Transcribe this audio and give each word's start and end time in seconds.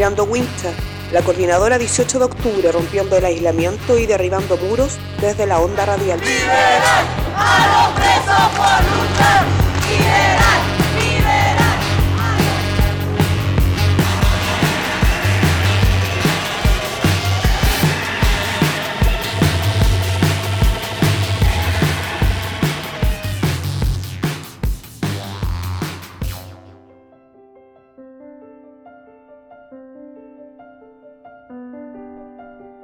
Tirando 0.00 0.24
Wincha, 0.24 0.72
la 1.12 1.20
coordinadora 1.20 1.76
18 1.76 2.20
de 2.20 2.24
octubre 2.24 2.72
rompiendo 2.72 3.18
el 3.18 3.24
aislamiento 3.26 3.98
y 3.98 4.06
derribando 4.06 4.56
muros 4.56 4.96
desde 5.20 5.44
la 5.44 5.60
onda 5.60 5.84
radial. 5.84 6.18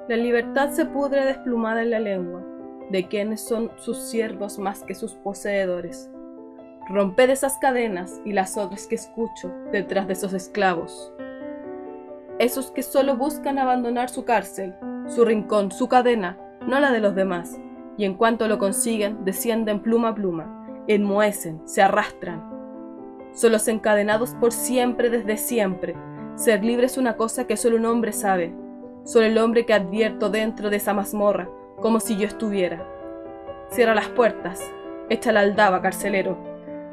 La 0.08 0.16
libertad 0.16 0.70
se 0.70 0.84
pudre 0.84 1.24
desplumada 1.24 1.82
en 1.82 1.90
la 1.90 1.98
lengua, 1.98 2.40
de 2.90 3.08
quienes 3.08 3.40
son 3.40 3.72
sus 3.74 3.98
siervos 3.98 4.56
más 4.56 4.84
que 4.84 4.94
sus 4.94 5.14
poseedores. 5.14 6.08
Romped 6.88 7.28
esas 7.30 7.58
cadenas 7.58 8.20
y 8.24 8.32
las 8.32 8.56
otras 8.56 8.86
que 8.86 8.94
escucho 8.94 9.52
detrás 9.72 10.06
de 10.06 10.12
esos 10.12 10.32
esclavos. 10.32 11.12
Esos 12.38 12.70
que 12.70 12.84
solo 12.84 13.16
buscan 13.16 13.58
abandonar 13.58 14.08
su 14.08 14.24
cárcel, 14.24 14.76
su 15.08 15.24
rincón, 15.24 15.72
su 15.72 15.88
cadena, 15.88 16.38
no 16.68 16.78
la 16.78 16.92
de 16.92 17.00
los 17.00 17.16
demás, 17.16 17.58
y 17.96 18.04
en 18.04 18.14
cuanto 18.14 18.46
lo 18.46 18.58
consiguen, 18.58 19.24
descienden 19.24 19.82
pluma 19.82 20.10
a 20.10 20.14
pluma, 20.14 20.84
enmohecen, 20.86 21.66
se 21.66 21.82
arrastran. 21.82 22.48
Solos 23.32 23.66
encadenados 23.66 24.36
por 24.36 24.52
siempre 24.52 25.10
desde 25.10 25.36
siempre, 25.36 25.96
ser 26.36 26.64
libre 26.64 26.86
es 26.86 26.96
una 26.96 27.16
cosa 27.16 27.48
que 27.48 27.56
solo 27.56 27.76
un 27.76 27.86
hombre 27.86 28.12
sabe, 28.12 28.54
solo 29.06 29.26
el 29.26 29.38
hombre 29.38 29.64
que 29.64 29.72
advierto 29.72 30.30
dentro 30.30 30.68
de 30.68 30.78
esa 30.78 30.92
mazmorra, 30.92 31.48
como 31.80 32.00
si 32.00 32.16
yo 32.16 32.26
estuviera. 32.26 32.84
Cierra 33.70 33.94
las 33.94 34.08
puertas, 34.08 34.60
echa 35.08 35.30
la 35.30 35.40
aldaba, 35.40 35.80
carcelero. 35.80 36.36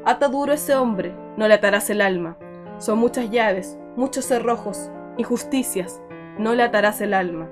Ata 0.04 0.28
duro 0.28 0.52
ese 0.52 0.76
hombre, 0.76 1.12
no 1.36 1.48
le 1.48 1.54
atarás 1.54 1.90
el 1.90 2.00
alma. 2.00 2.38
Son 2.78 2.98
muchas 2.98 3.30
llaves, 3.30 3.76
muchos 3.96 4.26
cerrojos, 4.26 4.90
injusticias, 5.18 6.00
no 6.38 6.54
le 6.54 6.62
atarás 6.62 7.00
el 7.00 7.14
alma. 7.14 7.48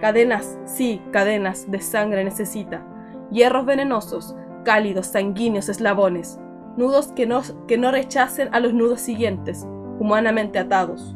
Cadenas, 0.00 0.56
sí, 0.66 1.02
cadenas 1.10 1.68
de 1.68 1.80
sangre 1.80 2.22
necesita. 2.22 2.86
Hierros 3.32 3.66
venenosos, 3.66 4.36
cálidos, 4.64 5.08
sanguíneos 5.08 5.68
eslabones. 5.68 6.38
Nudos 6.76 7.08
que 7.08 7.26
no, 7.26 7.42
que 7.66 7.76
no 7.76 7.90
rechacen 7.90 8.54
a 8.54 8.60
los 8.60 8.72
nudos 8.72 9.00
siguientes, 9.00 9.66
humanamente 9.98 10.60
atados. 10.60 11.15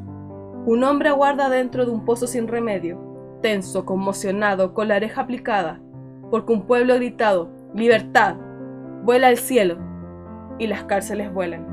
Un 0.71 0.85
hombre 0.85 1.09
aguarda 1.09 1.49
dentro 1.49 1.85
de 1.85 1.91
un 1.91 2.05
pozo 2.05 2.29
sin 2.29 2.47
remedio, 2.47 2.97
tenso, 3.43 3.85
conmocionado, 3.85 4.73
con 4.73 4.87
la 4.87 4.95
oreja 4.95 5.23
aplicada, 5.23 5.81
porque 6.31 6.53
un 6.53 6.65
pueblo 6.65 6.93
ha 6.93 6.97
gritado, 6.97 7.51
libertad, 7.75 8.37
vuela 9.03 9.27
al 9.27 9.37
cielo, 9.39 9.79
y 10.61 10.69
las 10.69 10.85
cárceles 10.85 11.35
vuelan. 11.35 11.67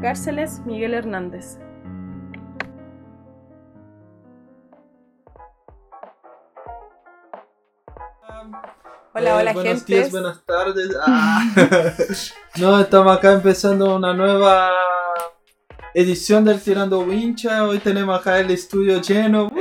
Cárceles 0.00 0.60
Miguel 0.64 0.94
Hernández. 0.94 1.58
Hola, 9.14 9.36
hola, 9.36 9.50
Eh, 9.50 9.54
buenos 9.54 9.78
gente. 9.78 9.94
días, 9.94 10.12
buenas 10.12 10.44
tardes. 10.44 10.96
Ah. 11.04 11.42
no, 12.60 12.78
estamos 12.78 13.16
acá 13.16 13.32
empezando 13.32 13.96
una 13.96 14.14
nueva 14.14 14.70
edición 15.94 16.44
del 16.44 16.60
Tirando 16.60 17.00
Wincha. 17.00 17.64
Hoy 17.64 17.78
tenemos 17.78 18.18
acá 18.18 18.38
el 18.38 18.50
estudio 18.50 19.00
lleno. 19.00 19.50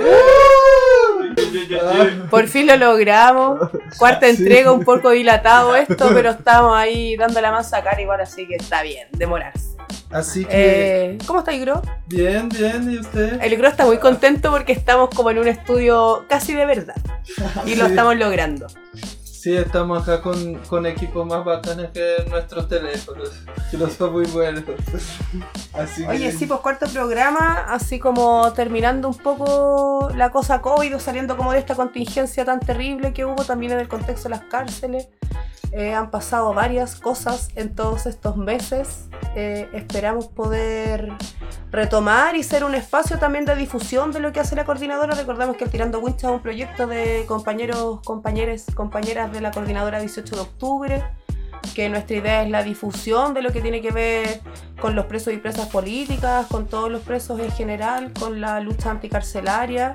Por 2.30 2.48
fin 2.48 2.68
lo 2.68 2.78
logramos. 2.78 3.60
Cuarta 3.98 4.28
Sí. 4.28 4.38
entrega, 4.38 4.72
un 4.72 4.84
poco 4.84 5.10
dilatado 5.12 5.76
esto, 5.76 6.10
pero 6.14 6.32
estamos 6.32 6.76
ahí 6.78 7.16
dando 7.18 7.42
la 7.42 7.52
más 7.52 7.70
sacar 7.70 8.00
igual, 8.00 8.22
así 8.22 8.48
que 8.48 8.56
está 8.56 8.82
bien, 8.84 9.08
demorarse. 9.12 9.68
Así 10.12 10.44
que, 10.46 10.50
Eh, 11.12 11.18
¿Cómo 11.28 11.40
está 11.40 11.52
el 11.54 11.62
Gro? 11.62 11.82
bien, 12.08 12.50
bien, 12.50 12.92
¿y 12.92 12.98
usted? 13.00 13.40
El 13.44 13.58
Gro 13.58 13.68
está 13.68 13.86
muy 13.86 13.98
contento 14.00 14.50
porque 14.52 14.72
estamos 14.74 15.10
como 15.16 15.30
en 15.32 15.38
un 15.40 15.48
estudio 15.48 16.26
casi 16.28 16.54
de 16.56 16.66
verdad 16.66 16.96
y 17.66 17.76
lo 17.76 17.86
estamos 17.86 18.16
logrando. 18.18 18.68
Sí, 19.50 19.58
estamos 19.58 20.04
acá 20.04 20.22
con, 20.22 20.60
con 20.70 20.86
equipos 20.86 21.26
más 21.26 21.44
bacanes 21.44 21.90
que 21.90 22.24
nuestros 22.30 22.70
teléfonos, 22.70 23.32
que 23.72 23.78
no 23.78 23.90
son 23.90 24.12
muy 24.12 24.28
buenos. 24.28 24.64
Así 25.74 26.04
que, 26.04 26.08
Oye, 26.08 26.32
sí, 26.32 26.46
pues 26.46 26.60
cuarto 26.60 26.86
programa, 26.86 27.66
así 27.68 27.98
como 27.98 28.54
terminando 28.54 29.08
un 29.08 29.18
poco 29.18 30.12
la 30.16 30.32
cosa 30.32 30.62
COVID, 30.62 31.00
saliendo 31.00 31.36
como 31.36 31.52
de 31.52 31.58
esta 31.58 31.74
contingencia 31.74 32.46
tan 32.46 32.60
terrible 32.60 33.12
que 33.12 33.26
hubo 33.26 33.44
también 33.44 33.72
en 33.72 33.80
el 33.80 33.88
contexto 33.88 34.30
de 34.30 34.36
las 34.36 34.44
cárceles. 34.44 35.08
Eh, 35.72 35.96
han 35.96 36.12
pasado 36.12 36.54
varias 36.54 36.96
cosas 36.96 37.50
en 37.56 37.74
todos 37.74 38.06
estos 38.06 38.38
meses. 38.38 39.10
Eh, 39.36 39.68
esperamos 39.74 40.28
poder 40.28 41.12
retomar 41.72 42.36
y 42.36 42.44
ser 42.44 42.64
un 42.64 42.74
espacio 42.76 43.20
también 43.20 43.46
de 43.46 43.56
difusión 43.56 44.12
de 44.12 44.20
lo 44.20 44.32
que 44.32 44.40
hace 44.40 44.56
la 44.56 44.66
coordinadora. 44.66 45.14
Recordamos 45.16 45.56
que 45.58 45.66
el 45.66 45.70
Tirando 45.72 46.00
Wincha 46.00 46.28
es 46.28 46.34
un 46.34 46.42
proyecto 46.42 46.88
de 46.88 47.26
compañeros, 47.28 48.00
compañeros, 48.04 48.66
compañeras 48.76 49.32
de 49.32 49.42
la 49.42 49.52
coordinadora 49.52 50.00
18 50.00 50.36
de 50.36 50.42
octubre. 50.42 51.04
Que 51.76 51.90
nuestra 51.90 52.16
idea 52.16 52.44
es 52.44 52.50
la 52.50 52.64
difusión 52.64 53.34
de 53.34 53.42
lo 53.42 53.52
que 53.52 53.62
tiene 53.62 53.82
que 53.82 53.92
ver 53.92 54.42
con 54.82 54.96
los 54.96 55.06
presos 55.06 55.34
y 55.34 55.38
presas 55.38 55.68
políticas, 55.68 56.48
con 56.48 56.68
todos 56.68 56.90
los 56.90 57.02
presos 57.04 57.40
en 57.40 57.52
general, 57.52 58.12
con 58.18 58.42
la 58.42 58.60
lucha 58.60 58.90
anticarcelaria. 58.92 59.94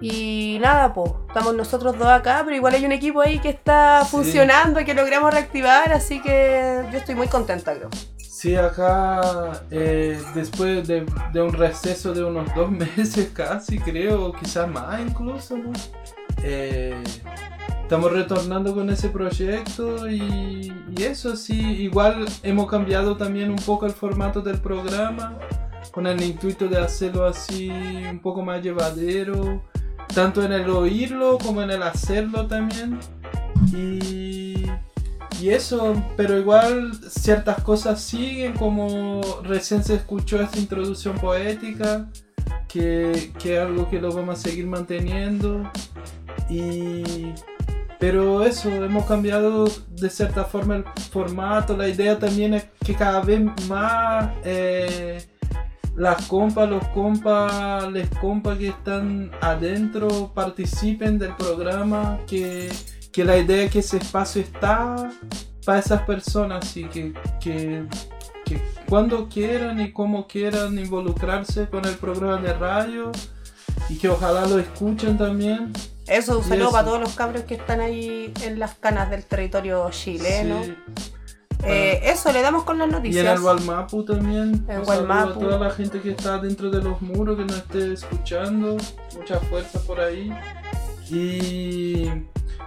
Y 0.00 0.58
nada, 0.60 0.92
pues, 0.92 1.12
estamos 1.28 1.54
nosotros 1.54 1.96
dos 1.98 2.08
acá, 2.08 2.42
pero 2.44 2.56
igual 2.56 2.74
hay 2.74 2.84
un 2.84 2.92
equipo 2.92 3.20
ahí 3.20 3.38
que 3.38 3.48
está 3.48 4.02
Sí. 4.04 4.10
funcionando 4.10 4.80
y 4.80 4.84
que 4.84 4.94
logramos 4.94 5.32
reactivar, 5.32 5.92
así 5.92 6.20
que 6.20 6.82
yo 6.92 6.98
estoy 6.98 7.14
muy 7.14 7.28
contenta, 7.28 7.74
creo. 7.74 7.88
Sí, 8.42 8.56
acá 8.56 9.62
eh, 9.70 10.20
después 10.34 10.88
de, 10.88 11.06
de 11.32 11.40
un 11.40 11.52
receso 11.52 12.12
de 12.12 12.24
unos 12.24 12.52
dos 12.56 12.68
meses 12.96 13.30
casi, 13.32 13.78
creo, 13.78 14.32
quizás 14.32 14.68
más 14.68 15.00
incluso, 15.00 15.56
¿no? 15.56 15.70
Eh, 16.42 17.00
estamos 17.82 18.10
retornando 18.10 18.74
con 18.74 18.90
ese 18.90 19.10
proyecto 19.10 20.10
y, 20.10 20.72
y 20.90 21.02
eso 21.04 21.36
sí, 21.36 21.54
igual 21.84 22.24
hemos 22.42 22.68
cambiado 22.68 23.16
también 23.16 23.48
un 23.48 23.62
poco 23.64 23.86
el 23.86 23.92
formato 23.92 24.40
del 24.40 24.60
programa, 24.60 25.38
con 25.92 26.08
el 26.08 26.20
intuito 26.20 26.66
de 26.66 26.78
hacerlo 26.78 27.26
así 27.26 27.70
un 27.70 28.18
poco 28.18 28.42
más 28.42 28.60
llevadero, 28.60 29.62
tanto 30.12 30.42
en 30.42 30.50
el 30.50 30.68
oírlo 30.68 31.38
como 31.38 31.62
en 31.62 31.70
el 31.70 31.84
hacerlo 31.84 32.48
también. 32.48 32.98
Y, 33.72 34.31
y 35.42 35.50
eso, 35.50 36.00
pero 36.16 36.38
igual 36.38 36.92
ciertas 37.08 37.60
cosas 37.62 38.00
siguen, 38.00 38.52
como 38.52 39.20
recién 39.42 39.82
se 39.82 39.96
escuchó 39.96 40.40
esta 40.40 40.60
introducción 40.60 41.18
poética, 41.18 42.08
que, 42.68 43.32
que 43.40 43.56
es 43.56 43.60
algo 43.60 43.90
que 43.90 44.00
lo 44.00 44.12
vamos 44.12 44.38
a 44.38 44.42
seguir 44.42 44.68
manteniendo. 44.68 45.68
Y, 46.48 47.34
pero 47.98 48.44
eso, 48.44 48.68
hemos 48.68 49.04
cambiado 49.06 49.64
de 49.90 50.10
cierta 50.10 50.44
forma 50.44 50.76
el 50.76 50.84
formato. 51.10 51.76
La 51.76 51.88
idea 51.88 52.20
también 52.20 52.54
es 52.54 52.66
que 52.84 52.94
cada 52.94 53.20
vez 53.20 53.40
más 53.66 54.30
eh, 54.44 55.26
las 55.96 56.24
compas, 56.26 56.70
los 56.70 56.86
compas, 56.88 57.90
les 57.90 58.08
compas 58.10 58.58
que 58.58 58.68
están 58.68 59.32
adentro 59.40 60.32
participen 60.32 61.18
del 61.18 61.34
programa. 61.34 62.20
Que, 62.28 62.70
que 63.12 63.24
la 63.24 63.36
idea 63.36 63.64
es 63.64 63.70
que 63.70 63.78
ese 63.80 63.98
espacio 63.98 64.42
está 64.42 65.10
para 65.64 65.78
esas 65.78 66.02
personas 66.02 66.76
y 66.76 66.84
que, 66.84 67.12
que, 67.40 67.84
que 68.44 68.60
cuando 68.88 69.28
quieran 69.28 69.80
y 69.80 69.92
como 69.92 70.26
quieran 70.26 70.78
involucrarse 70.78 71.68
con 71.68 71.84
el 71.84 71.94
programa 71.96 72.38
de 72.38 72.52
radio 72.54 73.12
y 73.88 73.98
que 73.98 74.08
ojalá 74.08 74.46
lo 74.46 74.58
escuchen 74.58 75.18
también. 75.18 75.72
Eso, 76.06 76.38
un 76.38 76.44
saludo 76.44 76.72
para 76.72 76.84
todos 76.84 77.00
los 77.00 77.14
cabros 77.14 77.44
que 77.44 77.54
están 77.54 77.80
ahí 77.80 78.32
en 78.42 78.58
las 78.58 78.74
canas 78.74 79.10
del 79.10 79.24
territorio 79.24 79.88
chileno. 79.90 80.64
Sí. 80.64 80.74
Eh, 81.64 82.00
eso, 82.04 82.32
le 82.32 82.42
damos 82.42 82.64
con 82.64 82.78
las 82.78 82.88
Y 82.88 82.90
en 82.90 82.96
noticias. 82.96 83.36
el 83.36 83.40
Gualmapu 83.40 84.04
también. 84.04 84.66
En 84.68 84.82
Gualmapu. 84.82 85.38
A 85.38 85.38
toda 85.38 85.58
la 85.58 85.70
gente 85.70 86.00
que 86.00 86.10
está 86.10 86.38
dentro 86.38 86.70
de 86.70 86.82
los 86.82 87.00
muros, 87.02 87.36
que 87.36 87.44
nos 87.44 87.56
esté 87.56 87.92
escuchando. 87.92 88.76
Mucha 89.16 89.38
fuerza 89.38 89.78
por 89.80 90.00
ahí. 90.00 90.32
Y, 91.08 92.08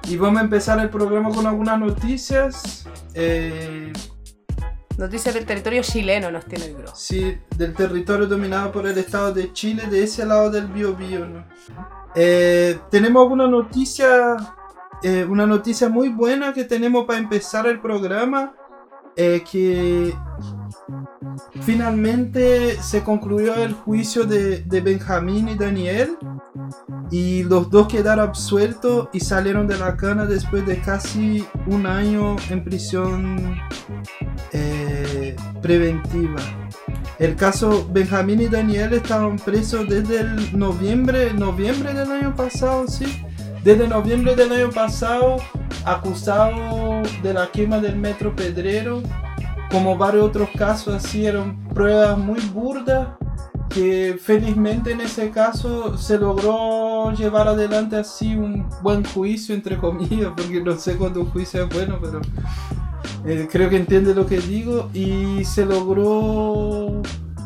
y 0.08 0.18
vamos 0.18 0.40
a 0.42 0.44
empezar 0.44 0.80
el 0.80 0.90
programa 0.90 1.30
con 1.30 1.46
algunas 1.48 1.80
noticias. 1.80 2.88
Eh, 3.14 3.92
Noticias 4.98 5.36
del 5.36 5.46
territorio 5.46 5.82
chileno 5.82 6.32
nos 6.32 6.46
tiene 6.46 6.66
el 6.68 6.76
Gro. 6.76 6.96
sí, 6.96 7.38
del 7.58 7.74
territorio 7.74 8.28
dominado 8.28 8.72
por 8.72 8.88
el 8.88 8.98
Estado 8.98 9.34
de 9.34 9.52
Chile, 9.52 9.84
de 9.90 10.04
ese 10.04 10.26
lado 10.26 10.50
del 10.50 10.68
Biobío. 10.68 11.26
¿no? 11.26 11.44
Eh, 12.16 12.80
tenemos 12.90 13.30
una 13.30 13.46
noticia, 13.48 14.38
eh, 15.04 15.26
una 15.26 15.46
noticia 15.46 15.90
muy 15.90 16.10
buena 16.10 16.54
que 16.54 16.64
tenemos 16.64 17.06
para 17.06 17.20
empezar 17.20 17.68
el 17.68 17.82
programa. 17.82 18.54
eh, 19.18 19.44
que 19.50 20.14
finalmente 21.62 22.82
se 22.82 23.02
concluyó 23.02 23.56
el 23.56 23.74
juicio 23.74 24.26
de, 24.26 24.60
de 24.60 24.82
Benjamín 24.82 25.48
y 25.48 25.56
Daniel 25.56 26.18
y 27.12 27.44
los 27.44 27.70
dos 27.70 27.88
quedaron 27.88 28.30
absueltos 28.30 29.10
y 29.14 29.20
salieron 29.20 29.68
de 29.68 29.78
la 29.78 29.96
cana 29.96 30.26
después 30.26 30.66
de 30.66 30.80
casi 30.80 31.46
un 31.68 31.86
año 31.86 32.36
en 32.50 32.64
prisión 32.64 33.60
eh, 34.52 35.36
preventiva. 35.62 36.42
El 37.20 37.36
caso 37.36 37.88
Benjamín 37.92 38.42
y 38.42 38.48
Daniel 38.48 38.94
estaban 38.94 39.38
presos 39.38 39.88
desde 39.88 40.22
el 40.22 40.58
noviembre, 40.58 41.34
noviembre 41.34 41.94
del 41.94 42.12
año 42.12 42.36
pasado, 42.36 42.88
sí. 42.88 43.06
Desde 43.64 43.88
noviembre 43.88 44.36
del 44.36 44.52
año 44.52 44.70
pasado, 44.70 45.38
acusados 45.86 47.08
de 47.24 47.34
la 47.34 47.52
quema 47.52 47.80
del 47.80 47.96
metro 47.96 48.36
Pedrero, 48.36 49.02
como 49.72 49.98
varios 49.98 50.26
otros 50.26 50.50
casos 50.56 50.94
así, 50.94 51.26
eran 51.26 51.68
pruebas 51.70 52.18
muy 52.18 52.40
burdas 52.42 53.08
que 53.70 54.18
felizmente 54.22 54.92
en 54.92 55.02
ese 55.02 55.32
caso 55.32 55.98
se 55.98 56.18
logró 56.18 57.12
llevar 57.12 57.48
adelante 57.48 57.98
así 57.98 58.36
un 58.36 58.68
buen 58.82 59.04
juicio, 59.04 59.56
entre 59.56 59.78
comillas, 59.78 60.32
porque 60.38 60.62
no 60.62 60.78
sé 60.78 60.96
cuándo 60.96 61.22
un 61.22 61.28
juicio 61.28 61.64
es 61.64 61.70
bueno, 61.74 62.00
pero 62.02 62.22
eh, 63.26 63.48
creo 63.52 63.70
que 63.70 63.78
entiende 63.78 64.14
lo 64.14 64.26
que 64.26 64.40
digo, 64.40 64.90
y 64.94 65.44
se 65.46 65.66
logró 65.66 67.02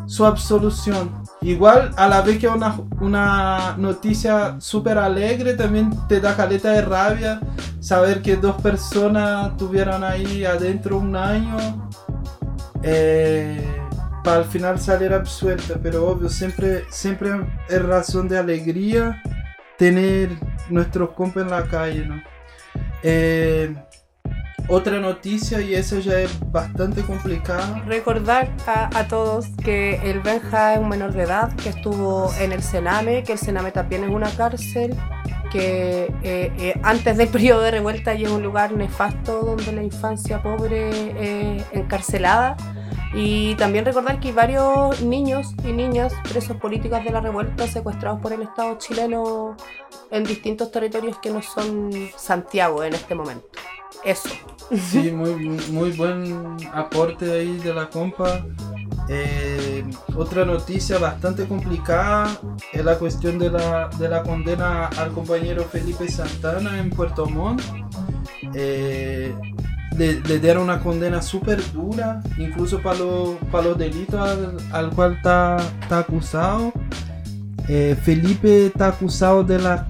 su 0.07 0.25
absolución. 0.25 1.12
Igual, 1.42 1.92
a 1.95 2.07
la 2.07 2.22
vez 2.22 2.38
que 2.38 2.48
una, 2.48 2.75
una 3.00 3.75
noticia 3.77 4.60
súper 4.60 4.98
alegre, 4.98 5.54
también 5.54 5.92
te 6.07 6.19
da 6.19 6.36
caleta 6.36 6.72
de 6.72 6.81
rabia 6.81 7.39
saber 7.80 8.22
que 8.22 8.36
dos 8.36 8.62
personas 8.62 9.56
tuvieron 9.56 10.04
ahí 10.04 10.44
adentro 10.44 10.98
un 10.98 11.15
año. 11.15 11.57
Eh, 12.83 13.79
para 14.24 14.38
al 14.38 14.45
final 14.45 14.80
salir 14.80 15.13
absuelta, 15.13 15.80
pero 15.81 16.07
obvio, 16.07 16.30
siempre, 16.30 16.83
siempre 16.89 17.31
es 17.69 17.81
razón 17.81 18.27
de 18.27 18.38
alegría 18.38 19.21
tener 19.77 20.30
nuestros 20.69 21.12
compas 21.12 21.44
en 21.44 21.50
la 21.50 21.63
calle, 21.63 22.06
¿no? 22.06 22.21
Eh, 23.01 23.75
otra 24.68 25.00
noticia, 25.00 25.62
y 25.62 25.74
esa 25.74 26.00
ya 26.00 26.19
es 26.19 26.39
bastante 26.51 27.01
complicada. 27.01 27.81
Recordar 27.88 28.51
a, 28.68 28.89
a 28.98 29.07
todos 29.07 29.48
que 29.63 29.95
el 30.10 30.19
Benja 30.19 30.75
es 30.75 30.80
un 30.80 30.89
menor 30.89 31.13
de 31.13 31.24
edad, 31.24 31.56
que 31.56 31.69
estuvo 31.69 32.31
en 32.39 32.51
el 32.51 32.62
Sename, 32.62 33.24
que 33.24 33.31
el 33.33 33.39
Sename 33.39 33.72
también 33.72 34.04
es 34.04 34.12
una 34.12 34.30
cárcel, 34.30 34.95
que 35.51 36.04
eh, 36.22 36.51
eh, 36.60 36.80
antes 36.83 37.18
del 37.18 37.30
periodo 37.30 37.62
de 37.62 37.72
revuelta 37.72 38.13
y 38.13 38.25
es 38.25 38.30
un 38.30 38.44
lugar 38.44 38.72
nefasto 38.74 39.42
donde 39.42 39.72
la 39.72 39.81
infancia 39.81 40.42
pobre 40.44 41.56
es 41.57 41.63
encarcelada. 41.72 42.56
Y 43.14 43.56
también 43.56 43.86
recordar 43.86 44.20
que 44.20 44.32
varios 44.32 45.02
niños 45.02 45.54
y 45.64 45.72
niñas 45.72 46.14
presos 46.30 46.58
políticos 46.58 47.04
de 47.04 47.12
la 47.12 47.22
revuelta 47.22 47.68
secuestrados 47.68 48.22
por 48.22 48.34
el 48.34 48.44
Estado 48.44 48.78
chileno 48.78 49.58
en 50.12 50.24
distintos 50.24 50.72
territorios 50.72 51.18
que 51.20 51.32
no 51.32 51.42
son 51.42 51.90
Santiago 52.16 52.84
en 52.84 52.94
este 52.94 53.16
momento. 53.16 53.48
Eso. 54.04 54.30
Sí, 54.92 55.12
muy, 55.12 55.34
muy 55.72 55.92
buen 55.92 56.58
aporte 56.74 57.32
ahí 57.32 57.58
de 57.58 57.74
la 57.74 57.90
compa. 57.90 58.46
Eh, 59.12 59.84
otra 60.16 60.46
noticia 60.46 61.00
bastante 61.00 61.48
complicada 61.48 62.40
es 62.72 62.86
la 62.86 63.00
cuestión 63.00 63.40
de 63.40 63.50
la, 63.50 63.90
de 63.98 64.08
la 64.08 64.22
condena 64.22 64.86
al 64.86 65.12
compañero 65.12 65.64
Felipe 65.64 66.08
Santana 66.08 66.80
en 66.80 66.92
Puerto 66.92 67.26
Montt. 67.26 67.64
Eh, 68.54 69.34
le, 69.97 70.19
le 70.21 70.39
dieron 70.39 70.63
una 70.63 70.80
condena 70.80 71.21
súper 71.21 71.62
dura, 71.71 72.21
incluso 72.38 72.81
para 72.81 73.00
los, 73.00 73.38
los 73.51 73.77
delitos 73.77 74.19
al, 74.19 74.57
al 74.71 74.89
cual 74.91 75.13
está 75.13 75.57
acusado. 75.89 76.71
Eh, 77.68 77.95
Felipe 78.01 78.68
está 78.68 78.88
acusado 78.88 79.44
de 79.44 79.59
la, 79.59 79.88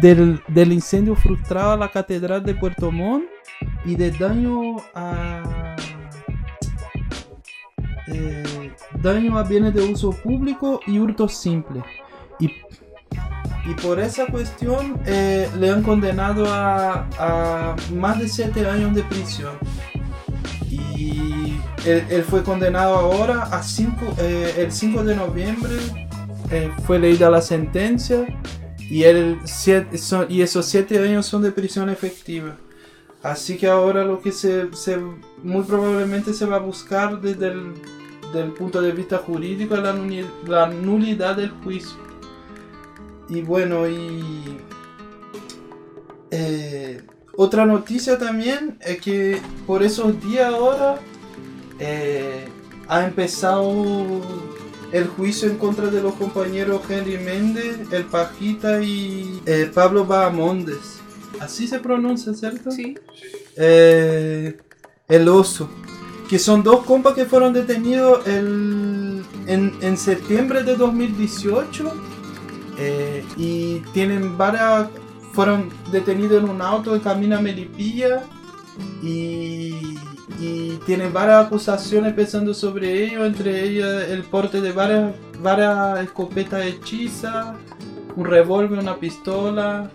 del, 0.00 0.40
del 0.48 0.72
incendio 0.72 1.14
frustrado 1.14 1.72
a 1.72 1.76
la 1.76 1.88
Catedral 1.90 2.42
de 2.42 2.54
Puerto 2.54 2.90
Montt 2.90 3.24
y 3.84 3.94
de 3.94 4.10
daño 4.10 4.76
a 4.94 5.76
eh, 8.08 8.72
daño 9.00 9.38
a 9.38 9.42
bienes 9.44 9.74
de 9.74 9.82
uso 9.82 10.10
público 10.10 10.80
y 10.86 10.98
hurto 10.98 11.28
simple. 11.28 11.82
Y, 12.38 12.50
y 13.64 13.74
por 13.74 14.00
esa 14.00 14.26
cuestión 14.26 14.98
eh, 15.06 15.48
le 15.58 15.70
han 15.70 15.82
condenado 15.82 16.46
a, 16.52 17.06
a 17.18 17.76
más 17.94 18.18
de 18.18 18.28
7 18.28 18.68
años 18.68 18.94
de 18.94 19.02
prisión. 19.04 19.52
Y 20.70 21.56
él, 21.84 22.04
él 22.10 22.22
fue 22.24 22.42
condenado 22.42 22.94
ahora 22.96 23.48
a 23.52 23.62
eh, 24.18 24.54
el 24.58 24.72
5 24.72 25.04
de 25.04 25.16
noviembre. 25.16 25.72
eh, 26.50 26.70
fue 26.86 26.98
leída 26.98 27.30
la 27.30 27.40
sentencia 27.40 28.26
y, 28.78 29.04
él, 29.04 29.38
siete- 29.44 29.96
son- 29.96 30.26
y 30.28 30.42
esos 30.42 30.66
7 30.66 30.98
años 30.98 31.24
son 31.26 31.42
de 31.42 31.50
prisión 31.52 31.88
efectiva. 31.88 32.56
Así 33.22 33.56
que 33.56 33.68
ahora 33.68 34.04
lo 34.04 34.20
que 34.20 34.32
se, 34.32 34.74
se- 34.74 34.98
muy 35.42 35.62
probablemente 35.62 36.34
se 36.34 36.44
va 36.46 36.56
a 36.56 36.60
buscar 36.60 37.20
desde 37.20 37.48
el 37.48 37.72
del 38.34 38.52
punto 38.52 38.80
de 38.80 38.92
vista 38.92 39.18
jurídico 39.18 39.76
la 39.76 40.66
nulidad 40.68 41.36
del 41.36 41.50
juicio. 41.50 41.98
Y 43.28 43.42
bueno, 43.42 43.88
y 43.88 44.58
eh, 46.30 47.00
otra 47.36 47.64
noticia 47.66 48.18
también 48.18 48.78
es 48.80 49.00
que 49.00 49.40
por 49.66 49.82
esos 49.82 50.20
días 50.22 50.52
ahora 50.52 50.98
eh, 51.78 52.46
ha 52.88 53.04
empezado 53.04 54.20
el 54.92 55.06
juicio 55.08 55.48
en 55.48 55.56
contra 55.56 55.86
de 55.86 56.02
los 56.02 56.14
compañeros 56.14 56.82
Henry 56.88 57.16
Méndez, 57.18 57.78
el 57.92 58.04
Pajita 58.04 58.82
y 58.82 59.40
eh, 59.46 59.70
Pablo 59.72 60.04
Bahamondes. 60.04 60.98
Así 61.40 61.66
se 61.66 61.78
pronuncia, 61.78 62.34
¿cierto? 62.34 62.70
Sí. 62.70 62.96
el 63.56 65.28
oso. 65.28 65.68
Que 66.28 66.38
son 66.38 66.62
dos 66.62 66.84
compas 66.84 67.14
que 67.14 67.24
fueron 67.26 67.52
detenidos 67.52 68.26
el- 68.26 69.22
en, 69.46 69.74
en 69.80 69.96
septiembre 69.96 70.62
de 70.62 70.76
2018. 70.76 71.92
Eh, 72.78 73.24
y 73.36 73.80
tienen 73.92 74.36
varias. 74.38 74.88
Fueron 75.32 75.70
detenidos 75.90 76.42
en 76.42 76.50
un 76.50 76.60
auto 76.60 76.92
de 76.92 77.00
camino 77.00 77.36
a 77.38 77.40
Melipilla. 77.40 78.24
Y, 79.02 79.96
y 80.38 80.78
tienen 80.86 81.12
varias 81.12 81.46
acusaciones 81.46 82.12
pesando 82.14 82.54
sobre 82.54 83.04
ellos. 83.04 83.26
Entre 83.26 83.64
ellas 83.64 84.08
el 84.10 84.22
porte 84.24 84.60
de 84.60 84.72
varias, 84.72 85.14
varias 85.42 86.00
escopetas 86.00 86.64
hechizas. 86.66 87.54
Un 88.14 88.26
revólver, 88.26 88.78
una 88.78 88.96
pistola 88.96 89.90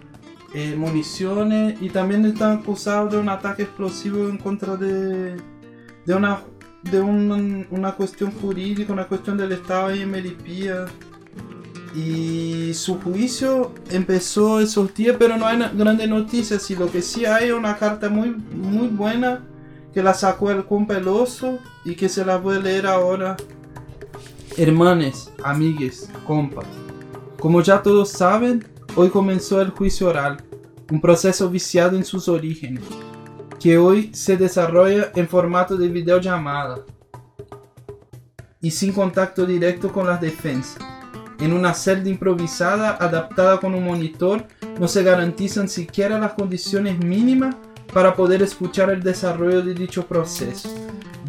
eh, 0.54 0.76
municiones 0.76 1.80
y 1.82 1.90
también 1.90 2.26
están 2.26 2.60
acusados 2.60 3.12
de 3.12 3.20
un 3.20 3.30
ataque 3.30 3.64
explosivo 3.64 4.28
en 4.30 4.38
contra 4.38 4.76
de, 4.76 5.36
de 6.06 6.16
una 6.16 6.40
de 6.84 7.02
un- 7.02 7.68
una 7.70 7.92
cuestión 7.92 8.32
jurídica, 8.32 8.94
una 8.94 9.08
cuestión 9.08 9.38
del 9.38 9.52
Estado 9.52 9.92
en 9.92 10.10
Melipilla. 10.10 10.86
Y 11.98 12.76
su 12.76 13.02
juicio 13.02 13.74
empezó 13.90 14.60
esos 14.60 14.94
días, 14.94 15.16
pero 15.18 15.36
no 15.36 15.48
hay 15.48 15.58
grandes 15.74 16.08
noticias. 16.08 16.70
Y 16.70 16.76
lo 16.76 16.92
que 16.92 17.02
sí 17.02 17.26
hay 17.26 17.48
es 17.48 17.54
una 17.54 17.76
carta 17.76 18.08
muy, 18.08 18.30
muy 18.30 18.88
buena 18.88 19.44
que 19.96 20.04
la 20.04 20.14
sacó 20.14 20.52
el 20.52 20.64
compa 20.64 20.96
el 20.96 21.08
oso 21.08 21.58
y 21.84 21.96
que 21.96 22.08
se 22.08 22.24
la 22.24 22.38
voy 22.38 22.58
a 22.58 22.60
leer 22.60 22.86
ahora. 22.86 23.36
Hermanes, 24.56 25.32
amigues, 25.44 26.08
compas. 26.28 26.68
Como 27.40 27.64
ya 27.64 27.82
todos 27.82 28.12
saben, 28.12 28.64
hoy 28.96 29.10
comenzó 29.10 29.60
el 29.60 29.72
juicio 29.72 30.10
oral, 30.10 30.38
un 30.92 31.02
proceso 31.02 31.50
viciado 31.50 31.98
en 31.98 32.06
sus 32.06 32.28
orígenes, 32.28 32.84
que 33.60 33.80
hoy 33.80 34.12
se 34.14 34.38
desarrolla 34.38 35.12
en 35.16 35.28
formato 35.28 35.76
de 35.76 35.88
videollamada 35.88 36.86
y 38.62 38.70
sin 38.70 38.94
contacto 38.94 39.48
directo 39.48 39.92
con 39.92 40.06
las 40.06 40.22
defensas. 40.22 40.97
En 41.40 41.54
una 41.54 41.74
celda 41.74 42.10
improvisada 42.10 42.98
adaptada 43.00 43.60
con 43.60 43.76
un 43.76 43.86
monitor 43.86 44.46
no 44.80 44.88
se 44.88 45.04
garantizan 45.04 45.70
siquiera 45.70 46.20
las 46.20 46.34
condiciones 46.34 46.98
mínimas 46.98 47.56
para 47.94 48.16
poder 48.16 48.42
escuchar 48.42 48.90
el 48.90 49.04
desarrollo 49.04 49.62
de 49.62 49.74
dicho 49.74 50.08
proceso, 50.08 50.70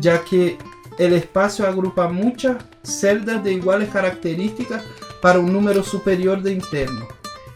ya 0.00 0.24
que 0.24 0.58
el 0.98 1.12
espacio 1.12 1.66
agrupa 1.66 2.08
muchas 2.08 2.56
celdas 2.82 3.44
de 3.44 3.52
iguales 3.52 3.90
características 3.90 4.82
para 5.22 5.38
un 5.38 5.52
número 5.52 5.82
superior 5.82 6.42
de 6.42 6.52
internos. 6.52 7.06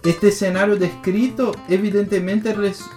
Este 0.05 0.29
escenario 0.29 0.77
descrito 0.77 1.53
evidentemente, 1.69 2.55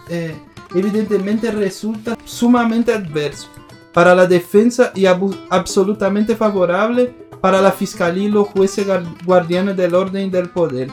eh, 0.10 0.36
evidentemente 0.74 1.52
resulta 1.52 2.18
sumamente 2.26 2.94
adverso 2.94 3.50
para 3.94 4.14
la 4.14 4.26
defensa 4.26 4.92
y 4.94 5.06
absolutamente 5.06 6.36
favorable 6.36 7.16
para 7.46 7.62
la 7.62 7.72
fiscalía 7.72 8.24
y 8.24 8.32
los 8.32 8.48
jueces 8.48 8.88
guardianes 9.24 9.78
del 9.78 9.94
orden 9.94 10.26
y 10.26 10.30
del 10.32 10.50
poder. 10.50 10.90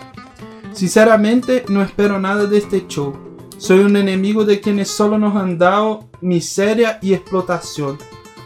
Sinceramente 0.75 1.65
no 1.71 1.81
espero 1.81 2.21
nada 2.21 2.45
de 2.45 2.59
este 2.59 2.87
show. 2.87 3.17
Soy 3.57 3.79
un 3.79 3.97
enemigo 3.97 4.45
de 4.45 4.61
quienes 4.61 4.89
solo 4.89 5.17
nos 5.17 5.35
han 5.35 5.57
dado 5.57 6.11
miseria 6.21 6.99
y 7.01 7.15
explotación. 7.15 7.97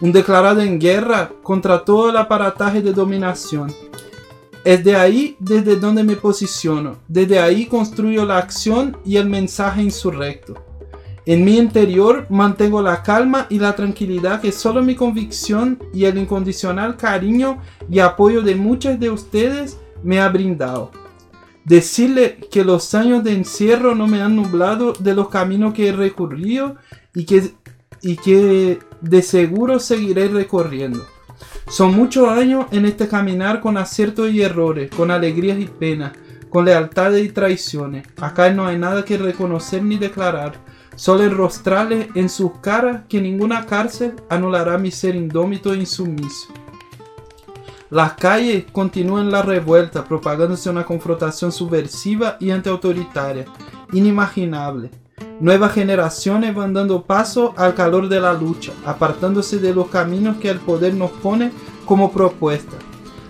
un 0.00 0.12
declarado 0.12 0.60
en 0.60 0.78
guerra 0.78 1.32
contra 1.42 1.84
todo 1.84 2.10
el 2.10 2.16
aparataje 2.16 2.80
de 2.80 2.92
dominación. 2.92 3.74
Es 4.62 4.84
de 4.84 4.94
ahí 4.94 5.36
desde 5.40 5.74
donde 5.74 6.04
me 6.04 6.14
posiciono, 6.14 6.98
desde 7.08 7.40
ahí 7.40 7.66
construyo 7.66 8.24
la 8.24 8.38
acción 8.38 8.96
y 9.04 9.16
el 9.16 9.28
mensaje 9.28 9.82
insurrecto. 9.82 10.65
En 11.26 11.44
mi 11.44 11.58
interior 11.58 12.28
mantengo 12.30 12.80
la 12.80 13.02
calma 13.02 13.48
y 13.50 13.58
la 13.58 13.74
tranquilidad 13.74 14.40
que 14.40 14.52
solo 14.52 14.80
mi 14.80 14.94
convicción 14.94 15.82
y 15.92 16.04
el 16.04 16.18
incondicional 16.18 16.96
cariño 16.96 17.60
y 17.90 17.98
apoyo 17.98 18.42
de 18.42 18.54
muchos 18.54 19.00
de 19.00 19.10
ustedes 19.10 19.76
me 20.04 20.20
ha 20.20 20.28
brindado. 20.28 20.92
Decirle 21.64 22.38
que 22.48 22.64
los 22.64 22.94
años 22.94 23.24
de 23.24 23.32
encierro 23.32 23.96
no 23.96 24.06
me 24.06 24.22
han 24.22 24.36
nublado 24.36 24.92
de 24.92 25.14
los 25.14 25.28
caminos 25.28 25.74
que 25.74 25.88
he 25.88 25.92
recorrido 25.92 26.76
y 27.12 27.24
que, 27.24 27.50
y 28.02 28.16
que 28.18 28.78
de 29.00 29.22
seguro 29.22 29.80
seguiré 29.80 30.28
recorriendo. 30.28 31.04
Son 31.68 31.92
muchos 31.92 32.28
años 32.28 32.66
en 32.70 32.86
este 32.86 33.08
caminar 33.08 33.60
con 33.60 33.78
aciertos 33.78 34.30
y 34.30 34.42
errores, 34.42 34.90
con 34.90 35.10
alegrías 35.10 35.58
y 35.58 35.66
penas, 35.66 36.12
con 36.50 36.64
lealtades 36.64 37.26
y 37.26 37.30
traiciones. 37.30 38.06
Acá 38.16 38.48
no 38.50 38.64
hay 38.64 38.78
nada 38.78 39.04
que 39.04 39.18
reconocer 39.18 39.82
ni 39.82 39.98
declarar, 39.98 40.64
solo 40.96 41.22
enrostrarles 41.22 42.08
en 42.14 42.28
sus 42.28 42.52
caras 42.60 43.02
que 43.08 43.20
ninguna 43.20 43.66
cárcel 43.66 44.14
anulará 44.28 44.76
mi 44.78 44.90
ser 44.90 45.14
indómito 45.14 45.72
e 45.72 45.78
insumiso. 45.78 46.48
Las 47.90 48.14
calles 48.14 48.64
continúan 48.72 49.30
la 49.30 49.42
revuelta, 49.42 50.04
propagándose 50.04 50.68
una 50.68 50.84
confrontación 50.84 51.52
subversiva 51.52 52.36
y 52.40 52.50
antiautoritaria, 52.50 53.44
inimaginable. 53.92 54.90
Nuevas 55.38 55.72
generaciones 55.72 56.54
van 56.54 56.72
dando 56.72 57.04
paso 57.04 57.54
al 57.56 57.74
calor 57.74 58.08
de 58.08 58.18
la 58.18 58.32
lucha, 58.32 58.72
apartándose 58.84 59.58
de 59.58 59.72
los 59.72 59.88
caminos 59.88 60.38
que 60.38 60.50
el 60.50 60.58
poder 60.58 60.94
nos 60.94 61.10
pone 61.10 61.52
como 61.84 62.10
propuesta. 62.10 62.76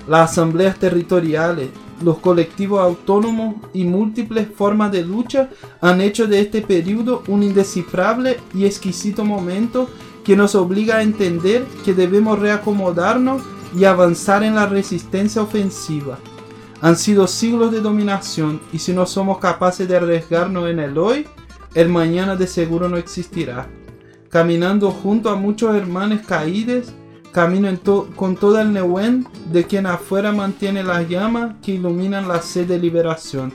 Las 0.08 0.30
asambleas 0.30 0.78
territoriales, 0.78 1.68
los 2.02 2.18
colectivos 2.18 2.80
autónomos 2.80 3.56
y 3.72 3.84
múltiples 3.84 4.48
formas 4.54 4.92
de 4.92 5.04
lucha 5.04 5.48
han 5.80 6.00
hecho 6.00 6.26
de 6.26 6.40
este 6.40 6.62
periodo 6.62 7.22
un 7.28 7.42
indescifrable 7.42 8.38
y 8.54 8.66
exquisito 8.66 9.24
momento 9.24 9.88
que 10.24 10.36
nos 10.36 10.54
obliga 10.54 10.96
a 10.96 11.02
entender 11.02 11.64
que 11.84 11.94
debemos 11.94 12.38
reacomodarnos 12.38 13.42
y 13.76 13.84
avanzar 13.84 14.42
en 14.42 14.54
la 14.54 14.66
resistencia 14.66 15.42
ofensiva. 15.42 16.18
Han 16.80 16.96
sido 16.96 17.26
siglos 17.26 17.72
de 17.72 17.80
dominación 17.80 18.60
y 18.72 18.78
si 18.78 18.92
no 18.92 19.06
somos 19.06 19.38
capaces 19.38 19.88
de 19.88 19.96
arriesgarnos 19.96 20.68
en 20.68 20.80
el 20.80 20.98
hoy, 20.98 21.26
el 21.74 21.88
mañana 21.88 22.36
de 22.36 22.46
seguro 22.46 22.88
no 22.88 22.96
existirá. 22.96 23.68
Caminando 24.28 24.90
junto 24.90 25.30
a 25.30 25.36
muchos 25.36 25.74
hermanos 25.74 26.20
caídos, 26.26 26.92
camino 27.36 27.68
con 28.16 28.34
todo 28.34 28.62
el 28.62 28.72
Neuen 28.72 29.28
de 29.52 29.64
quien 29.64 29.84
afuera 29.84 30.32
mantiene 30.32 30.82
las 30.82 31.06
llamas 31.06 31.56
que 31.62 31.72
iluminan 31.72 32.28
la 32.28 32.40
sed 32.40 32.66
de 32.66 32.78
liberación. 32.78 33.52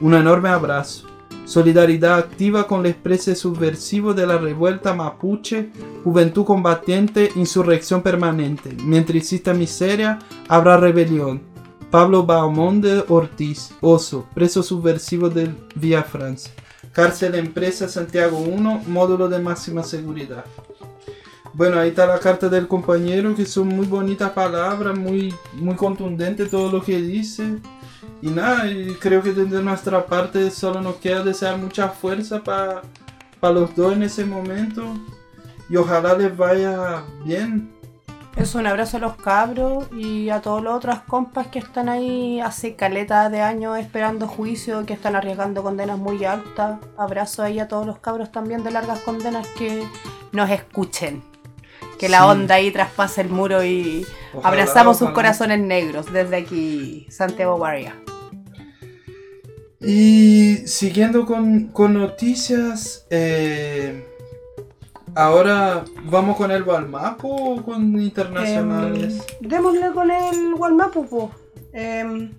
Un 0.00 0.14
enorme 0.14 0.48
abrazo. 0.48 1.06
Solidaridad 1.44 2.18
activa 2.18 2.66
con 2.66 2.82
la 2.82 2.88
expresión 2.88 3.36
subversivo 3.36 4.14
de 4.14 4.26
la 4.26 4.36
revuelta 4.36 4.94
mapuche, 4.94 5.70
juventud 6.02 6.44
combatiente, 6.44 7.30
insurrección 7.36 8.02
permanente. 8.02 8.76
Mientras 8.84 9.18
exista 9.18 9.54
miseria, 9.54 10.18
habrá 10.48 10.76
rebelión. 10.76 11.40
Pablo 11.88 12.26
Baumonde 12.26 13.04
Ortiz, 13.06 13.70
Oso, 13.80 14.26
preso 14.34 14.64
subversivo 14.64 15.30
del 15.30 15.54
Vía 15.76 16.02
Francia. 16.02 16.52
Cárcel 16.90 17.36
Empresa 17.36 17.88
Santiago 17.88 18.38
1, 18.38 18.82
módulo 18.88 19.28
de 19.28 19.38
máxima 19.38 19.84
seguridad. 19.84 20.44
Bueno, 21.60 21.78
ahí 21.78 21.90
está 21.90 22.06
la 22.06 22.18
carta 22.18 22.48
del 22.48 22.66
compañero, 22.66 23.34
que 23.34 23.44
son 23.44 23.68
muy 23.68 23.86
bonitas 23.86 24.30
palabras, 24.30 24.96
muy, 24.96 25.34
muy 25.52 25.76
contundente 25.76 26.46
todo 26.46 26.72
lo 26.72 26.82
que 26.82 26.96
dice. 27.02 27.58
Y 28.22 28.30
nada, 28.30 28.62
creo 28.98 29.22
que 29.22 29.34
desde 29.34 29.62
nuestra 29.62 30.06
parte 30.06 30.50
solo 30.50 30.80
nos 30.80 30.96
queda 30.96 31.22
desear 31.22 31.58
mucha 31.58 31.90
fuerza 31.90 32.42
para 32.42 32.82
los 33.42 33.76
dos 33.76 33.92
en 33.92 34.04
ese 34.04 34.24
momento. 34.24 34.84
Y 35.68 35.76
ojalá 35.76 36.16
les 36.16 36.34
vaya 36.34 37.02
bien. 37.26 37.70
Es 38.36 38.54
un 38.54 38.66
abrazo 38.66 38.96
a 38.96 39.00
los 39.00 39.16
cabros 39.16 39.84
y 39.94 40.30
a 40.30 40.40
todos 40.40 40.62
los 40.62 40.74
otros 40.74 41.00
compas 41.00 41.48
que 41.48 41.58
están 41.58 41.90
ahí 41.90 42.40
hace 42.40 42.74
caleta 42.74 43.28
de 43.28 43.42
años 43.42 43.76
esperando 43.76 44.26
juicio, 44.26 44.86
que 44.86 44.94
están 44.94 45.14
arriesgando 45.14 45.62
condenas 45.62 45.98
muy 45.98 46.24
altas. 46.24 46.78
Abrazo 46.96 47.42
ahí 47.42 47.58
a 47.58 47.68
todos 47.68 47.86
los 47.86 47.98
cabros 47.98 48.32
también 48.32 48.64
de 48.64 48.70
largas 48.70 49.00
condenas 49.00 49.46
que 49.58 49.86
nos 50.32 50.48
escuchen. 50.48 51.29
Que 52.00 52.08
la 52.08 52.26
onda 52.26 52.54
ahí 52.54 52.70
traspase 52.70 53.20
el 53.20 53.28
muro 53.28 53.62
y 53.62 54.06
abrazamos 54.42 54.96
sus 54.96 55.10
corazones 55.10 55.60
negros 55.60 56.10
desde 56.10 56.36
aquí, 56.36 57.06
Santiago 57.10 57.58
Guardia. 57.58 57.94
Y 59.82 60.66
siguiendo 60.66 61.26
con, 61.26 61.70
noticias, 61.92 63.06
eh, 63.10 64.08
ahora 65.14 65.84
vamos 66.04 66.38
con 66.38 66.50
el 66.50 66.62
Walmapu 66.62 67.28
o 67.28 67.62
con 67.62 68.00
internacionales. 68.00 69.22
Em, 69.38 69.48
démosle 69.50 69.92
con 69.92 70.10
el 70.10 70.54
Walmapu, 70.54 71.30
em, 71.74 72.32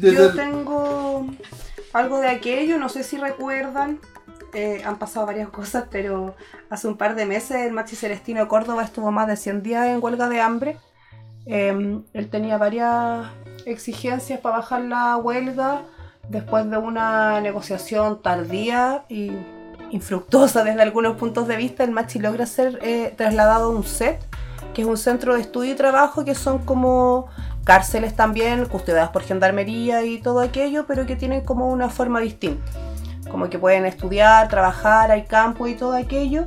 yo 0.00 0.34
tengo 0.34 1.26
algo 1.92 2.18
de 2.20 2.28
aquello, 2.28 2.78
no 2.78 2.88
sé 2.88 3.02
si 3.02 3.18
recuerdan. 3.18 4.00
Eh, 4.56 4.80
han 4.86 4.98
pasado 4.98 5.26
varias 5.26 5.48
cosas, 5.60 5.84
pero 5.90 6.34
hace 6.70 6.88
un 6.88 6.96
par 6.96 7.14
de 7.14 7.26
meses 7.26 7.58
el 7.60 7.72
Maxi 7.72 7.94
Celestino 7.94 8.48
Córdoba 8.48 8.84
estuvo 8.84 9.12
más 9.12 9.26
de 9.26 9.36
100 9.36 9.62
días 9.62 9.86
en 9.88 10.02
huelga 10.02 10.30
de 10.30 10.40
hambre. 10.40 10.78
Em, 11.44 12.02
él 12.14 12.30
tenía 12.30 12.56
varias 12.56 13.26
exigencias 13.66 14.40
para 14.40 14.56
bajar 14.56 14.80
la 14.80 15.18
huelga 15.18 15.82
después 16.30 16.68
de 16.70 16.78
una 16.78 17.40
negociación 17.42 18.22
tardía 18.22 19.04
y 19.10 19.32
infructuosa 19.90 20.64
desde 20.64 20.80
algunos 20.80 21.18
puntos 21.18 21.46
de 21.46 21.56
vista, 21.56 21.84
el 21.84 21.90
Machi 21.90 22.18
logra 22.18 22.46
ser 22.46 22.78
eh, 22.82 23.12
trasladado 23.14 23.66
a 23.66 23.68
un 23.68 23.84
set, 23.84 24.24
que 24.72 24.82
es 24.82 24.88
un 24.88 24.96
centro 24.96 25.34
de 25.34 25.42
estudio 25.42 25.72
y 25.72 25.76
trabajo, 25.76 26.24
que 26.24 26.34
son 26.34 26.60
como 26.60 27.26
cárceles 27.64 28.16
también, 28.16 28.64
custodiadas 28.64 29.10
por 29.10 29.22
gendarmería 29.22 30.02
y 30.04 30.18
todo 30.18 30.40
aquello, 30.40 30.86
pero 30.86 31.04
que 31.04 31.14
tienen 31.14 31.42
como 31.42 31.68
una 31.68 31.90
forma 31.90 32.20
distinta. 32.20 32.64
Como 33.30 33.50
que 33.50 33.58
pueden 33.58 33.86
estudiar, 33.86 34.48
trabajar, 34.48 35.10
hay 35.10 35.24
campo 35.24 35.66
y 35.66 35.74
todo 35.74 35.94
aquello. 35.94 36.46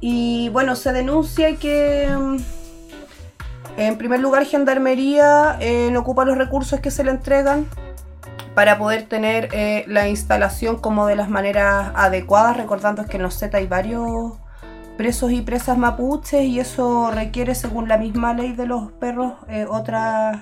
Y 0.00 0.50
bueno, 0.50 0.76
se 0.76 0.92
denuncia 0.92 1.56
que 1.56 2.08
mm, 2.08 2.36
en 3.76 3.98
primer 3.98 4.20
lugar 4.20 4.44
Gendarmería 4.44 5.56
eh, 5.60 5.90
no 5.92 6.00
ocupa 6.00 6.24
los 6.24 6.38
recursos 6.38 6.80
que 6.80 6.90
se 6.90 7.04
le 7.04 7.10
entregan 7.10 7.66
para 8.54 8.78
poder 8.78 9.02
tener 9.02 9.50
eh, 9.52 9.84
la 9.86 10.08
instalación 10.08 10.76
como 10.76 11.06
de 11.06 11.14
las 11.14 11.28
maneras 11.28 11.92
adecuadas, 11.94 12.56
recordando 12.56 13.04
que 13.04 13.18
en 13.18 13.22
los 13.22 13.34
Z 13.34 13.58
hay 13.58 13.66
varios 13.66 14.32
presos 14.96 15.30
y 15.30 15.42
presas 15.42 15.76
mapuches 15.76 16.42
y 16.42 16.58
eso 16.58 17.10
requiere, 17.10 17.54
según 17.54 17.86
la 17.86 17.98
misma 17.98 18.32
ley 18.32 18.52
de 18.52 18.66
los 18.66 18.92
perros, 18.92 19.34
eh, 19.48 19.66
otras, 19.68 20.38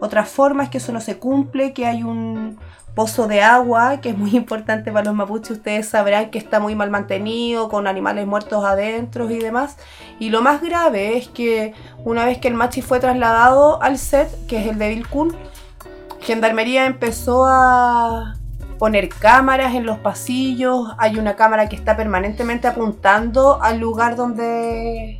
otras 0.00 0.28
formas, 0.28 0.68
que 0.68 0.78
eso 0.78 0.92
no 0.92 1.00
se 1.00 1.18
cumple, 1.18 1.72
que 1.72 1.86
hay 1.86 2.02
un 2.02 2.58
pozo 2.96 3.28
de 3.28 3.42
agua, 3.42 4.00
que 4.00 4.08
es 4.08 4.18
muy 4.18 4.30
importante 4.36 4.90
para 4.90 5.04
los 5.04 5.14
mapuches, 5.14 5.58
ustedes 5.58 5.88
sabrán 5.88 6.30
que 6.30 6.38
está 6.38 6.58
muy 6.58 6.74
mal 6.74 6.90
mantenido, 6.90 7.68
con 7.68 7.86
animales 7.86 8.26
muertos 8.26 8.64
adentro 8.64 9.30
y 9.30 9.38
demás. 9.38 9.76
Y 10.18 10.30
lo 10.30 10.42
más 10.42 10.62
grave 10.62 11.16
es 11.16 11.28
que 11.28 11.74
una 12.04 12.24
vez 12.24 12.38
que 12.38 12.48
el 12.48 12.54
machi 12.54 12.82
fue 12.82 12.98
trasladado 12.98 13.80
al 13.82 13.98
set, 13.98 14.28
que 14.46 14.60
es 14.60 14.66
el 14.66 14.78
de 14.78 14.88
Vilcún, 14.88 15.36
Gendarmería 16.20 16.86
empezó 16.86 17.44
a 17.46 18.34
poner 18.78 19.08
cámaras 19.08 19.74
en 19.74 19.86
los 19.86 19.98
pasillos. 19.98 20.88
Hay 20.98 21.18
una 21.18 21.36
cámara 21.36 21.68
que 21.68 21.76
está 21.76 21.96
permanentemente 21.96 22.66
apuntando 22.66 23.62
al 23.62 23.78
lugar 23.78 24.16
donde, 24.16 25.18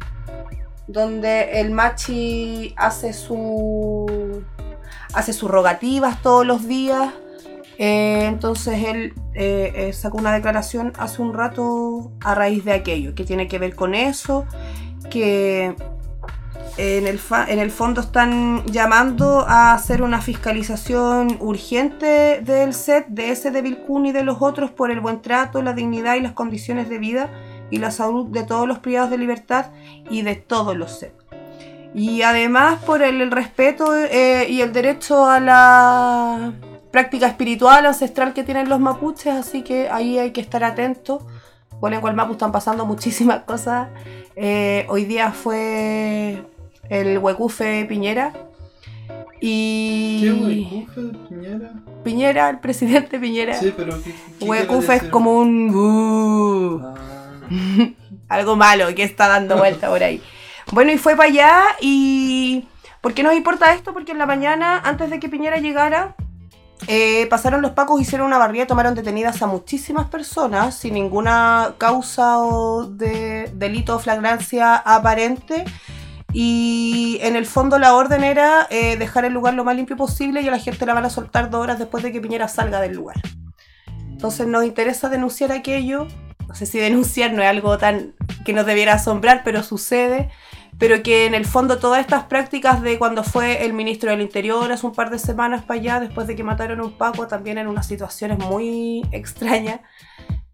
donde 0.88 1.60
el 1.60 1.70
machi 1.70 2.74
hace 2.76 3.12
su 3.12 4.42
hace 5.16 5.32
sus 5.32 5.50
rogativas 5.50 6.22
todos 6.22 6.46
los 6.46 6.68
días. 6.68 7.12
Eh, 7.78 8.26
entonces 8.26 8.84
él 8.84 9.14
eh, 9.34 9.72
eh, 9.74 9.92
sacó 9.92 10.18
una 10.18 10.32
declaración 10.32 10.92
hace 10.98 11.20
un 11.20 11.34
rato 11.34 12.12
a 12.22 12.34
raíz 12.34 12.64
de 12.64 12.72
aquello, 12.72 13.14
que 13.14 13.24
tiene 13.24 13.48
que 13.48 13.58
ver 13.58 13.74
con 13.74 13.94
eso, 13.94 14.46
que 15.10 15.74
en 16.78 17.06
el, 17.06 17.18
en 17.48 17.58
el 17.58 17.70
fondo 17.70 18.02
están 18.02 18.62
llamando 18.66 19.46
a 19.48 19.72
hacer 19.72 20.02
una 20.02 20.20
fiscalización 20.20 21.38
urgente 21.40 22.42
del 22.42 22.74
set, 22.74 23.06
de 23.08 23.30
ese 23.30 23.50
de 23.50 23.62
Vilcún 23.62 24.04
y 24.04 24.12
de 24.12 24.22
los 24.22 24.36
otros 24.40 24.70
por 24.70 24.90
el 24.90 25.00
buen 25.00 25.22
trato, 25.22 25.62
la 25.62 25.72
dignidad 25.72 26.16
y 26.16 26.20
las 26.20 26.32
condiciones 26.32 26.90
de 26.90 26.98
vida 26.98 27.30
y 27.70 27.78
la 27.78 27.90
salud 27.90 28.26
de 28.26 28.42
todos 28.42 28.68
los 28.68 28.80
privados 28.80 29.10
de 29.10 29.16
libertad 29.16 29.70
y 30.10 30.20
de 30.20 30.36
todos 30.36 30.76
los 30.76 30.98
sets. 30.98 31.25
Y 31.96 32.20
además 32.20 32.78
por 32.84 33.00
el, 33.02 33.30
respeto 33.30 33.96
eh, 33.96 34.46
y 34.50 34.60
el 34.60 34.70
derecho 34.74 35.24
a 35.26 35.40
la 35.40 36.52
práctica 36.92 37.26
espiritual 37.26 37.86
ancestral 37.86 38.34
que 38.34 38.44
tienen 38.44 38.68
los 38.68 38.80
mapuches, 38.80 39.32
así 39.34 39.62
que 39.62 39.88
ahí 39.88 40.18
hay 40.18 40.30
que 40.30 40.42
estar 40.42 40.62
atentos 40.62 41.22
Bueno, 41.80 41.96
en 41.96 42.02
Gualmapu 42.02 42.32
están 42.32 42.52
pasando 42.52 42.84
muchísimas 42.84 43.40
cosas. 43.44 43.88
Eh, 44.34 44.84
hoy 44.90 45.06
día 45.06 45.32
fue 45.32 46.42
el 46.90 47.18
Huecufe 47.18 47.86
Piñera. 47.86 48.32
Y. 49.40 50.20
¿Qué 50.22 50.32
huecufe 50.32 51.18
Piñera? 51.28 51.72
Piñera, 52.04 52.50
el 52.50 52.58
presidente 52.60 53.18
Piñera. 53.18 53.54
Sí, 53.54 53.72
pero 53.76 54.02
¿qué, 54.02 54.14
qué 54.38 54.44
Huecufe 54.44 54.94
es 54.96 55.02
como 55.04 55.38
un. 55.38 55.72
"Buh", 55.72 56.82
Ah, 56.84 56.94
algo 58.28 58.56
malo 58.56 58.94
que 58.94 59.02
está 59.02 59.28
dando 59.28 59.56
vuelta 59.58 59.88
por 59.88 60.02
ahí. 60.02 60.20
Bueno, 60.72 60.92
y 60.92 60.98
fue 60.98 61.16
para 61.16 61.28
allá 61.28 61.62
y... 61.80 62.68
¿Por 63.00 63.14
qué 63.14 63.22
nos 63.22 63.34
importa 63.34 63.72
esto? 63.72 63.92
Porque 63.92 64.12
en 64.12 64.18
la 64.18 64.26
mañana, 64.26 64.80
antes 64.84 65.10
de 65.10 65.20
que 65.20 65.28
Piñera 65.28 65.58
llegara, 65.58 66.16
eh, 66.88 67.26
pasaron 67.30 67.62
los 67.62 67.72
pacos, 67.72 68.00
hicieron 68.00 68.26
una 68.26 68.38
barrida, 68.38 68.66
tomaron 68.66 68.94
detenidas 68.94 69.40
a 69.42 69.46
muchísimas 69.46 70.08
personas 70.08 70.74
sin 70.74 70.94
ninguna 70.94 71.74
causa 71.78 72.38
o 72.38 72.86
de 72.86 73.50
delito 73.54 73.96
o 73.96 73.98
flagrancia 73.98 74.74
aparente. 74.76 75.64
Y 76.32 77.18
en 77.22 77.36
el 77.36 77.46
fondo 77.46 77.78
la 77.78 77.94
orden 77.94 78.24
era 78.24 78.66
eh, 78.70 78.96
dejar 78.96 79.24
el 79.24 79.32
lugar 79.32 79.54
lo 79.54 79.64
más 79.64 79.76
limpio 79.76 79.96
posible 79.96 80.42
y 80.42 80.48
a 80.48 80.50
la 80.50 80.58
gente 80.58 80.84
la 80.84 80.94
van 80.94 81.04
a 81.06 81.10
soltar 81.10 81.48
dos 81.48 81.62
horas 81.62 81.78
después 81.78 82.02
de 82.02 82.12
que 82.12 82.20
Piñera 82.20 82.48
salga 82.48 82.80
del 82.80 82.94
lugar. 82.94 83.16
Entonces 84.10 84.46
nos 84.46 84.64
interesa 84.64 85.08
denunciar 85.08 85.52
aquello. 85.52 86.06
No 86.46 86.54
sé 86.54 86.66
si 86.66 86.78
denunciar 86.78 87.32
no 87.32 87.42
es 87.42 87.48
algo 87.48 87.78
tan 87.78 88.14
que 88.44 88.52
nos 88.52 88.66
debiera 88.66 88.94
asombrar, 88.94 89.42
pero 89.44 89.62
sucede. 89.62 90.30
Pero 90.78 91.02
que 91.02 91.26
en 91.26 91.34
el 91.34 91.46
fondo 91.46 91.78
todas 91.78 92.00
estas 92.00 92.24
prácticas 92.24 92.82
de 92.82 92.98
cuando 92.98 93.24
fue 93.24 93.64
el 93.64 93.72
ministro 93.72 94.10
del 94.10 94.20
Interior 94.20 94.70
hace 94.70 94.86
un 94.86 94.92
par 94.92 95.10
de 95.10 95.18
semanas 95.18 95.64
para 95.64 95.80
allá, 95.80 96.00
después 96.00 96.26
de 96.26 96.36
que 96.36 96.44
mataron 96.44 96.80
a 96.80 96.84
un 96.84 96.92
Paco, 96.92 97.26
también 97.26 97.58
en 97.58 97.66
unas 97.66 97.86
situaciones 97.86 98.38
muy 98.38 99.02
extrañas. 99.12 99.80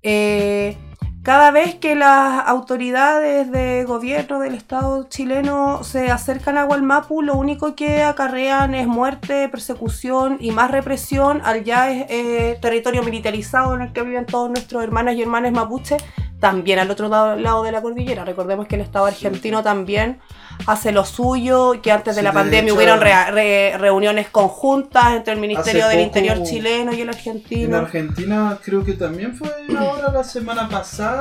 eh, 0.03 0.77
cada 1.23 1.53
vez 1.53 1.77
que 1.77 1.95
las 1.95 2.47
autoridades 2.49 3.51
de 3.53 3.85
gobierno 3.85 4.41
del 4.41 4.55
Estado 4.55 5.05
chileno 5.09 5.85
se 5.85 6.11
acercan 6.11 6.59
a 6.59 6.65
Gualmapu, 6.65 7.23
lo 7.23 7.35
único 7.37 7.77
que 7.77 8.03
acarrean 8.03 8.75
es 8.75 8.89
muerte, 8.89 9.49
persecución 9.49 10.39
y 10.41 10.51
más 10.51 10.71
represión 10.73 11.41
al 11.45 11.63
ya 11.63 11.93
eh, 11.93 12.59
territorio 12.61 13.03
militarizado 13.05 13.75
en 13.77 13.83
el 13.83 13.93
que 13.93 14.03
viven 14.03 14.27
todos 14.27 14.51
nuestros 14.51 14.83
hermanas 14.83 15.15
y 15.15 15.23
hermanos 15.23 15.53
mapuches, 15.53 16.03
también 16.41 16.81
al 16.81 16.91
otro 16.91 17.09
lado, 17.09 17.37
lado 17.37 17.63
de 17.63 17.71
la 17.71 17.81
cordillera. 17.81 18.25
Recordemos 18.25 18.67
que 18.67 18.75
el 18.75 18.81
Estado 18.81 19.07
argentino 19.07 19.63
también 19.63 20.19
hace 20.67 20.91
lo 20.91 21.05
suyo, 21.05 21.81
que 21.81 21.93
antes 21.93 22.17
de 22.17 22.21
Sí, 22.21 22.25
la 22.25 22.31
de 22.33 22.35
pandemia 22.35 22.65
hecho- 22.65 22.75
hubieron 22.75 23.01
re- 23.01 23.31
re- 23.31 23.79
reuniones 23.79 24.29
conjuntas 24.29 25.13
entre 25.15 25.35
el 25.35 25.41
Ministerio 25.41 25.87
del 25.87 26.01
Interior 26.01 26.43
chileno 26.43 26.91
y 26.93 26.97
el 26.97 27.03
En 27.03 27.09
argentino. 27.11 27.77
Argentina 27.77 28.59
creo 28.61 28.85
que 28.85 28.95
también 28.95 29.37
fue 29.37 29.49
ahora 29.79 30.11
la 30.11 30.25
semana 30.25 30.69
pasada. 30.69 31.12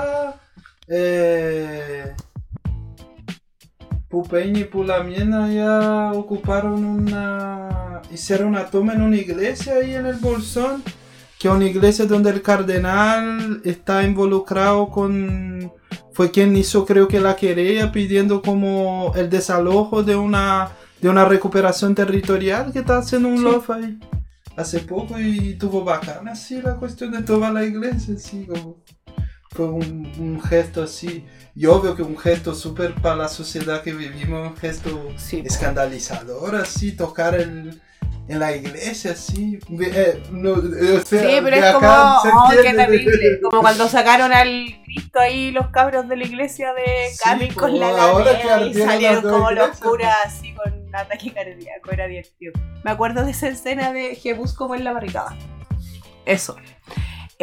Eh, 0.88 2.14
Pupeña 4.10 4.60
y 4.60 4.64
Pulamiena 4.66 5.52
ya 5.52 6.12
ocuparon 6.14 6.84
una... 6.84 8.02
Hicieron 8.12 8.50
una 8.50 8.66
toma 8.66 8.94
en 8.94 9.02
una 9.02 9.16
iglesia 9.16 9.76
ahí 9.76 9.96
en 9.96 10.06
el 10.06 10.18
Bolsón. 10.18 10.84
Que 11.40 11.48
es 11.48 11.54
una 11.54 11.66
iglesia 11.66 12.06
donde 12.06 12.30
el 12.30 12.42
cardenal 12.42 13.62
está 13.64 14.04
involucrado 14.04 14.90
con... 14.90 15.72
Fue 16.14 16.30
quien 16.30 16.56
hizo 16.58 16.86
creo 16.86 17.08
que 17.08 17.22
la 17.22 17.38
querella 17.38 17.92
pidiendo 17.92 18.42
como 18.42 19.14
el 19.16 19.30
desalojo 19.30 20.04
de 20.04 20.18
una, 20.18 20.72
de 21.02 21.08
una 21.10 21.24
recuperación 21.24 21.96
territorial 21.96 22.74
que 22.74 22.80
está 22.80 22.98
haciendo 22.98 23.30
un 23.30 23.38
Sí. 23.38 23.44
lof 23.44 23.70
ahí 23.70 23.98
hace 24.58 24.80
poco 24.80 25.18
y 25.18 25.56
tuvo 25.56 25.84
bacana 25.86 26.34
así 26.34 26.62
la 26.62 26.76
cuestión 26.76 27.12
de 27.12 27.22
tomar 27.24 27.54
la 27.54 27.64
iglesia, 27.64 28.16
así 28.16 28.46
como 28.46 28.84
fue 29.62 29.70
un, 29.72 30.12
un 30.20 30.42
gesto 30.42 30.84
así, 30.84 31.26
y 31.56 31.66
obvio 31.68 31.96
que 31.96 32.02
un 32.02 32.18
gesto 32.18 32.56
súper 32.56 32.94
para 32.96 33.16
la 33.16 33.28
sociedad 33.28 33.82
que 33.84 33.94
vivimos, 33.94 34.50
un 34.52 34.58
gesto 34.58 35.10
Sí. 35.18 35.44
escandalizador 35.46 36.56
así, 36.56 36.94
tocar 36.96 37.36
el, 37.36 37.80
en 38.28 38.40
la 38.40 38.56
iglesia 38.56 39.12
así, 39.12 39.60
Ve- 39.70 39.92
eh, 39.94 40.24
no, 40.32 40.54
o 40.54 40.62
sea, 41.06 41.22
Sí, 41.22 41.38
pero 41.44 41.56
es 41.58 41.74
como, 41.74 41.88
oh, 41.90 42.50
qué 42.62 42.74
terrible. 42.74 43.40
Como 43.44 43.62
cuando 43.62 43.88
sacaron 43.88 44.32
al 44.34 44.66
Cristo 44.86 45.20
ahí 45.20 45.52
los 45.52 45.68
cabros 45.68 46.08
de 46.08 46.16
la 46.18 46.24
iglesia 46.26 46.74
de 46.74 47.10
Sí, 47.12 47.20
Carmen 47.24 47.54
con 47.54 47.80
la 47.80 47.90
Alameda 47.90 48.62
y 48.66 48.74
salieron 48.74 49.22
como 49.24 49.52
los 49.52 49.78
curas 49.78 50.16
así 50.26 50.54
con 50.56 50.74
ataque 50.96 51.32
cardíaco, 51.34 51.92
era 51.92 52.08
divertido. 52.08 52.54
Me 52.84 52.92
acuerdo 52.92 53.24
de 53.26 53.32
esa 53.32 53.48
escena 53.50 53.94
de 53.94 54.16
Jebus 54.16 54.54
como 54.54 54.76
en 54.76 54.84
la 54.84 54.94
barricada. 54.94 55.36
Eso. 56.26 56.56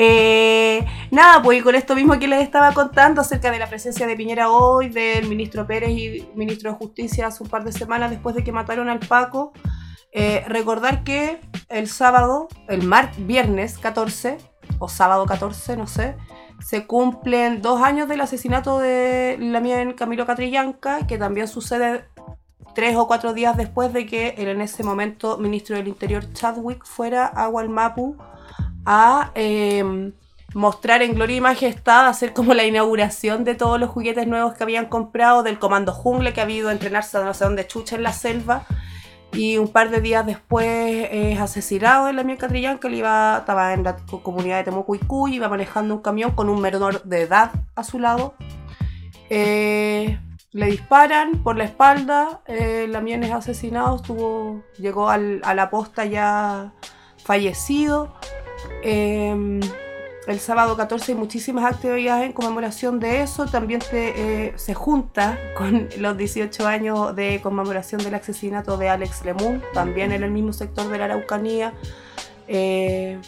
Eh, 0.00 0.86
nada, 1.10 1.42
pues 1.42 1.60
con 1.64 1.74
esto 1.74 1.96
mismo 1.96 2.16
que 2.20 2.28
les 2.28 2.40
estaba 2.40 2.72
contando 2.72 3.20
acerca 3.20 3.50
de 3.50 3.58
la 3.58 3.66
presencia 3.66 4.06
de 4.06 4.14
Piñera 4.14 4.48
hoy, 4.48 4.90
del 4.90 5.26
ministro 5.28 5.66
Pérez 5.66 5.90
y 5.90 6.28
ministro 6.36 6.70
de 6.70 6.78
Justicia 6.78 7.26
hace 7.26 7.42
un 7.42 7.48
par 7.48 7.64
de 7.64 7.72
semanas 7.72 8.10
después 8.10 8.36
de 8.36 8.44
que 8.44 8.52
mataron 8.52 8.88
al 8.88 9.00
Paco, 9.00 9.52
eh, 10.12 10.44
recordar 10.46 11.02
que 11.02 11.40
el 11.68 11.88
sábado, 11.88 12.46
el 12.68 12.84
mar 12.84 13.10
viernes 13.18 13.76
14, 13.76 14.38
o 14.78 14.88
sábado 14.88 15.26
14, 15.26 15.76
no 15.76 15.88
sé, 15.88 16.14
se 16.64 16.86
cumplen 16.86 17.60
dos 17.60 17.82
años 17.82 18.08
del 18.08 18.20
asesinato 18.20 18.78
de 18.78 19.36
Lamien 19.40 19.94
Camilo 19.94 20.26
Catrillanca, 20.26 21.08
que 21.08 21.18
también 21.18 21.48
sucede 21.48 22.04
tres 22.72 22.94
o 22.94 23.08
cuatro 23.08 23.34
días 23.34 23.56
después 23.56 23.92
de 23.92 24.06
que 24.06 24.34
en 24.36 24.60
ese 24.60 24.84
momento 24.84 25.38
ministro 25.38 25.74
del 25.74 25.88
Interior 25.88 26.32
Chadwick 26.34 26.84
fuera 26.84 27.26
a 27.26 27.48
Gualmapu 27.48 28.16
a 28.90 29.32
eh, 29.34 30.12
mostrar 30.54 31.02
en 31.02 31.14
gloria 31.14 31.36
y 31.36 31.40
majestad, 31.42 32.06
hacer 32.06 32.32
como 32.32 32.54
la 32.54 32.64
inauguración 32.64 33.44
de 33.44 33.54
todos 33.54 33.78
los 33.78 33.90
juguetes 33.90 34.26
nuevos 34.26 34.54
que 34.54 34.64
habían 34.64 34.86
comprado, 34.86 35.42
del 35.42 35.58
comando 35.58 35.92
jungle 35.92 36.32
que 36.32 36.40
ha 36.40 36.44
habido 36.44 36.70
entrenarse 36.70 37.18
a 37.18 37.22
no 37.22 37.34
sé 37.34 37.44
dónde 37.44 37.66
chucha 37.66 37.96
en 37.96 38.02
la 38.02 38.14
selva. 38.14 38.64
Y 39.30 39.58
un 39.58 39.68
par 39.68 39.90
de 39.90 40.00
días 40.00 40.24
después 40.24 41.06
es 41.12 41.38
asesinado 41.38 42.08
en 42.08 42.16
la 42.16 42.36
Catrillán, 42.38 42.78
que 42.78 42.86
él 42.88 42.94
iba, 42.94 43.36
estaba 43.40 43.74
en 43.74 43.84
la 43.84 43.96
co- 43.96 44.22
comunidad 44.22 44.56
de 44.56 44.64
Temucuicuy, 44.64 45.34
iba 45.34 45.50
manejando 45.50 45.94
un 45.96 46.00
camión 46.00 46.30
con 46.30 46.48
un 46.48 46.62
menor 46.62 47.02
de 47.02 47.20
edad 47.22 47.50
a 47.76 47.84
su 47.84 47.98
lado. 47.98 48.32
Eh, 49.28 50.18
le 50.52 50.66
disparan 50.66 51.42
por 51.42 51.56
la 51.58 51.64
espalda, 51.64 52.40
eh, 52.46 52.86
Lamien 52.88 53.22
es 53.22 53.32
asesinado, 53.32 53.96
estuvo, 53.96 54.62
llegó 54.78 55.10
al- 55.10 55.42
a 55.44 55.52
la 55.54 55.68
posta 55.68 56.06
ya 56.06 56.72
fallecido. 57.22 58.14
Eh, 58.82 59.60
el 60.26 60.40
sábado 60.40 60.76
14 60.76 61.12
hay 61.12 61.18
muchísimas 61.18 61.64
actividades 61.64 62.26
en 62.26 62.32
conmemoración 62.32 63.00
de 63.00 63.22
eso. 63.22 63.46
También 63.46 63.80
te, 63.80 64.48
eh, 64.48 64.52
se 64.56 64.74
junta 64.74 65.38
con 65.56 65.88
los 65.98 66.16
18 66.18 66.66
años 66.66 67.16
de 67.16 67.40
conmemoración 67.42 68.02
del 68.02 68.14
asesinato 68.14 68.76
de 68.76 68.90
Alex 68.90 69.24
Lemun, 69.24 69.62
también 69.72 70.12
en 70.12 70.22
el 70.22 70.30
mismo 70.30 70.52
sector 70.52 70.88
de 70.88 70.98
la 70.98 71.06
Araucanía. 71.06 71.72
Eh, 72.46 73.18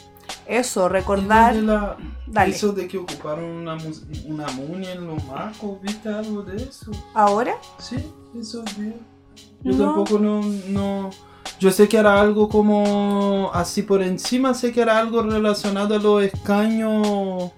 eso, 0.46 0.88
recordar. 0.88 1.54
De 1.54 1.62
la- 1.62 1.96
Dale. 2.26 2.54
Eso 2.54 2.72
de 2.72 2.86
que 2.86 2.96
ocuparon 2.98 3.44
una, 3.44 3.76
una 4.26 4.46
muña 4.52 4.92
en 4.92 5.06
los 5.06 5.24
marcos, 5.24 5.80
¿viste 5.82 6.08
algo 6.08 6.42
de 6.42 6.62
eso? 6.62 6.92
Ahora, 7.14 7.54
Sí, 7.78 7.96
eso 8.38 8.62
vi. 8.78 8.92
Yo 9.62 9.72
No. 9.72 9.84
tampoco 9.94 10.18
no, 10.20 10.42
no. 10.68 11.10
Yo 11.58 11.70
sé 11.70 11.88
que 11.88 11.98
era 11.98 12.20
algo 12.20 12.48
como 12.48 13.50
así 13.52 13.82
por 13.82 14.02
encima, 14.02 14.54
sé 14.54 14.72
que 14.72 14.80
era 14.80 14.98
algo 14.98 15.22
relacionado 15.22 15.94
a 15.94 15.98
los 15.98 16.22
escaños. 16.22 17.50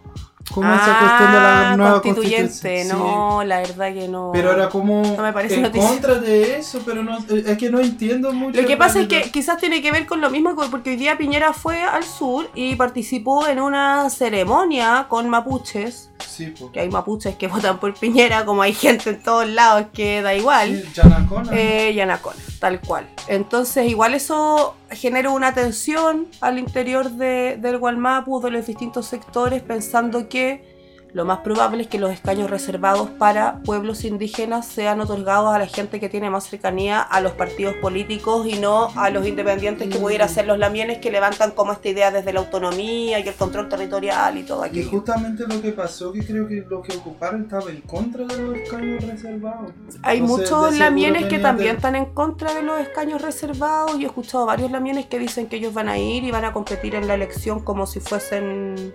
Como 0.53 0.69
esa 0.75 0.99
cuestión 0.99 1.33
de 1.33 1.39
la 1.39 1.77
nueva 1.77 1.97
Ah, 1.99 2.03
constituyente. 2.03 2.43
constitución. 2.49 2.89
sí. 2.89 2.93
No, 2.93 3.45
la 3.45 3.59
verdad 3.61 3.95
que 3.95 4.09
no. 4.09 4.31
Pero 4.35 4.53
era 4.53 4.69
como 4.69 5.01
No 5.17 5.23
me 5.23 5.33
parece 5.33 5.55
en 5.55 5.63
noticia. 5.63 5.89
contra 5.89 6.15
de 6.17 6.57
eso, 6.59 6.81
pero 6.85 7.03
no, 7.03 7.17
es 7.17 7.57
que 7.57 7.71
no 7.71 7.81
entiendo 7.81 8.33
mucho. 8.33 8.61
Lo 8.61 8.67
que 8.67 8.77
pasa 8.77 9.01
es 9.03 9.09
que 9.09 9.23
quizás 9.31 9.57
tiene 9.59 9.81
que 9.81 9.93
ver 9.93 10.05
con 10.05 10.21
lo 10.21 10.29
mismo, 10.31 10.55
porque 10.71 10.91
hoy 10.91 10.97
día 10.97 11.17
Piñera 11.17 11.53
fue 11.55 11.81
al 11.83 12.03
sur 12.03 12.51
y 12.55 12.75
participó 12.75 13.47
en 13.47 13.61
una 13.61 14.11
ceremonia 14.11 15.07
con 15.09 15.29
mapuches, 15.31 16.11
Sí, 16.27 16.53
pues. 16.59 16.71
que 16.73 16.81
hay 16.81 16.91
mapuches 16.91 17.37
que 17.37 17.47
votan 17.49 17.79
por 17.79 17.95
Piñera, 17.95 18.45
como 18.45 18.63
hay 18.63 18.75
gente 18.75 19.11
en 19.11 19.23
todos 19.23 19.49
lados 19.49 19.87
que 19.95 20.21
da 20.23 20.35
igual. 20.35 20.83
Sí, 20.85 20.91
Yanacona. 20.97 21.51
Eh, 21.55 21.95
Yanacona, 21.95 22.37
tal 22.63 22.81
cual. 22.81 23.09
Entonces, 23.27 23.91
igual 23.91 24.15
eso 24.15 24.77
genera 24.89 25.31
una 25.31 25.53
tensión 25.53 26.29
al 26.41 26.61
interior 26.61 27.11
de, 27.11 27.59
del 27.61 27.77
Gualmapu, 27.79 28.41
de 28.41 28.53
los 28.53 28.65
distintos 28.65 29.07
sectores, 29.07 29.63
pensando 29.63 30.29
que 30.29 30.72
lo 31.15 31.27
más 31.27 31.41
probable 31.41 31.83
es 31.83 31.89
que 31.89 31.99
los 31.99 32.11
escaños 32.11 32.49
reservados 32.49 33.11
para 33.11 33.59
pueblos 33.65 34.03
indígenas 34.05 34.67
sean 34.67 34.99
otorgados 34.99 35.55
a 35.55 35.59
la 35.59 35.67
gente 35.67 36.01
que 36.01 36.09
tiene 36.09 36.31
más 36.31 36.45
cercanía 36.49 37.03
a 37.03 37.21
los 37.21 37.33
partidos 37.33 37.75
políticos 37.83 38.47
y 38.47 38.59
no 38.59 38.89
a 38.97 39.11
los 39.11 39.27
independientes 39.27 39.91
que 39.91 39.99
pudiera 39.99 40.27
ser 40.27 40.47
los 40.47 40.59
lamienes 40.59 40.99
que 41.01 41.11
levantan 41.11 41.51
como 41.51 41.73
esta 41.73 41.91
idea 41.91 42.11
desde 42.11 42.33
la 42.33 42.41
autonomía 42.41 43.19
y 43.21 43.29
el 43.29 43.35
control 43.35 43.69
territorial 43.69 44.39
y 44.39 44.43
todo 44.45 44.65
Y 44.65 44.69
aquello. 44.71 44.89
justamente 44.91 45.45
lo 45.47 45.61
que 45.61 45.73
pasó, 45.73 46.13
que 46.15 46.25
creo 46.25 46.49
que 46.49 46.65
lo 46.67 46.81
que 46.81 46.97
ocuparon 46.97 47.43
estaba 47.43 47.71
en 47.71 47.83
contra 47.83 48.25
de 48.25 48.39
los 48.43 48.57
escaños 48.57 49.05
reservados. 49.05 49.71
Hay 50.03 50.19
Entonces, 50.19 50.51
muchos 50.51 50.79
lamienes 50.79 51.27
que 51.27 51.39
también 51.39 51.73
de- 51.73 51.77
están 51.77 51.95
en 51.95 52.07
contra 52.07 52.55
de 52.55 52.63
los 52.63 52.81
escaños 52.81 53.21
reservados. 53.21 53.93
Yo 53.99 54.05
he 54.05 54.07
escuchado 54.07 54.47
varios 54.47 54.71
lamienes 54.71 55.05
que 55.07 55.19
dicen 55.19 55.47
que 55.47 55.57
ellos 55.57 55.75
van 55.75 55.91
a 55.91 55.99
ir 55.99 56.25
y 56.25 56.31
van 56.31 56.47
a 56.47 56.55
competir 56.55 56.95
en 56.95 57.07
la 57.07 57.13
elección 57.15 57.61
como 57.63 57.87
si 57.87 58.01
fuesen 58.01 58.95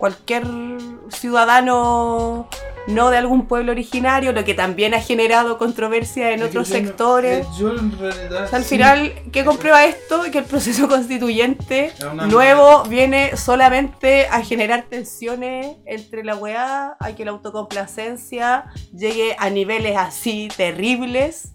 cualquier 0.00 0.44
ciudadano 1.10 2.48
no 2.86 3.10
de 3.10 3.18
algún 3.18 3.46
pueblo 3.46 3.72
originario, 3.72 4.32
lo 4.32 4.44
que 4.44 4.54
también 4.54 4.94
ha 4.94 5.00
generado 5.00 5.58
controversia 5.58 6.32
en 6.32 6.42
otros 6.42 6.68
yo 6.68 6.74
sectores. 6.74 7.46
eh, 7.46 7.48
yo 7.58 7.70
en 7.76 7.96
realidad. 7.98 8.44
O 8.44 8.48
sea, 8.48 8.58
al 8.58 8.64
sí, 8.64 8.76
final, 8.76 9.12
¿qué 9.30 9.44
comprueba 9.44 9.84
esto? 9.84 10.22
Que 10.32 10.38
el 10.38 10.44
proceso 10.44 10.88
constituyente 10.88 11.92
nuevo 12.28 12.82
viene 12.84 13.36
solamente 13.36 14.26
a 14.28 14.42
generar 14.42 14.86
tensiones 14.88 15.76
entre 15.84 16.24
la 16.24 16.34
weá, 16.34 16.96
a 16.98 17.12
que 17.12 17.24
la 17.24 17.32
autocomplacencia 17.32 18.64
llegue 18.92 19.36
a 19.38 19.50
niveles 19.50 19.96
así 19.96 20.48
terribles, 20.56 21.50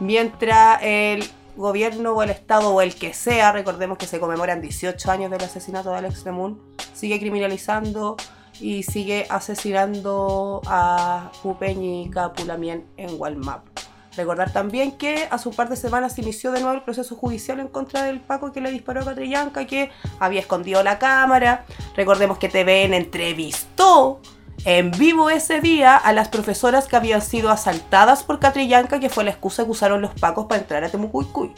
mientras 0.00 0.80
el 0.82 1.24
gobierno 1.56 2.12
o 2.12 2.22
el 2.22 2.30
Estado 2.30 2.70
o 2.70 2.80
el 2.80 2.94
que 2.94 3.12
sea, 3.12 3.52
recordemos 3.52 3.98
que 3.98 4.06
se 4.06 4.20
conmemoran 4.20 4.60
18 4.60 5.10
años 5.10 5.30
del 5.30 5.42
asesinato 5.42 5.90
de 5.90 5.98
Alex 5.98 6.24
Lemun, 6.24 6.60
sigue 6.94 7.18
criminalizando 7.18 8.16
y 8.60 8.82
sigue 8.82 9.26
asesinando 9.28 10.60
a 10.66 11.30
Pupeñi 11.42 12.10
Capulamien 12.10 12.86
en 12.96 13.20
Walmap. 13.20 13.64
Recordar 14.16 14.52
también 14.52 14.92
que 14.92 15.26
a 15.30 15.38
su 15.38 15.52
par 15.52 15.70
de 15.70 15.76
semanas 15.76 16.14
se 16.14 16.20
inició 16.20 16.52
de 16.52 16.60
nuevo 16.60 16.74
el 16.74 16.82
proceso 16.82 17.16
judicial 17.16 17.60
en 17.60 17.68
contra 17.68 18.02
del 18.02 18.20
Paco 18.20 18.52
que 18.52 18.60
le 18.60 18.70
disparó 18.70 19.00
a 19.00 19.04
Catrillanca, 19.06 19.66
que 19.66 19.90
había 20.18 20.40
escondido 20.40 20.82
la 20.82 20.98
cámara. 20.98 21.64
Recordemos 21.96 22.36
que 22.36 22.50
TVN 22.50 22.92
entrevistó 22.94 24.20
en 24.64 24.90
vivo 24.92 25.30
ese 25.30 25.60
día 25.60 25.96
a 25.96 26.12
las 26.12 26.28
profesoras 26.28 26.86
que 26.86 26.96
habían 26.96 27.22
sido 27.22 27.50
asaltadas 27.50 28.22
por 28.22 28.38
Catrillanca, 28.38 29.00
que 29.00 29.08
fue 29.08 29.24
la 29.24 29.30
excusa 29.30 29.64
que 29.64 29.70
usaron 29.70 30.00
los 30.00 30.12
Pacos 30.12 30.46
para 30.46 30.60
entrar 30.60 30.84
a 30.84 30.88
Temucuicuy. 30.88 31.52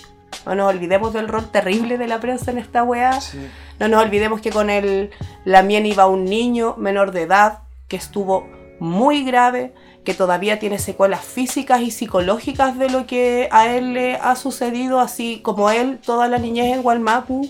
No 0.46 0.54
nos 0.54 0.72
olvidemos 0.72 1.12
del 1.12 1.28
rol 1.28 1.50
terrible 1.50 1.98
de 1.98 2.06
la 2.06 2.20
prensa 2.20 2.50
en 2.50 2.58
esta 2.58 2.82
weá. 2.82 3.20
Sí. 3.20 3.38
No 3.78 3.88
nos 3.88 4.02
olvidemos 4.02 4.40
que 4.40 4.50
con 4.50 4.70
el 4.70 5.10
Lamien 5.44 5.86
iba 5.86 6.06
un 6.06 6.24
niño 6.24 6.76
menor 6.76 7.12
de 7.12 7.22
edad 7.22 7.60
que 7.88 7.96
estuvo 7.96 8.46
muy 8.80 9.24
grave, 9.24 9.74
que 10.04 10.14
todavía 10.14 10.58
tiene 10.58 10.78
secuelas 10.78 11.24
físicas 11.24 11.80
y 11.80 11.90
psicológicas 11.90 12.78
de 12.78 12.90
lo 12.90 13.06
que 13.06 13.48
a 13.52 13.68
él 13.68 13.94
le 13.94 14.16
ha 14.16 14.36
sucedido, 14.36 15.00
así 15.00 15.40
como 15.42 15.70
él, 15.70 15.98
toda 16.04 16.28
la 16.28 16.38
niñez 16.38 16.74
en 16.74 16.82
Gualmapu. 16.82 17.48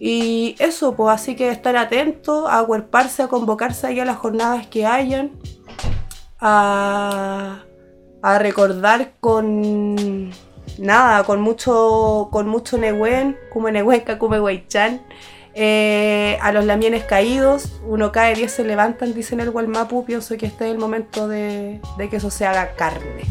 Y 0.00 0.54
eso, 0.58 0.94
pues 0.94 1.14
así 1.14 1.34
que 1.34 1.50
estar 1.50 1.76
atento, 1.76 2.46
a 2.46 2.60
acuerparse, 2.60 3.22
a 3.22 3.28
convocarse 3.28 3.86
ahí 3.86 4.00
a 4.00 4.04
las 4.04 4.16
jornadas 4.16 4.66
que 4.68 4.86
hayan, 4.86 5.32
a, 6.40 7.64
recordar 8.38 9.12
con 9.20 10.30
nada, 10.78 11.24
con 11.24 11.40
mucho, 11.40 12.28
con 12.30 12.48
mucho 12.48 12.78
Nehuen, 12.78 13.36
como 13.52 13.70
Nehuen, 13.70 14.02
Kakume 14.02 14.40
Weichan, 14.40 15.02
eh, 15.54 16.38
a 16.40 16.52
los 16.52 16.64
lamienes 16.64 17.02
caídos, 17.04 17.80
uno 17.84 18.12
cae, 18.12 18.34
diez 18.34 18.52
se 18.52 18.64
levantan, 18.64 19.14
dicen 19.14 19.40
el 19.40 19.48
Walmapu, 19.48 20.04
pienso 20.04 20.36
que 20.36 20.46
este 20.46 20.66
es 20.66 20.72
el 20.72 20.78
momento 20.78 21.26
de 21.26 21.80
que 22.08 22.16
eso 22.16 22.30
se 22.30 22.46
haga 22.46 22.76
carne. 22.76 23.24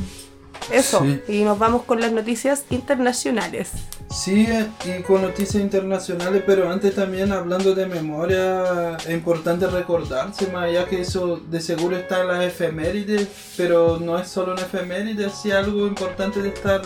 Eso, 0.71 1.01
Sí. 1.03 1.21
y 1.39 1.43
nos 1.43 1.57
vamos 1.57 1.83
con 1.83 2.01
las 2.01 2.11
noticias 2.11 2.65
internacionales. 2.69 3.71
Sí, 4.09 4.47
y 4.85 5.01
con 5.03 5.21
noticias 5.21 5.61
internacionales, 5.61 6.43
pero 6.45 6.69
antes 6.69 6.95
también 6.95 7.31
hablando 7.31 7.75
de 7.75 7.85
memoria, 7.87 8.97
es 8.97 9.09
importante 9.09 9.67
recordarse, 9.67 10.47
más 10.47 10.65
allá 10.65 10.85
que 10.85 11.01
eso 11.01 11.37
de 11.37 11.59
seguro 11.59 11.97
está 11.97 12.21
en 12.21 12.27
las 12.29 12.43
efemérides, 12.45 13.27
pero 13.57 13.99
no 13.99 14.17
es 14.17 14.27
solo 14.29 14.53
una 14.53 14.61
efeméride, 14.61 15.29
sí 15.29 15.51
algo 15.51 15.87
importante 15.87 16.41
de 16.41 16.49
estar, 16.49 16.81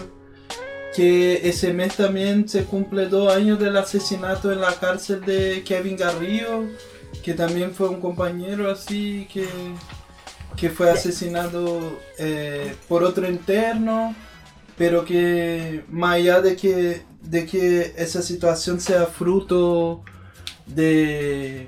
que 0.96 1.48
ese 1.48 1.74
mes 1.74 1.96
también 1.96 2.50
se 2.50 2.66
cumple 2.66 3.06
dos 3.08 3.34
años 3.34 3.60
del 3.60 3.78
asesinato 3.78 4.52
en 4.52 4.60
la 4.60 4.74
cárcel 4.74 5.22
de 5.22 5.64
Kevin 5.64 5.96
Garrido, 5.98 6.66
que 7.24 7.34
también 7.34 7.72
fue 7.74 7.88
un 7.88 8.02
compañero 8.02 8.70
así 8.72 9.28
que, 9.32 9.48
que 10.56 10.70
fue 10.70 10.90
asesinado 10.90 12.00
eh, 12.18 12.76
por 12.88 13.04
otro 13.04 13.30
interno 13.30 14.16
pero 14.82 15.06
que 15.06 15.84
más 15.90 16.16
allá 16.16 16.42
de 16.42 16.56
que, 16.56 17.04
de 17.22 17.46
que 17.46 17.94
esa 17.98 18.24
situación 18.24 18.80
sea 18.80 19.06
fruto 19.06 20.02
de, 20.66 21.68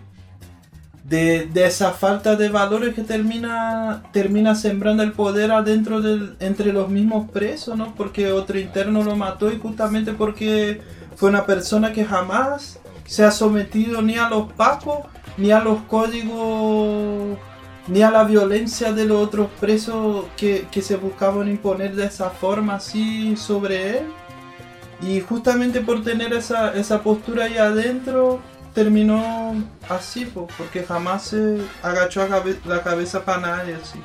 de, 1.04 1.46
de 1.46 1.66
esa 1.66 1.92
falta 1.92 2.36
de 2.36 2.50
valores 2.50 2.96
que 2.96 3.04
termina, 3.04 4.02
termina 4.12 4.56
sembrando 4.56 5.04
el 5.04 5.12
poder 5.12 5.52
adentro 5.52 6.02
del, 6.02 6.36
entre 6.40 6.74
los 6.74 6.90
mismos 6.90 7.30
presos, 7.30 7.78
¿no? 7.78 7.94
Porque 7.94 8.32
otro 8.32 8.58
interno 8.58 9.04
lo 9.04 9.16
mató 9.16 9.52
y 9.52 9.60
justamente 9.60 10.14
porque 10.14 10.82
fue 11.16 11.30
una 11.30 11.46
persona 11.46 11.94
que 11.94 12.06
jamás 12.06 12.80
se 13.06 13.24
ha 13.24 13.30
sometido 13.30 14.02
ni 14.02 14.18
a 14.18 14.28
los 14.28 14.52
pacos 14.54 15.06
ni 15.38 15.52
a 15.52 15.60
los 15.60 15.82
códigos 15.84 17.38
ni 17.88 18.02
a 18.02 18.12
la 18.12 18.24
violencia 18.24 18.94
de 18.94 19.06
los 19.06 19.22
otros 19.22 19.48
presos 19.60 20.26
que, 20.38 20.68
que 20.72 20.82
se 20.82 20.96
buscaban 20.96 21.48
imponer 21.50 21.96
de 21.96 22.06
esa 22.06 22.30
forma 22.30 22.76
así 22.76 23.36
sobre 23.36 23.98
él. 24.00 24.06
Y 25.02 25.20
justamente 25.20 25.82
por 25.82 26.04
tener 26.04 26.32
esa, 26.34 26.74
esa 26.76 27.02
postura 27.04 27.46
ahí 27.46 27.58
adentro, 27.58 28.40
terminó 28.74 29.54
así, 29.90 30.26
po, 30.26 30.48
porque 30.58 30.84
jamás 30.84 31.24
se 31.24 31.58
agachó 31.82 32.26
la 32.66 32.84
cabeza 32.84 33.26
para 33.26 33.42
nadie 33.42 33.76
así. 33.76 34.00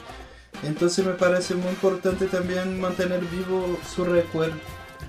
Entonces 0.65 1.07
me 1.07 1.13
parece 1.13 1.55
muy 1.55 1.69
importante 1.69 2.27
también 2.27 2.81
mantener 2.81 3.21
vivo 3.27 3.79
su 3.95 4.05
recuerdo. 4.05 4.57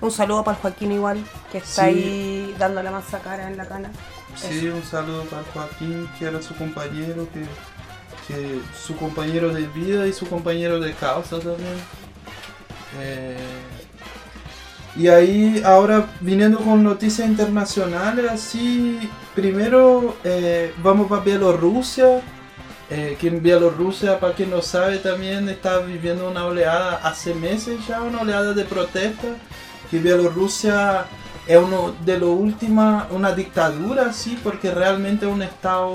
Un 0.00 0.12
saludo 0.12 0.44
para 0.44 0.56
el 0.56 0.62
Joaquín 0.62 0.92
igual, 0.92 1.22
que 1.50 1.58
está 1.58 1.82
Sí. 1.86 1.88
ahí 1.90 2.54
dando 2.58 2.82
la 2.82 2.92
masa 2.92 3.18
cara 3.18 3.48
en 3.50 3.56
la 3.56 3.66
cana. 3.66 3.90
Sí, 4.36 4.68
un 4.68 4.82
saludo 4.84 5.24
para 5.24 5.42
Joaquín, 5.52 6.08
que 6.18 6.26
era 6.26 6.40
su 6.40 6.54
compañero, 6.54 7.26
que, 7.34 7.44
su 8.74 8.96
compañero 8.96 9.52
de 9.52 9.66
vida 9.66 10.06
y 10.06 10.12
su 10.12 10.26
compañero 10.26 10.80
de 10.80 10.92
causa 10.94 11.38
también. 11.38 11.76
Eh, 13.00 13.36
y 14.96 15.06
ahí, 15.08 15.62
ahora 15.64 16.06
viniendo 16.20 16.58
con 16.58 16.82
noticias 16.82 17.28
internacionales, 17.28 18.26
así, 18.30 18.98
primero 19.34 20.16
eh, 20.24 20.74
vamos 20.82 21.08
para 21.08 21.22
Bielorrusia, 21.22 22.20
eh, 22.90 23.16
que 23.20 23.28
en 23.28 23.40
Bielorrusia, 23.40 24.18
para 24.18 24.34
quien 24.34 24.50
no 24.50 24.62
sabe, 24.62 24.98
también 24.98 25.48
está 25.48 25.78
viviendo 25.78 26.28
una 26.28 26.44
oleada, 26.44 26.96
hace 27.04 27.34
meses 27.34 27.86
ya, 27.86 28.02
una 28.02 28.22
oleada 28.22 28.52
de 28.52 28.64
protesta, 28.64 29.28
que 29.90 29.98
Bielorrusia 29.98 31.04
es 31.46 31.56
uno 31.56 31.94
de 32.04 32.18
los 32.18 32.30
últimos, 32.30 33.04
una 33.10 33.32
dictadura, 33.32 34.12
sí, 34.12 34.36
porque 34.42 34.72
realmente 34.72 35.24
es 35.24 35.32
un 35.32 35.42
estado, 35.42 35.94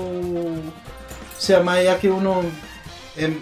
sea, 1.38 1.60
más 1.60 1.78
allá 1.78 1.98
que 1.98 2.10
uno, 2.10 2.42
em, 3.16 3.40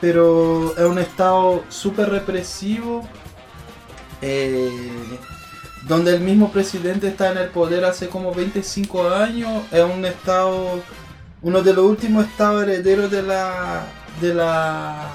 pero 0.00 0.76
es 0.76 0.84
un 0.84 0.98
estado 0.98 1.64
súper 1.68 2.10
represivo, 2.10 3.06
eh, 4.22 4.70
donde 5.86 6.14
el 6.14 6.20
mismo 6.20 6.50
presidente 6.50 7.08
está 7.08 7.32
en 7.32 7.38
el 7.38 7.48
poder 7.48 7.84
hace 7.84 8.08
como 8.08 8.32
25 8.32 9.08
años, 9.10 9.62
es 9.70 9.82
un 9.82 10.04
estado, 10.04 10.82
uno 11.42 11.62
de 11.62 11.74
los 11.74 11.84
últimos 11.84 12.24
estados 12.26 12.62
herederos 12.62 13.10
de 13.10 13.22
la, 13.22 13.84
de 14.20 14.34
la, 14.34 15.08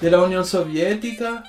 de 0.00 0.10
la 0.10 0.22
Unión 0.22 0.44
Soviética 0.44 1.44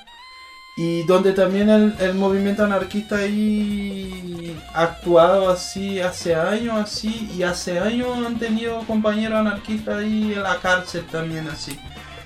y 0.76 1.02
donde 1.04 1.32
también 1.32 1.68
el, 1.68 1.94
el 2.00 2.14
movimiento 2.14 2.64
anarquista 2.64 3.16
ahí 3.16 4.56
ha 4.74 4.82
actuado 4.84 5.50
así 5.50 6.00
hace 6.00 6.34
años 6.34 6.74
así 6.78 7.30
y 7.36 7.42
hace 7.42 7.78
años 7.78 8.08
han 8.26 8.38
tenido 8.38 8.80
compañeros 8.86 9.38
anarquistas 9.40 9.98
ahí 9.98 10.32
en 10.34 10.42
la 10.42 10.56
cárcel 10.58 11.04
también 11.10 11.48
así 11.48 11.78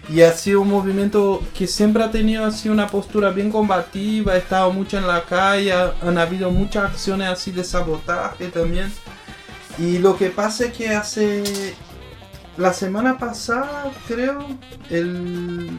y 0.09 0.21
ha 0.21 0.33
sido 0.33 0.61
un 0.61 0.69
movimiento 0.71 1.43
que 1.57 1.67
siempre 1.67 2.05
ha 2.05 2.11
tenido 2.11 2.45
así 2.45 2.69
una 2.69 2.87
postura 2.89 3.31
bien 3.31 3.51
combativa, 3.51 4.35
ha 4.35 4.37
estado 4.37 4.71
mucho 4.71 4.99
en 4.99 5.07
la 5.07 5.23
calle, 5.25 5.73
ha- 5.73 5.95
han 6.03 6.19
habido 6.19 6.51
muchas 6.51 6.85
acciones 6.91 7.29
así 7.29 7.51
de 7.53 7.65
sabotaje 7.65 8.49
también. 8.49 8.93
Y 9.79 9.97
lo 10.01 10.15
que 10.19 10.29
pasa 10.29 10.67
es 10.67 10.73
que 10.75 10.91
hace 10.91 11.75
la 12.59 12.75
semana 12.75 13.17
pasada, 13.17 13.91
creo, 14.07 14.47
el 14.91 15.71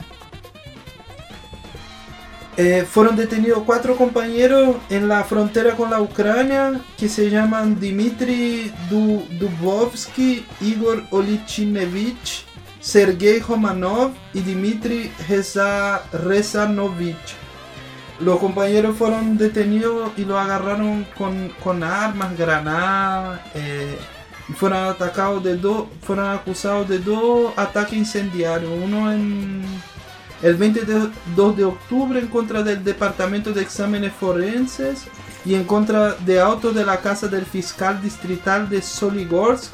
eh, 2.58 2.86
fueron 2.90 3.16
detenidos 3.16 3.64
cuatro 3.66 3.96
compañeros 3.96 4.78
en 4.90 5.08
la 5.08 5.24
frontera 5.24 5.76
con 5.76 5.90
la 5.92 6.02
Ucrania 6.02 6.80
que 6.98 7.10
se 7.10 7.30
llaman 7.30 7.80
Dmitry 7.80 8.72
Du- 8.90 9.26
Dubovsky, 9.40 10.46
Igor 10.62 11.04
Olichinevich, 11.12 12.46
Sergei 12.80 13.40
Romanov 13.40 14.12
y 14.34 14.42
Dmitry 14.42 15.12
Reza- 15.28 16.02
Rezanovich. 16.14 17.36
Los 18.20 18.40
compañeros 18.40 18.96
fueron 18.96 19.38
detenidos 19.38 20.12
y 20.16 20.24
los 20.24 20.38
agarraron 20.40 21.06
con, 21.18 21.50
con 21.62 21.84
armas, 21.84 22.38
granadas, 22.38 23.42
eh, 23.56 23.98
y 24.48 24.54
fueron 24.54 24.86
atacados 24.86 25.44
de 25.44 25.58
dos, 25.58 25.88
fueron 26.02 26.30
acusados 26.30 26.88
de 26.88 27.00
dos 27.00 27.52
ataques 27.58 27.98
incendiarios, 27.98 28.72
uno 28.82 29.12
en 29.12 29.64
el 30.42 30.56
22 30.56 31.58
de 31.58 31.64
octubre 31.64 32.20
en 32.20 32.28
contra 32.28 32.64
del 32.64 32.84
Departamento 32.84 33.54
de 33.54 33.62
Exámenes 33.62 34.14
Forenses 34.14 35.06
y 35.46 35.56
en 35.56 35.64
contra 35.64 36.14
de 36.14 36.40
autos 36.40 36.76
de 36.76 36.86
la 36.86 37.02
casa 37.02 37.28
del 37.28 37.46
fiscal 37.46 38.02
distrital 38.02 38.70
de 38.70 38.82
Soligorsk 38.82 39.74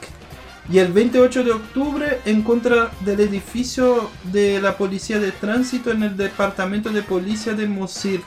y 0.69 0.78
el 0.78 0.91
28 0.91 1.43
de 1.43 1.52
octubre 1.52 2.21
en 2.26 2.43
contra 2.43 2.91
del 3.02 3.21
edificio 3.21 4.10
de 4.24 4.62
la 4.62 4.78
Policía 4.78 5.19
de 5.19 5.32
Tránsito 5.32 5.91
en 5.91 6.04
el 6.04 6.15
Departamento 6.15 6.89
de 6.89 7.02
Policía 7.02 7.54
de 7.54 7.67
Mosul. 7.67 8.24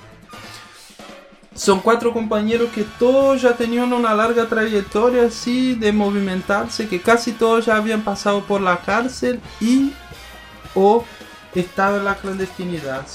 Son 1.55 1.81
cuatro 1.81 2.13
compañeros 2.13 2.71
que 2.75 2.85
todos 2.99 3.41
ya 3.41 3.57
tenían 3.57 3.93
una 3.93 4.13
larga 4.13 4.47
trayectoria 4.47 5.27
así 5.27 5.77
de 5.77 5.93
movimentarse, 5.93 6.89
que 6.89 7.01
casi 7.01 7.31
todos 7.31 7.67
ya 7.67 7.77
habían 7.77 8.03
pasado 8.03 8.43
por 8.45 8.61
la 8.61 8.79
cárcel 8.79 9.41
y 9.61 9.93
o 10.75 11.05
estado 11.61 11.99
en 11.99 12.05
la 12.05 12.17
clandestinidad. 12.17 13.07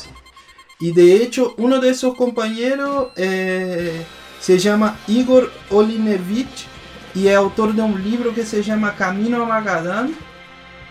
Y 0.80 0.92
de 0.94 1.18
hecho, 1.18 1.56
uno 1.58 1.80
de 1.80 1.90
esos 1.90 2.16
compañeros 2.16 3.10
eh, 3.18 4.06
se 4.40 4.58
llama 4.58 4.98
Igor 5.08 5.52
Olinevich 5.70 6.68
y 7.14 7.28
es 7.28 7.36
autor 7.36 7.74
de 7.74 7.82
un 7.82 8.02
libro 8.04 8.34
que 8.34 8.46
se 8.46 8.64
llama 8.64 8.96
Camino 8.96 9.44
a 9.44 9.46
Magadán, 9.46 10.14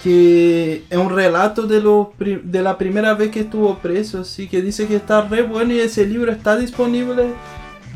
que 0.02 0.84
es 0.88 0.98
un 0.98 1.10
relato 1.10 1.62
de, 1.66 1.80
lo 1.80 2.12
de 2.18 2.62
la 2.62 2.76
primera 2.76 3.14
vez 3.14 3.30
que 3.30 3.40
estuvo 3.40 3.78
preso, 3.78 4.20
así 4.20 4.48
que 4.48 4.62
dice 4.62 4.86
que 4.86 4.96
está 4.96 5.22
re 5.22 5.42
bueno 5.42 5.72
y 5.72 5.80
ese 5.80 6.06
libro 6.06 6.30
está 6.30 6.56
disponible 6.56 7.32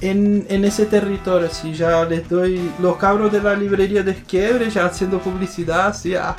en, 0.01 0.47
en 0.49 0.65
ese 0.65 0.87
territorio, 0.87 1.47
así 1.47 1.75
ya 1.75 2.05
les 2.05 2.29
doy 2.29 2.61
los 2.81 2.97
cabros 2.97 3.31
de 3.31 3.41
la 3.41 3.55
librería 3.55 4.03
de 4.03 4.13
Esquiebre 4.13 4.69
ya 4.69 4.87
haciendo 4.87 5.21
publicidad, 5.21 5.89
así, 5.89 6.15
ah, 6.15 6.35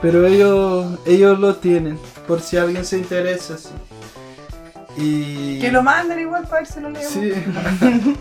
pero 0.00 0.26
ellos, 0.26 0.98
ellos 1.04 1.38
lo 1.38 1.56
tienen, 1.56 1.98
por 2.26 2.40
si 2.40 2.56
alguien 2.56 2.84
se 2.84 2.98
interesa, 2.98 3.56
sí. 3.58 3.70
Y... 4.96 5.58
Que 5.60 5.72
lo 5.72 5.82
manden 5.82 6.20
igual 6.20 6.42
para 6.44 6.62
ver 6.62 6.66
si 6.66 6.80
lo 6.80 6.90
leemos. 6.90 7.12
Sí. 7.12 7.32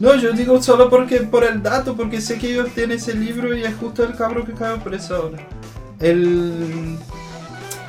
no, 0.00 0.16
yo 0.16 0.32
digo 0.32 0.60
solo 0.62 0.90
porque 0.90 1.20
por 1.20 1.44
el 1.44 1.62
dato, 1.62 1.96
porque 1.96 2.20
sé 2.20 2.38
que 2.38 2.52
ellos 2.52 2.70
tienen 2.74 2.98
ese 2.98 3.14
libro 3.14 3.56
y 3.56 3.62
es 3.62 3.74
justo 3.76 4.02
el 4.04 4.16
cabro 4.16 4.44
que 4.44 4.52
cayó 4.52 4.82
preso 4.82 5.16
ahora. 5.16 5.38
El 6.00 6.98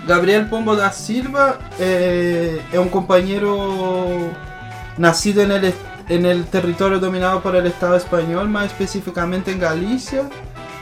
Gabriel 0.08 0.48
Pombo 0.48 0.76
da 0.76 0.92
Silva 0.92 1.60
eh, 1.80 2.62
es 2.72 2.80
un 2.80 2.90
compañero 2.90 4.32
nacido 4.98 5.42
en 5.44 5.52
el, 5.52 5.74
en 6.10 6.26
el 6.26 6.46
territorio 6.46 7.00
dominado 7.00 7.42
por 7.42 7.56
el 7.56 7.66
Estado 7.66 7.96
español, 7.96 8.50
más 8.50 8.68
específicamente 8.68 9.52
en 9.52 9.60
Galicia, 9.60 10.30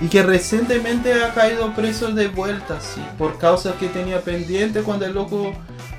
y 0.02 0.08
que 0.08 0.24
recientemente 0.24 1.14
ha 1.24 1.34
caído 1.34 1.74
preso 1.74 2.12
de 2.12 2.28
vuelta, 2.28 2.80
sí, 2.80 3.02
por 3.18 3.38
causas 3.38 3.76
que 3.76 3.88
tenía 3.88 4.22
pendiente 4.22 4.82
cuando 4.82 5.06
el 5.06 5.14
loco 5.14 5.52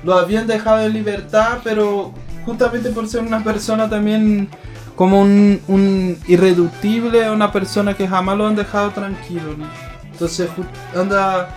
lo 0.03 0.15
habían 0.15 0.47
dejado 0.47 0.81
en 0.81 0.93
libertad, 0.93 1.59
pero 1.63 2.13
justamente 2.45 2.89
por 2.89 3.07
ser 3.07 3.21
una 3.21 3.43
persona 3.43 3.89
también 3.89 4.49
como 4.95 5.21
un, 5.21 5.61
un 5.67 6.17
irreductible, 6.27 7.29
una 7.29 7.51
persona 7.51 7.95
que 7.95 8.07
jamás 8.07 8.37
lo 8.37 8.47
han 8.47 8.55
dejado 8.55 8.89
tranquilo. 8.91 9.55
¿no? 9.57 9.65
Entonces 10.11 10.49
anda 10.95 11.49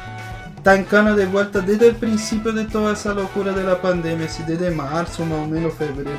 tan 0.63 0.85
cana 0.85 1.15
de 1.15 1.27
vuelta 1.27 1.61
desde 1.61 1.89
el 1.89 1.97
principio 1.97 2.53
de 2.53 2.65
toda 2.65 2.95
esa 2.95 3.13
locura 3.13 3.53
de 3.53 3.65
la 3.65 3.81
pandemia, 3.81 4.27
así 4.27 4.43
desde 4.47 4.71
marzo 4.71 5.25
más 5.27 5.41
o 5.41 5.47
menos 5.47 5.75
febrero. 5.75 6.11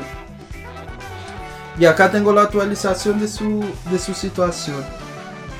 Y 1.77 1.85
acá 1.85 2.09
tengo 2.09 2.31
la 2.31 2.43
actualización 2.43 3.19
de 3.19 3.27
su, 3.27 3.63
de 3.91 3.99
su 3.99 4.13
situación. 4.13 4.83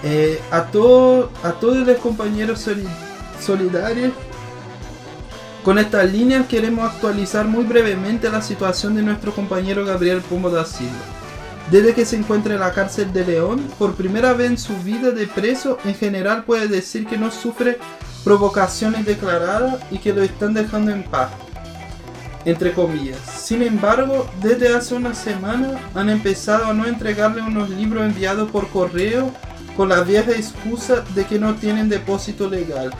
Eh, 0.07 0.39
a, 0.51 0.65
todo, 0.65 1.31
a 1.41 1.53
todos 1.53 1.77
los 1.87 1.97
compañeros 1.97 2.59
soli- 2.59 2.87
solidarios 3.41 4.13
con 5.63 5.79
estas 5.79 6.11
líneas 6.11 6.45
queremos 6.47 6.87
actualizar 6.87 7.47
muy 7.47 7.63
brevemente 7.63 8.29
la 8.29 8.43
situación 8.43 8.93
de 8.93 9.01
nuestro 9.01 9.33
compañero 9.33 9.83
Gabriel 9.83 10.21
Pombo 10.21 10.51
da 10.51 10.63
Silva. 10.63 10.93
Desde 11.71 11.95
que 11.95 12.05
se 12.05 12.17
encuentra 12.17 12.53
en 12.53 12.59
la 12.59 12.71
cárcel 12.71 13.11
de 13.11 13.25
León, 13.25 13.67
por 13.79 13.95
primera 13.95 14.33
vez 14.33 14.51
en 14.51 14.57
su 14.59 14.77
vida 14.83 15.09
de 15.09 15.25
preso, 15.25 15.79
en 15.83 15.95
general 15.95 16.43
puede 16.43 16.67
decir 16.67 17.07
que 17.07 17.17
no 17.17 17.31
sufre 17.31 17.79
provocaciones 18.23 19.07
declaradas 19.07 19.79
y 19.89 19.97
que 19.97 20.13
lo 20.13 20.21
están 20.21 20.53
dejando 20.53 20.91
en 20.91 21.01
paz. 21.01 21.31
Entre 22.45 22.73
comillas. 22.73 23.17
Sin 23.35 23.63
embargo, 23.63 24.27
desde 24.43 24.75
hace 24.75 24.93
una 24.93 25.15
semana 25.15 25.79
han 25.95 26.11
empezado 26.11 26.65
a 26.67 26.73
no 26.75 26.85
entregarle 26.85 27.41
unos 27.41 27.71
libros 27.71 28.05
enviados 28.05 28.51
por 28.51 28.69
correo 28.69 29.31
con 29.75 29.89
la 29.89 30.01
vieja 30.01 30.31
excusa 30.31 31.03
de 31.13 31.25
que 31.25 31.39
no 31.39 31.55
tienen 31.55 31.89
depósito 31.89 32.49
legal. 32.49 32.91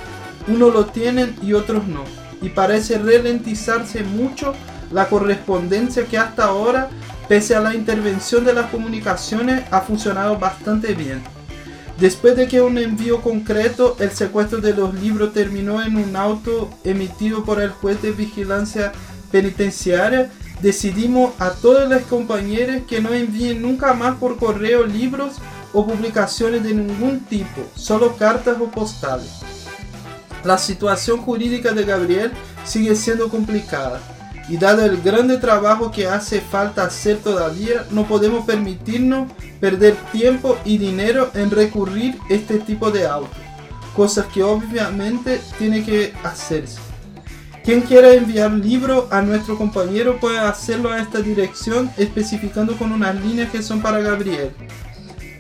Unos 0.48 0.74
lo 0.74 0.86
tienen 0.86 1.36
y 1.42 1.54
otros 1.54 1.88
no. 1.88 2.04
Y 2.42 2.50
parece 2.50 2.98
ralentizarse 2.98 4.04
mucho 4.04 4.54
la 4.92 5.08
correspondencia 5.08 6.06
que 6.06 6.18
hasta 6.18 6.46
ahora, 6.46 6.90
pese 7.28 7.56
a 7.56 7.62
la 7.62 7.74
intervención 7.74 8.46
de 8.46 8.54
las 8.54 8.70
comunicaciones, 8.70 9.64
ha 9.72 9.82
funcionado 9.82 10.38
bastante 10.38 10.94
bien. 10.94 11.24
Después 12.00 12.36
de 12.36 12.48
que 12.48 12.62
un 12.62 12.78
envío 12.78 13.22
concreto, 13.22 13.96
el 14.00 14.12
secuestro 14.12 14.60
de 14.60 14.74
los 14.74 14.94
libros 14.96 15.34
terminó 15.34 15.82
en 15.82 15.96
un 15.96 16.16
auto 16.16 16.70
emitido 16.84 17.46
por 17.46 17.62
el 17.62 17.70
juez 17.70 18.02
de 18.02 18.12
vigilancia 18.12 18.92
penitenciaria, 19.32 20.30
decidimos 20.62 21.34
a 21.40 21.52
todos 21.52 21.90
los 21.90 22.04
compañeros 22.04 22.82
que 22.88 23.02
no 23.02 23.14
envíen 23.14 23.62
nunca 23.62 23.94
más 23.94 24.18
por 24.18 24.38
correo 24.38 24.86
libros 24.86 25.36
o 25.76 25.86
publicaciones 25.86 26.64
de 26.64 26.74
ningún 26.74 27.20
tipo, 27.20 27.62
solo 27.76 28.16
cartas 28.16 28.56
o 28.60 28.72
postales. 28.72 29.42
La 30.46 30.58
situación 30.58 31.22
jurídica 31.22 31.74
de 31.74 31.84
Gabriel 31.84 32.32
sigue 32.64 32.96
siendo 32.96 33.30
complicada 33.30 34.00
y 34.48 34.58
dado 34.58 34.86
el 34.86 35.02
grande 35.02 35.38
trabajo 35.38 35.92
que 35.92 36.08
hace 36.08 36.40
falta 36.40 36.86
hacer 36.86 37.18
todavía, 37.18 37.86
no 37.92 38.08
podemos 38.08 38.46
permitirnos 38.46 39.30
perder 39.60 39.96
tiempo 40.12 40.58
y 40.64 40.78
dinero 40.78 41.30
en 41.34 41.52
recurrir 41.52 42.18
a 42.30 42.34
este 42.34 42.60
tipo 42.60 42.90
de 42.90 43.06
autos, 43.06 43.38
cosas 43.96 44.28
que 44.28 44.44
obviamente 44.44 45.42
tiene 45.58 45.84
que 45.84 46.14
hacerse. 46.24 46.80
Quien 47.66 47.82
quiera 47.82 48.14
enviar 48.14 48.52
libro 48.52 49.08
a 49.12 49.22
nuestro 49.22 49.58
compañero 49.58 50.20
puede 50.20 50.38
hacerlo 50.38 50.92
a 50.92 51.02
esta 51.02 51.20
dirección 51.20 51.92
especificando 51.98 52.78
con 52.78 52.92
unas 52.92 53.16
líneas 53.16 53.50
que 53.50 53.64
son 53.64 53.82
para 53.82 54.00
Gabriel. 54.00 54.52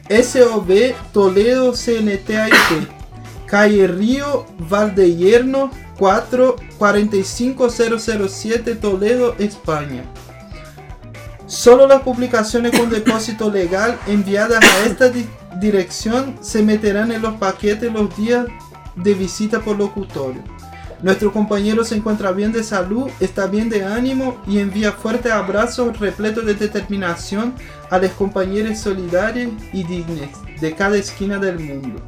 SOB 0.09 0.93
Toledo 1.11 1.73
CNTAIT 1.73 2.53
Calle 3.47 3.87
Río 3.87 4.45
Valdehierno 4.57 5.71
4 5.97 6.55
45007 6.77 8.75
Toledo, 8.75 9.35
España. 9.39 10.03
Solo 11.47 11.87
las 11.87 12.01
publicaciones 12.01 12.77
con 12.77 12.89
depósito 12.89 13.49
legal 13.51 13.97
enviadas 14.07 14.63
a 14.63 14.85
esta 14.85 15.09
di- 15.09 15.27
dirección 15.59 16.37
se 16.41 16.63
meterán 16.63 17.11
en 17.11 17.21
los 17.21 17.35
paquetes 17.35 17.91
los 17.93 18.15
días 18.17 18.45
de 18.95 19.13
visita 19.13 19.59
por 19.61 19.77
locutorio. 19.77 20.41
Nuestro 21.01 21.31
compañero 21.31 21.83
se 21.83 21.95
encuentra 21.95 22.31
bien 22.31 22.51
de 22.51 22.63
salud, 22.63 23.09
está 23.19 23.45
bien 23.45 23.69
de 23.69 23.85
ánimo 23.85 24.41
y 24.47 24.57
envía 24.59 24.91
fuertes 24.91 25.31
abrazos 25.31 25.99
repletos 25.99 26.45
de 26.45 26.55
determinación 26.55 27.53
a 27.89 27.97
los 27.97 28.11
compañeros 28.11 28.79
solidarios 28.79 29.51
y 29.73 29.83
dignos 29.83 30.29
de 30.59 30.73
cada 30.73 30.97
esquina 30.97 31.37
del 31.37 31.59
mundo. 31.59 32.01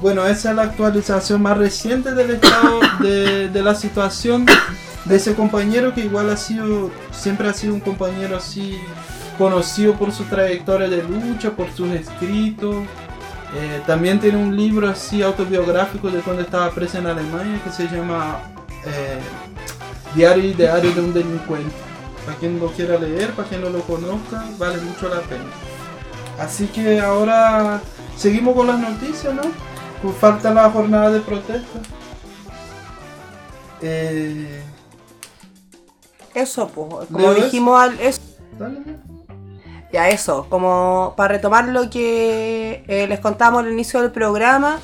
Bueno, 0.00 0.26
esa 0.26 0.50
es 0.50 0.56
la 0.56 0.62
actualización 0.62 1.42
más 1.42 1.56
reciente 1.56 2.14
del 2.14 2.32
estado 2.32 2.80
de, 3.00 3.48
de 3.48 3.62
la 3.62 3.74
situación 3.74 4.46
de 5.04 5.16
ese 5.16 5.34
compañero 5.34 5.94
que 5.94 6.02
igual 6.02 6.30
ha 6.30 6.36
sido, 6.36 6.90
siempre 7.12 7.48
ha 7.48 7.52
sido 7.52 7.74
un 7.74 7.80
compañero 7.80 8.36
así 8.36 8.78
conocido 9.38 9.94
por 9.94 10.12
su 10.12 10.24
trayectoria 10.24 10.88
de 10.88 11.02
lucha, 11.02 11.50
por 11.50 11.70
sus 11.72 11.90
escritos. 11.90 12.76
Eh, 13.54 13.80
también 13.86 14.18
tiene 14.18 14.38
un 14.38 14.56
libro 14.56 14.88
así 14.88 15.22
autobiográfico 15.22 16.10
de 16.10 16.20
cuando 16.20 16.42
estaba 16.42 16.70
preso 16.70 16.98
en 16.98 17.06
Alemania 17.06 17.60
que 17.62 17.70
se 17.70 17.86
llama 17.88 18.38
eh, 18.84 19.18
Diario 20.14 20.44
y 20.44 20.52
Diario 20.52 20.92
de 20.92 21.00
un 21.00 21.14
Delincuente. 21.14 21.74
Para 22.26 22.36
quien 22.38 22.58
lo 22.58 22.66
quiera 22.72 22.98
leer, 22.98 23.30
para 23.32 23.48
quien 23.48 23.62
no 23.62 23.70
lo 23.70 23.80
conozca, 23.82 24.44
vale 24.58 24.78
mucho 24.82 25.08
la 25.08 25.20
pena. 25.20 25.44
Así 26.38 26.66
que 26.66 27.00
ahora 27.00 27.80
seguimos 28.16 28.54
con 28.54 28.66
las 28.66 28.78
noticias, 28.78 29.32
¿no? 29.32 29.42
Pues 30.02 30.16
falta 30.16 30.52
la 30.52 30.68
jornada 30.70 31.10
de 31.10 31.20
protesta. 31.20 31.78
Eh, 33.80 34.62
Eso, 36.34 36.68
pues, 36.68 37.06
como 37.10 37.32
dijimos 37.34 37.80
al. 37.80 37.98
eso. 38.00 38.20
dale. 38.58 38.80
Ya, 39.92 40.08
eso, 40.10 40.46
como 40.50 41.14
para 41.16 41.34
retomar 41.34 41.68
lo 41.68 41.88
que 41.88 42.84
eh, 42.88 43.06
les 43.06 43.20
contamos 43.20 43.60
al 43.62 43.70
inicio 43.72 44.02
del 44.02 44.10
programa, 44.10 44.78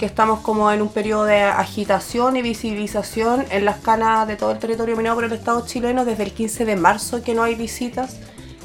que 0.00 0.06
estamos 0.06 0.40
como 0.40 0.72
en 0.72 0.80
un 0.80 0.88
periodo 0.88 1.24
de 1.24 1.42
agitación 1.42 2.34
y 2.34 2.40
visibilización 2.40 3.44
en 3.50 3.66
las 3.66 3.80
canas 3.80 4.26
de 4.26 4.36
todo 4.36 4.50
el 4.50 4.58
territorio 4.58 4.94
dominado 4.94 5.16
por 5.16 5.24
el 5.24 5.32
Estado 5.34 5.66
chileno 5.66 6.06
desde 6.06 6.22
el 6.22 6.32
15 6.32 6.64
de 6.64 6.74
marzo 6.74 7.22
que 7.22 7.34
no 7.34 7.42
hay 7.42 7.54
visitas, 7.54 8.16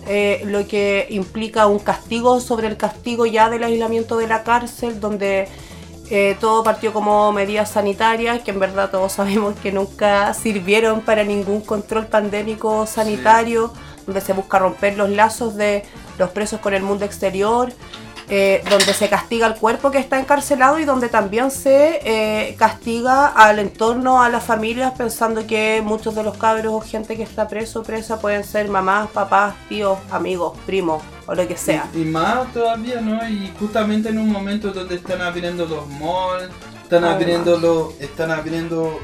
eh, 0.07 0.43
lo 0.45 0.65
que 0.65 1.07
implica 1.09 1.67
un 1.67 1.79
castigo 1.79 2.39
sobre 2.39 2.67
el 2.67 2.77
castigo 2.77 3.25
ya 3.25 3.49
del 3.49 3.65
aislamiento 3.65 4.15
de 4.15 4.27
la 4.27 4.43
cárcel, 4.43 5.01
donde 5.01 5.49
eh, 6.09 6.37
todo 6.39 6.63
partió 6.63 6.93
como 6.93 7.33
medidas 7.33 7.69
sanitarias, 7.69 8.41
que 8.41 8.51
en 8.51 8.61
verdad 8.61 8.89
todos 8.89 9.11
sabemos 9.19 9.55
que 9.59 9.73
nunca 9.73 10.33
sirvieron 10.33 11.01
para 11.01 11.25
ningún 11.25 11.59
control 11.59 12.07
pandémico 12.07 12.87
sanitario, 12.87 13.73
donde 14.05 14.21
se 14.21 14.31
busca 14.31 14.57
romper 14.57 14.95
los 14.95 15.09
lazos 15.09 15.57
de 15.57 15.83
los 16.17 16.29
presos 16.29 16.61
con 16.61 16.73
el 16.73 16.81
mundo 16.81 17.03
exterior 17.03 17.73
eh, 18.29 18.63
donde 18.69 18.93
se 18.93 19.07
castiga 19.09 19.45
al 19.45 19.55
cuerpo 19.55 19.91
que 19.91 19.99
está 19.99 20.19
encarcelado 20.19 20.79
y 20.79 20.85
donde 20.85 21.09
también 21.09 21.51
se 21.51 21.99
eh, 22.03 22.55
castiga 22.57 23.27
al 23.27 23.59
entorno, 23.59 24.21
a 24.21 24.29
las 24.29 24.43
familias, 24.43 24.93
pensando 24.97 25.45
que 25.45 25.81
muchos 25.83 26.15
de 26.15 26.23
los 26.23 26.37
cabros 26.37 26.73
o 26.73 26.81
gente 26.81 27.15
que 27.15 27.23
está 27.23 27.47
preso 27.47 27.81
o 27.81 27.83
presa 27.83 28.19
pueden 28.19 28.43
ser 28.43 28.67
mamás, 28.69 29.09
papás, 29.11 29.55
tíos, 29.69 29.99
amigos, 30.11 30.57
primos 30.65 31.03
o 31.27 31.35
lo 31.35 31.47
que 31.47 31.57
sea. 31.57 31.87
Y, 31.93 32.01
y 32.01 32.05
más 32.05 32.51
todavía, 32.53 33.01
¿no? 33.01 33.27
Y 33.27 33.51
justamente 33.59 34.09
en 34.09 34.17
un 34.17 34.31
momento 34.31 34.71
donde 34.71 34.95
están 34.95 35.21
abriendo 35.21 35.65
los 35.65 35.87
malls, 35.87 36.49
están 36.83 37.03
Además. 37.03 37.21
abriendo 37.21 37.57
los, 37.57 37.99
están 37.99 38.31
abriendo 38.31 38.99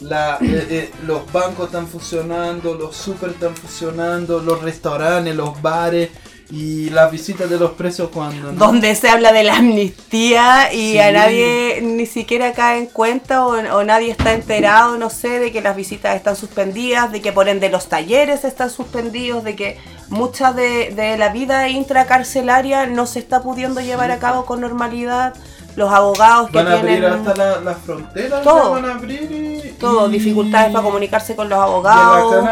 la, 0.00 0.38
eh, 0.40 0.66
eh, 0.70 0.90
los 1.06 1.30
bancos 1.32 1.66
están 1.66 1.86
funcionando, 1.86 2.74
los 2.74 2.96
super 2.96 3.30
están 3.30 3.54
funcionando, 3.56 4.40
los 4.40 4.62
restaurantes, 4.62 5.34
los 5.34 5.60
bares 5.60 6.10
y 6.50 6.88
las 6.90 7.10
visitas 7.12 7.50
de 7.50 7.58
los 7.58 7.72
presos 7.72 8.08
cuando 8.08 8.52
¿no? 8.52 8.58
donde 8.58 8.94
se 8.94 9.10
habla 9.10 9.32
de 9.32 9.44
la 9.44 9.56
amnistía 9.56 10.72
y 10.72 10.92
Sí. 10.92 10.98
a 10.98 11.12
nadie 11.12 11.80
ni 11.82 12.06
siquiera 12.06 12.52
cae 12.52 12.78
en 12.78 12.86
cuenta 12.86 13.44
o, 13.46 13.50
o 13.50 13.84
nadie 13.84 14.10
está 14.10 14.32
enterado, 14.32 14.96
no 14.96 15.10
sé, 15.10 15.38
de 15.40 15.52
que 15.52 15.60
las 15.60 15.76
visitas 15.76 16.16
están 16.16 16.36
suspendidas, 16.36 17.12
de 17.12 17.20
que 17.20 17.32
por 17.32 17.48
ende 17.48 17.68
los 17.68 17.88
talleres 17.88 18.44
están 18.44 18.70
suspendidos, 18.70 19.44
de 19.44 19.56
que 19.56 19.78
mucha 20.08 20.52
de, 20.52 20.90
de 20.96 21.18
la 21.18 21.28
vida 21.28 21.68
intracarcelaria 21.68 22.86
no 22.86 23.06
se 23.06 23.18
está 23.18 23.42
pudiendo 23.42 23.80
llevar 23.80 24.10
a 24.10 24.18
cabo 24.18 24.46
con 24.46 24.60
normalidad. 24.60 25.34
Los 25.76 25.92
abogados 25.92 26.50
que 26.50 26.56
van 26.56 26.66
a 26.68 26.78
abrir 26.78 27.04
hasta 27.06 27.36
la- 27.36 27.60
las 27.60 27.78
fronteras, 27.78 28.42
Todo. 28.42 28.72
van 28.72 28.84
a 28.86 28.94
abrir 28.94 29.30
y, 29.30 29.68
todo, 29.78 30.08
y- 30.08 30.12
dificultades 30.12 30.72
para 30.72 30.82
comunicarse 30.82 31.36
con 31.36 31.48
los 31.48 31.56
la 31.58 31.64
abogados, 31.64 32.44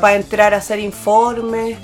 para 0.00 0.14
entrar 0.14 0.54
a 0.54 0.58
hacer 0.58 0.78
informes. 0.78 1.76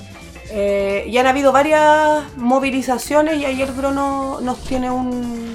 Eh, 0.57 1.07
y 1.09 1.19
han 1.19 1.27
habido 1.27 1.51
varias 1.51 2.23
movilizaciones 2.37 3.38
y 3.38 3.45
ayer 3.45 3.73
Bruno 3.73 4.38
nos 4.40 4.62
tiene 4.62 4.88
un, 4.88 5.53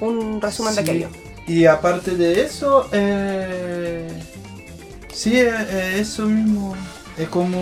un 0.00 0.40
resumen 0.40 0.74
de 0.74 0.80
aquello. 0.80 1.08
Y 1.46 1.66
aparte 1.66 2.16
de 2.16 2.42
eso, 2.42 2.88
eh, 2.90 4.08
sí, 5.12 5.38
eh, 5.40 5.50
eh, 5.70 5.96
eso 6.00 6.26
mismo. 6.26 6.74
Es 7.16 7.28
como. 7.28 7.60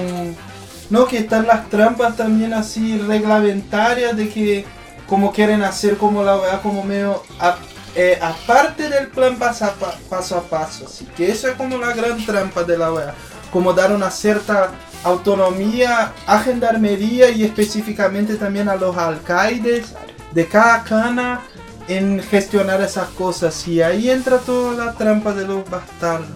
No, 0.88 1.06
que 1.06 1.18
están 1.18 1.46
las 1.46 1.68
trampas 1.68 2.16
también 2.16 2.52
así 2.54 2.96
reglamentarias 2.98 4.16
de 4.16 4.28
que 4.30 4.64
como 5.06 5.32
quieren 5.32 5.62
hacer 5.62 5.96
como 5.98 6.22
la 6.22 6.36
weá 6.36 6.62
como 6.62 6.82
medio 6.84 7.22
a- 7.38 7.58
eh, 7.94 8.18
aparte 8.22 8.88
del 8.88 9.08
plan 9.08 9.36
paso 9.36 9.66
a, 9.66 9.72
pa- 9.74 9.98
paso 10.08 10.36
a 10.38 10.42
paso. 10.42 10.86
Así 10.86 11.04
que 11.16 11.30
eso 11.30 11.48
es 11.48 11.54
como 11.54 11.76
la 11.78 11.92
gran 11.92 12.24
trampa 12.24 12.62
de 12.64 12.78
la 12.78 12.92
weá. 12.92 13.14
Como 13.52 13.72
dar 13.72 13.92
una 13.92 14.10
cierta 14.10 14.70
autonomía 15.04 16.12
a 16.26 16.38
gendarmería 16.40 17.30
y 17.30 17.44
específicamente 17.44 18.36
también 18.36 18.68
a 18.68 18.76
los 18.76 18.96
alcaides 18.96 19.94
de 20.32 20.46
cada 20.46 20.84
cana 20.84 21.40
en 21.88 22.22
gestionar 22.22 22.80
esas 22.80 23.08
cosas 23.10 23.66
y 23.66 23.82
ahí 23.82 24.10
entra 24.10 24.38
toda 24.38 24.84
la 24.84 24.92
trampa 24.92 25.32
de 25.32 25.46
los 25.46 25.68
bastardos. 25.68 26.28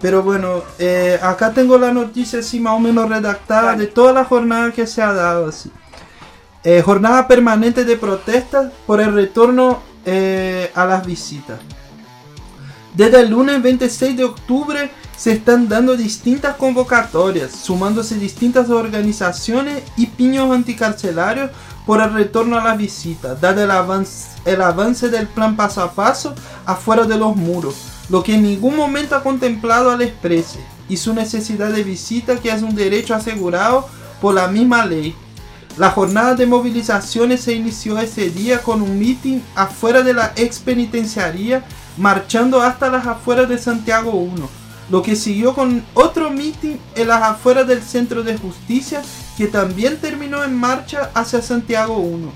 Pero 0.00 0.22
bueno, 0.22 0.62
eh, 0.78 1.18
acá 1.22 1.52
tengo 1.52 1.78
la 1.78 1.92
noticia 1.92 2.40
así 2.40 2.60
más 2.60 2.74
o 2.74 2.78
menos 2.78 3.08
redactada 3.08 3.74
de 3.74 3.86
toda 3.86 4.12
la 4.12 4.24
jornada 4.24 4.72
que 4.72 4.86
se 4.86 5.00
ha 5.00 5.12
dado 5.12 5.48
así. 5.48 5.70
Eh, 6.62 6.82
jornada 6.82 7.26
permanente 7.26 7.84
de 7.84 7.96
protestas 7.96 8.72
por 8.86 9.00
el 9.00 9.14
retorno 9.14 9.80
eh, 10.04 10.70
a 10.74 10.84
las 10.84 11.06
visitas. 11.06 11.58
Desde 12.96 13.20
el 13.20 13.28
lunes 13.28 13.62
26 13.62 14.16
de 14.16 14.24
octubre 14.24 14.90
se 15.18 15.32
están 15.32 15.68
dando 15.68 15.98
distintas 15.98 16.56
convocatorias, 16.56 17.52
sumándose 17.52 18.14
distintas 18.14 18.70
organizaciones 18.70 19.82
y 19.98 20.06
piños 20.06 20.50
anticarcelarios 20.50 21.50
por 21.84 22.00
el 22.00 22.14
retorno 22.14 22.58
a 22.58 22.64
las 22.64 22.78
visitas, 22.78 23.38
dado 23.38 23.62
el 23.62 23.70
avance, 23.70 24.28
el 24.46 24.62
avance 24.62 25.10
del 25.10 25.26
plan 25.26 25.56
paso 25.56 25.82
a 25.82 25.92
paso 25.92 26.34
afuera 26.64 27.04
de 27.04 27.18
los 27.18 27.36
muros, 27.36 27.74
lo 28.08 28.22
que 28.22 28.36
en 28.36 28.44
ningún 28.44 28.74
momento 28.74 29.14
ha 29.14 29.22
contemplado 29.22 29.90
al 29.90 30.00
exprese 30.00 30.58
y 30.88 30.96
su 30.96 31.12
necesidad 31.12 31.68
de 31.72 31.84
visita 31.84 32.36
que 32.36 32.50
es 32.50 32.62
un 32.62 32.74
derecho 32.74 33.14
asegurado 33.14 33.86
por 34.22 34.34
la 34.34 34.48
misma 34.48 34.86
ley. 34.86 35.14
La 35.76 35.90
jornada 35.90 36.34
de 36.34 36.46
movilizaciones 36.46 37.42
se 37.42 37.52
inició 37.52 37.98
ese 37.98 38.30
día 38.30 38.62
con 38.62 38.80
un 38.80 38.98
meeting 38.98 39.40
afuera 39.54 40.00
de 40.00 40.14
la 40.14 40.32
ex 40.36 40.60
penitenciaría, 40.60 41.62
marchando 41.96 42.60
hasta 42.60 42.90
las 42.90 43.06
afueras 43.06 43.48
de 43.48 43.58
Santiago 43.58 44.12
1, 44.12 44.48
lo 44.90 45.02
que 45.02 45.16
siguió 45.16 45.54
con 45.54 45.84
otro 45.94 46.30
meeting 46.30 46.76
en 46.94 47.08
las 47.08 47.22
afueras 47.22 47.66
del 47.66 47.82
Centro 47.82 48.22
de 48.22 48.36
Justicia, 48.36 49.02
que 49.36 49.46
también 49.46 49.98
terminó 49.98 50.44
en 50.44 50.54
marcha 50.54 51.10
hacia 51.14 51.42
Santiago 51.42 51.96
1, 51.96 52.30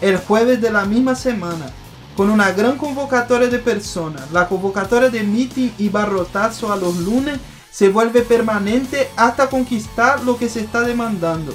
el 0.00 0.16
jueves 0.18 0.60
de 0.60 0.70
la 0.70 0.84
misma 0.84 1.14
semana, 1.14 1.70
con 2.16 2.30
una 2.30 2.52
gran 2.52 2.76
convocatoria 2.76 3.48
de 3.48 3.58
personas. 3.58 4.30
La 4.32 4.48
convocatoria 4.48 5.10
de 5.10 5.22
meeting 5.22 5.70
y 5.78 5.88
barrotazo 5.88 6.72
a 6.72 6.76
los 6.76 6.96
lunes 6.98 7.38
se 7.70 7.88
vuelve 7.88 8.22
permanente 8.22 9.08
hasta 9.16 9.48
conquistar 9.48 10.22
lo 10.24 10.36
que 10.36 10.48
se 10.48 10.60
está 10.60 10.82
demandando 10.82 11.54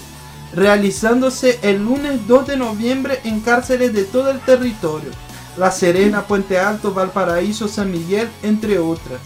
realizándose 0.55 1.59
el 1.61 1.83
lunes 1.83 2.27
2 2.27 2.47
de 2.47 2.57
noviembre 2.57 3.19
en 3.25 3.41
cárceles 3.41 3.93
de 3.93 4.03
todo 4.05 4.31
el 4.31 4.39
territorio, 4.39 5.11
La 5.57 5.71
Serena, 5.71 6.23
Puente 6.23 6.59
Alto, 6.59 6.93
Valparaíso, 6.93 7.67
San 7.67 7.91
Miguel, 7.91 8.29
entre 8.43 8.79
otras. 8.79 9.19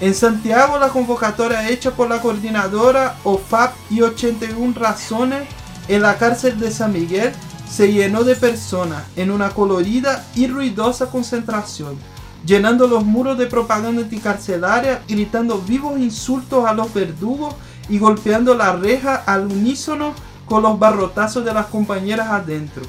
En 0.00 0.14
Santiago 0.14 0.78
la 0.78 0.88
convocatoria 0.88 1.68
hecha 1.70 1.90
por 1.90 2.08
la 2.08 2.20
coordinadora 2.20 3.16
OFAP 3.24 3.74
y 3.90 4.02
81 4.02 4.74
razones 4.78 5.48
en 5.88 6.02
la 6.02 6.18
cárcel 6.18 6.58
de 6.60 6.70
San 6.70 6.92
Miguel 6.92 7.32
se 7.68 7.92
llenó 7.92 8.22
de 8.22 8.36
personas 8.36 9.04
en 9.16 9.30
una 9.30 9.50
colorida 9.50 10.26
y 10.34 10.46
ruidosa 10.48 11.10
concentración, 11.10 11.96
llenando 12.44 12.86
los 12.86 13.04
muros 13.04 13.38
de 13.38 13.46
propaganda 13.46 14.02
anticarcelaria, 14.02 15.02
gritando 15.08 15.58
vivos 15.58 15.98
insultos 15.98 16.66
a 16.66 16.74
los 16.74 16.92
verdugos 16.92 17.54
y 17.88 17.98
golpeando 17.98 18.54
la 18.54 18.72
reja 18.76 19.16
al 19.26 19.46
unísono 19.46 20.14
con 20.44 20.62
los 20.62 20.78
barrotazos 20.78 21.44
de 21.44 21.54
las 21.54 21.66
compañeras 21.66 22.28
adentro. 22.28 22.82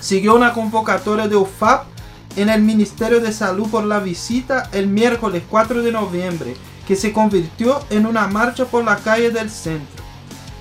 Siguió 0.00 0.34
una 0.34 0.52
convocatoria 0.52 1.28
de 1.28 1.36
UFAP 1.36 1.84
en 2.36 2.48
el 2.48 2.62
Ministerio 2.62 3.20
de 3.20 3.32
Salud 3.32 3.68
por 3.70 3.84
la 3.84 3.98
visita 4.00 4.68
el 4.72 4.86
miércoles 4.86 5.42
4 5.48 5.82
de 5.82 5.92
noviembre, 5.92 6.56
que 6.86 6.96
se 6.96 7.12
convirtió 7.12 7.80
en 7.90 8.06
una 8.06 8.26
marcha 8.26 8.64
por 8.64 8.84
la 8.84 8.96
calle 8.96 9.30
del 9.30 9.50
centro. 9.50 10.02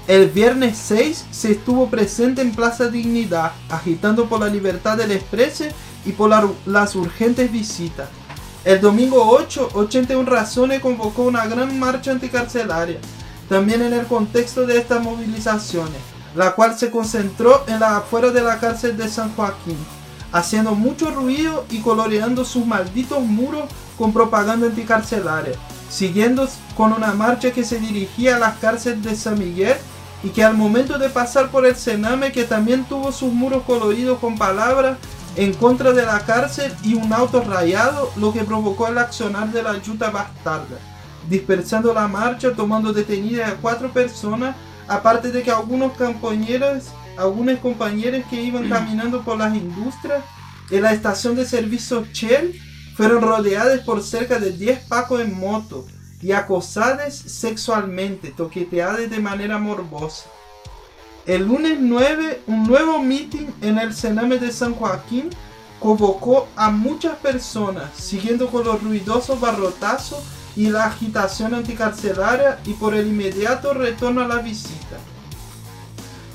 El 0.08 0.30
viernes 0.30 0.78
6 0.78 1.26
se 1.32 1.52
estuvo 1.52 1.90
presente 1.90 2.42
en 2.42 2.52
Plaza 2.52 2.88
Dignidad, 2.88 3.52
agitando 3.70 4.28
por 4.28 4.40
la 4.40 4.48
libertad 4.48 4.98
del 4.98 5.12
exprese 5.12 5.72
y 6.06 6.12
por 6.12 6.30
la- 6.32 6.50
las 6.66 6.96
urgentes 6.96 7.52
visitas. 7.52 8.10
El 8.66 8.82
domingo 8.82 9.24
8, 9.30 9.70
81 9.74 10.30
Razones 10.30 10.82
convocó 10.82 11.24
una 11.24 11.46
gran 11.46 11.78
marcha 11.80 12.12
anticarcelaria, 12.12 12.98
también 13.48 13.82
en 13.84 13.94
el 13.94 14.06
contexto 14.08 14.66
de 14.66 14.78
estas 14.78 15.02
movilizaciones, 15.02 16.02
la 16.36 16.52
cual 16.52 16.78
se 16.78 16.92
concentró 16.92 17.64
en 17.68 17.80
las 17.80 17.94
afueras 17.94 18.34
de 18.34 18.42
la 18.42 18.60
cárcel 18.60 18.98
de 18.98 19.10
San 19.10 19.34
Joaquín, 19.36 19.78
haciendo 20.32 20.76
mucho 20.76 21.12
ruido 21.12 21.66
y 21.70 21.80
coloreando 21.80 22.46
sus 22.46 22.66
malditos 22.66 23.22
muros 23.22 23.64
con 23.98 24.14
propaganda 24.14 24.68
anticarcelaria, 24.68 25.54
siguiendo 25.90 26.48
con 26.78 26.94
una 26.94 27.14
marcha 27.14 27.52
que 27.52 27.64
se 27.64 27.80
dirigía 27.80 28.36
a 28.36 28.40
las 28.40 28.58
cárceles 28.58 29.04
de 29.04 29.16
San 29.16 29.40
Miguel 29.40 29.76
y 30.24 30.30
que 30.30 30.44
al 30.44 30.56
momento 30.56 30.98
de 30.98 31.10
pasar 31.10 31.50
por 31.50 31.66
el 31.66 31.76
Sename 31.76 32.32
que 32.32 32.44
también 32.44 32.84
tuvo 32.84 33.12
sus 33.12 33.32
muros 33.32 33.64
coloridos 33.64 34.20
con 34.20 34.38
palabras 34.38 34.98
en 35.36 35.54
contra 35.54 35.94
de 35.94 36.06
la 36.06 36.20
cárcel 36.26 36.74
y 36.84 36.96
un 36.96 37.14
auto 37.14 37.42
rayado, 37.42 38.12
lo 38.18 38.34
que 38.34 38.44
provocó 38.44 38.88
el 38.88 38.98
accionar 38.98 39.52
de 39.52 39.64
la 39.64 39.82
yuta 39.82 40.10
bastarda, 40.10 40.78
dispersando 41.30 41.94
la 41.94 42.08
marcha, 42.08 42.54
tomando 42.54 42.92
detenidas 42.92 43.52
a 43.52 43.56
cuatro 43.56 43.92
personas, 43.92 44.56
aparte 44.90 45.32
de 45.32 45.44
que 45.44 45.52
algunos 45.52 45.94
compañeros, 45.94 46.86
algunas 47.16 47.60
compañeras 47.60 48.26
que 48.30 48.42
iban 48.42 48.68
caminando 48.68 49.24
por 49.24 49.38
las 49.38 49.56
industrias 49.56 50.24
en 50.72 50.82
la 50.82 50.94
estación 50.94 51.36
de 51.36 51.46
servicio 51.46 52.06
Shell 52.12 52.60
fueron 52.96 53.22
rodeadas 53.22 53.82
por 53.82 54.04
cerca 54.04 54.40
de 54.40 54.52
10 54.52 54.80
pacos 54.88 55.22
en 55.22 55.40
moto 55.40 55.86
y 56.22 56.34
acosadas 56.34 57.16
sexualmente, 57.16 58.32
toqueteadas 58.32 59.10
de 59.10 59.20
manera 59.20 59.58
morbosa. 59.58 60.26
El 61.26 61.48
lunes 61.48 61.78
9, 61.80 62.42
un 62.48 62.64
nuevo 62.64 63.02
meeting 63.02 63.48
en 63.62 63.78
el 63.78 63.94
Sename 63.94 64.38
de 64.38 64.52
San 64.52 64.74
Joaquín 64.74 65.30
convocó 65.80 66.48
a 66.56 66.72
muchas 66.72 67.16
personas, 67.18 67.92
siguiendo 67.96 68.50
con 68.50 68.66
los 68.66 68.82
ruidosos 68.84 69.40
barrotazos 69.40 70.24
y 70.60 70.70
la 70.70 70.88
agitación 70.88 71.54
anticarcelaria 71.54 72.60
y 72.66 72.74
por 72.74 72.94
el 72.94 73.08
inmediato 73.08 73.74
retorno 73.74 74.20
a 74.20 74.28
la 74.28 74.40
visita. 74.40 74.98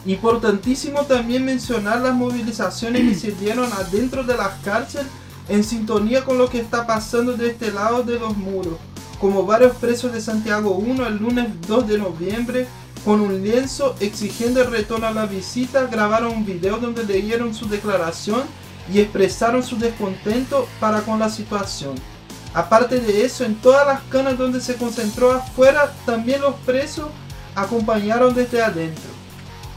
Importantísimo 0.06 1.02
también 1.02 1.44
mencionar 1.44 2.00
las 2.00 2.14
movilizaciones 2.14 3.02
que 3.02 3.14
se 3.16 3.32
dieron 3.32 3.70
adentro 3.74 4.24
de 4.24 4.34
las 4.34 4.52
cárceles 4.64 5.08
en 5.50 5.62
sintonía 5.62 6.24
con 6.24 6.38
lo 6.38 6.48
que 6.48 6.58
está 6.58 6.86
pasando 6.86 7.34
de 7.34 7.50
este 7.50 7.70
lado 7.70 8.02
de 8.02 8.18
los 8.18 8.34
muros, 8.34 8.78
como 9.20 9.44
varios 9.44 9.76
presos 9.76 10.10
de 10.14 10.22
Santiago 10.22 10.70
1 10.70 11.06
el 11.06 11.18
lunes 11.18 11.48
2 11.68 11.86
de 11.86 11.98
noviembre, 11.98 12.66
con 13.04 13.20
un 13.20 13.42
lienzo 13.42 13.94
exigiendo 14.00 14.62
el 14.62 14.70
retorno 14.70 15.06
a 15.06 15.12
la 15.12 15.26
visita, 15.26 15.86
grabaron 15.86 16.32
un 16.32 16.46
video 16.46 16.78
donde 16.78 17.04
leyeron 17.04 17.52
su 17.52 17.68
declaración 17.68 18.44
y 18.90 19.00
expresaron 19.00 19.62
su 19.62 19.76
descontento 19.76 20.66
para 20.80 21.02
con 21.02 21.18
la 21.18 21.28
situación. 21.28 22.13
Aparte 22.54 23.00
de 23.00 23.24
eso, 23.24 23.44
en 23.44 23.56
todas 23.56 23.84
las 23.84 24.00
canas 24.02 24.38
donde 24.38 24.60
se 24.60 24.76
concentró 24.76 25.32
afuera, 25.32 25.92
también 26.06 26.40
los 26.40 26.54
presos 26.60 27.08
acompañaron 27.56 28.32
desde 28.32 28.62
adentro. 28.62 29.10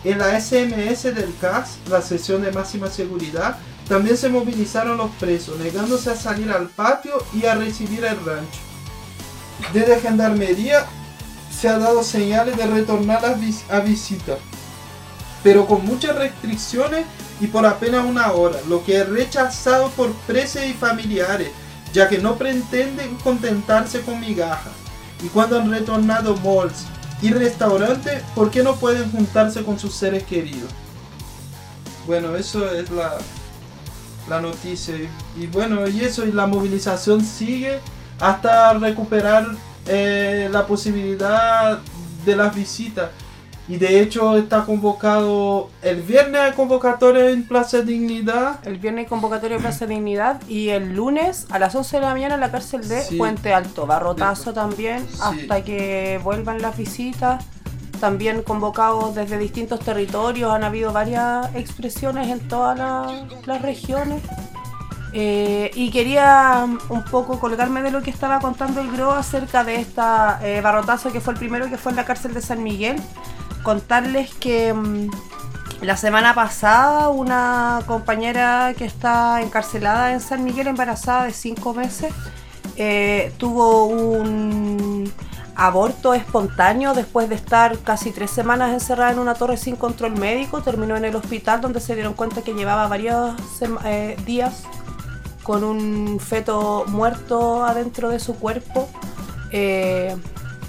En 0.03 0.19
la 0.19 0.39
SMS 0.39 1.03
del 1.03 1.33
CAS, 1.41 1.79
la 1.89 2.03
sesión 2.03 2.43
de 2.43 2.51
máxima 2.51 2.87
seguridad, 2.87 3.57
también 3.87 4.15
se 4.15 4.29
movilizaron 4.29 4.97
los 4.97 5.09
presos, 5.11 5.57
negándose 5.57 6.11
a 6.11 6.15
salir 6.15 6.51
al 6.51 6.67
patio 6.67 7.17
y 7.33 7.45
a 7.45 7.55
recibir 7.55 8.05
el 8.05 8.23
rancho. 8.23 8.59
Desde 9.73 9.99
Gendarmería 9.99 10.85
se 11.49 11.69
ha 11.69 11.79
dado 11.79 12.03
señales 12.03 12.57
de 12.57 12.67
retornar 12.67 13.25
a, 13.25 13.75
a 13.75 13.79
visita, 13.79 14.37
pero 15.41 15.65
con 15.65 15.83
muchas 15.83 16.15
restricciones 16.15 17.05
y 17.39 17.47
por 17.47 17.65
apenas 17.65 18.05
una 18.05 18.31
hora, 18.33 18.59
lo 18.67 18.83
que 18.83 19.01
es 19.01 19.09
rechazado 19.09 19.89
por 19.91 20.11
presos 20.27 20.63
y 20.63 20.73
familiares, 20.73 21.49
ya 21.97 22.07
que 22.07 22.19
no 22.19 22.35
pretenden 22.35 23.15
contentarse 23.23 24.01
con 24.01 24.19
migajas. 24.19 24.71
Y 25.23 25.29
cuando 25.29 25.59
han 25.59 25.71
retornado 25.71 26.37
malls 26.37 26.85
y 27.23 27.31
restaurantes, 27.31 28.21
¿por 28.35 28.51
qué 28.51 28.61
no 28.61 28.75
pueden 28.75 29.11
juntarse 29.11 29.63
con 29.63 29.79
sus 29.79 29.95
seres 29.95 30.21
queridos? 30.21 30.69
Bueno, 32.05 32.35
eso 32.35 32.71
es 32.71 32.91
la, 32.91 33.17
la 34.29 34.39
noticia. 34.39 34.93
Y 35.35 35.47
bueno, 35.47 35.87
y 35.87 36.01
eso, 36.01 36.23
y 36.23 36.31
la 36.31 36.45
movilización 36.45 37.25
sigue 37.25 37.79
hasta 38.19 38.73
recuperar 38.73 39.47
eh, 39.87 40.49
la 40.51 40.67
posibilidad 40.67 41.79
de 42.23 42.35
las 42.35 42.53
visitas. 42.53 43.09
Y 43.69 43.75
de 43.77 43.99
hecho 44.01 44.37
está 44.37 44.63
convocado 44.63 45.69
el 45.81 46.01
viernes 46.01 46.39
hay 46.39 46.51
convocatoria 46.53 47.29
en 47.29 47.43
Plaza 47.45 47.81
Dignidad. 47.81 48.59
El 48.65 48.77
viernes 48.77 49.03
hay 49.05 49.09
convocatoria 49.09 49.57
de 49.57 49.61
Plaza 49.61 49.85
Dignidad 49.85 50.41
y 50.47 50.69
el 50.69 50.95
lunes 50.95 51.47
a 51.49 51.59
las 51.59 51.75
11 51.75 51.97
de 51.97 52.01
la 52.03 52.13
mañana 52.13 52.35
en 52.35 52.39
la 52.41 52.49
cárcel 52.51 52.87
de 52.87 53.01
Sí. 53.01 53.17
Puente 53.17 53.53
Alto. 53.53 53.85
Barrotazo 53.85 54.53
también 54.53 55.05
hasta 55.21 55.63
que 55.63 56.19
vuelvan 56.23 56.61
las 56.61 56.77
visitas. 56.77 57.43
También 57.99 58.43
convocados 58.43 59.15
desde 59.15 59.37
distintos 59.37 59.79
territorios. 59.81 60.51
Han 60.53 60.63
habido 60.63 60.93
varias 60.93 61.53
expresiones 61.55 62.29
en 62.29 62.47
todas 62.47 62.77
la- 62.77 63.25
las 63.45 63.61
regiones. 63.61 64.21
Eh, 65.13 65.71
y 65.73 65.89
quería 65.89 66.65
un 66.89 67.03
poco 67.05 67.39
colgarme 67.39 67.81
de 67.81 67.91
lo 67.91 68.01
que 68.03 68.11
estaba 68.11 68.39
contando 68.39 68.81
el 68.81 68.91
GRO 68.91 69.11
acerca 69.11 69.63
de 69.63 69.75
esta 69.77 70.39
eh, 70.43 70.61
barrotazo 70.61 71.11
que 71.11 71.21
fue 71.21 71.33
el 71.33 71.39
primero 71.39 71.69
que 71.69 71.77
fue 71.77 71.91
en 71.91 71.95
la 71.95 72.05
cárcel 72.05 72.33
de 72.33 72.41
San 72.41 72.61
Miguel. 72.61 72.97
Contarles 73.63 74.33
que 74.35 74.73
mm, 74.73 75.09
la 75.81 75.97
semana 75.97 76.33
pasada 76.33 77.09
una 77.09 77.81
compañera 77.85 78.73
que 78.77 78.85
está 78.85 79.41
encarcelada 79.41 80.13
en 80.13 80.21
San 80.21 80.43
Miguel, 80.43 80.67
embarazada 80.67 81.25
de 81.25 81.33
5 81.33 81.73
meses, 81.73 82.13
eh, 82.75 83.33
tuvo 83.37 83.85
un 83.85 85.11
aborto 85.55 86.13
espontáneo 86.13 86.93
después 86.93 87.29
de 87.29 87.35
estar 87.35 87.79
casi 87.79 88.11
tres 88.11 88.29
semanas 88.29 88.71
encerrada 88.73 89.11
en 89.11 89.19
una 89.19 89.33
torre 89.33 89.57
sin 89.57 89.75
control 89.75 90.15
médico. 90.15 90.61
Terminó 90.61 90.95
en 90.95 91.05
el 91.05 91.15
hospital 91.15 91.61
donde 91.61 91.79
se 91.79 91.95
dieron 91.95 92.13
cuenta 92.13 92.43
que 92.43 92.53
llevaba 92.53 92.87
varios 92.87 93.35
eh, 93.83 94.15
días 94.25 94.63
con 95.41 95.63
un 95.63 96.19
feto 96.19 96.85
muerto 96.87 97.65
adentro 97.65 98.09
de 98.09 98.19
su 98.19 98.35
cuerpo. 98.35 98.87
Eh, 99.51 100.15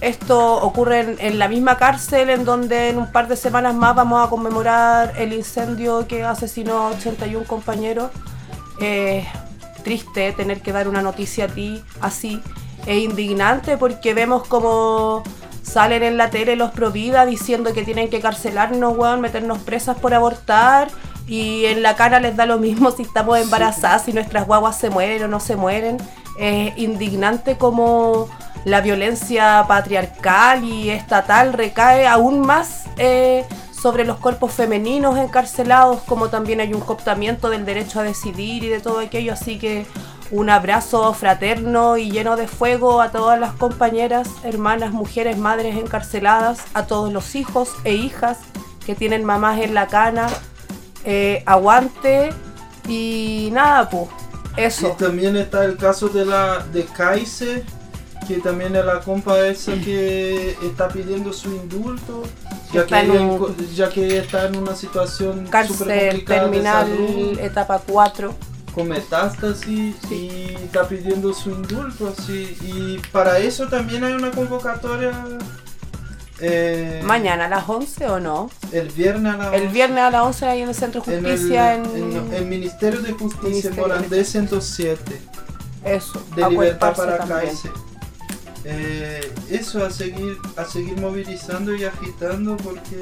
esto 0.00 0.62
ocurre 0.62 1.00
en, 1.00 1.16
en 1.18 1.38
la 1.38 1.48
misma 1.48 1.76
cárcel 1.76 2.30
en 2.30 2.44
donde 2.44 2.90
en 2.90 2.98
un 2.98 3.10
par 3.10 3.28
de 3.28 3.36
semanas 3.36 3.74
más 3.74 3.96
vamos 3.96 4.24
a 4.24 4.30
conmemorar 4.30 5.14
el 5.18 5.32
incendio 5.32 6.06
que 6.06 6.24
asesinó 6.24 6.88
a 6.88 6.90
81 6.90 7.46
compañeros. 7.46 8.10
Eh, 8.80 9.26
triste 9.82 10.32
tener 10.32 10.60
que 10.60 10.72
dar 10.72 10.88
una 10.88 11.02
noticia 11.02 11.46
a 11.46 11.48
ti 11.48 11.82
así. 12.00 12.42
Es 12.86 13.02
indignante 13.02 13.76
porque 13.76 14.14
vemos 14.14 14.46
como 14.46 15.22
salen 15.62 16.02
en 16.02 16.16
la 16.16 16.30
tele 16.30 16.56
los 16.56 16.70
Provida 16.70 17.26
diciendo 17.26 17.72
que 17.72 17.84
tienen 17.84 18.08
que 18.08 18.20
carcelarnos, 18.20 18.96
weón, 18.96 19.20
meternos 19.20 19.58
presas 19.58 19.98
por 19.98 20.14
abortar. 20.14 20.88
Y 21.26 21.66
en 21.66 21.82
la 21.82 21.94
cara 21.94 22.20
les 22.20 22.36
da 22.36 22.46
lo 22.46 22.58
mismo 22.58 22.90
si 22.90 23.02
estamos 23.02 23.38
embarazadas, 23.38 24.04
si 24.04 24.12
nuestras 24.12 24.46
guaguas 24.46 24.78
se 24.78 24.90
mueren 24.90 25.24
o 25.24 25.28
no 25.28 25.40
se 25.40 25.56
mueren. 25.56 25.98
Es 26.38 26.78
indignante 26.78 27.58
como 27.58 28.28
la 28.68 28.80
violencia 28.80 29.64
patriarcal 29.66 30.64
y 30.64 30.90
estatal 30.90 31.52
recae 31.52 32.06
aún 32.06 32.40
más 32.40 32.84
eh, 32.98 33.44
sobre 33.72 34.04
los 34.04 34.18
cuerpos 34.18 34.52
femeninos 34.52 35.16
encarcelados, 35.18 36.02
como 36.02 36.28
también 36.28 36.60
hay 36.60 36.74
un 36.74 36.80
cooptamiento 36.80 37.48
del 37.48 37.64
derecho 37.64 38.00
a 38.00 38.02
decidir 38.02 38.64
y 38.64 38.68
de 38.68 38.80
todo 38.80 38.98
aquello. 38.98 39.32
Así 39.32 39.58
que 39.58 39.86
un 40.30 40.50
abrazo 40.50 41.14
fraterno 41.14 41.96
y 41.96 42.10
lleno 42.10 42.36
de 42.36 42.46
fuego 42.48 43.00
a 43.00 43.10
todas 43.10 43.40
las 43.40 43.52
compañeras, 43.52 44.28
hermanas, 44.42 44.92
mujeres, 44.92 45.38
madres 45.38 45.76
encarceladas, 45.76 46.60
a 46.74 46.86
todos 46.86 47.12
los 47.12 47.34
hijos 47.34 47.70
e 47.84 47.94
hijas 47.94 48.38
que 48.84 48.94
tienen 48.94 49.24
mamás 49.24 49.60
en 49.60 49.74
la 49.74 49.86
cana. 49.86 50.28
Eh, 51.04 51.42
aguante 51.46 52.30
y 52.86 53.48
nada, 53.52 53.88
pues. 53.88 54.08
Eso. 54.56 54.88
Y 54.88 55.02
también 55.02 55.36
está 55.36 55.64
el 55.64 55.76
caso 55.76 56.08
de 56.08 56.24
la 56.26 56.58
de 56.72 56.84
Kaiser, 56.84 57.62
que 58.28 58.38
también 58.38 58.76
es 58.76 58.84
la 58.84 59.00
compa 59.00 59.38
esa 59.46 59.72
que 59.72 60.50
está 60.62 60.88
pidiendo 60.88 61.32
su 61.32 61.48
indulto, 61.48 62.22
ya 62.72 62.84
que, 62.84 63.00
ella 63.00 63.38
ya 63.74 63.88
que 63.88 64.18
está 64.18 64.46
en 64.46 64.56
una 64.56 64.76
situación 64.76 65.46
Cárcel 65.46 65.76
complicada 65.78 66.42
de 66.42 66.50
terminal, 66.50 66.86
salud, 66.86 67.38
etapa 67.40 67.82
4. 67.86 68.34
con 68.74 68.88
metástasis 68.88 69.96
y 70.10 70.54
está 70.62 70.86
pidiendo 70.86 71.32
su 71.32 71.50
indulto 71.50 72.08
así 72.16 72.54
y 72.60 72.98
para 73.10 73.38
eso 73.38 73.66
también 73.66 74.04
hay 74.04 74.12
una 74.12 74.30
convocatoria 74.30 75.12
eh, 76.40 77.00
Mañana 77.04 77.46
a 77.46 77.48
las 77.48 77.68
11 77.68 78.06
o 78.08 78.20
no? 78.20 78.50
el 78.72 78.90
viernes 78.90 79.34
a 79.34 79.36
la 79.38 79.56
El 79.56 79.68
viernes 79.68 79.98
a 80.04 80.10
las 80.10 80.22
11 80.22 80.46
ahí 80.46 80.60
en 80.60 80.68
el 80.68 80.74
Centro 80.74 81.00
de 81.00 81.16
en 81.16 81.24
el, 81.24 81.32
Justicia 81.32 81.74
en, 81.74 81.86
en 81.86 82.34
el 82.34 82.44
Ministerio 82.44 83.00
de 83.00 83.12
Justicia 83.12 83.70
de 83.70 83.80
Morandé 83.80 84.22
107 84.22 85.18
eso, 85.84 86.22
de 86.34 86.48
libertad 86.50 86.94
para 86.94 87.18
también. 87.18 87.54
Eh, 88.70 89.32
eso 89.48 89.82
a 89.82 89.88
seguir 89.88 90.36
a 90.58 90.64
seguir 90.66 91.00
movilizando 91.00 91.74
y 91.74 91.84
agitando 91.84 92.54
porque 92.58 92.98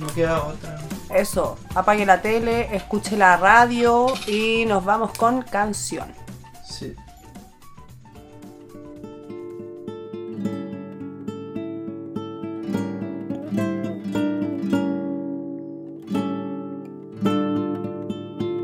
no 0.00 0.08
queda 0.08 0.42
otra. 0.42 0.80
Eso, 1.14 1.56
apague 1.76 2.04
la 2.04 2.20
tele, 2.20 2.74
escuche 2.74 3.16
la 3.16 3.36
radio 3.36 4.06
y 4.26 4.64
nos 4.66 4.84
vamos 4.84 5.16
con 5.16 5.42
canción. 5.42 6.08
Sí. 6.68 6.96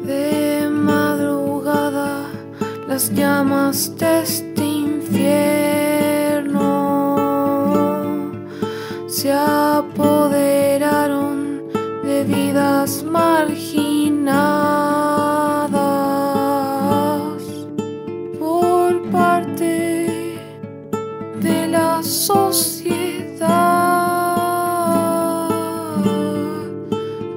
De 0.05 0.69
madrugada 0.69 2.33
las 2.89 3.11
llamas 3.13 3.93
este 4.01 4.84
infierno 5.25 7.17
se 9.09 9.33
apoderaron 9.33 10.83
de 12.03 12.25
vidas 12.25 13.03
marginadas 13.05 13.65
por 18.39 19.03
parte 19.11 20.39
de 21.41 21.69
la 21.69 22.03
sociedad. 22.03 23.49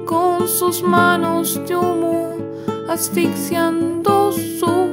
Con 0.06 0.48
sus 0.48 0.84
manos 0.84 1.62
de 1.68 1.76
humo 1.76 2.36
asfixiando 2.90 4.32
su 4.32 4.92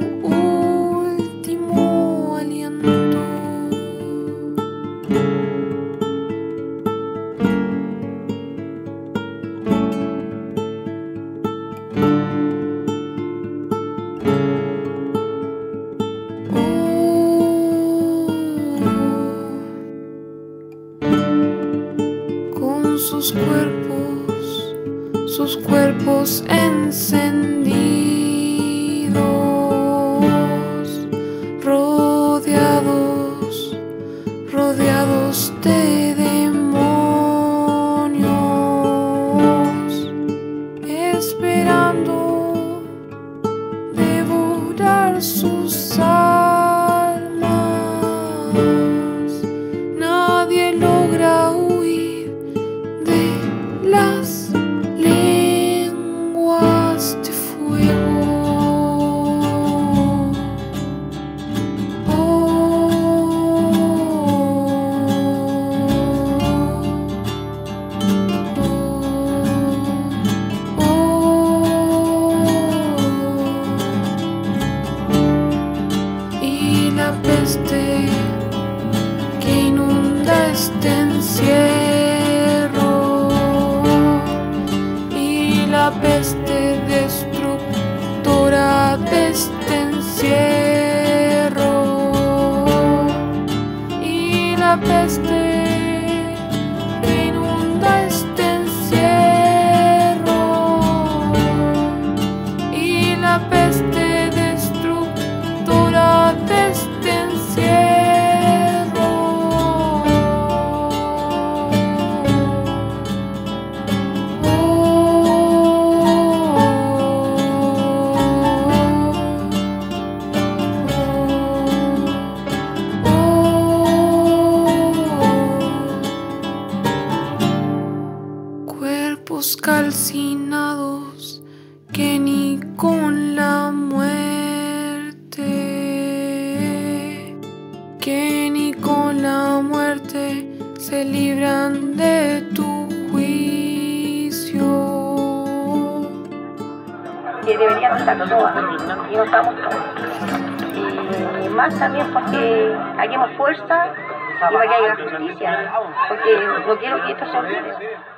fuerza 153.37 153.93
y 154.35 154.39
para 154.39 154.61
que 154.61 154.75
haya 154.75 154.95
justicia, 154.95 155.73
porque 156.09 156.35
no 156.67 156.79
quiero 156.79 157.05
que 157.05 157.11
esto 157.11 157.25
se 157.31 157.37
olvide. 157.37 158.15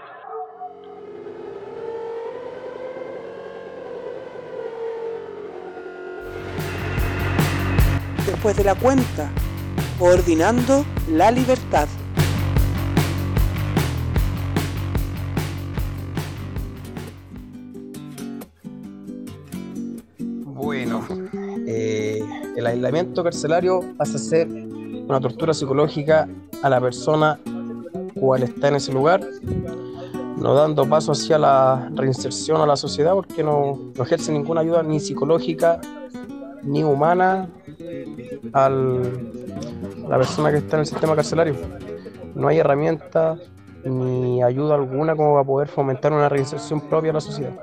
Después 8.26 8.58
de 8.58 8.64
la 8.64 8.76
cuenta, 8.76 9.30
coordinando 9.98 10.86
la 11.10 11.32
libertad. 11.32 11.88
Bueno, 20.20 21.06
eh, 21.66 22.20
el 22.56 22.68
aislamiento 22.68 23.24
carcelario 23.24 23.82
pasa 23.98 24.18
a 24.18 24.20
ser 24.20 24.48
una 25.08 25.20
tortura 25.20 25.54
psicológica 25.54 26.28
a 26.62 26.70
la 26.70 26.82
persona 26.82 27.40
cual 28.20 28.44
está 28.44 28.68
en 28.70 28.76
ese 28.76 28.92
lugar, 28.92 29.22
no 30.38 30.54
dando 30.54 30.86
paso 30.88 31.12
hacia 31.14 31.38
la 31.38 31.90
reinserción 31.96 32.62
a 32.62 32.66
la 32.66 32.76
sociedad 32.76 33.14
porque 33.14 33.44
no, 33.44 33.80
no 33.96 34.04
ejerce 34.04 34.32
ninguna 34.32 34.62
ayuda 34.62 34.84
ni 34.84 35.00
psicológica 35.00 35.80
ni 36.64 36.84
humana 36.84 37.48
al- 38.54 39.32
a 40.06 40.10
la 40.10 40.18
persona 40.18 40.52
que 40.52 40.58
está 40.58 40.76
en 40.78 40.82
el 40.82 40.86
sistema 40.86 41.16
carcelario. 41.16 41.56
No 42.36 42.48
hay 42.48 42.58
herramientas 42.60 43.40
ni 43.86 44.44
ayuda 44.44 44.76
alguna 44.76 45.16
como 45.16 45.34
para 45.34 45.44
poder 45.46 45.68
fomentar 45.70 46.12
una 46.12 46.30
reinserción 46.30 46.82
propia 46.82 47.12
a 47.12 47.14
la 47.16 47.22
sociedad. 47.22 47.54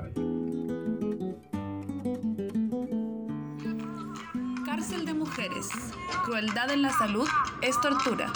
Crueldad 6.55 6.73
en 6.73 6.83
la 6.83 6.97
salud 6.97 7.27
es 7.61 7.81
tortura. 7.81 8.31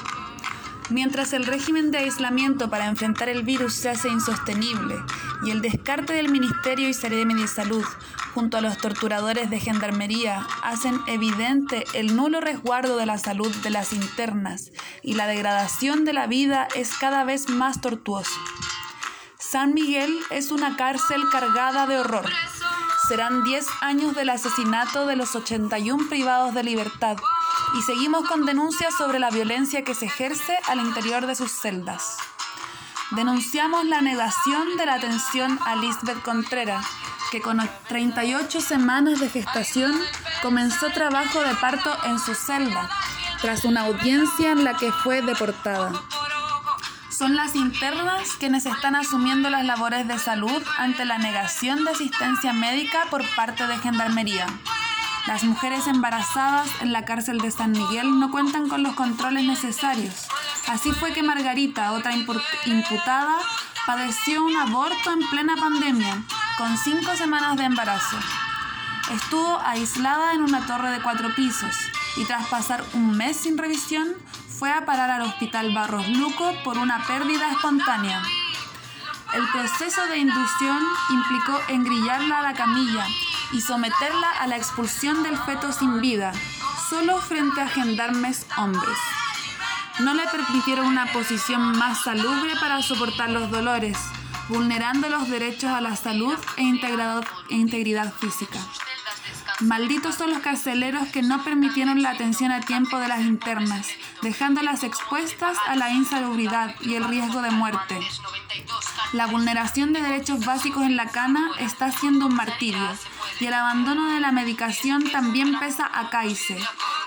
Mientras 0.90 1.32
el 1.32 1.46
régimen 1.46 1.90
de 1.90 2.00
aislamiento 2.00 2.70
para 2.70 2.88
enfrentar 2.88 3.30
el 3.30 3.44
virus 3.44 3.76
se 3.76 3.88
hace 3.88 4.10
insostenible 4.10 4.98
y 5.46 5.52
el 5.52 5.62
descarte 5.62 6.12
del 6.12 6.30
Ministerio 6.30 6.90
y 6.90 6.94
Seremi 6.94 7.34
de 7.36 7.48
Salud 7.48 7.86
junto 8.34 8.58
a 8.58 8.62
los 8.62 8.78
torturadores 8.78 9.50
de 9.50 9.62
Gendarmería 9.62 10.46
hacen 10.64 11.00
evidente 11.08 11.86
el 11.94 12.18
nulo 12.18 12.42
resguardo 12.42 12.98
de 12.98 13.06
la 13.06 13.18
salud 13.18 13.56
de 13.64 13.70
las 13.70 13.94
internas 13.94 14.74
y 15.02 15.14
la 15.14 15.26
degradación 15.26 16.04
de 16.04 16.12
la 16.12 16.28
vida 16.28 16.68
es 16.76 16.98
cada 16.98 17.24
vez 17.24 17.48
más 17.48 17.80
tortuoso. 17.80 18.38
San 19.38 19.74
Miguel 19.74 20.14
es 20.30 20.52
una 20.52 20.76
cárcel 20.76 21.22
cargada 21.32 21.88
de 21.88 21.98
horror. 22.00 22.30
Serán 23.08 23.46
10 23.46 23.66
años 23.80 24.14
del 24.14 24.30
asesinato 24.30 25.06
de 25.06 25.16
los 25.16 25.36
81 25.36 26.10
privados 26.10 26.54
de 26.54 26.64
libertad 26.64 27.16
y 27.78 27.82
seguimos 27.82 28.28
con 28.28 28.46
denuncias 28.46 28.96
sobre 28.96 29.20
la 29.20 29.30
violencia 29.30 29.84
que 29.84 29.96
se 29.96 30.06
ejerce 30.06 30.58
al 30.68 30.80
interior 30.80 31.26
de 31.26 31.36
sus 31.36 31.52
celdas. 31.52 32.18
Denunciamos 33.12 33.86
la 33.86 34.02
negación 34.02 34.78
de 34.78 34.86
la 34.86 34.96
atención 34.96 35.60
a 35.66 35.76
Lisbeth 35.76 36.22
Contreras, 36.22 36.86
que 37.32 37.42
con 37.42 37.60
38 37.88 38.62
semanas 38.62 39.20
de 39.20 39.30
gestación 39.30 39.94
comenzó 40.42 40.90
trabajo 40.92 41.42
de 41.42 41.56
parto 41.56 41.92
en 42.06 42.20
su 42.20 42.36
celda, 42.36 42.90
tras 43.42 43.66
una 43.66 43.82
audiencia 43.82 44.52
en 44.52 44.64
la 44.64 44.76
que 44.76 44.92
fue 44.92 45.22
deportada. 45.22 45.92
Son 47.10 47.36
las 47.36 47.56
internas 47.56 48.30
quienes 48.40 48.66
están 48.66 48.96
asumiendo 48.96 49.50
las 49.50 49.66
labores 49.66 50.08
de 50.08 50.18
salud 50.20 50.64
ante 50.78 51.04
la 51.04 51.18
negación 51.18 51.84
de 51.84 51.92
asistencia 51.92 52.54
médica 52.54 53.00
por 53.10 53.24
parte 53.36 53.66
de 53.68 53.78
Gendarmería. 53.80 54.46
Las 55.28 55.44
mujeres 55.44 55.86
embarazadas 55.88 56.68
en 56.82 56.92
la 56.92 57.06
cárcel 57.06 57.38
de 57.40 57.52
San 57.52 57.72
Miguel 57.72 58.20
no 58.20 58.32
cuentan 58.32 58.68
con 58.68 58.82
los 58.84 58.94
controles 58.96 59.44
necesarios. 59.44 60.28
Así 60.68 60.92
fue 60.92 61.14
que 61.14 61.24
Margarita, 61.24 61.92
otra 61.92 62.14
impu- 62.14 62.42
imputada, 62.66 63.38
padeció 63.86 64.44
un 64.44 64.56
aborto 64.58 65.12
en 65.12 65.20
plena 65.30 65.56
pandemia, 65.56 66.24
con 66.58 66.78
cinco 66.78 67.16
semanas 67.16 67.58
de 67.58 67.66
embarazo. 67.66 68.18
Estuvo 69.12 69.60
aislada 69.66 70.34
en 70.34 70.42
una 70.42 70.66
torre 70.66 70.92
de 70.92 71.02
cuatro 71.02 71.34
pisos 71.36 71.76
y 72.18 72.26
tras 72.26 72.48
pasar 72.48 72.84
un 72.94 73.16
mes 73.18 73.38
sin 73.38 73.58
revisión, 73.58 74.08
fue 74.60 74.72
a 74.72 74.86
parar 74.86 75.10
al 75.10 75.22
hospital 75.22 75.74
Barros 75.74 76.08
Luco 76.10 76.54
por 76.64 76.78
una 76.78 77.04
pérdida 77.06 77.50
espontánea. 77.50 78.22
El 79.34 79.48
proceso 79.50 80.06
de 80.08 80.18
inducción 80.18 80.84
implicó 81.12 81.60
engrillarla 81.70 82.40
a 82.40 82.42
la 82.42 82.54
camilla 82.54 83.06
y 83.52 83.62
someterla 83.62 84.28
a 84.40 84.48
la 84.48 84.58
expulsión 84.58 85.22
del 85.22 85.38
feto 85.38 85.72
sin 85.72 86.02
vida, 86.02 86.32
solo 86.90 87.22
frente 87.22 87.62
a 87.62 87.68
gendarmes 87.68 88.48
hombres. 88.58 88.98
No 90.00 90.16
le 90.16 90.26
permitieron 90.28 90.88
una 90.88 91.06
posición 91.12 91.78
más 91.78 92.04
salubre 92.04 92.54
para 92.60 92.82
soportar 92.82 93.30
los 93.30 93.52
dolores, 93.52 93.98
vulnerando 94.48 95.10
los 95.10 95.30
derechos 95.30 95.70
a 95.72 95.82
la 95.82 95.96
salud 95.96 96.38
e 96.58 96.64
e 96.64 97.56
integridad 97.56 98.14
física. 98.14 98.60
Malditos 99.62 100.16
son 100.16 100.30
los 100.32 100.40
carceleros 100.40 101.10
que 101.10 101.22
no 101.22 101.44
permitieron 101.44 102.02
la 102.02 102.12
atención 102.12 102.50
a 102.50 102.62
tiempo 102.62 102.98
de 102.98 103.10
las 103.10 103.20
internas, 103.20 103.88
dejándolas 104.22 104.84
expuestas 104.84 105.58
a 105.68 105.76
la 105.76 105.90
insalubridad 105.90 106.74
y 106.80 106.96
el 106.96 107.04
riesgo 107.04 107.42
de 107.42 107.52
muerte. 107.52 108.00
La 109.12 109.28
vulneración 109.28 109.92
de 109.92 110.02
derechos 110.02 110.46
básicos 110.46 110.84
en 110.84 110.96
la 110.96 111.08
cana 111.08 111.52
está 111.60 111.92
siendo 111.92 112.28
un 112.28 112.36
martirio 112.36 112.88
y 113.42 113.48
el 113.48 113.54
abandono 113.54 114.10
de 114.14 114.22
la 114.22 114.32
medicación 114.32 115.12
también 115.12 115.60
pesa 115.60 115.90
a 115.94 116.10
Caice, 116.10 116.58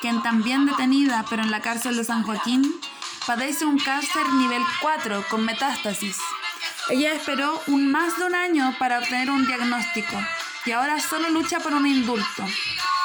quien 0.03 0.23
también 0.23 0.67
detenida 0.67 1.25
pero 1.31 1.43
en 1.43 1.51
la 1.51 1.63
cárcel 1.63 1.97
de 1.97 2.05
San 2.05 2.23
Joaquín, 2.23 2.71
padece 3.27 3.65
un 3.65 3.79
cáncer 3.79 4.31
nivel 4.35 4.63
4 4.83 5.25
con 5.31 5.47
metástasis. 5.47 6.19
Ella 6.91 7.15
esperó 7.15 7.63
un 7.69 7.91
más 7.91 8.19
de 8.19 8.27
un 8.27 8.35
año 8.35 8.75
para 8.79 8.99
obtener 8.99 9.31
un 9.31 9.47
diagnóstico 9.47 10.19
y 10.65 10.73
ahora 10.73 11.01
solo 11.01 11.29
lucha 11.31 11.61
por 11.61 11.73
un 11.75 11.87
indulto. 11.87 12.45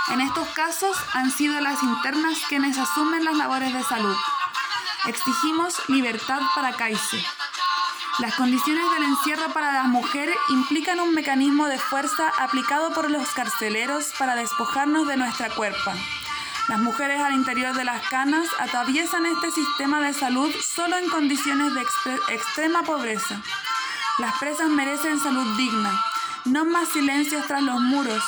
En 0.09 0.21
estos 0.21 0.47
casos 0.49 0.95
han 1.13 1.31
sido 1.31 1.59
las 1.59 1.81
internas 1.83 2.37
quienes 2.47 2.77
asumen 2.77 3.25
las 3.25 3.35
labores 3.35 3.73
de 3.73 3.83
salud. 3.83 4.15
Exigimos 5.05 5.75
libertad 5.89 6.39
para 6.55 6.73
Caice. 6.73 7.23
Las 8.19 8.33
condiciones 8.35 8.83
del 8.91 9.03
encierro 9.03 9.53
para 9.53 9.71
las 9.71 9.85
mujeres 9.85 10.35
implican 10.49 10.99
un 10.99 11.13
mecanismo 11.13 11.67
de 11.67 11.77
fuerza 11.77 12.31
aplicado 12.39 12.91
por 12.93 13.11
los 13.11 13.27
carceleros 13.29 14.05
para 14.17 14.35
despojarnos 14.35 15.07
de 15.07 15.17
nuestra 15.17 15.49
cuerpa. 15.49 15.93
Las 16.67 16.79
mujeres 16.79 17.21
al 17.21 17.33
interior 17.33 17.75
de 17.75 17.85
las 17.85 18.01
canas 18.07 18.47
atraviesan 18.59 19.25
este 19.25 19.51
sistema 19.51 20.01
de 20.01 20.13
salud 20.13 20.51
solo 20.61 20.97
en 20.97 21.09
condiciones 21.09 21.73
de 21.73 21.81
extre- 21.81 22.19
extrema 22.29 22.83
pobreza. 22.83 23.39
Las 24.17 24.37
presas 24.39 24.67
merecen 24.67 25.19
salud 25.19 25.55
digna, 25.55 25.91
no 26.47 26.65
más 26.65 26.89
silencios 26.89 27.45
tras 27.47 27.61
los 27.61 27.79
muros. 27.79 28.23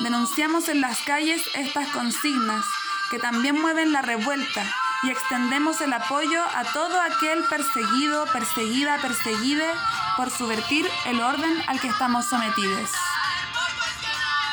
Denunciamos 0.00 0.68
en 0.68 0.80
las 0.80 1.00
calles 1.00 1.42
estas 1.54 1.88
consignas 1.88 2.64
que 3.10 3.18
también 3.18 3.60
mueven 3.60 3.92
la 3.92 4.02
revuelta 4.02 4.62
y 5.02 5.10
extendemos 5.10 5.80
el 5.80 5.92
apoyo 5.92 6.42
a 6.54 6.64
todo 6.72 7.00
aquel 7.00 7.42
perseguido, 7.44 8.26
perseguida, 8.32 8.98
perseguide 8.98 9.68
por 10.16 10.30
subvertir 10.30 10.86
el 11.06 11.20
orden 11.20 11.62
al 11.66 11.80
que 11.80 11.88
estamos 11.88 12.26
sometidos. 12.26 12.90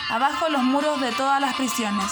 Abajo 0.09 0.49
los 0.49 0.64
muros 0.64 0.99
de 0.99 1.11
todas 1.11 1.41
las 1.41 1.55
prisiones. 1.55 2.11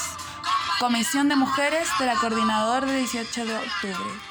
Comisión 0.79 1.29
de 1.29 1.35
Mujeres 1.35 1.87
de 1.99 2.05
la 2.05 2.15
Coordinador 2.15 2.85
de 2.85 2.97
18 2.97 3.45
de 3.45 3.55
octubre. 3.55 4.30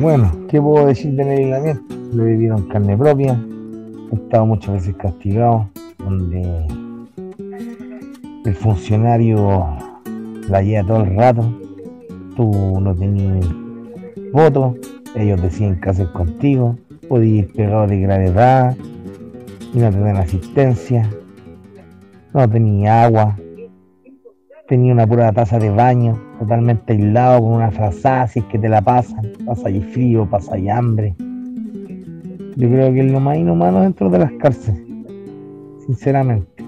Bueno, 0.00 0.32
¿qué 0.48 0.62
puedo 0.62 0.86
decir 0.86 1.12
del 1.12 1.28
aislamiento? 1.28 1.94
Lo 2.14 2.24
vivieron 2.24 2.66
carne 2.68 2.96
propia, 2.96 3.38
he 4.10 4.14
estado 4.14 4.46
muchas 4.46 4.76
veces 4.76 4.96
castigado, 4.96 5.68
donde 5.98 6.66
el 8.46 8.54
funcionario 8.54 9.66
la 10.48 10.62
lleva 10.62 10.86
todo 10.86 11.04
el 11.04 11.16
rato, 11.16 11.54
tú 12.34 12.80
no 12.80 12.94
tenías 12.94 13.44
voto, 14.32 14.74
ellos 15.16 15.42
deciden 15.42 15.78
qué 15.78 15.90
hacer 15.90 16.10
contigo, 16.12 16.78
podías 17.06 17.44
ir 17.44 17.52
pegado 17.52 17.86
de 17.86 18.00
gravedad 18.00 18.74
y 19.74 19.78
no 19.80 19.90
te 19.90 20.00
dan 20.00 20.16
asistencia, 20.16 21.10
no 22.32 22.48
tenías 22.48 23.04
agua, 23.04 23.36
tenía 24.70 24.92
una 24.92 25.04
pura 25.04 25.32
taza 25.32 25.58
de 25.58 25.68
baño, 25.68 26.16
totalmente 26.38 26.92
aislado, 26.92 27.40
con 27.40 27.54
una 27.54 27.72
frazada, 27.72 28.28
si 28.28 28.38
es 28.38 28.44
que 28.44 28.56
te 28.56 28.68
la 28.68 28.80
pasan, 28.80 29.32
pasa 29.44 29.66
ahí 29.66 29.80
frío, 29.80 30.30
pasa 30.30 30.54
ahí 30.54 30.68
hambre. 30.68 31.12
Yo 32.56 32.68
creo 32.68 32.92
que 32.92 33.00
es 33.00 33.10
lo 33.10 33.18
más 33.18 33.36
inhumano 33.36 33.80
dentro 33.80 34.08
de 34.08 34.20
las 34.20 34.30
cárceles, 34.34 34.80
sinceramente. 35.86 36.59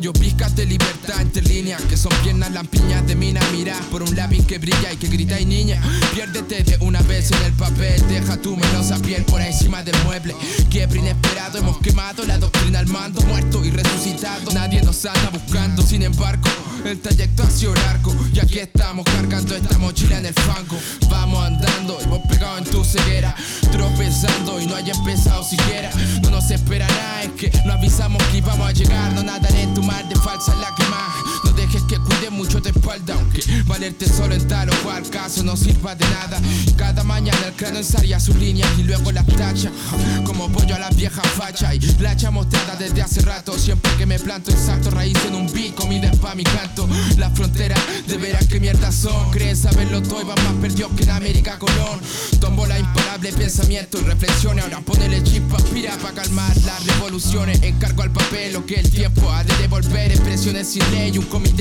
Hay 0.00 0.08
pizcas 0.12 0.56
de 0.56 0.64
libertad 0.64 1.20
entre 1.20 1.42
líneas 1.42 1.82
que 1.82 1.94
son 1.94 2.10
piernas 2.22 2.50
lampiñas 2.52 3.06
de 3.06 3.14
mina. 3.14 3.38
Mira 3.52 3.78
por 3.90 4.02
un 4.02 4.16
lápiz 4.16 4.46
que 4.46 4.56
brilla 4.56 4.90
y 4.94 4.96
que 4.96 5.08
grita 5.08 5.38
y 5.38 5.44
niña. 5.44 5.78
Piérdete 6.14 6.62
de 6.62 6.78
una 6.80 7.02
vez 7.02 7.30
en 7.30 7.42
el 7.42 7.52
papel, 7.52 8.02
deja 8.08 8.38
tu 8.38 8.56
melosa 8.56 8.98
piel 9.00 9.24
por 9.24 9.42
encima 9.42 9.82
del 9.82 9.94
mueble. 10.04 10.34
Quiebre 10.70 11.00
inesperado, 11.00 11.58
hemos 11.58 11.76
quemado 11.80 12.24
la 12.24 12.38
doctrina 12.38 12.78
al 12.78 12.86
mando, 12.86 13.20
muerto 13.22 13.62
y 13.62 13.72
resucitado. 13.72 14.50
Nadie 14.54 14.80
nos 14.80 15.04
anda 15.04 15.28
buscando, 15.34 15.82
sin 15.82 16.02
embargo, 16.02 16.48
el 16.82 16.98
trayecto 16.98 17.42
ha 17.42 17.50
sido 17.50 17.74
largo. 17.74 18.16
Y 18.32 18.38
aquí 18.38 18.58
estamos 18.58 19.04
cargando 19.04 19.54
esta 19.54 19.76
mochila 19.76 20.18
en 20.18 20.26
el 20.26 20.34
fango. 20.34 20.78
Vamos 21.10 21.44
andando, 21.44 22.00
hemos 22.00 22.20
pegado 22.26 22.56
en 22.56 22.64
tu 22.64 22.82
ceguera, 22.84 23.34
tropezando 23.70 24.62
y 24.62 24.66
no 24.66 24.76
haya 24.76 24.94
empezado 24.94 25.44
siquiera. 25.44 25.90
No 26.22 26.30
nos 26.30 26.50
espera 26.50 26.86
nada, 26.88 27.24
es 27.24 27.32
que 27.32 27.52
no 27.66 27.74
avisamos 27.74 28.22
que 28.28 28.38
íbamos 28.38 28.66
a 28.66 28.72
llegar, 28.72 29.12
no 29.12 29.22
nadaré 29.22 29.64
en 29.64 29.74
tu 29.74 29.89
mar 29.90 30.04
de 30.06 30.14
falsas 30.16 30.56
lágrimas. 30.58 31.10
No 31.44 31.49
dejes 31.70 31.86
que 31.86 31.98
cuide 31.98 32.30
mucho 32.30 32.60
de 32.60 32.70
espalda, 32.70 33.14
aunque 33.14 33.42
valerte 33.66 34.08
solo 34.08 34.34
en 34.34 34.46
tal 34.48 34.70
o 34.70 34.74
cual 34.82 35.08
caso 35.08 35.42
no 35.44 35.56
sirva 35.56 35.94
de 35.94 36.04
nada. 36.10 36.40
Cada 36.76 37.04
mañana 37.04 37.38
el 37.46 37.52
cráneo 37.52 37.78
ensaría 37.78 38.18
sus 38.18 38.34
líneas 38.36 38.68
y 38.78 38.82
luego 38.82 39.12
las 39.12 39.26
tacha. 39.26 39.70
Como 40.24 40.50
pollo 40.50 40.74
a 40.74 40.78
la 40.78 40.90
vieja 40.90 41.22
facha 41.22 41.74
y 41.74 41.80
la 42.00 42.10
hacha 42.10 42.30
mostrada 42.30 42.76
desde 42.76 43.02
hace 43.02 43.20
rato. 43.20 43.56
Siempre 43.56 43.90
que 43.96 44.06
me 44.06 44.18
planto 44.18 44.50
exacto 44.50 44.90
raíz 44.90 45.16
en 45.26 45.34
un 45.34 45.52
bico, 45.52 45.82
comida 45.82 46.10
pa' 46.20 46.34
mi 46.34 46.44
canto. 46.44 46.88
La 47.18 47.30
frontera 47.30 47.76
de 48.06 48.16
veras 48.16 48.46
que 48.46 48.58
mierda 48.58 48.90
son. 48.90 49.30
Creen 49.30 49.56
saberlo 49.56 50.02
todo 50.02 50.22
y 50.22 50.24
van 50.24 50.42
más 50.44 50.54
perdidos 50.60 50.92
que 50.96 51.04
en 51.04 51.10
América 51.10 51.58
Colón. 51.58 52.00
Tombo 52.40 52.66
la 52.66 52.78
imparable 52.78 53.32
pensamiento 53.32 53.98
y 54.00 54.02
reflexiones. 54.02 54.64
Ahora 54.64 54.80
ponele 54.80 55.22
chispa, 55.22 55.56
aspira 55.56 55.96
pa' 55.98 56.12
calmar 56.12 56.56
las 56.64 56.84
revoluciones. 56.86 57.62
Encargo 57.62 58.02
al 58.02 58.10
papel 58.10 58.54
lo 58.54 58.66
que 58.66 58.74
el 58.74 58.90
tiempo 58.90 59.30
ha 59.30 59.44
de 59.44 59.56
devolver. 59.58 60.10
Expresiones 60.10 60.68
sin 60.68 60.90
ley, 60.90 61.16
un 61.16 61.26
comité 61.26 61.59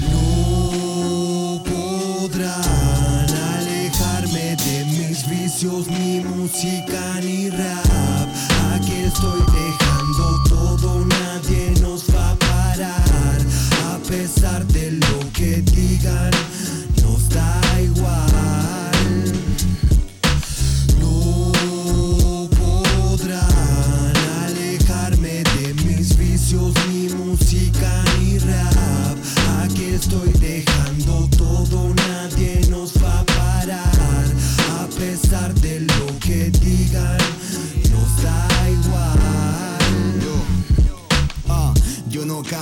No 0.00 1.60
podrán 1.64 3.26
alejarme 3.58 4.54
de 4.64 4.84
mis 4.84 5.28
vicios, 5.28 5.88
ni 5.88 6.20
música 6.20 7.20
ni 7.20 7.50
rap. 7.50 8.28
Aquí 8.74 8.92
estoy 9.06 9.40
dejando 9.40 10.44
todo, 10.48 11.04
nadie 11.04 11.72
nos 11.80 12.04
va 12.14 12.30
a 12.30 12.36
parar. 12.36 13.38
A 13.92 13.98
pesar 14.08 14.64
de 14.68 14.92
lo 14.92 15.32
que 15.32 15.62
digan, 15.62 16.30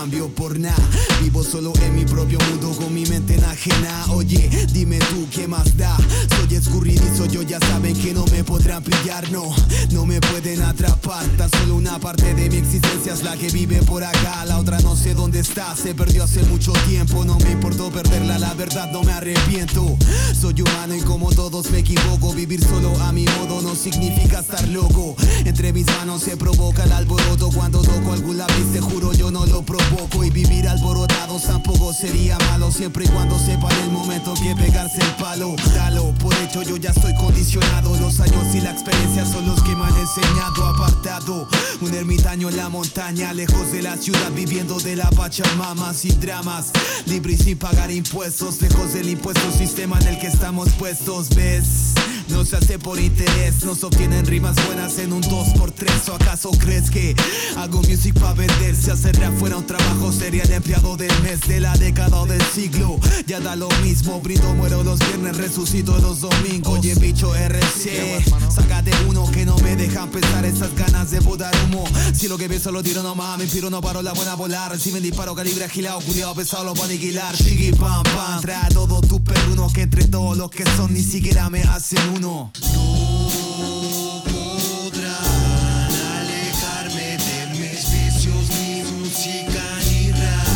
cambio 0.05 0.24
por 0.35 0.59
nada, 0.59 0.77
vivo 1.23 1.43
solo 1.43 1.73
en 1.83 1.95
mi 1.95 2.05
propio 2.05 2.39
mundo 2.51 2.71
con 2.77 2.93
mi 2.93 3.07
mente 3.07 3.35
enajena. 3.35 4.07
Oye, 4.11 4.49
dime 4.73 4.99
tú 4.99 5.27
qué 5.31 5.47
más 5.47 5.77
da. 5.77 5.97
Soy 6.37 6.57
escurridizo, 6.57 7.27
yo 7.27 7.43
ya 7.43 7.59
saben 7.61 7.95
que 7.97 8.13
no 8.13 8.25
me 8.27 8.43
podrán 8.43 8.83
pillar, 8.83 9.31
no, 9.31 9.55
no 9.91 10.07
me 10.07 10.21
pueden 10.21 10.63
atrapar. 10.63 11.25
Tan 11.37 11.51
solo 11.51 11.77
una 11.77 11.99
parte 11.99 12.35
de 12.35 12.51
mi 12.51 12.57
existencia 12.57 13.13
es 13.13 13.23
la 13.23 13.37
que 13.37 13.49
vive 13.49 13.83
por 13.83 14.03
acá, 14.03 14.45
la 14.45 14.59
otra 14.59 14.79
no 14.81 14.97
sé 14.97 15.15
dónde 15.15 15.41
está, 15.41 15.75
se 15.77 15.95
perdió 15.95 16.25
hace 16.25 16.43
mucho 16.45 16.73
tiempo. 16.89 17.25
No 17.25 17.39
me 17.39 17.53
importó 17.53 17.91
perderla, 17.91 18.39
la 18.39 18.55
verdad 18.55 18.91
no 18.93 19.03
me 19.03 19.13
arrepiento. 19.13 19.97
Soy 20.39 20.61
humano 20.61 20.95
y 20.95 21.01
como 21.01 21.31
todos 21.31 21.71
me 21.71 21.79
equivoco, 21.79 22.33
vivir 22.33 22.63
solo 22.65 22.95
a 23.03 23.13
mi 23.13 23.25
modo 23.25 23.63
no 23.63 23.75
significa 23.75 24.41
estar 24.41 24.67
loco. 24.69 25.17
Entre 25.45 25.73
mis 25.73 25.87
manos 25.87 26.23
se 26.23 26.37
provoca 26.37 26.85
el 26.85 26.93
alboroto 26.93 27.51
cuando 27.51 27.83
toco 27.83 28.13
algún 28.13 28.39
lápiz, 28.39 28.73
te 28.73 28.81
juro 28.81 29.13
yo 29.13 29.31
no 29.31 29.47
lo 29.47 29.63
provoco. 29.63 30.24
Y 30.25 30.31
vivir 30.31 30.67
alborotados 30.67 31.43
tampoco 31.43 31.93
sería 31.93 32.39
malo, 32.51 32.73
siempre 32.73 33.05
y 33.05 33.09
cuando 33.09 33.39
sepan 33.39 33.71
el 33.83 33.91
momento 33.91 34.33
que 34.43 34.57
pegarse 34.57 34.99
el 34.99 35.23
palo. 35.23 35.55
Dalo, 35.75 36.15
por 36.15 36.33
hecho 36.37 36.63
yo 36.63 36.79
ya 36.79 36.91
estoy 36.91 37.15
condicionado. 37.15 37.95
Los 38.01 38.21
años 38.21 38.55
y 38.55 38.63
la 38.63 38.71
experiencia 38.71 39.27
son 39.27 39.47
los 39.47 39.63
que 39.63 39.77
me 39.77 39.85
han 39.85 39.95
enseñado. 39.95 40.65
Apartado, 40.65 41.47
un 41.83 41.93
ermitaño 41.93 42.49
en 42.49 42.57
la 42.57 42.71
montaña, 42.71 43.35
lejos 43.35 43.71
de 43.71 43.83
la 43.83 43.99
ciudad, 43.99 44.33
viviendo 44.33 44.81
de 44.81 44.97
la 44.97 45.11
pachamama 45.11 45.93
sin 45.93 46.19
dramas. 46.21 46.71
Libre 47.05 47.35
y 47.35 47.37
sin 47.37 47.59
pagar 47.59 47.91
impuestos, 47.91 48.63
lejos 48.63 48.95
del 48.95 49.11
impuesto 49.11 49.53
sistema 49.53 49.99
en 50.01 50.09
el 50.09 50.19
que 50.19 50.29
estamos 50.29 50.71
puestos, 50.79 51.29
¿ves? 51.35 51.93
No 52.29 52.45
se 52.45 52.57
hace 52.57 52.79
por 52.79 52.99
interés, 52.99 53.65
no 53.65 53.75
se 53.75 53.87
obtienen 53.87 54.25
rimas 54.27 54.57
buenas 54.67 54.99
en 54.99 55.13
un 55.13 55.23
2x3 55.23 56.09
¿O 56.11 56.15
acaso 56.15 56.51
crees 56.53 56.91
que 56.91 57.15
hago 57.57 57.81
music 57.83 58.15
para 58.15 58.35
vender? 58.35 58.75
Si 58.75 58.91
hacer 58.91 59.19
rap 59.19 59.37
fuera 59.39 59.57
un 59.57 59.67
trabajo 59.67 60.13
sería 60.13 60.43
el 60.43 60.53
empleado 60.53 60.97
del 60.97 61.13
mes, 61.23 61.41
de 61.47 61.61
la 61.61 61.77
década 61.77 62.21
o 62.21 62.27
del 62.27 62.43
siglo. 62.43 62.99
Ya 63.27 63.41
da 63.41 63.57
lo 63.57 63.69
mismo, 63.83 64.21
brindo, 64.21 64.55
muero 64.55 64.83
los 64.83 64.99
viernes, 64.99 65.37
resucito 65.37 65.97
los 65.99 66.21
domingos. 66.21 66.79
Oye 66.79 66.95
bicho 66.95 67.35
RC, 67.35 68.25
sácate 68.51 68.93
uno 69.09 69.31
que 69.31 69.45
no 69.45 69.57
me 69.59 69.77
dejan 69.77 70.11
pensar 70.11 70.45
esas 70.45 70.75
ganas 70.75 71.11
de 71.11 71.21
botar 71.21 71.53
humo. 71.65 71.85
Si 72.15 72.29
lo 72.29 72.39
que 72.39 72.49
pienso 72.49 72.73
lo 72.73 72.83
tiro 72.83 73.03
nomás, 73.03 73.39
me 73.39 73.45
inspiro, 73.45 73.71
no 73.71 73.81
paro 73.81 74.03
la 74.03 74.13
buena 74.13 74.35
volar. 74.35 74.73
Reciben 74.73 75.03
disparo, 75.03 75.35
calibre 75.35 75.65
agilado, 75.65 76.01
culiado 76.01 76.35
pesado, 76.35 76.65
lo 76.65 76.75
van 76.75 76.83
a 76.83 76.87
aniquilar. 76.87 77.37
Chiqui 77.37 77.73
pam 77.73 78.03
pam, 78.03 78.41
trae 78.41 78.67
a 78.67 78.69
todos 78.69 79.07
tus 79.07 79.21
perrunos 79.21 79.73
Que 79.73 79.83
entre 79.83 80.07
todos 80.07 80.37
los 80.37 80.51
que 80.51 80.65
son 80.77 80.93
ni 80.93 81.03
siquiera 81.03 81.51
me 81.51 81.63
hacen 81.63 82.14
uno 82.17 82.51
no 82.73 84.23
podrán 84.25 85.91
alejarme 86.19 87.09
de 87.27 87.39
mis 87.59 87.81
vicios, 87.91 88.45
ni 88.51 88.83
música 88.83 89.65
ni 89.89 90.01
rap. 90.13 90.49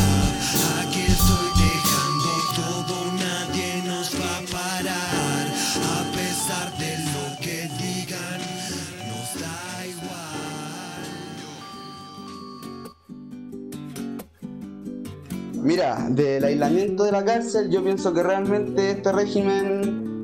Aquí 0.80 1.02
estoy 1.08 1.48
dejando 1.66 2.30
todo, 2.56 2.96
nadie 3.14 3.70
nos 3.86 4.08
va 4.14 4.32
a 4.36 4.40
parar. 4.52 5.44
A 5.96 6.00
pesar 6.12 6.68
de 6.78 6.92
lo 7.12 7.24
que 7.40 7.58
digan, 7.82 8.40
nos 9.08 9.28
da 9.40 9.58
igual. 9.86 10.38
Mira, 15.64 15.88
del 16.10 16.44
aislamiento 16.44 17.04
de 17.04 17.12
la 17.12 17.24
cárcel, 17.24 17.70
yo 17.70 17.82
pienso 17.82 18.12
que 18.14 18.22
realmente 18.22 18.90
este 18.92 19.12
régimen, 19.12 20.17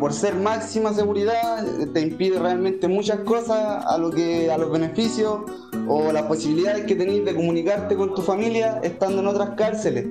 por 0.00 0.14
ser 0.14 0.34
máxima 0.34 0.94
seguridad, 0.94 1.62
te 1.92 2.00
impide 2.00 2.38
realmente 2.38 2.88
muchas 2.88 3.20
cosas 3.20 3.84
a 3.86 3.98
lo 3.98 4.10
que 4.10 4.50
a 4.50 4.56
los 4.56 4.72
beneficios 4.72 5.40
o 5.86 6.10
las 6.10 6.22
posibilidades 6.22 6.86
que 6.86 6.96
tenéis 6.96 7.24
de 7.26 7.34
comunicarte 7.34 7.94
con 7.96 8.14
tu 8.14 8.22
familia 8.22 8.80
estando 8.82 9.20
en 9.20 9.26
otras 9.26 9.50
cárceles. 9.50 10.06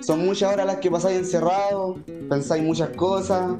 Son 0.00 0.24
muchas 0.24 0.52
horas 0.52 0.66
las 0.66 0.76
que 0.78 0.90
pasáis 0.90 1.18
encerrados, 1.18 1.98
pensáis 2.28 2.64
muchas 2.64 2.90
cosas 2.90 3.52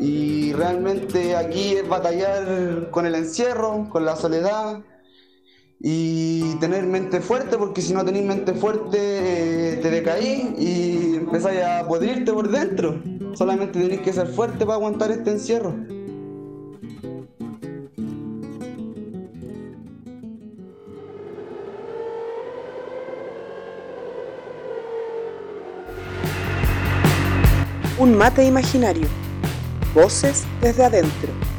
y 0.00 0.52
realmente 0.52 1.36
aquí 1.36 1.76
es 1.76 1.88
batallar 1.88 2.90
con 2.90 3.06
el 3.06 3.14
encierro, 3.14 3.88
con 3.90 4.04
la 4.04 4.16
soledad 4.16 4.80
y 5.86 6.54
tener 6.60 6.86
mente 6.86 7.20
fuerte, 7.20 7.58
porque 7.58 7.82
si 7.82 7.92
no 7.92 8.02
tenéis 8.06 8.24
mente 8.24 8.54
fuerte 8.54 8.96
eh, 8.98 9.76
te 9.82 9.90
decaís 9.90 10.58
y 10.58 11.16
empezáis 11.16 11.60
a 11.60 11.86
podrirte 11.86 12.32
por 12.32 12.48
dentro. 12.48 13.02
Solamente 13.34 13.78
tenéis 13.78 14.00
que 14.00 14.14
ser 14.14 14.28
fuerte 14.28 14.64
para 14.64 14.76
aguantar 14.76 15.10
este 15.10 15.32
encierro. 15.32 15.74
Un 27.98 28.16
mate 28.16 28.42
imaginario. 28.42 29.06
Voces 29.94 30.46
desde 30.62 30.84
adentro. 30.84 31.53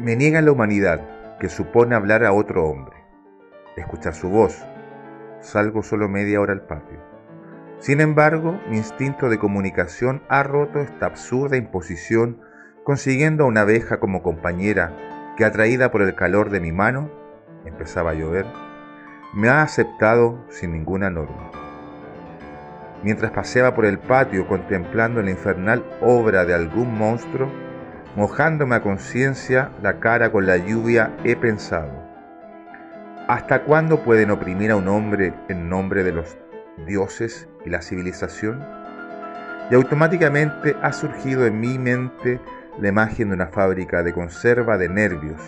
Me 0.00 0.16
niegan 0.16 0.46
la 0.46 0.52
humanidad, 0.52 1.36
que 1.38 1.50
supone 1.50 1.94
hablar 1.94 2.24
a 2.24 2.32
otro 2.32 2.64
hombre. 2.64 2.96
escuchar 3.76 4.14
su 4.14 4.30
voz. 4.30 4.64
Salgo 5.40 5.82
solo 5.82 6.08
media 6.08 6.40
hora 6.40 6.54
al 6.54 6.62
patio. 6.62 6.98
Sin 7.80 8.00
embargo, 8.00 8.58
mi 8.70 8.78
instinto 8.78 9.28
de 9.28 9.38
comunicación 9.38 10.22
ha 10.30 10.42
roto 10.42 10.80
esta 10.80 11.04
absurda 11.04 11.58
imposición, 11.58 12.40
consiguiendo 12.82 13.44
a 13.44 13.46
una 13.48 13.60
abeja 13.60 14.00
como 14.00 14.22
compañera 14.22 15.34
que, 15.36 15.44
atraída 15.44 15.90
por 15.90 16.00
el 16.00 16.14
calor 16.14 16.48
de 16.48 16.60
mi 16.60 16.72
mano, 16.72 17.10
empezaba 17.66 18.12
a 18.12 18.14
llover, 18.14 18.46
me 19.34 19.50
ha 19.50 19.60
aceptado 19.60 20.46
sin 20.48 20.72
ninguna 20.72 21.10
norma. 21.10 21.50
Mientras 23.02 23.32
paseaba 23.32 23.74
por 23.74 23.84
el 23.84 23.98
patio 23.98 24.48
contemplando 24.48 25.20
la 25.20 25.30
infernal 25.30 25.84
obra 26.00 26.46
de 26.46 26.54
algún 26.54 26.96
monstruo, 26.96 27.50
mojándome 28.16 28.76
a 28.76 28.82
conciencia 28.82 29.70
la 29.82 30.00
cara 30.00 30.32
con 30.32 30.46
la 30.46 30.56
lluvia, 30.56 31.14
he 31.24 31.36
pensado, 31.36 31.90
¿hasta 33.28 33.62
cuándo 33.62 34.02
pueden 34.02 34.30
oprimir 34.30 34.72
a 34.72 34.76
un 34.76 34.88
hombre 34.88 35.32
en 35.48 35.68
nombre 35.68 36.02
de 36.02 36.12
los 36.12 36.36
dioses 36.86 37.48
y 37.64 37.70
la 37.70 37.82
civilización? 37.82 38.64
Y 39.70 39.74
automáticamente 39.74 40.74
ha 40.82 40.92
surgido 40.92 41.46
en 41.46 41.60
mi 41.60 41.78
mente 41.78 42.40
la 42.80 42.88
imagen 42.88 43.28
de 43.28 43.34
una 43.34 43.46
fábrica 43.46 44.02
de 44.02 44.12
conserva 44.12 44.76
de 44.78 44.88
nervios, 44.88 45.40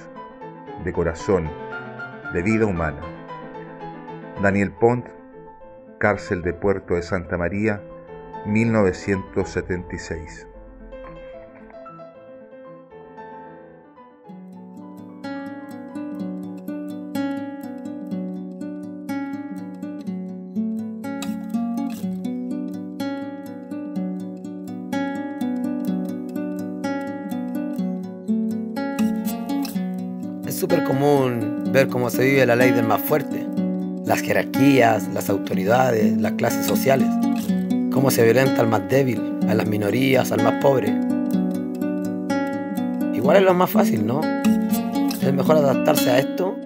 de 0.84 0.92
corazón, 0.92 1.50
de 2.32 2.42
vida 2.42 2.66
humana. 2.66 3.00
Daniel 4.40 4.72
Pont, 4.72 5.06
Cárcel 5.98 6.42
de 6.42 6.52
Puerto 6.52 6.94
de 6.94 7.02
Santa 7.02 7.36
María, 7.36 7.82
1976. 8.46 10.51
Cómo 31.88 32.10
se 32.10 32.24
vive 32.24 32.46
la 32.46 32.56
ley 32.56 32.70
del 32.70 32.86
más 32.86 33.00
fuerte, 33.00 33.46
las 34.04 34.20
jerarquías, 34.20 35.08
las 35.12 35.30
autoridades, 35.30 36.16
las 36.20 36.32
clases 36.32 36.66
sociales, 36.66 37.08
cómo 37.92 38.10
se 38.10 38.24
violenta 38.24 38.60
al 38.60 38.68
más 38.68 38.88
débil, 38.88 39.20
a 39.48 39.54
las 39.54 39.66
minorías, 39.66 40.32
al 40.32 40.42
más 40.42 40.54
pobre. 40.62 40.88
Igual 43.14 43.36
es 43.36 43.42
lo 43.42 43.54
más 43.54 43.70
fácil, 43.70 44.06
¿no? 44.06 44.20
Es 45.22 45.32
mejor 45.32 45.56
adaptarse 45.56 46.10
a 46.10 46.18
esto, 46.18 46.56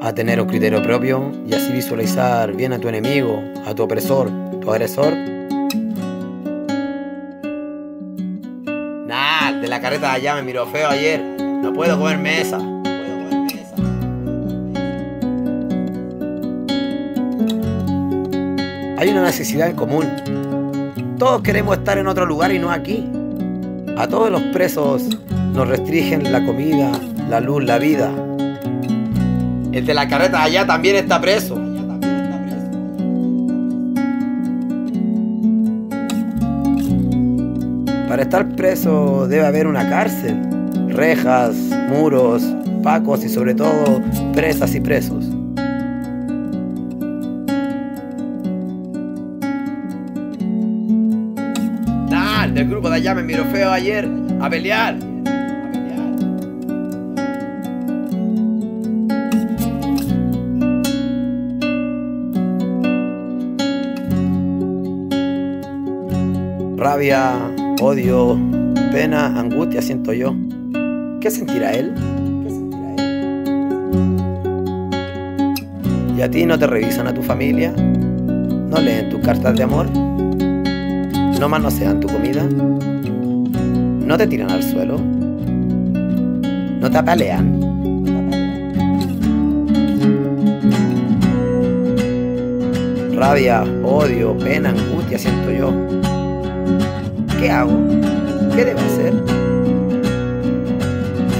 a 0.00 0.12
tener 0.12 0.40
un 0.40 0.48
criterio 0.48 0.82
propio 0.82 1.30
y 1.46 1.54
así 1.54 1.72
visualizar 1.72 2.52
bien 2.54 2.72
a 2.72 2.78
tu 2.78 2.88
enemigo, 2.88 3.40
a 3.64 3.74
tu 3.74 3.84
opresor, 3.84 4.30
tu 4.60 4.70
agresor. 4.70 5.14
Nah, 9.06 9.52
de 9.60 9.68
la 9.68 9.80
carreta 9.80 10.08
de 10.08 10.16
allá 10.16 10.34
me 10.34 10.42
miró 10.42 10.66
feo 10.66 10.88
ayer. 10.88 11.20
No 11.38 11.72
puedo 11.72 11.96
comerme 11.96 12.40
esa. 12.40 12.71
Hay 19.02 19.08
una 19.08 19.24
necesidad 19.24 19.68
en 19.68 19.74
común. 19.74 20.06
Todos 21.18 21.42
queremos 21.42 21.76
estar 21.76 21.98
en 21.98 22.06
otro 22.06 22.24
lugar 22.24 22.52
y 22.52 22.60
no 22.60 22.70
aquí. 22.70 23.10
A 23.98 24.06
todos 24.06 24.30
los 24.30 24.40
presos 24.52 25.18
nos 25.52 25.66
restringen 25.66 26.30
la 26.30 26.46
comida, 26.46 26.92
la 27.28 27.40
luz, 27.40 27.64
la 27.64 27.80
vida. 27.80 28.12
El 29.72 29.84
de 29.86 29.92
la 29.92 30.06
carreta 30.06 30.44
allá 30.44 30.68
también 30.68 30.94
está 30.94 31.20
preso. 31.20 31.56
Para 38.06 38.22
estar 38.22 38.54
preso 38.54 39.26
debe 39.26 39.44
haber 39.44 39.66
una 39.66 39.90
cárcel, 39.90 40.40
rejas, 40.90 41.56
muros, 41.88 42.44
pacos 42.84 43.24
y 43.24 43.28
sobre 43.28 43.56
todo 43.56 44.00
presas 44.32 44.76
y 44.76 44.80
presos. 44.80 45.31
De 52.92 52.98
allá 52.98 53.14
me 53.14 53.22
miró 53.22 53.46
feo 53.46 53.70
ayer 53.70 54.06
a 54.40 54.50
pelear. 54.50 54.98
Rabia, 66.76 67.32
odio, 67.80 68.38
pena, 68.90 69.40
angustia 69.40 69.80
siento 69.80 70.12
yo. 70.12 70.34
¿Qué 71.22 71.30
sentirá 71.30 71.72
él? 71.72 71.94
¿Y 76.18 76.20
a 76.20 76.30
ti 76.30 76.44
no 76.44 76.58
te 76.58 76.66
revisan 76.66 77.06
a 77.06 77.14
tu 77.14 77.22
familia? 77.22 77.72
¿No 77.72 78.78
leen 78.78 79.08
tus 79.08 79.20
cartas 79.22 79.56
de 79.56 79.62
amor? 79.62 80.11
¿No 81.42 81.48
manosean 81.48 81.98
tu 81.98 82.06
comida? 82.06 82.44
¿No 82.44 84.16
te 84.16 84.28
tiran 84.28 84.48
al 84.48 84.62
suelo? 84.62 84.96
¿No 84.96 86.88
te 86.88 86.96
apalean? 86.96 87.60
Rabia, 93.16 93.64
odio, 93.82 94.38
pena, 94.38 94.68
angustia 94.68 95.18
siento 95.18 95.50
yo. 95.50 95.72
¿Qué 97.40 97.50
hago? 97.50 97.76
¿Qué 98.54 98.64
debo 98.64 98.78
hacer? 98.78 99.12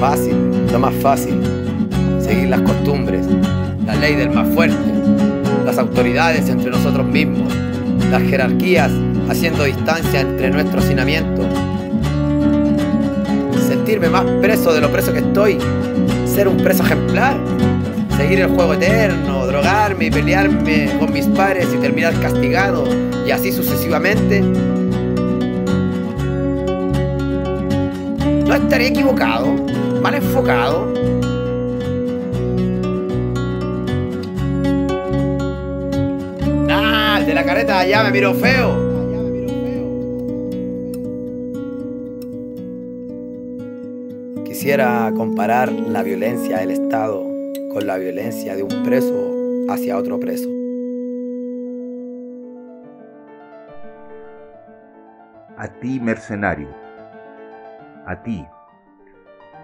Fácil, 0.01 0.35
lo 0.73 0.81
más 0.81 0.95
fácil. 0.97 1.41
Seguir 2.19 2.49
las 2.49 2.63
costumbres, 2.63 3.25
la 3.87 3.95
ley 3.95 4.17
del 4.17 4.31
más 4.31 4.49
fuerte, 4.49 4.77
las 5.65 5.79
autoridades 5.79 6.49
entre 6.49 6.73
nosotros 6.73 7.07
mismos, 7.07 7.55
las 8.11 8.23
jerarquías 8.23 8.91
haciendo 9.33 9.65
distancia 9.65 10.21
entre 10.21 10.51
nuestro 10.51 10.81
hacinamiento. 10.81 11.43
Sentirme 13.67 14.11
más 14.11 14.25
preso 14.43 14.75
de 14.75 14.81
lo 14.83 14.93
preso 14.93 15.13
que 15.13 15.21
estoy, 15.21 15.59
ser 16.27 16.49
un 16.49 16.59
preso 16.59 16.83
ejemplar, 16.85 17.39
seguir 18.17 18.41
el 18.41 18.49
juego 18.49 18.75
eterno, 18.75 19.47
drogarme 19.47 20.07
y 20.07 20.11
pelearme 20.11 20.91
con 20.99 21.13
mis 21.13 21.27
pares 21.29 21.67
y 21.73 21.79
terminar 21.79 22.13
castigado, 22.21 22.85
y 23.27 23.31
así 23.31 23.53
sucesivamente. 23.53 24.43
No 28.47 28.55
estaré 28.55 28.89
equivocado, 28.89 29.47
mal 30.03 30.15
enfocado. 30.15 30.93
Ah, 36.69 37.17
el 37.19 37.27
de 37.27 37.35
la 37.35 37.45
careta 37.45 37.79
allá 37.79 38.03
me 38.05 38.11
miró 38.11 38.35
feo. 38.35 38.92
Quisiera 44.63 45.13
comparar 45.17 45.73
la 45.73 46.05
violencia 46.05 46.59
del 46.59 46.71
Estado 46.71 47.21
con 47.73 47.85
la 47.85 47.97
violencia 47.97 48.55
de 48.55 48.63
un 48.63 48.85
preso 48.85 49.67
hacia 49.69 49.99
otro 49.99 50.21
preso. 50.21 50.49
A 55.59 55.67
ti, 55.81 55.99
mercenario. 55.99 56.69
A 58.07 58.23
ti, 58.23 58.47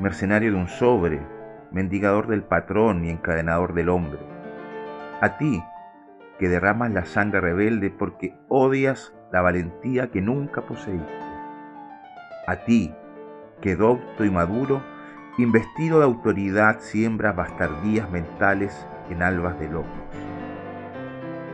mercenario 0.01 0.51
de 0.51 0.57
un 0.57 0.67
sobre, 0.67 1.21
mendigador 1.71 2.27
del 2.27 2.43
patrón 2.43 3.05
y 3.05 3.11
encadenador 3.11 3.75
del 3.75 3.91
hombre. 3.91 4.19
A 5.21 5.39
ti, 5.39 5.63
que 6.41 6.49
derramas 6.49 6.91
la 6.91 7.05
sangre 7.05 7.41
rebelde 7.41 7.91
porque 7.91 8.35
odias 8.49 9.15
la 9.31 9.43
valentía 9.43 10.11
que 10.11 10.21
nunca 10.21 10.63
poseíste. 10.63 11.07
A 12.49 12.65
ti, 12.65 12.93
que 13.61 13.77
docto 13.77 14.25
y 14.25 14.31
maduro, 14.31 14.83
investido 15.39 15.99
de 15.99 16.05
autoridad, 16.05 16.81
siembras 16.81 17.37
bastardías 17.37 18.11
mentales 18.11 18.87
en 19.11 19.23
albas 19.23 19.59
de 19.59 19.69
locos. 19.69 19.89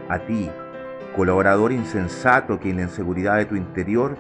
A 0.09 0.19
ti, 0.21 0.51
colaborador 1.17 1.73
insensato 1.73 2.61
que 2.61 2.71
en 2.71 2.77
la 2.77 2.83
inseguridad 2.83 3.37
de 3.37 3.47
tu 3.47 3.57
interior 3.57 4.17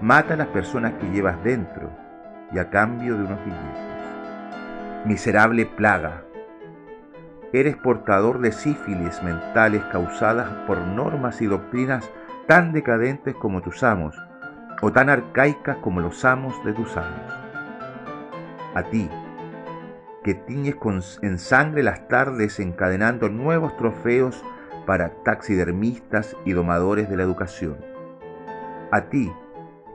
mata 0.00 0.34
a 0.34 0.36
las 0.36 0.48
personas 0.48 0.94
que 0.94 1.10
llevas 1.10 1.42
dentro 1.44 1.90
y 2.52 2.58
a 2.58 2.70
cambio 2.70 3.16
de 3.16 3.24
unos 3.24 3.38
billetes. 3.44 3.90
Miserable 5.04 5.66
plaga, 5.66 6.24
eres 7.52 7.76
portador 7.76 8.40
de 8.40 8.52
sífilis 8.52 9.22
mentales 9.22 9.82
causadas 9.90 10.48
por 10.66 10.78
normas 10.78 11.40
y 11.42 11.46
doctrinas 11.46 12.08
tan 12.46 12.72
decadentes 12.72 13.34
como 13.34 13.60
tus 13.60 13.82
amos, 13.82 14.16
o 14.80 14.92
tan 14.92 15.10
arcaicas 15.10 15.76
como 15.78 16.00
los 16.00 16.24
amos 16.24 16.54
de 16.64 16.72
tus 16.72 16.96
amos. 16.96 17.32
A 18.74 18.82
ti, 18.84 19.10
que 20.22 20.34
tiñes 20.34 20.76
en 21.22 21.38
sangre 21.38 21.82
las 21.82 22.08
tardes 22.08 22.60
encadenando 22.60 23.28
nuevos 23.28 23.76
trofeos 23.76 24.44
para 24.86 25.10
taxidermistas 25.22 26.36
y 26.44 26.52
domadores 26.52 27.08
de 27.08 27.16
la 27.16 27.22
educación. 27.22 27.78
A 28.90 29.02
ti, 29.02 29.32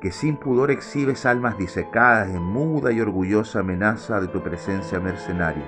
que 0.02 0.12
sin 0.12 0.38
pudor 0.38 0.72
exhibes 0.72 1.26
almas 1.26 1.58
disecadas 1.58 2.30
en 2.30 2.42
muda 2.42 2.92
y 2.92 3.02
orgullosa 3.02 3.60
amenaza 3.60 4.20
de 4.22 4.28
tu 4.28 4.42
presencia 4.42 5.00
mercenaria. 5.00 5.66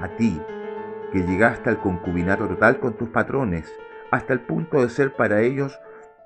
A 0.00 0.08
ti, 0.08 0.40
que 1.12 1.22
llegaste 1.22 1.70
al 1.70 1.78
concubinato 1.78 2.46
total 2.46 2.78
con 2.78 2.94
tus 2.94 3.08
patrones, 3.08 3.72
hasta 4.10 4.32
el 4.32 4.40
punto 4.40 4.82
de 4.82 4.88
ser 4.88 5.14
para 5.14 5.40
ellos 5.40 5.78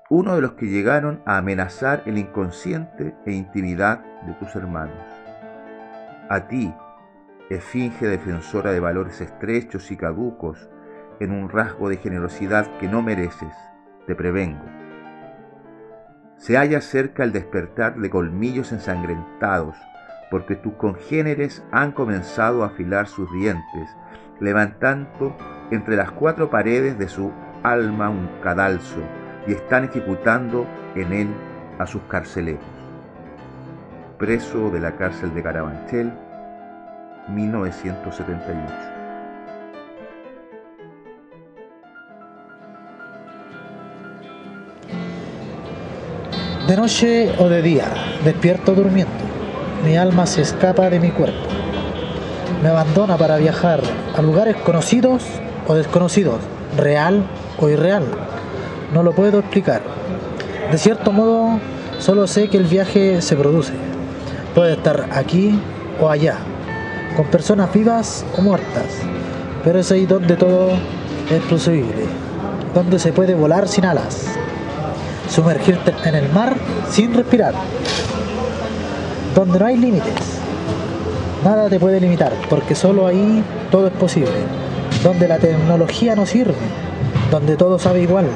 uno 0.09 0.35
de 0.35 0.41
los 0.41 0.53
que 0.53 0.65
llegaron 0.65 1.21
a 1.25 1.37
amenazar 1.37 2.01
el 2.07 2.17
inconsciente 2.17 3.15
e 3.27 3.31
intimidad 3.31 4.03
de 4.25 4.33
tus 4.33 4.55
hermanos. 4.55 4.97
A 6.29 6.47
ti, 6.47 6.73
esfinge 7.51 8.07
defensora 8.07 8.71
de 8.71 8.79
valores 8.79 9.21
estrechos 9.21 9.91
y 9.91 9.97
caducos, 9.97 10.69
en 11.19 11.31
un 11.31 11.49
rasgo 11.49 11.89
de 11.89 11.97
generosidad 11.97 12.65
que 12.79 12.87
no 12.87 13.03
mereces, 13.03 13.53
te 14.07 14.15
prevengo. 14.15 14.65
Se 16.37 16.57
halla 16.57 16.81
cerca 16.81 17.23
el 17.23 17.31
despertar 17.31 17.97
de 17.97 18.09
colmillos 18.09 18.71
ensangrentados, 18.71 19.75
porque 20.31 20.55
tus 20.55 20.73
congéneres 20.73 21.63
han 21.71 21.91
comenzado 21.91 22.63
a 22.63 22.67
afilar 22.67 23.07
sus 23.07 23.31
dientes, 23.33 23.89
levantando 24.39 25.35
entre 25.69 25.97
las 25.97 26.11
cuatro 26.11 26.49
paredes 26.49 26.97
de 26.97 27.09
su 27.09 27.31
alma 27.61 28.09
un 28.09 28.29
cadalso, 28.41 29.01
y 29.47 29.53
están 29.53 29.85
ejecutando 29.85 30.65
en 30.95 31.13
él 31.13 31.27
a 31.79 31.85
sus 31.85 32.01
carceleros. 32.03 32.63
Preso 34.17 34.69
de 34.69 34.79
la 34.79 34.95
cárcel 34.95 35.33
de 35.33 35.43
Carabanchel, 35.43 36.11
1978. 37.29 38.99
De 46.67 46.77
noche 46.77 47.33
o 47.39 47.49
de 47.49 47.63
día, 47.63 47.85
despierto 48.23 48.75
durmiendo, 48.75 49.11
mi 49.83 49.97
alma 49.97 50.27
se 50.27 50.41
escapa 50.41 50.89
de 50.89 50.99
mi 50.99 51.09
cuerpo. 51.09 51.47
Me 52.61 52.69
abandona 52.69 53.17
para 53.17 53.37
viajar 53.37 53.79
a 54.15 54.21
lugares 54.21 54.55
conocidos 54.57 55.23
o 55.67 55.73
desconocidos, 55.73 56.39
real 56.77 57.23
o 57.57 57.69
irreal. 57.69 58.03
No 58.93 59.03
lo 59.03 59.13
puedo 59.13 59.39
explicar. 59.39 59.81
De 60.71 60.77
cierto 60.77 61.11
modo, 61.11 61.59
solo 61.99 62.25
sé 62.27 62.49
que 62.49 62.57
el 62.57 62.65
viaje 62.65 63.21
se 63.21 63.35
produce. 63.35 63.73
Puede 64.55 64.73
estar 64.73 65.09
aquí 65.11 65.59
o 66.01 66.09
allá, 66.09 66.37
con 67.15 67.25
personas 67.27 67.71
vivas 67.73 68.25
o 68.37 68.41
muertas, 68.41 68.85
pero 69.63 69.79
es 69.79 69.91
ahí 69.91 70.05
donde 70.05 70.35
todo 70.35 70.71
es 71.29 71.41
posible, 71.43 72.05
donde 72.73 72.97
se 72.97 73.11
puede 73.11 73.35
volar 73.35 73.67
sin 73.67 73.85
alas, 73.85 74.25
sumergirte 75.29 75.93
en 76.05 76.15
el 76.15 76.29
mar 76.31 76.55
sin 76.89 77.13
respirar, 77.13 77.53
donde 79.35 79.59
no 79.59 79.65
hay 79.65 79.77
límites, 79.77 80.39
nada 81.43 81.69
te 81.69 81.79
puede 81.79 81.99
limitar, 81.99 82.33
porque 82.49 82.73
solo 82.73 83.05
ahí 83.05 83.43
todo 83.69 83.87
es 83.87 83.93
posible, 83.93 84.31
donde 85.03 85.27
la 85.27 85.37
tecnología 85.37 86.15
no 86.15 86.25
sirve, 86.25 86.55
donde 87.29 87.55
todo 87.57 87.77
sabe 87.77 88.01
igual, 88.01 88.27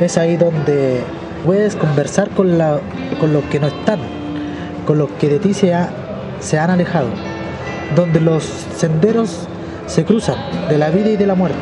es 0.00 0.18
ahí 0.18 0.36
donde 0.36 1.02
puedes 1.44 1.76
conversar 1.76 2.30
con, 2.30 2.58
la, 2.58 2.80
con 3.20 3.32
los 3.32 3.44
que 3.44 3.60
no 3.60 3.66
están, 3.66 4.00
con 4.86 4.98
los 4.98 5.10
que 5.12 5.28
de 5.28 5.38
ti 5.38 5.54
se, 5.54 5.74
se 6.40 6.58
han 6.58 6.70
alejado 6.70 7.08
donde 7.94 8.20
los 8.20 8.44
senderos 8.76 9.46
se 9.86 10.04
cruzan 10.04 10.36
de 10.68 10.78
la 10.78 10.90
vida 10.90 11.10
y 11.10 11.16
de 11.16 11.26
la 11.26 11.34
muerte, 11.34 11.58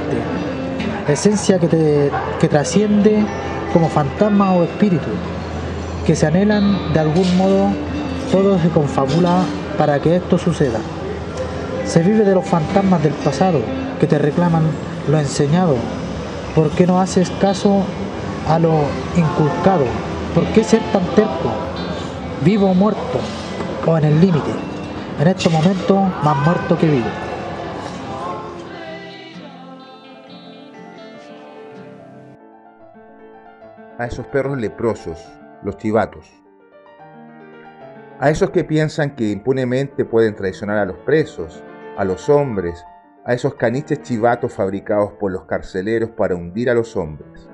esencia 1.09 1.59
que, 1.59 1.69
te, 1.69 2.11
que 2.41 2.49
trasciende 2.49 3.25
como 3.73 3.89
fantasma 3.89 4.53
o 4.53 4.65
espíritu, 4.65 5.09
que 6.07 6.17
se 6.17 6.27
anhelan 6.27 6.93
de 6.93 7.01
algún 7.01 7.37
modo, 7.37 7.69
todo 8.31 8.59
se 8.59 8.69
confabula 8.69 9.43
para 9.77 10.01
que 10.01 10.17
esto 10.17 10.39
suceda. 10.39 10.79
Se 11.87 12.03
vive 12.03 12.25
de 12.25 12.35
los 12.35 12.47
fantasmas 12.47 13.03
del 13.03 13.13
pasado 13.13 13.61
que 14.01 14.07
te 14.07 14.19
reclaman 14.19 14.63
lo 15.11 15.19
enseñado. 15.19 15.75
¿Por 16.55 16.71
qué 16.71 16.87
no 16.87 17.01
haces 17.01 17.31
caso 17.41 17.83
a 18.49 18.59
lo 18.59 18.85
inculcado? 19.17 19.85
¿Por 20.35 20.45
qué 20.53 20.65
ser 20.65 20.83
tan 20.93 21.05
terco? 21.15 21.53
Vivo 22.45 22.71
o 22.71 22.75
muerto, 22.75 23.21
o 23.87 23.99
en 23.99 24.05
el 24.05 24.21
límite. 24.21 24.51
En 25.21 25.29
estos 25.29 25.53
momentos, 25.53 25.99
más 26.25 26.37
muerto 26.45 26.79
que 26.79 26.87
vivo. 26.87 27.09
a 34.03 34.07
esos 34.07 34.27
perros 34.27 34.59
leprosos, 34.59 35.19
los 35.63 35.77
chivatos. 35.77 36.29
A 38.19 38.31
esos 38.31 38.51
que 38.51 38.65
piensan 38.65 39.15
que 39.15 39.31
impunemente 39.31 40.05
pueden 40.05 40.35
traicionar 40.35 40.79
a 40.79 40.85
los 40.85 40.99
presos, 40.99 41.63
a 41.97 42.05
los 42.05 42.29
hombres, 42.29 42.85
a 43.25 43.33
esos 43.33 43.55
caniches 43.55 44.03
chivatos 44.03 44.53
fabricados 44.53 45.13
por 45.13 45.31
los 45.31 45.45
carceleros 45.45 46.11
para 46.11 46.35
hundir 46.35 46.69
a 46.69 46.75
los 46.75 46.97
hombres. 46.97 47.49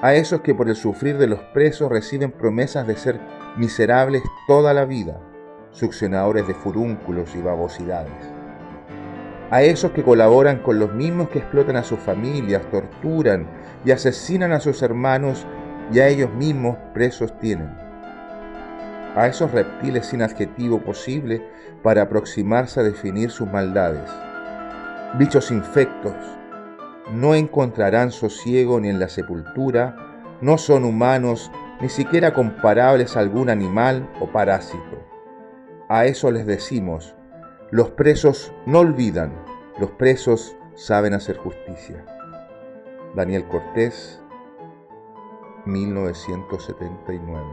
A 0.00 0.14
esos 0.14 0.42
que 0.42 0.54
por 0.54 0.68
el 0.68 0.76
sufrir 0.76 1.18
de 1.18 1.26
los 1.26 1.40
presos 1.40 1.90
reciben 1.90 2.30
promesas 2.30 2.86
de 2.86 2.96
ser 2.96 3.18
miserables 3.56 4.22
toda 4.46 4.72
la 4.72 4.84
vida, 4.84 5.18
succionadores 5.72 6.46
de 6.46 6.54
furúnculos 6.54 7.34
y 7.34 7.42
babosidades. 7.42 8.12
A 9.50 9.62
esos 9.62 9.90
que 9.90 10.04
colaboran 10.04 10.62
con 10.62 10.78
los 10.78 10.92
mismos 10.92 11.30
que 11.30 11.40
explotan 11.40 11.74
a 11.74 11.82
sus 11.82 11.98
familias, 11.98 12.62
torturan 12.70 13.48
y 13.84 13.90
asesinan 13.90 14.52
a 14.52 14.60
sus 14.60 14.82
hermanos 14.82 15.44
y 15.92 15.98
a 15.98 16.06
ellos 16.06 16.32
mismos 16.32 16.76
presos 16.94 17.36
tienen. 17.40 17.74
A 19.16 19.26
esos 19.26 19.50
reptiles 19.50 20.06
sin 20.06 20.22
adjetivo 20.22 20.80
posible 20.80 21.42
para 21.82 22.02
aproximarse 22.02 22.78
a 22.78 22.84
definir 22.84 23.32
sus 23.32 23.50
maldades. 23.50 24.08
Bichos 25.18 25.50
infectos, 25.50 26.14
no 27.12 27.34
encontrarán 27.34 28.10
sosiego 28.10 28.80
ni 28.80 28.88
en 28.88 28.98
la 28.98 29.08
sepultura, 29.08 29.96
no 30.40 30.58
son 30.58 30.84
humanos, 30.84 31.50
ni 31.80 31.88
siquiera 31.88 32.34
comparables 32.34 33.16
a 33.16 33.20
algún 33.20 33.50
animal 33.50 34.08
o 34.20 34.26
parásito. 34.26 35.04
A 35.88 36.04
eso 36.06 36.30
les 36.30 36.46
decimos, 36.46 37.14
los 37.70 37.90
presos 37.90 38.52
no 38.66 38.80
olvidan, 38.80 39.32
los 39.78 39.90
presos 39.92 40.56
saben 40.74 41.14
hacer 41.14 41.38
justicia. 41.38 42.04
Daniel 43.14 43.46
Cortés, 43.48 44.20
1979. 45.64 47.44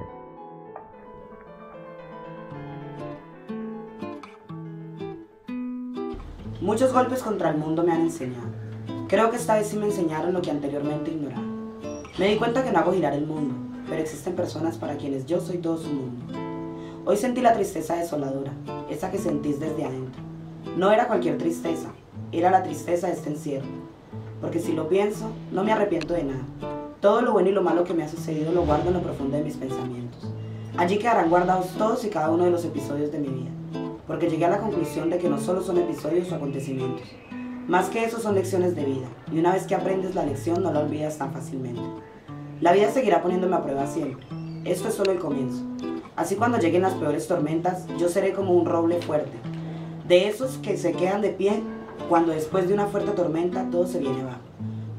Muchos 6.62 6.92
golpes 6.92 7.22
contra 7.22 7.52
el 7.52 7.58
mundo 7.58 7.84
me 7.84 7.92
han 7.94 8.02
enseñado. 8.02 8.65
Creo 9.08 9.30
que 9.30 9.38
esta 9.38 9.56
vez 9.56 9.68
sí 9.68 9.78
me 9.78 9.86
enseñaron 9.86 10.34
lo 10.34 10.42
que 10.42 10.50
anteriormente 10.50 11.12
ignoraba. 11.12 11.44
Me 12.18 12.28
di 12.28 12.38
cuenta 12.38 12.64
que 12.64 12.72
no 12.72 12.80
hago 12.80 12.92
girar 12.92 13.14
el 13.14 13.28
mundo, 13.28 13.54
pero 13.88 14.02
existen 14.02 14.34
personas 14.34 14.78
para 14.78 14.98
quienes 14.98 15.28
yo 15.28 15.40
soy 15.40 15.60
todo 15.60 15.78
su 15.78 15.90
mundo. 15.90 16.34
Hoy 17.06 17.16
sentí 17.16 17.42
la 17.42 17.54
tristeza 17.54 17.98
desoladora, 17.98 18.52
esa 18.90 19.12
que 19.12 19.20
sentís 19.20 19.60
desde 19.60 19.86
adentro. 19.86 20.24
No 20.76 20.92
era 20.92 21.06
cualquier 21.06 21.38
tristeza, 21.38 21.90
era 22.32 22.50
la 22.50 22.64
tristeza 22.64 23.06
de 23.06 23.14
este 23.14 23.30
encierro. 23.30 23.68
Porque 24.42 24.60
si 24.60 24.74
lo 24.74 24.90
pienso, 24.90 25.30
no 25.52 25.64
me 25.64 25.72
arrepiento 25.72 26.16
de 26.16 26.24
nada. 26.24 26.44
Todo 27.00 27.22
lo 27.22 27.34
bueno 27.34 27.50
y 27.50 27.54
lo 27.54 27.62
malo 27.62 27.84
que 27.84 27.94
me 27.94 28.04
ha 28.04 28.10
sucedido 28.10 28.52
lo 28.54 28.66
guardo 28.66 28.88
en 28.88 28.96
lo 28.96 29.04
profundo 29.04 29.38
de 29.38 29.44
mis 29.44 29.56
pensamientos. 29.56 30.34
Allí 30.78 30.98
quedarán 30.98 31.30
guardados 31.30 31.68
todos 31.78 32.04
y 32.06 32.10
cada 32.10 32.32
uno 32.32 32.46
de 32.46 32.52
los 32.52 32.66
episodios 32.66 33.12
de 33.12 33.20
mi 33.20 33.28
vida, 33.28 33.52
porque 34.08 34.32
llegué 34.32 34.46
a 34.46 34.50
la 34.50 34.60
conclusión 34.60 35.12
de 35.12 35.20
que 35.20 35.30
no 35.30 35.40
solo 35.40 35.62
son 35.62 35.78
episodios 35.78 36.32
o 36.32 36.36
acontecimientos, 36.36 37.08
más 37.68 37.90
que 37.90 38.04
eso 38.04 38.20
son 38.20 38.36
lecciones 38.36 38.76
de 38.76 38.86
vida, 38.86 39.08
y 39.32 39.40
una 39.40 39.54
vez 39.54 39.66
que 39.66 39.74
aprendes 39.74 40.14
la 40.14 40.24
lección 40.26 40.62
no 40.62 40.72
la 40.72 40.82
olvidas 40.82 41.18
tan 41.18 41.34
fácilmente. 41.34 41.82
La 42.62 42.74
vida 42.74 42.92
seguirá 42.92 43.22
poniéndome 43.24 43.56
a 43.56 43.64
prueba 43.64 43.88
siempre. 43.88 44.26
Esto 44.66 44.88
es 44.88 44.94
solo 44.94 45.12
el 45.12 45.20
comienzo. 45.20 45.64
Así 46.16 46.36
cuando 46.36 46.60
lleguen 46.60 46.84
las 46.84 46.94
peores 46.94 47.28
tormentas, 47.28 47.86
yo 47.98 48.08
seré 48.08 48.34
como 48.34 48.54
un 48.54 48.66
roble 48.66 49.02
fuerte, 49.02 49.38
de 50.08 50.28
esos 50.28 50.58
que 50.60 50.78
se 50.78 50.94
quedan 50.94 51.22
de 51.22 51.30
pie 51.30 51.62
cuando 52.08 52.32
después 52.32 52.68
de 52.68 52.74
una 52.74 52.86
fuerte 52.86 53.12
tormenta 53.12 53.70
todo 53.72 53.88
se 53.88 54.00
viene 54.00 54.22
abajo. 54.22 54.42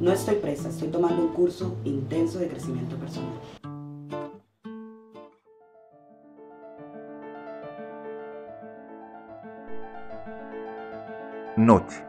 No 0.01 0.12
estoy 0.12 0.35
presa, 0.35 0.69
estoy 0.69 0.89
tomando 0.89 1.23
un 1.23 1.29
curso 1.29 1.77
intenso 1.85 2.39
de 2.39 2.49
crecimiento 2.49 2.97
personal. 2.97 3.33
Noche. 11.57 12.06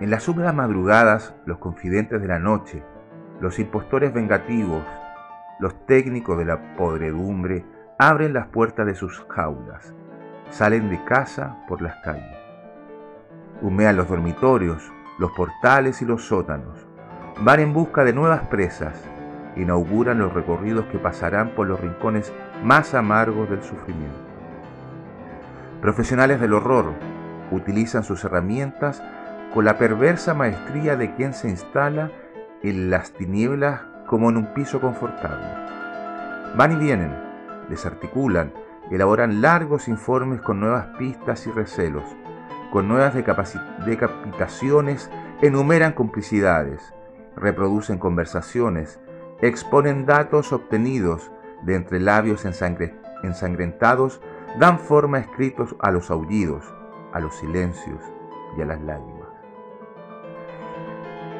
En 0.00 0.08
las 0.08 0.26
húmedas 0.28 0.54
madrugadas, 0.54 1.34
los 1.44 1.58
confidentes 1.58 2.22
de 2.22 2.26
la 2.26 2.38
noche, 2.38 2.82
los 3.38 3.58
impostores 3.58 4.14
vengativos, 4.14 4.82
los 5.58 5.84
técnicos 5.84 6.38
de 6.38 6.46
la 6.46 6.74
podredumbre 6.74 7.66
abren 7.98 8.32
las 8.32 8.46
puertas 8.46 8.86
de 8.86 8.94
sus 8.94 9.22
jaulas, 9.28 9.92
salen 10.48 10.88
de 10.88 11.04
casa 11.04 11.58
por 11.68 11.82
las 11.82 11.96
calles. 11.96 12.34
Humean 13.60 13.94
los 13.94 14.08
dormitorios, 14.08 14.90
los 15.18 15.32
portales 15.32 16.00
y 16.00 16.06
los 16.06 16.24
sótanos. 16.24 16.86
Van 17.42 17.60
en 17.60 17.74
busca 17.74 18.02
de 18.02 18.14
nuevas 18.14 18.40
presas. 18.46 19.04
Inauguran 19.54 20.18
los 20.18 20.32
recorridos 20.32 20.86
que 20.86 20.98
pasarán 20.98 21.50
por 21.50 21.66
los 21.66 21.78
rincones 21.78 22.32
más 22.64 22.94
amargos 22.94 23.50
del 23.50 23.62
sufrimiento. 23.62 24.16
Profesionales 25.82 26.40
del 26.40 26.54
horror 26.54 26.94
utilizan 27.50 28.02
sus 28.02 28.24
herramientas 28.24 29.02
con 29.52 29.64
la 29.64 29.78
perversa 29.78 30.34
maestría 30.34 30.96
de 30.96 31.14
quien 31.14 31.34
se 31.34 31.48
instala 31.48 32.10
en 32.62 32.90
las 32.90 33.12
tinieblas 33.12 33.80
como 34.06 34.30
en 34.30 34.36
un 34.36 34.54
piso 34.54 34.80
confortable. 34.80 35.46
Van 36.56 36.72
y 36.72 36.76
vienen, 36.76 37.14
desarticulan, 37.68 38.52
elaboran 38.90 39.40
largos 39.40 39.88
informes 39.88 40.40
con 40.40 40.60
nuevas 40.60 40.86
pistas 40.98 41.46
y 41.46 41.50
recelos, 41.50 42.04
con 42.72 42.88
nuevas 42.88 43.14
decapitaciones, 43.14 45.10
enumeran 45.42 45.92
complicidades, 45.92 46.94
reproducen 47.36 47.98
conversaciones, 47.98 49.00
exponen 49.40 50.06
datos 50.06 50.52
obtenidos 50.52 51.30
de 51.62 51.74
entre 51.74 52.00
labios 52.00 52.44
ensangrentados, 52.44 54.20
dan 54.58 54.78
forma 54.78 55.18
escritos 55.18 55.74
a 55.80 55.90
los 55.90 56.10
aullidos, 56.10 56.64
a 57.12 57.20
los 57.20 57.34
silencios 57.36 58.02
y 58.56 58.62
a 58.62 58.66
las 58.66 58.80
lágrimas. 58.80 59.19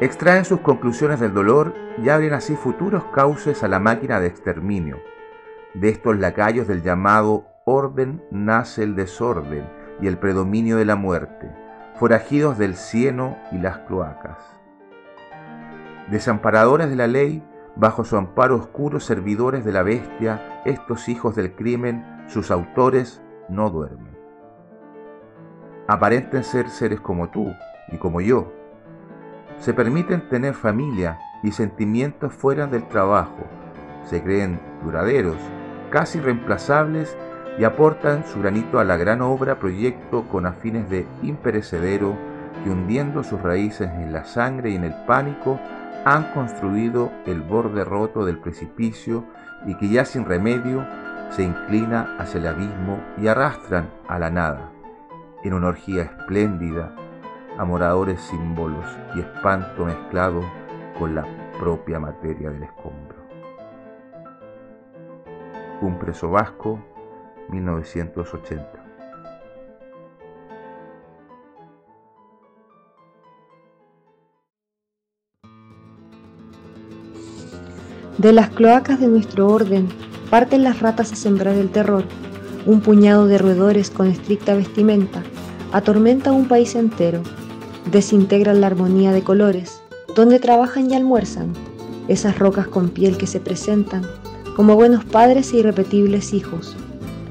Extraen 0.00 0.46
sus 0.46 0.60
conclusiones 0.60 1.20
del 1.20 1.34
dolor 1.34 1.74
y 1.98 2.08
abren 2.08 2.32
así 2.32 2.56
futuros 2.56 3.04
cauces 3.12 3.62
a 3.62 3.68
la 3.68 3.78
máquina 3.80 4.18
de 4.18 4.28
exterminio. 4.28 4.96
De 5.74 5.90
estos 5.90 6.18
lacayos 6.18 6.66
del 6.66 6.82
llamado 6.82 7.44
orden 7.66 8.24
nace 8.30 8.82
el 8.82 8.96
desorden 8.96 9.68
y 10.00 10.06
el 10.06 10.16
predominio 10.16 10.78
de 10.78 10.86
la 10.86 10.96
muerte, 10.96 11.54
forajidos 11.96 12.56
del 12.56 12.76
cieno 12.76 13.36
y 13.52 13.58
las 13.58 13.80
cloacas. 13.80 14.38
Desamparadores 16.10 16.88
de 16.88 16.96
la 16.96 17.06
ley, 17.06 17.44
bajo 17.76 18.02
su 18.02 18.16
amparo 18.16 18.56
oscuro 18.56 19.00
servidores 19.00 19.66
de 19.66 19.72
la 19.72 19.82
bestia, 19.82 20.62
estos 20.64 21.10
hijos 21.10 21.36
del 21.36 21.54
crimen, 21.54 22.24
sus 22.26 22.50
autores, 22.50 23.20
no 23.50 23.68
duermen. 23.68 24.16
Aparenten 25.88 26.42
ser 26.42 26.70
seres 26.70 27.00
como 27.00 27.28
tú 27.28 27.52
y 27.92 27.98
como 27.98 28.22
yo, 28.22 28.59
se 29.60 29.74
permiten 29.74 30.28
tener 30.28 30.54
familia 30.54 31.18
y 31.42 31.52
sentimientos 31.52 32.32
fuera 32.32 32.66
del 32.66 32.88
trabajo, 32.88 33.46
se 34.04 34.22
creen 34.22 34.60
duraderos, 34.82 35.36
casi 35.90 36.18
reemplazables 36.18 37.16
y 37.58 37.64
aportan 37.64 38.24
su 38.26 38.40
granito 38.40 38.78
a 38.78 38.84
la 38.84 38.96
gran 38.96 39.20
obra 39.20 39.58
proyecto 39.58 40.26
con 40.28 40.46
afines 40.46 40.88
de 40.88 41.06
imperecedero 41.22 42.16
que 42.64 42.70
hundiendo 42.70 43.22
sus 43.22 43.40
raíces 43.40 43.90
en 43.90 44.12
la 44.12 44.24
sangre 44.24 44.70
y 44.70 44.76
en 44.76 44.84
el 44.84 44.94
pánico 45.06 45.60
han 46.04 46.32
construido 46.32 47.12
el 47.26 47.42
borde 47.42 47.84
roto 47.84 48.24
del 48.24 48.38
precipicio 48.38 49.24
y 49.66 49.74
que 49.74 49.88
ya 49.88 50.06
sin 50.06 50.24
remedio 50.24 50.86
se 51.30 51.42
inclina 51.42 52.16
hacia 52.18 52.40
el 52.40 52.46
abismo 52.46 52.98
y 53.18 53.28
arrastran 53.28 53.90
a 54.08 54.18
la 54.18 54.30
nada, 54.30 54.70
en 55.44 55.52
una 55.52 55.68
orgía 55.68 56.02
espléndida 56.02 56.94
amoradores 57.60 58.18
símbolos 58.22 58.86
y 59.14 59.20
espanto 59.20 59.84
mezclado 59.84 60.40
con 60.98 61.14
la 61.14 61.26
propia 61.58 62.00
materia 62.00 62.48
del 62.48 62.62
escombro. 62.62 63.18
Un 65.82 65.98
preso 65.98 66.30
vasco, 66.30 66.82
1980. 67.50 68.66
De 78.16 78.32
las 78.32 78.48
cloacas 78.48 79.00
de 79.00 79.08
nuestro 79.08 79.48
orden 79.48 79.90
parten 80.30 80.64
las 80.64 80.80
ratas 80.80 81.12
a 81.12 81.16
sembrar 81.16 81.56
el 81.56 81.70
terror, 81.70 82.04
un 82.64 82.80
puñado 82.80 83.26
de 83.26 83.36
roedores 83.36 83.90
con 83.90 84.06
estricta 84.06 84.54
vestimenta 84.54 85.22
atormenta 85.72 86.32
un 86.32 86.48
país 86.48 86.74
entero 86.74 87.22
desintegran 87.90 88.60
la 88.60 88.68
armonía 88.68 89.12
de 89.12 89.22
colores, 89.22 89.80
donde 90.14 90.38
trabajan 90.38 90.90
y 90.90 90.94
almuerzan, 90.94 91.52
esas 92.08 92.38
rocas 92.38 92.66
con 92.66 92.88
piel 92.88 93.16
que 93.16 93.26
se 93.26 93.40
presentan 93.40 94.02
como 94.56 94.74
buenos 94.74 95.04
padres 95.04 95.52
e 95.52 95.58
irrepetibles 95.58 96.34
hijos, 96.34 96.76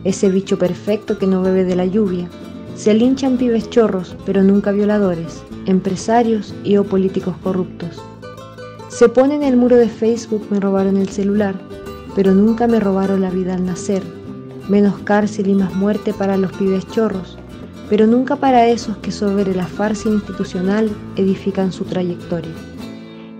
ese 0.04 0.30
bicho 0.30 0.58
perfecto 0.58 1.18
que 1.18 1.28
no 1.28 1.42
bebe 1.42 1.64
de 1.64 1.76
la 1.76 1.86
lluvia, 1.86 2.30
se 2.76 2.94
linchan 2.94 3.38
pibes 3.38 3.70
chorros, 3.70 4.16
pero 4.26 4.42
nunca 4.42 4.72
violadores, 4.72 5.44
empresarios 5.66 6.54
y 6.64 6.78
o 6.78 6.86
políticos 6.86 7.36
corruptos. 7.44 8.02
Se 8.88 9.10
pone 9.10 9.36
en 9.36 9.44
el 9.44 9.58
muro 9.58 9.76
de 9.76 9.90
Facebook 9.90 10.48
me 10.50 10.60
robaron 10.60 10.98
el 10.98 11.10
celular, 11.10 11.56
pero 12.16 12.34
nunca 12.34 12.68
me 12.68 12.80
robaron 12.80 13.22
la 13.22 13.30
vida 13.30 13.54
al 13.56 13.66
nacer, 13.66 14.02
menos 14.70 15.00
cárcel 15.04 15.48
y 15.48 15.56
más 15.56 15.76
muerte 15.76 16.14
para 16.14 16.38
los 16.38 16.52
pibes 16.54 16.88
chorros, 16.88 17.38
pero 17.90 18.06
nunca 18.06 18.36
para 18.36 18.68
esos 18.68 18.98
que 18.98 19.12
sobre 19.12 19.56
la 19.56 19.66
farsa 19.66 20.10
institucional 20.10 20.90
edifican 21.16 21.72
su 21.72 21.86
trayectoria. 21.86 22.54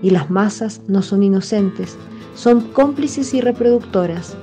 Y 0.02 0.10
las 0.10 0.28
masas 0.28 0.80
no 0.88 1.02
son 1.02 1.22
inocentes, 1.22 1.96
son 2.34 2.60
cómplices 2.72 3.32
y 3.32 3.40
reproductoras, 3.40 4.34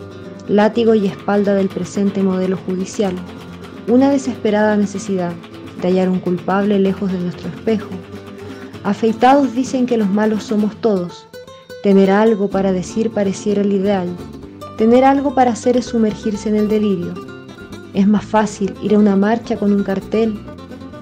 látigo 0.47 0.95
y 0.95 1.08
espalda 1.08 1.53
del 1.53 1.68
presente 1.68 2.24
modelo 2.24 2.58
judicial, 2.58 3.14
una 3.88 4.10
desesperada 4.10 4.78
necesidad 4.78 5.34
de 5.82 5.89
hallar 5.89 6.10
un 6.10 6.20
culpable 6.20 6.80
lejos 6.80 7.12
de 7.12 7.20
nuestro 7.20 7.49
espejo. 7.49 7.89
Afeitados 8.84 9.53
dicen 9.53 9.86
que 9.86 9.97
los 9.97 10.10
malos 10.10 10.43
somos 10.43 10.76
todos, 10.80 11.28
tener 11.84 12.12
algo 12.12 12.49
para 12.49 12.72
decir 12.72 13.12
pareciera 13.12 13.62
el 13.62 13.74
ideal, 13.74 14.08
tener 14.78 15.03
algo 15.03 15.36
para 15.36 15.51
hacer 15.51 15.76
es 15.76 15.86
sumergirse 15.86 16.47
en 16.47 16.55
el 16.55 16.70
delirio 16.70 17.36
es 17.97 18.07
más 18.07 18.23
fácil 18.23 18.75
ir 18.83 18.93
a 18.93 18.99
una 18.99 19.15
marcha 19.15 19.57
con 19.57 19.73
un 19.73 19.81
cartel 19.81 20.39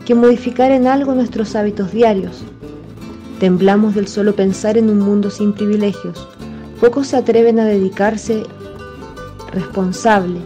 que 0.05 0.15
modificar 0.15 0.71
en 0.71 0.87
algo 0.87 1.13
nuestros 1.13 1.53
hábitos 1.53 1.91
diarios. 1.91 2.45
Temblamos 3.37 3.95
del 3.95 4.07
solo 4.07 4.33
pensar 4.33 4.77
en 4.77 4.89
un 4.89 4.99
mundo 4.99 5.29
sin 5.29 5.51
privilegios. 5.51 6.25
Pocos 6.79 7.07
se 7.07 7.17
atreven 7.17 7.59
a 7.59 7.65
dedicarse 7.65 8.43
responsable. 9.51 10.39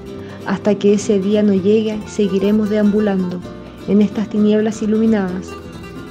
Hasta 0.47 0.73
que 0.73 0.93
ese 0.93 1.19
día 1.19 1.43
no 1.43 1.53
llegue, 1.53 1.99
seguiremos 2.07 2.71
deambulando 2.71 3.39
en 3.87 4.01
estas 4.01 4.27
tinieblas 4.27 4.81
iluminadas, 4.81 5.49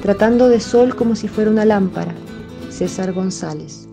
tratando 0.03 0.49
de 0.49 0.61
sol 0.61 0.95
como 0.95 1.17
si 1.17 1.27
fuera 1.27 1.51
una 1.51 1.65
lámpara. 1.65 2.15
César 2.71 3.13
González. 3.13 3.88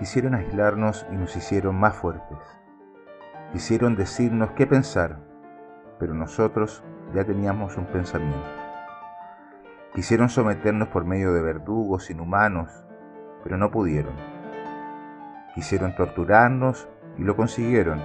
Quisieron 0.00 0.34
aislarnos 0.34 1.06
y 1.12 1.14
nos 1.14 1.36
hicieron 1.36 1.78
más 1.78 1.94
fuertes. 1.94 2.38
Quisieron 3.52 3.96
decirnos 3.96 4.52
qué 4.52 4.66
pensar, 4.66 5.18
pero 5.98 6.14
nosotros 6.14 6.82
ya 7.14 7.22
teníamos 7.24 7.76
un 7.76 7.84
pensamiento. 7.84 8.48
Quisieron 9.94 10.30
someternos 10.30 10.88
por 10.88 11.04
medio 11.04 11.34
de 11.34 11.42
verdugos 11.42 12.08
inhumanos, 12.08 12.70
pero 13.44 13.58
no 13.58 13.70
pudieron. 13.70 14.14
Quisieron 15.54 15.94
torturarnos 15.94 16.88
y 17.18 17.22
lo 17.22 17.36
consiguieron, 17.36 18.00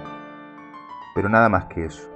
pero 1.14 1.30
nada 1.30 1.48
más 1.48 1.64
que 1.64 1.86
eso. 1.86 2.10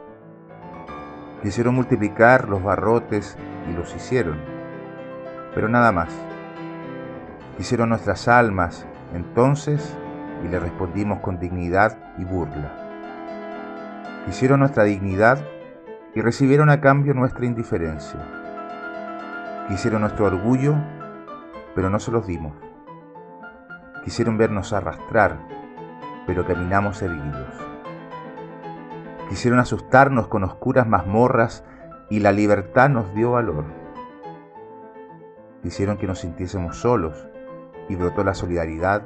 Quisieron 1.42 1.74
multiplicar 1.74 2.50
los 2.50 2.62
barrotes 2.62 3.38
y 3.66 3.72
los 3.72 3.96
hicieron, 3.96 4.36
pero 5.54 5.70
nada 5.70 5.90
más. 5.90 6.10
Quisieron 7.56 7.88
nuestras 7.88 8.28
almas 8.28 8.86
entonces, 9.14 9.96
y 10.44 10.48
le 10.48 10.60
respondimos 10.60 11.20
con 11.20 11.38
dignidad 11.38 11.96
y 12.18 12.24
burla. 12.24 12.72
Quisieron 14.26 14.60
nuestra 14.60 14.84
dignidad 14.84 15.38
y 16.14 16.20
recibieron 16.20 16.70
a 16.70 16.80
cambio 16.80 17.14
nuestra 17.14 17.46
indiferencia. 17.46 18.20
Quisieron 19.68 20.02
nuestro 20.02 20.26
orgullo, 20.26 20.74
pero 21.74 21.90
no 21.90 21.98
se 21.98 22.10
los 22.10 22.26
dimos. 22.26 22.52
Quisieron 24.04 24.38
vernos 24.38 24.72
arrastrar, 24.72 25.38
pero 26.26 26.44
caminamos 26.44 27.02
erguidos. 27.02 27.54
Quisieron 29.28 29.60
asustarnos 29.60 30.26
con 30.28 30.42
oscuras 30.42 30.88
mazmorras 30.88 31.64
y 32.08 32.18
la 32.18 32.32
libertad 32.32 32.88
nos 32.88 33.14
dio 33.14 33.32
valor. 33.32 33.64
Quisieron 35.62 35.98
que 35.98 36.06
nos 36.06 36.18
sintiésemos 36.20 36.78
solos, 36.78 37.29
y 37.90 37.96
brotó 37.96 38.22
la 38.22 38.34
solidaridad 38.34 39.02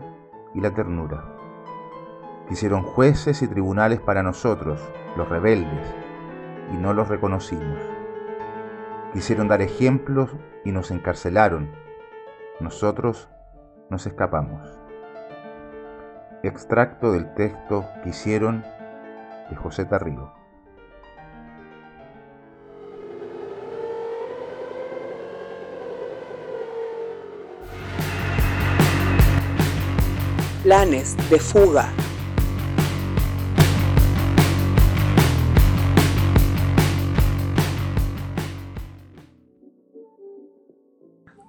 y 0.53 0.61
la 0.61 0.71
ternura. 0.73 1.25
Quisieron 2.51 2.83
jueces 2.83 3.41
y 3.41 3.49
tribunales 3.49 3.99
para 3.99 4.23
nosotros, 4.23 4.79
los 5.17 5.27
rebeldes, 5.27 5.95
y 6.71 6.77
no 6.77 6.93
los 6.93 7.09
reconocimos. 7.09 7.79
Quisieron 9.15 9.49
dar 9.49 9.63
ejemplos 9.63 10.37
y 10.67 10.73
nos 10.73 10.91
encarcelaron. 10.91 11.71
Nosotros 12.61 13.31
nos 13.89 14.07
escapamos. 14.07 14.79
extracto 16.43 17.11
del 17.11 17.33
texto 17.33 17.87
que 18.03 18.11
hicieron 18.11 18.67
de 19.49 19.57
José 19.57 19.87
Tarrigo. 19.87 20.44
Planes 30.65 31.15
de 31.29 31.39
fuga. 31.39 31.93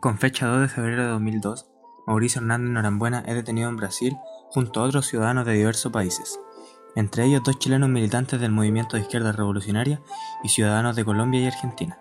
Con 0.01 0.17
fecha 0.17 0.47
2 0.47 0.63
de 0.63 0.67
febrero 0.67 1.03
de 1.03 1.07
2002, 1.11 1.65
Mauricio 2.05 2.41
Hernández 2.41 2.71
Norambuena 2.71 3.23
es 3.25 3.35
detenido 3.35 3.69
en 3.69 3.77
Brasil 3.77 4.17
junto 4.49 4.81
a 4.81 4.83
otros 4.83 5.07
ciudadanos 5.07 5.45
de 5.45 5.53
diversos 5.53 5.93
países, 5.93 6.37
entre 6.97 7.23
ellos 7.23 7.41
dos 7.41 7.57
chilenos 7.57 7.87
militantes 7.87 8.41
del 8.41 8.51
movimiento 8.51 8.97
de 8.97 9.03
izquierda 9.03 9.31
revolucionaria 9.31 10.01
y 10.43 10.49
ciudadanos 10.49 10.97
de 10.97 11.05
Colombia 11.05 11.39
y 11.39 11.47
Argentina. 11.47 11.99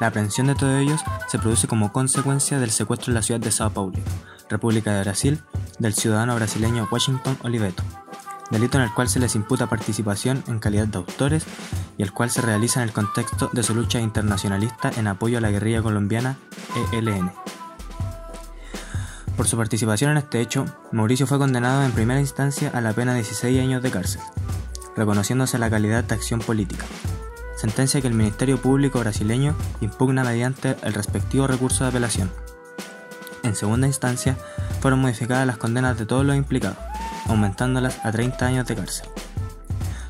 La 0.00 0.06
aprehensión 0.06 0.46
de 0.46 0.54
todos 0.54 0.80
ellos 0.80 1.02
se 1.28 1.38
produce 1.38 1.68
como 1.68 1.92
consecuencia 1.92 2.58
del 2.58 2.70
secuestro 2.70 3.10
en 3.10 3.16
la 3.16 3.22
ciudad 3.22 3.38
de 3.38 3.52
Sao 3.52 3.70
Paulo, 3.70 3.98
República 4.48 4.94
de 4.94 5.02
Brasil, 5.02 5.42
del 5.78 5.92
ciudadano 5.92 6.34
brasileño 6.34 6.88
Washington 6.90 7.36
Oliveto, 7.42 7.82
delito 8.50 8.78
en 8.78 8.84
el 8.84 8.94
cual 8.94 9.10
se 9.10 9.20
les 9.20 9.34
imputa 9.34 9.68
participación 9.68 10.42
en 10.48 10.58
calidad 10.58 10.86
de 10.86 10.96
autores 10.96 11.44
y 11.98 12.02
el 12.02 12.12
cual 12.12 12.30
se 12.30 12.40
realiza 12.40 12.80
en 12.80 12.88
el 12.88 12.94
contexto 12.94 13.50
de 13.52 13.62
su 13.62 13.74
lucha 13.74 14.00
internacionalista 14.00 14.90
en 14.96 15.06
apoyo 15.06 15.36
a 15.36 15.42
la 15.42 15.50
guerrilla 15.50 15.82
colombiana 15.82 16.38
ELN. 16.92 17.30
Por 19.36 19.46
su 19.46 19.58
participación 19.58 20.12
en 20.12 20.16
este 20.16 20.40
hecho, 20.40 20.64
Mauricio 20.92 21.26
fue 21.26 21.38
condenado 21.38 21.82
en 21.82 21.92
primera 21.92 22.20
instancia 22.20 22.70
a 22.72 22.80
la 22.80 22.94
pena 22.94 23.12
de 23.12 23.18
16 23.18 23.60
años 23.60 23.82
de 23.82 23.90
cárcel, 23.90 24.22
reconociéndose 24.96 25.58
la 25.58 25.68
calidad 25.68 26.04
de 26.04 26.14
acción 26.14 26.40
política, 26.40 26.86
sentencia 27.60 28.00
que 28.00 28.08
el 28.08 28.14
Ministerio 28.14 28.56
Público 28.56 29.00
brasileño 29.00 29.54
impugna 29.82 30.24
mediante 30.24 30.76
el 30.82 30.94
respectivo 30.94 31.46
recurso 31.46 31.84
de 31.84 31.90
apelación. 31.90 32.30
En 33.42 33.54
segunda 33.54 33.86
instancia, 33.86 34.38
fueron 34.80 35.00
modificadas 35.00 35.46
las 35.46 35.58
condenas 35.58 35.98
de 35.98 36.06
todos 36.06 36.24
los 36.24 36.36
implicados, 36.36 36.78
aumentándolas 37.28 37.98
a 38.02 38.12
30 38.12 38.46
años 38.46 38.66
de 38.66 38.76
cárcel. 38.76 39.06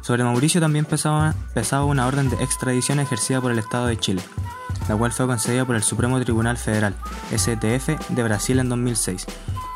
Sobre 0.01 0.23
Mauricio 0.23 0.61
también 0.61 0.85
pesaba, 0.85 1.35
pesaba 1.53 1.85
una 1.85 2.07
orden 2.07 2.31
de 2.31 2.37
extradición 2.37 3.01
ejercida 3.01 3.41
por 3.41 3.51
el 3.51 3.59
Estado 3.59 3.87
de 3.87 3.99
Chile, 3.99 4.23
la 4.89 4.97
cual 4.97 5.11
fue 5.11 5.27
concedida 5.27 5.65
por 5.65 5.75
el 5.75 5.83
Supremo 5.83 6.21
Tribunal 6.21 6.57
Federal, 6.57 6.95
STF, 7.37 8.11
de 8.11 8.23
Brasil 8.23 8.61
en 8.61 8.69
2006, 8.69 9.27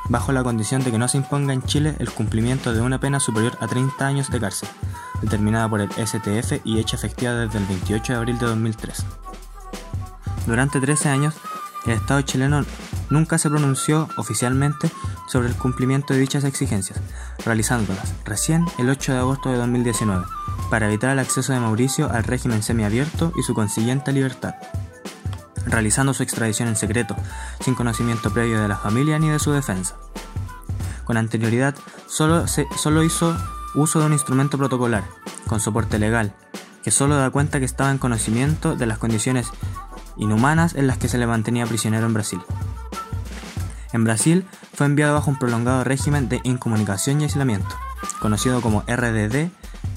bajo 0.08 0.32
la 0.32 0.42
condición 0.42 0.82
de 0.84 0.90
que 0.90 0.98
no 0.98 1.08
se 1.08 1.18
imponga 1.18 1.52
en 1.52 1.62
Chile 1.62 1.94
el 1.98 2.10
cumplimiento 2.10 2.72
de 2.72 2.80
una 2.80 3.00
pena 3.00 3.20
superior 3.20 3.56
a 3.60 3.66
30 3.66 4.06
años 4.06 4.30
de 4.30 4.40
cárcel, 4.40 4.68
determinada 5.22 5.68
por 5.68 5.80
el 5.80 5.90
STF 5.92 6.60
y 6.64 6.78
hecha 6.78 6.96
efectiva 6.96 7.32
desde 7.32 7.58
el 7.58 7.66
28 7.66 8.12
de 8.12 8.18
abril 8.18 8.38
de 8.38 8.46
2003. 8.46 9.04
Durante 10.46 10.80
13 10.80 11.08
años, 11.08 11.34
el 11.86 11.92
Estado 11.92 12.20
chileno 12.22 12.64
nunca 13.10 13.38
se 13.38 13.50
pronunció 13.50 14.08
oficialmente 14.16 14.90
sobre 15.26 15.48
el 15.48 15.54
cumplimiento 15.54 16.14
de 16.14 16.20
dichas 16.20 16.44
exigencias, 16.44 17.00
realizándolas 17.44 18.14
recién 18.24 18.66
el 18.78 18.90
8 18.90 19.12
de 19.12 19.18
agosto 19.18 19.50
de 19.50 19.56
2019, 19.56 20.24
para 20.70 20.86
evitar 20.86 21.10
el 21.10 21.18
acceso 21.18 21.52
de 21.52 21.60
Mauricio 21.60 22.10
al 22.10 22.24
régimen 22.24 22.62
semiabierto 22.62 23.32
y 23.36 23.42
su 23.42 23.54
consiguiente 23.54 24.12
libertad, 24.12 24.54
realizando 25.66 26.14
su 26.14 26.22
extradición 26.22 26.68
en 26.68 26.76
secreto, 26.76 27.16
sin 27.60 27.74
conocimiento 27.74 28.32
previo 28.32 28.60
de 28.60 28.68
la 28.68 28.76
familia 28.76 29.18
ni 29.18 29.28
de 29.28 29.38
su 29.38 29.52
defensa. 29.52 29.96
Con 31.04 31.16
anterioridad, 31.16 31.74
solo, 32.06 32.46
solo 32.46 33.04
hizo 33.04 33.36
uso 33.74 34.00
de 34.00 34.06
un 34.06 34.12
instrumento 34.12 34.56
protocolar, 34.56 35.04
con 35.46 35.60
soporte 35.60 35.98
legal, 35.98 36.32
que 36.82 36.90
solo 36.90 37.16
da 37.16 37.30
cuenta 37.30 37.58
que 37.58 37.64
estaba 37.64 37.90
en 37.90 37.98
conocimiento 37.98 38.76
de 38.76 38.86
las 38.86 38.98
condiciones 38.98 39.48
inhumanas 40.16 40.74
en 40.74 40.86
las 40.86 40.98
que 40.98 41.08
se 41.08 41.18
le 41.18 41.26
mantenía 41.26 41.66
prisionero 41.66 42.06
en 42.06 42.14
Brasil. 42.14 42.40
En 43.92 44.04
Brasil 44.04 44.44
fue 44.74 44.86
enviado 44.86 45.14
bajo 45.14 45.30
un 45.30 45.38
prolongado 45.38 45.84
régimen 45.84 46.28
de 46.28 46.40
incomunicación 46.44 47.20
y 47.20 47.24
aislamiento, 47.24 47.76
conocido 48.20 48.60
como 48.60 48.82
RDD, 48.82 49.50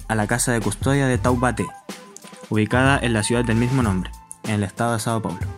a 0.08 0.16
la 0.16 0.28
casa 0.28 0.52
de 0.52 0.62
custodia 0.62 1.08
de 1.08 1.18
Taubaté, 1.18 1.66
ubicada 2.50 3.00
en 3.00 3.14
la 3.14 3.24
ciudad 3.24 3.44
del 3.44 3.58
mismo 3.58 3.84
nombre, 3.84 4.12
en 4.44 4.52
el 4.52 4.64
estado 4.64 4.94
de 4.94 5.00
Sao 5.00 5.22
Paulo. 5.22 5.57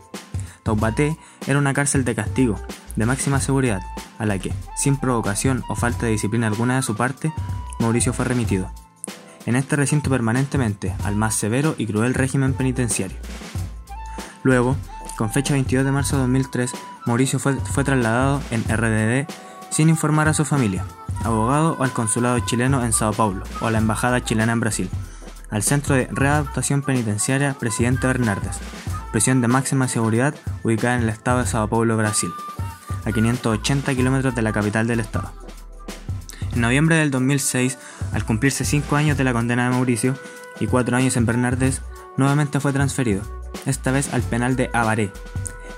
Taubaté 0.64 1.18
era 1.48 1.60
una 1.60 1.73
cárcel 1.73 2.06
de 2.06 2.15
castigo, 2.15 2.60
de 2.95 3.06
máxima 3.06 3.40
seguridad, 3.40 3.81
a 4.18 4.26
la 4.26 4.38
que, 4.40 4.53
sin 4.76 4.98
provocación 4.98 5.64
o 5.69 5.76
falta 5.76 6.06
de 6.06 6.11
disciplina 6.11 6.48
alguna 6.48 6.76
de 6.76 6.81
su 6.81 6.95
parte, 6.95 7.34
Mauricio 7.80 8.14
fue 8.14 8.26
remitido. 8.26 8.72
En 9.45 9.56
este 9.56 9.76
recinto 9.76 10.10
permanentemente 10.10 10.94
al 11.03 11.15
más 11.15 11.36
severo 11.36 11.76
y 11.77 11.88
cruel 11.88 12.14
régimen 12.14 12.53
penitenciario. 12.53 13.18
Luego, 14.44 14.76
con 15.18 15.31
fecha 15.31 15.53
22 15.53 15.86
de 15.86 15.91
marzo 15.91 16.15
de 16.15 16.23
2003, 16.23 16.72
Mauricio 17.06 17.40
fue, 17.40 17.56
fue 17.56 17.84
trasladado 17.84 18.41
en 18.52 18.64
RDD 18.64 19.27
sin 19.69 19.90
informar 19.90 20.27
a 20.27 20.34
su 20.34 20.45
familia, 20.45 20.86
abogado 21.23 21.76
o 21.80 21.84
al 21.84 21.91
consulado 21.91 22.40
chileno 22.40 22.84
en 22.84 22.94
Sao 22.94 23.14
Paulo 23.14 23.44
o 23.61 23.68
a 23.68 23.72
la 23.72 23.77
embajada 23.77 24.23
chilena 24.23 24.53
en 24.53 24.60
Brasil, 24.60 24.90
al 25.49 25.64
Centro 25.64 25.95
de 25.95 26.07
Readaptación 26.11 26.81
Penitenciaria 26.81 27.56
Presidente 27.60 28.07
Bernardes, 28.07 28.60
prisión 29.11 29.41
de 29.41 29.48
máxima 29.48 29.88
seguridad 29.88 30.36
ubicada 30.64 30.95
en 30.95 31.03
el 31.03 31.10
estado 31.10 31.40
de 31.40 31.45
Sao 31.45 31.68
Paulo, 31.68 31.98
Brasil, 31.98 32.31
a 33.06 33.11
580 33.11 33.95
kilómetros 33.95 34.36
de 34.36 34.41
la 34.41 34.53
capital 34.53 34.88
del 34.88 34.99
estado. 34.99 35.31
En 36.53 36.61
noviembre 36.61 36.95
del 36.95 37.11
2006, 37.11 37.77
al 38.14 38.26
cumplirse 38.26 38.65
5 38.65 38.95
años 38.95 39.18
de 39.18 39.23
la 39.23 39.34
condena 39.34 39.65
de 39.65 39.72
Mauricio 39.72 40.15
y 40.60 40.68
4 40.68 40.98
años 40.98 41.15
en 41.18 41.26
Bernardes, 41.26 41.81
nuevamente 42.18 42.60
fue 42.60 42.73
transferido, 42.73 43.22
esta 43.65 43.91
vez 43.91 44.14
al 44.14 44.22
penal 44.22 44.56
de 44.56 44.69
Avaré, 44.73 45.11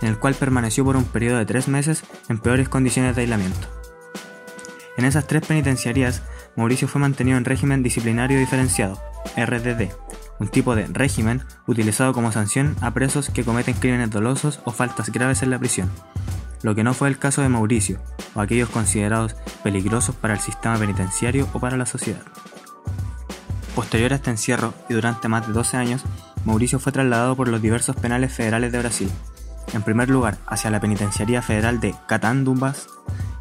en 0.01 0.07
el 0.07 0.17
cual 0.17 0.33
permaneció 0.33 0.83
por 0.83 0.97
un 0.97 1.05
periodo 1.05 1.37
de 1.37 1.45
3 1.45 1.67
meses 1.67 2.03
en 2.29 2.39
peores 2.39 2.69
condiciones 2.69 3.15
de 3.15 3.23
aislamiento. 3.23 3.67
En 4.97 5.05
esas 5.05 5.25
tres 5.25 5.45
penitenciarías, 5.45 6.21
Mauricio 6.55 6.87
fue 6.87 7.01
mantenido 7.01 7.37
en 7.37 7.45
régimen 7.45 7.81
disciplinario 7.81 8.37
diferenciado, 8.37 9.01
RDD, 9.37 9.89
un 10.41 10.47
tipo 10.47 10.75
de 10.75 10.87
régimen 10.87 11.43
utilizado 11.67 12.13
como 12.13 12.31
sanción 12.31 12.75
a 12.81 12.91
presos 12.95 13.29
que 13.29 13.43
cometen 13.43 13.75
crímenes 13.75 14.09
dolosos 14.09 14.59
o 14.65 14.71
faltas 14.71 15.11
graves 15.11 15.43
en 15.43 15.51
la 15.51 15.59
prisión, 15.59 15.91
lo 16.63 16.73
que 16.73 16.83
no 16.83 16.95
fue 16.95 17.09
el 17.09 17.19
caso 17.19 17.43
de 17.43 17.49
Mauricio, 17.49 17.99
o 18.33 18.41
aquellos 18.41 18.69
considerados 18.69 19.35
peligrosos 19.63 20.15
para 20.15 20.33
el 20.33 20.39
sistema 20.39 20.77
penitenciario 20.77 21.47
o 21.53 21.59
para 21.59 21.77
la 21.77 21.85
sociedad. 21.85 22.23
Posterior 23.75 24.13
a 24.13 24.15
este 24.15 24.31
encierro 24.31 24.73
y 24.89 24.95
durante 24.95 25.27
más 25.27 25.45
de 25.45 25.53
12 25.53 25.77
años, 25.77 26.01
Mauricio 26.43 26.79
fue 26.79 26.91
trasladado 26.91 27.35
por 27.35 27.47
los 27.47 27.61
diversos 27.61 27.95
penales 27.95 28.33
federales 28.33 28.71
de 28.71 28.79
Brasil, 28.79 29.11
en 29.73 29.83
primer 29.83 30.09
lugar 30.09 30.39
hacia 30.47 30.71
la 30.71 30.79
Penitenciaría 30.79 31.43
Federal 31.43 31.79
de 31.79 31.93
Catandumbas, 32.07 32.87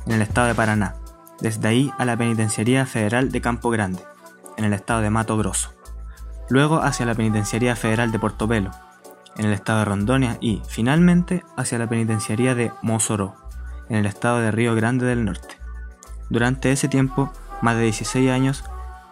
en 0.05 0.13
el 0.13 0.21
estado 0.21 0.49
de 0.49 0.55
Paraná, 0.55 0.97
desde 1.41 1.67
ahí 1.67 1.91
a 1.97 2.05
la 2.05 2.19
Penitenciaría 2.19 2.85
Federal 2.85 3.33
de 3.33 3.41
Campo 3.41 3.71
Grande, 3.71 4.03
en 4.59 4.67
el 4.67 4.75
estado 4.75 5.01
de 5.01 5.09
Mato 5.09 5.39
Grosso, 5.39 5.80
luego 6.51 6.83
hacia 6.83 7.07
la 7.07 7.15
Penitenciaría 7.15 7.75
Federal 7.77 8.13
de 8.13 8.19
Portobelo, 8.19 8.71
en 9.37 9.47
el 9.47 9.53
estado 9.53 9.79
de 9.79 9.85
Rondonia 9.87 10.37
y, 10.41 10.61
finalmente, 10.69 11.45
hacia 11.57 11.79
la 11.79 11.89
Penitenciaría 11.89 12.55
de 12.55 12.73
Mossoró, 12.83 13.37
en 13.89 13.97
el 13.97 14.07
estado 14.07 14.41
de 14.41 14.51
Río 14.51 14.75
Grande 14.75 15.07
del 15.07 15.25
Norte. 15.25 15.57
Durante 16.29 16.71
ese 16.73 16.89
tiempo, 16.89 17.33
más 17.63 17.77
de 17.77 17.85
16 17.85 18.31
años, 18.31 18.65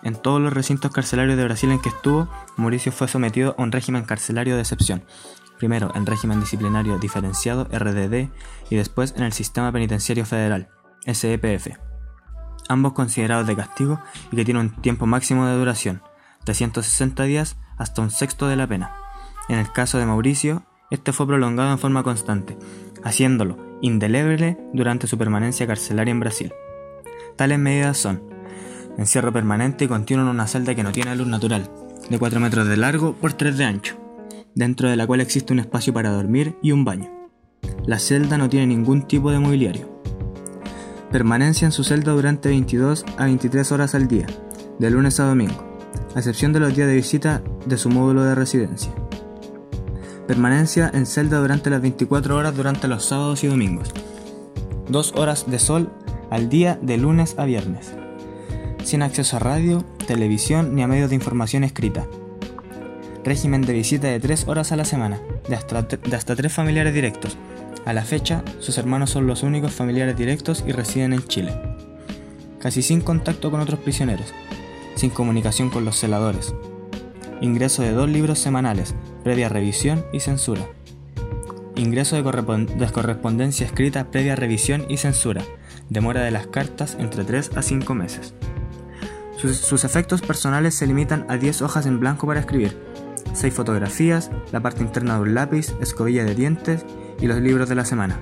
en 0.03 0.15
todos 0.15 0.41
los 0.41 0.53
recintos 0.53 0.93
carcelarios 0.93 1.37
de 1.37 1.45
Brasil 1.45 1.71
en 1.71 1.81
que 1.81 1.89
estuvo, 1.89 2.29
Mauricio 2.57 2.93
fue 2.93 3.09
sometido 3.09 3.55
a 3.57 3.63
un 3.63 3.73
régimen 3.73 4.05
carcelario 4.05 4.55
de 4.55 4.63
excepción, 4.63 5.03
primero 5.59 5.93
en 5.95 6.07
régimen 6.07 6.41
disciplinario 6.41 6.99
diferenciado 6.99 7.65
RDD 7.65 8.29
y 8.71 8.77
después 8.77 9.15
en 9.17 9.25
el 9.25 9.33
Sistema 9.33 9.73
Penitenciario 9.73 10.25
Federal, 10.25 10.69
SEPF, 11.07 11.77
ambos 12.69 12.93
considerados 12.93 13.47
de 13.47 13.57
castigo 13.57 14.01
y 14.31 14.37
que 14.37 14.45
tienen 14.45 14.63
un 14.63 14.83
tiempo 14.83 15.07
máximo 15.07 15.47
de 15.47 15.57
duración, 15.57 16.03
de 16.49 16.55
160 16.55 17.23
días 17.25 17.57
hasta 17.77 18.03
un 18.03 18.11
sexto 18.11 18.49
de 18.49 18.57
la 18.57 18.67
pena. 18.67 18.93
En 19.49 19.59
el 19.59 19.71
caso 19.71 19.99
de 19.99 20.07
Mauricio, 20.07 20.65
este 20.91 21.13
fue 21.13 21.27
prolongado 21.27 21.71
en 21.71 21.79
forma 21.79 22.03
constante, 22.03 22.59
haciéndolo 23.05 23.69
indeleble 23.81 24.59
durante 24.73 25.07
su 25.07 25.17
permanencia 25.17 25.67
carcelaria 25.67 26.11
en 26.11 26.21
Brasil. 26.21 26.53
Tales 27.37 27.59
medidas 27.59 27.99
son 27.99 28.23
encierro 28.97 29.33
permanente 29.33 29.85
y 29.85 29.89
continuo 29.89 30.25
en 30.25 30.31
una 30.31 30.49
celda 30.49 30.75
que 30.75 30.83
no 30.83 30.91
tiene 30.91 31.15
luz 31.15 31.29
natural, 31.29 31.71
de 32.11 32.19
4 32.19 32.41
metros 32.41 32.67
de 32.67 32.77
largo 32.77 33.13
por 33.13 33.35
3 33.35 33.57
de 33.57 33.65
ancho, 33.65 33.97
dentro 34.57 34.89
de 34.89 34.97
la 34.97 35.07
cual 35.07 35.21
existe 35.21 35.53
un 35.53 35.61
espacio 35.61 35.93
para 35.93 36.11
dormir 36.11 36.57
y 36.63 36.73
un 36.73 36.85
baño. 36.85 37.09
La 37.87 37.99
celda 37.99 38.39
no 38.39 38.49
tiene 38.49 38.67
ningún 38.67 39.03
tipo 39.07 39.31
de 39.31 39.39
mobiliario. 39.39 40.03
Permanencia 41.13 41.67
en 41.67 41.73
su 41.73 41.85
celda 41.85 42.13
durante 42.13 42.49
22 42.49 43.05
a 43.17 43.27
23 43.27 43.71
horas 43.71 43.95
al 43.95 44.09
día, 44.09 44.27
de 44.79 44.91
lunes 44.91 45.21
a 45.21 45.25
domingo, 45.25 45.78
excepción 46.19 46.53
de 46.53 46.61
los 46.61 46.75
días 46.75 46.89
de 46.89 46.95
visita 46.95 47.43
de 47.67 47.79
su 47.79 47.91
módulo 47.91 48.25
de 48.25 48.35
residencia. 48.35 48.93
Permanencia 50.27 50.91
en 50.93 51.07
celda 51.07 51.39
durante 51.39 51.71
las 51.71 51.81
24 51.81 52.37
horas 52.37 52.57
durante 52.57 52.89
los 52.89 53.05
sábados 53.05 53.45
y 53.45 53.47
domingos. 53.47 53.93
Dos 54.89 55.13
horas 55.17 55.51
de 55.51 55.59
sol 55.59 55.91
al 56.31 56.49
día 56.49 56.79
de 56.83 56.99
lunes 56.99 57.35
a 57.39 57.45
viernes, 57.45 57.95
sin 58.85 59.03
acceso 59.03 59.37
a 59.37 59.41
radio, 59.41 59.85
televisión 60.07 60.75
ni 60.75 60.83
a 60.83 60.87
medios 60.87 61.11
de 61.11 61.17
información 61.17 61.65
escrita. 61.65 62.07
Régimen 63.25 63.63
de 63.63 63.75
visita 63.75 64.09
de 64.09 64.21
3 64.21 64.49
horas 64.49 64.73
a 64.73 64.77
la 64.77 64.85
semana, 64.85 65.21
de 65.49 65.55
hasta, 65.57 65.83
de 65.83 66.17
hasta 66.17 66.35
3 66.35 66.53
familiares 66.53 66.95
directos. 66.95 67.37
A 67.85 67.93
la 67.93 68.03
fecha, 68.03 68.43
sus 68.61 68.79
hermanos 68.79 69.11
son 69.11 69.27
los 69.27 69.43
únicos 69.43 69.73
familiares 69.73 70.17
directos 70.17 70.65
y 70.67 70.73
residen 70.73 71.13
en 71.13 71.23
Chile. 71.25 71.53
Casi 72.59 72.83
sin 72.83 73.01
contacto 73.01 73.51
con 73.51 73.61
otros 73.61 73.81
prisioneros, 73.81 74.33
sin 74.99 75.11
comunicación 75.11 75.71
con 75.71 75.85
los 75.85 75.97
celadores. 75.97 76.55
Ingreso 77.41 77.83
de 77.83 77.93
dos 77.93 78.09
libros 78.09 78.41
semanales, 78.41 78.97
previa 79.23 79.49
revisión 79.49 80.05
y 80.13 80.19
censura. 80.19 80.67
Ingreso 81.77 82.21
de, 82.21 82.23
de 82.23 82.87
correspondencia 82.91 83.65
escrita 83.65 84.11
previa 84.11 84.35
revisión 84.35 84.87
y 84.89 84.97
censura. 84.97 85.45
Demora 85.89 86.23
de 86.23 86.33
las 86.33 86.49
cartas 86.49 86.97
entre 86.99 87.23
3 87.23 87.53
a 87.57 87.63
5 87.63 87.95
meses. 87.95 88.35
Sus, 89.37 89.57
sus, 89.57 89.85
efectos 89.85 90.21
personales 90.21 90.75
se 90.75 90.89
limitan 90.89 91.27
a 91.29 91.37
10 91.37 91.63
hojas 91.63 91.87
en 91.87 92.01
blanco 92.01 92.27
para 92.27 92.41
escribir, 92.41 92.77
6 93.35 93.55
fotografías, 93.55 94.33
la 94.51 94.61
parte 94.61 94.83
interna 94.83 95.15
de 95.15 95.21
un 95.21 95.35
lápiz, 95.35 95.77
escobilla 95.81 96.25
de 96.25 96.35
dientes 96.35 96.85
y 97.21 97.29
los 97.29 97.41
libros 97.41 97.69
de 97.69 97.77
la 97.77 97.85
semana. 97.85 98.19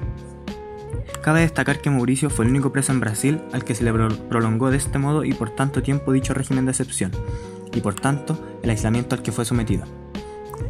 Cabe 1.26 1.40
destacar 1.40 1.80
que 1.80 1.90
Mauricio 1.90 2.30
fue 2.30 2.44
el 2.44 2.52
único 2.52 2.70
preso 2.70 2.92
en 2.92 3.00
Brasil 3.00 3.42
al 3.52 3.64
que 3.64 3.74
se 3.74 3.82
le 3.82 3.92
prolongó 3.92 4.70
de 4.70 4.76
este 4.76 5.00
modo 5.00 5.24
y 5.24 5.32
por 5.32 5.50
tanto 5.50 5.82
tiempo 5.82 6.12
dicho 6.12 6.34
régimen 6.34 6.66
de 6.66 6.70
excepción, 6.70 7.10
y 7.74 7.80
por 7.80 7.94
tanto 7.94 8.38
el 8.62 8.70
aislamiento 8.70 9.16
al 9.16 9.22
que 9.22 9.32
fue 9.32 9.44
sometido. 9.44 9.86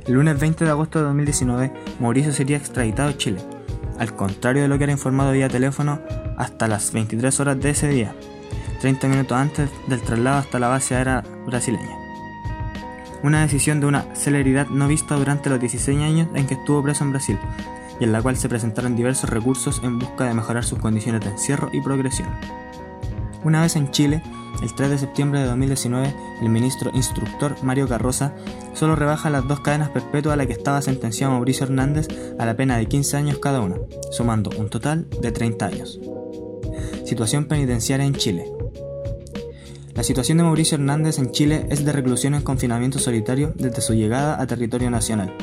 El 0.06 0.14
lunes 0.14 0.40
20 0.40 0.64
de 0.64 0.70
agosto 0.70 0.98
de 0.98 1.04
2019, 1.04 1.74
Mauricio 2.00 2.32
sería 2.32 2.56
extraditado 2.56 3.10
a 3.10 3.18
Chile, 3.18 3.42
al 3.98 4.16
contrario 4.16 4.62
de 4.62 4.68
lo 4.68 4.78
que 4.78 4.84
era 4.84 4.94
informado 4.94 5.32
vía 5.32 5.50
teléfono 5.50 6.00
hasta 6.38 6.68
las 6.68 6.90
23 6.90 7.38
horas 7.38 7.60
de 7.60 7.68
ese 7.68 7.88
día, 7.88 8.14
30 8.80 9.08
minutos 9.08 9.36
antes 9.36 9.70
del 9.88 10.00
traslado 10.00 10.38
hasta 10.38 10.58
la 10.58 10.68
base 10.68 10.94
aérea 10.94 11.22
brasileña. 11.44 11.98
Una 13.22 13.42
decisión 13.42 13.78
de 13.78 13.88
una 13.88 14.14
celeridad 14.14 14.68
no 14.68 14.88
vista 14.88 15.16
durante 15.16 15.50
los 15.50 15.60
16 15.60 16.00
años 16.00 16.28
en 16.32 16.46
que 16.46 16.54
estuvo 16.54 16.82
preso 16.82 17.04
en 17.04 17.10
Brasil, 17.10 17.38
y 18.01 18.05
en 18.05 18.12
la 18.12 18.23
cual 18.23 18.36
se 18.36 18.48
presentaron 18.48 18.97
diversos 18.97 19.31
recursos 19.31 19.81
en 19.82 19.98
busca 19.98 20.24
de 20.24 20.35
mejorar 20.35 20.64
sus 20.64 20.78
condiciones 20.78 21.23
de 21.23 21.31
encierro 21.31 21.70
y 21.73 21.81
progresión. 21.81 22.28
Una 23.44 23.60
vez 23.60 23.77
en 23.77 23.90
Chile, 23.90 24.23
el 24.62 24.74
3 24.74 24.90
de 24.90 24.98
septiembre 24.98 25.40
de 25.40 25.47
2019, 25.47 26.14
el 26.43 26.48
ministro 26.48 26.90
instructor 26.94 27.56
Mario 27.62 27.89
Carroza 27.89 28.35
solo 28.74 28.97
rebaja 28.97 29.31
las 29.31 29.47
dos 29.47 29.60
cadenas 29.60 29.90
perpetuas 29.90 30.35
a 30.35 30.36
las 30.36 30.47
que 30.47 30.55
estaba 30.55 30.82
sentenciado 30.82 31.32
Mauricio 31.32 31.64
Hernández 31.64 32.09
a 32.39 32.47
la 32.47 32.56
pena 32.56 32.77
de 32.77 32.86
15 32.86 33.16
años 33.16 33.39
cada 33.39 33.60
una, 33.60 33.77
sumando 34.10 34.51
un 34.59 34.68
total 34.68 35.09
de 35.20 35.32
30 35.32 35.66
años. 35.66 36.01
Situación 37.05 37.47
penitenciaria 37.47 38.06
en 38.06 38.14
Chile. 38.14 38.51
La 39.94 40.02
situación 40.02 40.39
de 40.39 40.44
Mauricio 40.44 40.77
Hernández 40.77 41.18
en 41.18 41.31
Chile 41.31 41.66
es 41.70 41.85
de 41.85 41.93
reclusión 41.93 42.35
en 42.35 42.43
confinamiento 42.43 42.98
solitario 42.98 43.52
desde 43.55 43.81
su 43.81 43.94
llegada 43.94 44.40
a 44.40 44.47
territorio 44.47 44.90
nacional. 44.90 45.35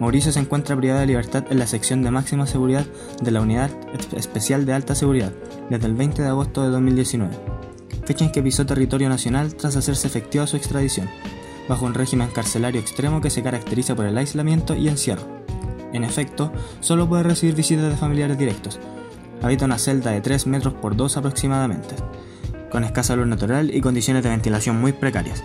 Mauricio 0.00 0.32
se 0.32 0.40
encuentra 0.40 0.76
privado 0.76 1.00
de 1.00 1.06
libertad 1.06 1.44
en 1.50 1.58
la 1.58 1.66
sección 1.66 2.02
de 2.02 2.10
máxima 2.10 2.46
seguridad 2.46 2.86
de 3.20 3.30
la 3.30 3.40
Unidad 3.40 3.70
Especial 4.16 4.66
de 4.66 4.72
Alta 4.72 4.94
Seguridad 4.94 5.32
desde 5.70 5.86
el 5.86 5.94
20 5.94 6.22
de 6.22 6.28
agosto 6.28 6.62
de 6.62 6.70
2019, 6.70 7.32
fecha 8.04 8.24
en 8.24 8.32
que 8.32 8.42
pisó 8.42 8.66
territorio 8.66 9.08
nacional 9.08 9.54
tras 9.54 9.76
hacerse 9.76 10.06
efectiva 10.06 10.46
su 10.46 10.56
extradición, 10.56 11.08
bajo 11.68 11.86
un 11.86 11.94
régimen 11.94 12.28
carcelario 12.28 12.80
extremo 12.80 13.20
que 13.20 13.30
se 13.30 13.42
caracteriza 13.42 13.94
por 13.94 14.06
el 14.06 14.18
aislamiento 14.18 14.74
y 14.74 14.88
encierro. 14.88 15.22
En 15.92 16.04
efecto, 16.04 16.52
solo 16.80 17.08
puede 17.08 17.22
recibir 17.22 17.54
visitas 17.54 17.88
de 17.88 17.96
familiares 17.96 18.38
directos. 18.38 18.80
Habita 19.42 19.66
una 19.66 19.78
celda 19.78 20.10
de 20.10 20.20
3 20.20 20.46
metros 20.46 20.74
por 20.74 20.96
2 20.96 21.16
aproximadamente, 21.18 21.94
con 22.70 22.84
escasa 22.84 23.14
luz 23.14 23.26
natural 23.26 23.74
y 23.74 23.80
condiciones 23.80 24.22
de 24.22 24.30
ventilación 24.30 24.80
muy 24.80 24.92
precarias. 24.92 25.42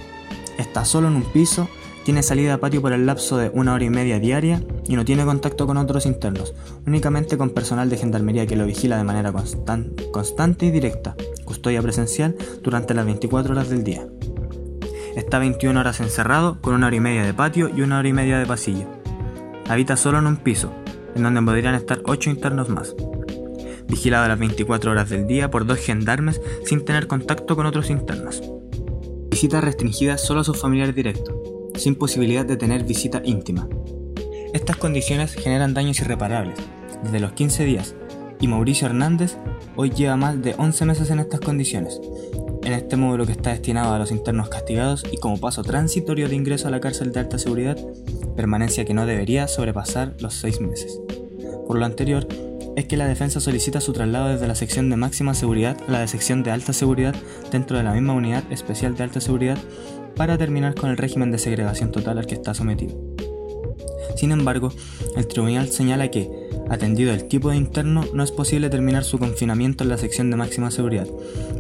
Está 0.58 0.86
solo 0.86 1.10
en 1.10 1.18
un 1.18 1.24
piso, 1.24 1.68
tiene 2.08 2.24
salida 2.24 2.54
a 2.54 2.58
patio 2.60 2.82
por 2.82 2.94
el 2.94 3.06
lapso 3.06 3.36
de 3.36 3.52
una 3.54 3.74
hora 3.74 3.84
y 3.84 3.90
media 3.90 4.18
diaria 4.18 4.64
y 4.88 4.96
no 4.96 5.04
tiene 5.04 5.26
contacto 5.26 5.68
con 5.68 5.76
otros 5.76 6.06
internos, 6.06 6.54
únicamente 6.86 7.38
con 7.38 7.50
personal 7.50 7.90
de 7.90 7.98
gendarmería 7.98 8.48
que 8.48 8.56
lo 8.56 8.66
vigila 8.66 8.96
de 8.96 9.04
manera 9.04 9.34
constan 9.34 9.92
constante 10.14 10.68
y 10.68 10.72
directa, 10.72 11.18
custodia 11.44 11.82
presencial 11.82 12.34
durante 12.64 12.94
las 12.94 13.04
24 13.04 13.52
horas 13.52 13.68
del 13.68 13.84
día. 13.84 14.08
Está 15.18 15.40
21 15.40 15.78
horas 15.78 16.00
encerrado 16.00 16.62
con 16.62 16.76
una 16.76 16.88
hora 16.88 16.96
y 16.96 17.02
media 17.02 17.26
de 17.26 17.34
patio 17.34 17.68
y 17.76 17.82
una 17.82 18.00
hora 18.00 18.08
y 18.08 18.14
media 18.14 18.40
de 18.40 18.46
pasillo. 18.46 18.88
Habita 19.68 19.98
solo 19.98 20.20
en 20.20 20.28
un 20.28 20.38
piso, 20.38 20.72
en 21.14 21.24
donde 21.24 21.42
podrían 21.42 21.76
estar 21.76 22.00
8 22.06 22.30
internos 22.30 22.70
más 22.70 22.96
vigilado 23.90 24.24
a 24.24 24.30
las 24.30 24.40
24 24.40 24.92
horas 24.92 25.10
del 25.10 25.28
día 25.28 25.52
por 25.52 25.66
dos 25.66 25.80
gendarmes 25.80 26.42
sin 26.64 26.86
tener 26.86 27.08
contacto 27.08 27.58
con 27.58 27.66
otros 27.66 27.90
internos. 27.90 28.42
Visitas 29.30 29.62
restringidas 29.62 30.26
solo 30.26 30.40
a 30.40 30.44
sus 30.46 30.60
familiares 30.60 30.96
directos, 30.96 31.37
sin 31.78 31.96
posibilidad 31.96 32.46
de 32.46 32.58
tener 32.58 32.84
visita 32.84 33.22
íntima. 33.24 33.68
Estas 34.54 34.78
condiciones 34.78 35.34
generan 35.34 35.74
daños 35.74 36.00
irreparables, 36.00 36.58
desde 37.04 37.20
los 37.20 37.34
15 37.34 37.66
días, 37.66 37.96
y 38.40 38.48
Mauricio 38.48 38.88
Hernández 38.88 39.38
hoy 39.76 39.90
lleva 39.92 40.16
más 40.16 40.42
de 40.42 40.56
11 40.58 40.86
meses 40.86 41.10
en 41.10 41.20
estas 41.20 41.40
condiciones, 41.40 42.00
en 42.64 42.74
este 42.74 42.98
módulo 42.98 43.26
que 43.26 43.32
está 43.32 43.52
destinado 43.52 43.94
a 43.94 44.00
los 44.00 44.12
internos 44.12 44.50
castigados 44.50 45.06
y 45.12 45.18
como 45.18 45.40
paso 45.40 45.64
transitorio 45.64 46.28
de 46.28 46.36
ingreso 46.36 46.68
a 46.68 46.72
la 46.72 46.82
cárcel 46.82 47.12
de 47.12 47.20
alta 47.20 47.40
seguridad, 47.40 47.78
permanencia 48.36 48.86
que 48.86 48.94
no 48.94 49.06
debería 49.06 49.48
sobrepasar 49.48 50.16
los 50.20 50.34
6 50.36 50.62
meses. 50.62 51.00
Por 51.66 51.78
lo 51.78 51.86
anterior, 51.86 52.28
es 52.78 52.86
que 52.86 52.96
la 52.96 53.08
defensa 53.08 53.40
solicita 53.40 53.82
su 53.82 53.92
traslado 53.92 54.28
desde 54.30 54.48
la 54.48 54.54
sección 54.54 54.90
de 54.92 54.98
máxima 54.98 55.34
seguridad 55.34 55.78
a 55.88 55.92
la 55.92 56.00
de 56.00 56.08
sección 56.08 56.44
de 56.44 56.52
alta 56.52 56.74
seguridad 56.74 57.16
dentro 57.52 57.76
de 57.76 57.84
la 57.84 57.92
misma 57.92 58.14
unidad 58.14 58.44
especial 58.52 58.96
de 58.96 59.04
alta 59.04 59.20
seguridad 59.20 59.58
para 60.18 60.38
terminar 60.38 60.76
con 60.76 60.90
el 60.90 60.98
régimen 60.98 61.32
de 61.32 61.40
segregación 61.40 61.92
total 61.92 62.18
al 62.18 62.26
que 62.26 62.36
está 62.36 62.54
sometido. 62.54 62.96
Sin 64.16 64.32
embargo, 64.32 64.72
el 65.16 65.28
tribunal 65.28 65.70
señala 65.70 66.10
que, 66.10 66.30
atendido 66.70 67.14
el 67.14 67.28
tipo 67.28 67.52
de 67.52 67.58
interno, 67.58 68.04
no 68.14 68.24
es 68.24 68.32
posible 68.32 68.70
terminar 68.70 69.04
su 69.04 69.20
confinamiento 69.20 69.84
en 69.84 69.90
la 69.90 69.98
sección 69.98 70.32
de 70.32 70.38
máxima 70.38 70.72
seguridad. 70.72 71.08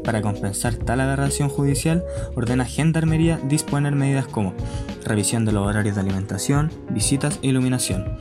Para 0.03 0.21
compensar 0.21 0.75
tal 0.75 1.01
aberración 1.01 1.49
judicial, 1.49 2.03
ordena 2.35 2.65
Gendarmería 2.65 3.39
disponer 3.47 3.93
medidas 3.93 4.25
como 4.27 4.55
revisión 5.03 5.45
de 5.45 5.51
los 5.51 5.67
horarios 5.67 5.95
de 5.95 6.01
alimentación, 6.01 6.71
visitas 6.89 7.39
e 7.43 7.47
iluminación, 7.47 8.17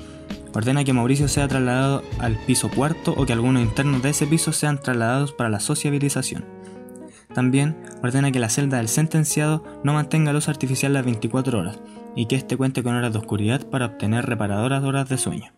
ordena 0.54 0.84
que 0.84 0.92
Mauricio 0.92 1.28
sea 1.28 1.48
trasladado 1.48 2.02
al 2.18 2.36
piso 2.44 2.70
cuarto 2.70 3.14
o 3.16 3.24
que 3.24 3.32
algunos 3.32 3.62
internos 3.62 4.02
de 4.02 4.10
ese 4.10 4.26
piso 4.26 4.52
sean 4.52 4.80
trasladados 4.80 5.32
para 5.32 5.48
la 5.48 5.60
sociabilización. 5.60 6.55
También 7.34 7.76
ordena 8.02 8.32
que 8.32 8.38
la 8.38 8.48
celda 8.48 8.78
del 8.78 8.88
sentenciado 8.88 9.64
no 9.84 9.92
mantenga 9.92 10.32
luz 10.32 10.48
artificial 10.48 10.92
las 10.92 11.04
24 11.04 11.58
horas 11.58 11.78
y 12.14 12.26
que 12.26 12.36
éste 12.36 12.56
cuente 12.56 12.82
con 12.82 12.94
horas 12.94 13.12
de 13.12 13.18
oscuridad 13.18 13.66
para 13.66 13.86
obtener 13.86 14.26
reparadoras 14.26 14.84
horas 14.84 15.08
de 15.08 15.18
sueño. 15.18 15.52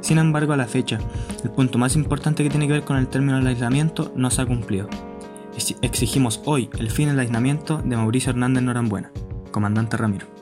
Sin 0.00 0.18
embargo, 0.18 0.52
a 0.52 0.56
la 0.56 0.66
fecha, 0.66 0.98
el 1.44 1.50
punto 1.50 1.78
más 1.78 1.96
importante 1.96 2.42
que 2.42 2.50
tiene 2.50 2.66
que 2.66 2.74
ver 2.74 2.84
con 2.84 2.96
el 2.96 3.08
término 3.08 3.36
del 3.36 3.46
aislamiento 3.46 4.12
no 4.16 4.30
se 4.30 4.42
ha 4.42 4.46
cumplido. 4.46 4.88
Exigimos 5.82 6.40
hoy 6.46 6.70
el 6.78 6.90
fin 6.90 7.08
del 7.08 7.18
aislamiento 7.18 7.78
de 7.78 7.96
Mauricio 7.96 8.30
Hernández 8.30 8.62
Norambuena, 8.62 9.10
comandante 9.50 9.96
Ramiro. 9.96 10.39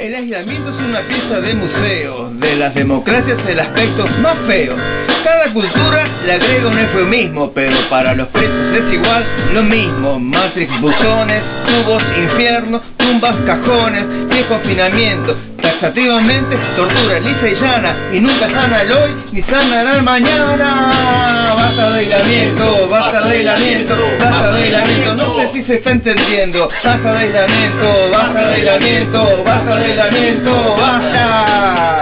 El 0.00 0.14
aislamiento 0.14 0.70
es 0.70 0.76
una 0.76 1.02
pieza 1.02 1.40
de 1.40 1.54
museo, 1.54 2.30
de 2.30 2.56
las 2.56 2.74
democracias 2.74 3.38
el 3.46 3.60
aspecto 3.60 4.06
más 4.22 4.34
feo. 4.46 4.74
Cada 5.22 5.52
cultura 5.52 6.08
le 6.24 6.32
agrega 6.32 6.68
un 6.68 6.78
eufemismo, 6.78 7.52
pero 7.52 7.76
para 7.90 8.14
los 8.14 8.28
presos 8.28 8.76
es 8.76 8.94
igual 8.94 9.22
lo 9.52 9.62
mismo. 9.62 10.18
Matrix, 10.18 10.80
buzones, 10.80 11.42
tubos, 11.66 12.02
infierno, 12.16 12.80
tumbas, 12.96 13.36
cajones, 13.44 14.06
y 14.30 14.42
confinamiento. 14.44 15.36
Taxativamente, 15.62 16.56
tortura 16.76 17.20
lisa 17.20 17.48
y 17.48 17.54
llana, 17.54 17.94
y 18.12 18.20
nunca 18.20 18.48
sana 18.50 18.82
el 18.82 18.92
hoy, 18.92 19.10
ni 19.32 19.42
sanará 19.42 19.96
el 19.96 20.02
mañana. 20.02 21.54
Basta 21.54 21.90
de 21.90 21.98
aislamiento, 22.00 22.88
basta 22.88 23.20
de 23.22 23.36
aislamiento, 23.36 23.96
basta 24.18 24.52
de 24.52 24.62
aislamiento, 24.62 25.14
no 25.14 25.36
sé 25.36 25.50
si 25.52 25.64
se 25.64 25.74
está 25.74 25.90
entendiendo. 25.90 26.68
Basta 26.82 27.12
de 27.12 27.18
aislamiento, 27.18 28.10
basta 28.10 28.40
de 28.40 28.54
aislamiento, 28.54 29.44
basta 29.44 29.76
de 29.76 29.84
aislamiento, 29.84 30.76
basta. 30.76 31.99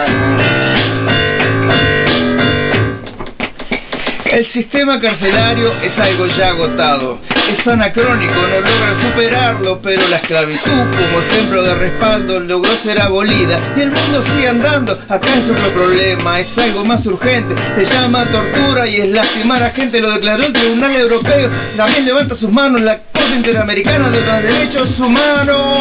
El 4.30 4.46
sistema 4.52 5.00
carcelario 5.00 5.72
es 5.82 5.98
algo 5.98 6.26
ya 6.26 6.48
agotado, 6.48 7.18
es 7.30 7.66
anacrónico, 7.66 8.34
no 8.34 8.60
logra 8.60 9.02
superarlo, 9.02 9.80
pero 9.82 10.06
la 10.06 10.16
esclavitud 10.16 10.60
como 10.66 11.20
ejemplo 11.22 11.62
de 11.62 11.74
respaldo 11.74 12.40
logró 12.40 12.76
ser 12.82 13.00
abolida 13.00 13.58
y 13.74 13.80
el 13.80 13.90
mundo 13.90 14.22
sigue 14.26 14.48
andando, 14.48 14.92
acá 15.08 15.34
es 15.34 15.50
otro 15.50 15.72
problema, 15.72 16.40
es 16.40 16.58
algo 16.58 16.84
más 16.84 17.04
urgente, 17.06 17.54
se 17.76 17.84
llama 17.86 18.26
tortura 18.26 18.86
y 18.86 18.96
es 18.96 19.08
lastimar 19.08 19.62
a 19.62 19.70
gente, 19.70 19.98
lo 19.98 20.12
declaró 20.12 20.44
el 20.44 20.52
Tribunal 20.52 20.96
Europeo, 20.96 21.50
también 21.76 22.04
levanta 22.04 22.36
sus 22.36 22.50
manos 22.50 22.82
la 22.82 22.98
Corte 23.12 23.34
Interamericana 23.34 24.10
de 24.10 24.20
los 24.20 24.42
Derechos 24.42 24.98
Humanos, 24.98 25.78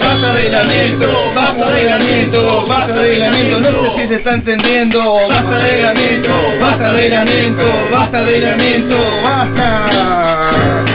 basta 0.00 0.34
de 0.34 0.40
aislamiento, 0.42 1.32
basta 1.34 1.70
de 1.70 1.80
aislamiento, 1.80 2.66
basta 2.66 2.94
de 2.94 3.10
aislamiento, 3.10 3.60
no 3.60 3.82
sé 3.82 4.02
si 4.02 4.08
se 4.08 4.14
está 4.14 4.34
entendiendo, 4.34 5.28
basta 5.28 5.58
de 5.58 5.70
aislamiento, 5.70 6.30
basta 6.60 6.92
de 6.92 7.02
aislamiento, 7.02 7.71
basta 7.90 8.22
de 8.22 8.34
aislamiento, 8.34 8.96
basta. 9.22 10.91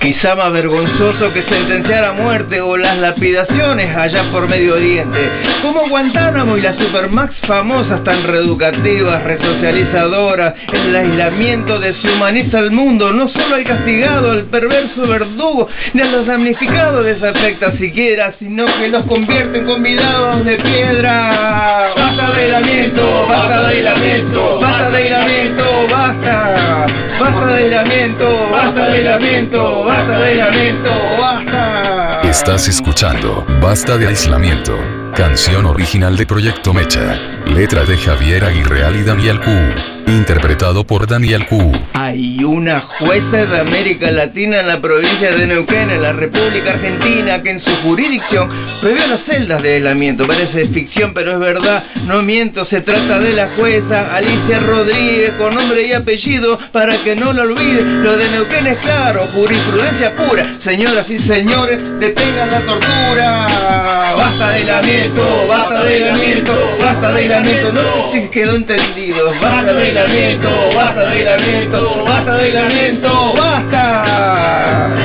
Quizá 0.00 0.36
más 0.36 0.52
vergonzoso 0.52 1.32
que 1.32 1.42
sentenciar 1.42 2.04
a 2.04 2.12
muerte 2.12 2.60
o 2.60 2.76
las 2.76 2.96
lapidaciones 2.98 3.96
allá 3.96 4.30
por 4.30 4.48
Medio 4.48 4.74
Oriente. 4.74 5.18
Como 5.60 5.88
Guantánamo 5.88 6.56
y 6.56 6.60
las 6.60 6.76
Supermax 6.76 7.34
famosas 7.46 8.04
tan 8.04 8.22
reeducativas, 8.22 9.24
resocializadoras, 9.24 10.54
el 10.72 10.94
aislamiento 10.94 11.80
deshumaniza 11.80 12.58
al 12.58 12.70
mundo, 12.70 13.12
no 13.12 13.28
solo 13.28 13.56
al 13.56 13.64
castigado, 13.64 14.30
al 14.30 14.44
perverso 14.44 15.04
verdugo, 15.04 15.66
ni 15.92 16.02
a 16.02 16.06
los 16.06 16.26
damnificados 16.26 17.04
les 17.04 17.20
afecta 17.20 17.72
siquiera, 17.72 18.34
sino 18.38 18.66
que 18.78 18.88
los 18.88 19.04
convierte 19.04 19.58
en 19.58 19.66
convidados 19.66 20.44
de 20.44 20.58
piedra. 20.58 21.92
Basta 21.96 22.30
de 22.30 22.42
aislamiento, 22.42 23.26
basta 23.28 23.60
de 23.62 23.66
aislamiento, 23.66 24.60
basta 24.60 24.90
de 24.90 24.96
aislamiento, 24.98 25.64
basta, 25.90 26.86
basta 27.18 27.46
de 27.46 27.64
aislamiento, 27.64 28.48
basta 28.52 28.88
de 28.88 28.96
aislamiento, 28.98 29.87
basta 29.88 30.18
de 30.18 30.24
aislamiento, 30.26 30.90
basta. 31.18 32.20
Estás 32.22 32.68
escuchando 32.68 33.46
Basta 33.60 33.96
de 33.96 34.08
aislamiento. 34.08 34.76
Canción 35.14 35.64
original 35.64 36.16
de 36.16 36.26
Proyecto 36.26 36.74
Mecha. 36.74 37.14
Letra 37.46 37.84
de 37.84 37.96
Javier 37.96 38.44
Aguirreal 38.44 38.96
y 38.96 39.02
Daniel 39.02 39.40
Q. 39.40 39.97
Interpretado 40.08 40.84
por 40.84 41.06
Daniel 41.06 41.44
Q. 41.44 41.70
Hay 41.92 42.42
una 42.42 42.80
jueza 42.80 43.44
de 43.44 43.60
América 43.60 44.10
Latina 44.10 44.60
en 44.60 44.68
la 44.68 44.80
provincia 44.80 45.32
de 45.32 45.46
Neuquén, 45.46 45.90
en 45.90 46.00
la 46.00 46.14
República 46.14 46.70
Argentina, 46.70 47.42
que 47.42 47.50
en 47.50 47.60
su 47.62 47.70
jurisdicción 47.82 48.48
prohibió 48.80 49.06
las 49.06 49.20
celdas 49.24 49.62
de 49.62 49.74
aislamiento. 49.74 50.26
Parece 50.26 50.68
ficción, 50.68 51.12
pero 51.12 51.32
es 51.32 51.38
verdad, 51.38 51.84
no 52.06 52.22
miento, 52.22 52.64
se 52.66 52.80
trata 52.80 53.18
de 53.18 53.34
la 53.34 53.50
jueza 53.54 54.16
Alicia 54.16 54.60
Rodríguez, 54.60 55.32
con 55.36 55.54
nombre 55.54 55.86
y 55.86 55.92
apellido, 55.92 56.58
para 56.72 57.04
que 57.04 57.14
no 57.14 57.34
lo 57.34 57.42
olvide. 57.42 57.82
Lo 57.82 58.16
de 58.16 58.30
Neuquén 58.30 58.66
es 58.66 58.78
claro, 58.78 59.28
jurisprudencia 59.34 60.16
pura. 60.16 60.58
Señoras 60.64 61.04
y 61.10 61.18
señores, 61.28 61.78
detengan 62.00 62.50
la 62.50 62.60
tortura. 62.60 64.14
Basta 64.16 64.48
de 64.48 64.54
aislamiento, 64.56 65.46
basta 65.46 65.84
de 65.84 65.94
aislamiento, 65.94 66.76
basta 66.80 67.12
de 67.12 67.18
aislamiento. 67.18 67.72
No 67.72 67.82
sé 67.82 68.22
si 68.22 68.28
quedó 68.28 68.56
entendido. 68.56 69.34
Basta 69.40 69.74
de 69.74 69.97
aislamiento, 69.98 70.48
basta 70.74 71.00
de 71.00 71.28
aislamiento, 71.28 72.04
basta 72.04 72.36
de 72.36 72.44
aislamiento, 72.44 73.34
basta. 73.34 74.97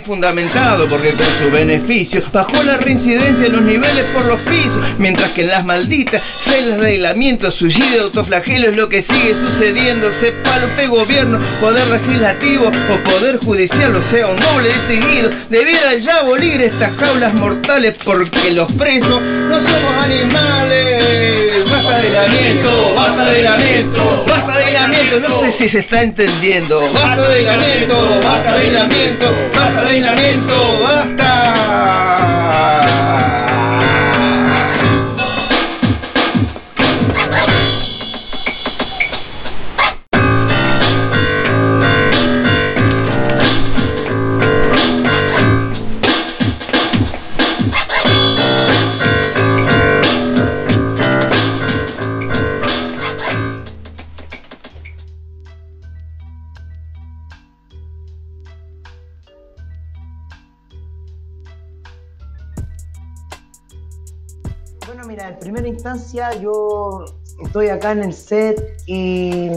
Fundamentado 0.00 0.88
porque 0.88 1.12
con 1.12 1.26
su 1.42 1.50
beneficio 1.50 2.22
bajó 2.32 2.62
la 2.62 2.76
reincidencia 2.78 3.46
en 3.46 3.52
los 3.52 3.62
niveles 3.62 4.04
por 4.14 4.24
los 4.24 4.40
pisos, 4.40 4.98
mientras 4.98 5.30
que 5.32 5.42
en 5.42 5.48
las 5.48 5.64
malditas 5.64 6.22
celdas 6.44 6.80
de 6.80 6.86
aislamiento, 6.86 7.50
suicidio 7.52 7.90
de 7.90 8.00
autoflagelo 8.00 8.70
lo 8.72 8.88
que 8.88 9.02
sigue 9.02 9.34
sucediendo, 9.34 10.10
sepa 10.20 10.58
lo 10.58 10.74
que 10.76 10.86
gobierno, 10.86 11.38
poder 11.60 11.88
legislativo 11.88 12.68
o 12.68 13.04
poder 13.04 13.38
judicial, 13.38 13.96
o 13.96 14.10
sea, 14.10 14.28
un 14.28 14.40
doble 14.40 14.72
distinguido, 14.72 15.30
debiera 15.48 15.94
ya 15.96 16.20
abolir 16.20 16.60
estas 16.62 16.96
jaulas 16.96 17.34
mortales 17.34 17.96
porque 18.04 18.50
los 18.52 18.70
presos 18.72 19.20
no 19.20 19.56
somos 19.56 20.04
animales. 20.04 21.39
De 22.00 22.06
aislamiento, 22.06 22.94
basta 22.94 23.24
de 23.26 23.30
aislamiento, 23.36 24.24
basta 24.26 24.56
de 24.56 24.64
aislamiento, 24.64 25.20
no 25.20 25.40
sé 25.40 25.52
si 25.58 25.68
se 25.68 25.80
está 25.80 26.00
entendiendo. 26.00 26.80
Basta 26.94 27.28
de 27.28 27.34
aislamiento, 27.34 28.20
basta 28.22 28.54
de 28.54 28.60
aislamiento, 28.60 29.34
basta 29.54 29.82
de 29.82 29.90
aislamiento, 29.90 30.80
basta. 30.80 31.90
Primera 65.50 65.66
instancia 65.66 66.32
yo 66.40 67.04
estoy 67.42 67.70
acá 67.70 67.90
en 67.90 68.04
el 68.04 68.14
set 68.14 68.80
y 68.86 69.50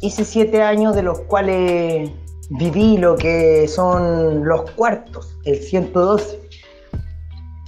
hice 0.00 0.24
siete 0.24 0.62
años 0.62 0.94
de 0.94 1.02
los 1.02 1.18
cuales 1.22 2.12
viví 2.50 2.96
lo 2.96 3.16
que 3.16 3.66
son 3.66 4.46
los 4.46 4.70
cuartos, 4.70 5.36
el 5.44 5.56
112. 5.56 6.40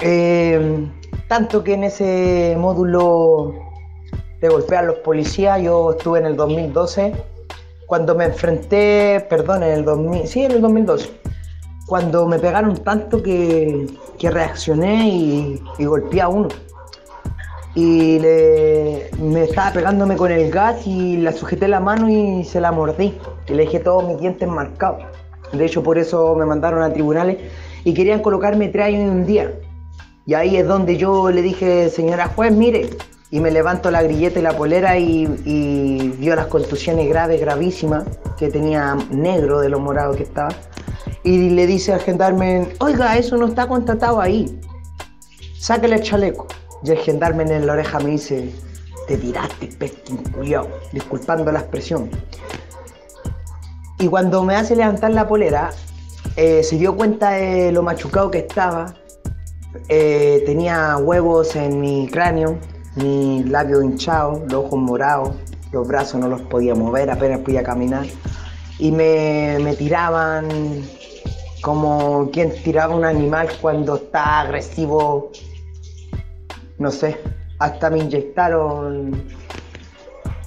Eh, 0.00 0.88
tanto 1.26 1.64
que 1.64 1.74
en 1.74 1.82
ese 1.82 2.54
módulo 2.56 3.52
de 4.40 4.48
golpear 4.48 4.84
a 4.84 4.86
los 4.86 4.98
policías 4.98 5.60
yo 5.60 5.90
estuve 5.90 6.20
en 6.20 6.26
el 6.26 6.36
2012 6.36 7.14
cuando 7.88 8.14
me 8.14 8.26
enfrenté, 8.26 9.26
perdón, 9.28 9.64
en 9.64 9.70
el 9.70 9.84
2000, 9.84 10.28
sí, 10.28 10.44
en 10.44 10.52
el 10.52 10.60
2012, 10.60 11.10
cuando 11.88 12.28
me 12.28 12.38
pegaron 12.38 12.76
tanto 12.76 13.20
que, 13.20 13.88
que 14.20 14.30
reaccioné 14.30 15.08
y, 15.08 15.60
y 15.78 15.84
golpeé 15.84 16.20
a 16.20 16.28
uno. 16.28 16.48
Y 17.74 18.18
le- 18.18 19.10
me 19.20 19.44
estaba 19.44 19.72
pegándome 19.72 20.16
con 20.16 20.32
el 20.32 20.50
gas 20.50 20.86
y 20.86 21.18
la 21.18 21.32
sujeté 21.32 21.68
la 21.68 21.80
mano 21.80 22.08
y 22.08 22.44
se 22.44 22.60
la 22.60 22.72
mordí. 22.72 23.16
Y 23.48 23.52
le 23.54 23.64
dejé 23.64 23.80
todos 23.80 24.06
mis 24.08 24.18
dientes 24.20 24.48
marcados. 24.48 25.02
De 25.52 25.64
hecho, 25.64 25.82
por 25.82 25.98
eso 25.98 26.34
me 26.34 26.44
mandaron 26.44 26.82
a 26.82 26.92
tribunales 26.92 27.38
y 27.84 27.94
querían 27.94 28.20
colocarme 28.20 28.68
tres 28.68 28.86
años 28.86 29.10
un 29.10 29.26
día. 29.26 29.52
Y 30.26 30.34
ahí 30.34 30.56
es 30.56 30.66
donde 30.66 30.96
yo 30.96 31.30
le 31.30 31.40
dije, 31.40 31.88
señora 31.88 32.28
juez, 32.28 32.52
mire, 32.52 32.90
y 33.30 33.40
me 33.40 33.50
levanto 33.50 33.90
la 33.90 34.02
grilleta 34.02 34.38
y 34.40 34.42
la 34.42 34.56
polera 34.56 34.98
y, 34.98 35.22
y 35.44 36.14
vio 36.18 36.34
las 36.34 36.46
contusiones 36.46 37.08
graves, 37.08 37.40
gravísimas, 37.40 38.04
que 38.38 38.48
tenía 38.48 38.96
negro 39.10 39.60
de 39.60 39.68
lo 39.68 39.78
morado 39.78 40.14
que 40.14 40.24
estaba. 40.24 40.50
Y 41.24 41.50
le 41.50 41.66
dice 41.66 41.92
al 41.92 42.00
gendarme, 42.00 42.68
oiga, 42.80 43.16
eso 43.16 43.36
no 43.36 43.46
está 43.46 43.66
contratado 43.68 44.20
ahí. 44.20 44.58
Sáquele 45.58 45.96
el 45.96 46.02
chaleco. 46.02 46.46
Y 46.82 46.90
el 46.90 46.98
gendarme 46.98 47.42
en 47.44 47.66
la 47.66 47.72
oreja 47.72 47.98
me 47.98 48.10
dice, 48.10 48.52
te 49.06 49.16
tiraste, 49.16 49.68
pestín 49.78 50.18
culiao, 50.32 50.68
disculpando 50.92 51.50
la 51.50 51.60
expresión. 51.60 52.10
Y 53.98 54.06
cuando 54.06 54.44
me 54.44 54.54
hace 54.54 54.76
levantar 54.76 55.10
la 55.10 55.26
polera, 55.26 55.70
eh, 56.36 56.62
se 56.62 56.76
dio 56.76 56.94
cuenta 56.94 57.30
de 57.30 57.72
lo 57.72 57.82
machucado 57.82 58.30
que 58.30 58.38
estaba. 58.38 58.94
Eh, 59.88 60.42
tenía 60.46 60.96
huevos 60.98 61.56
en 61.56 61.80
mi 61.80 62.08
cráneo, 62.08 62.58
mi 62.94 63.42
labio 63.44 63.82
hinchado, 63.82 64.44
los 64.48 64.64
ojos 64.66 64.78
morados, 64.78 65.30
los 65.72 65.86
brazos 65.88 66.20
no 66.20 66.28
los 66.28 66.40
podía 66.42 66.74
mover, 66.74 67.10
apenas 67.10 67.40
podía 67.40 67.62
caminar. 67.62 68.06
Y 68.78 68.92
me, 68.92 69.58
me 69.60 69.74
tiraban 69.74 70.48
como 71.60 72.30
quien 72.30 72.52
tiraba 72.62 72.94
un 72.94 73.04
animal 73.04 73.48
cuando 73.60 73.96
está 73.96 74.40
agresivo. 74.40 75.32
No 76.78 76.90
sé, 76.90 77.16
hasta 77.58 77.90
me 77.90 77.98
inyectaron 77.98 79.24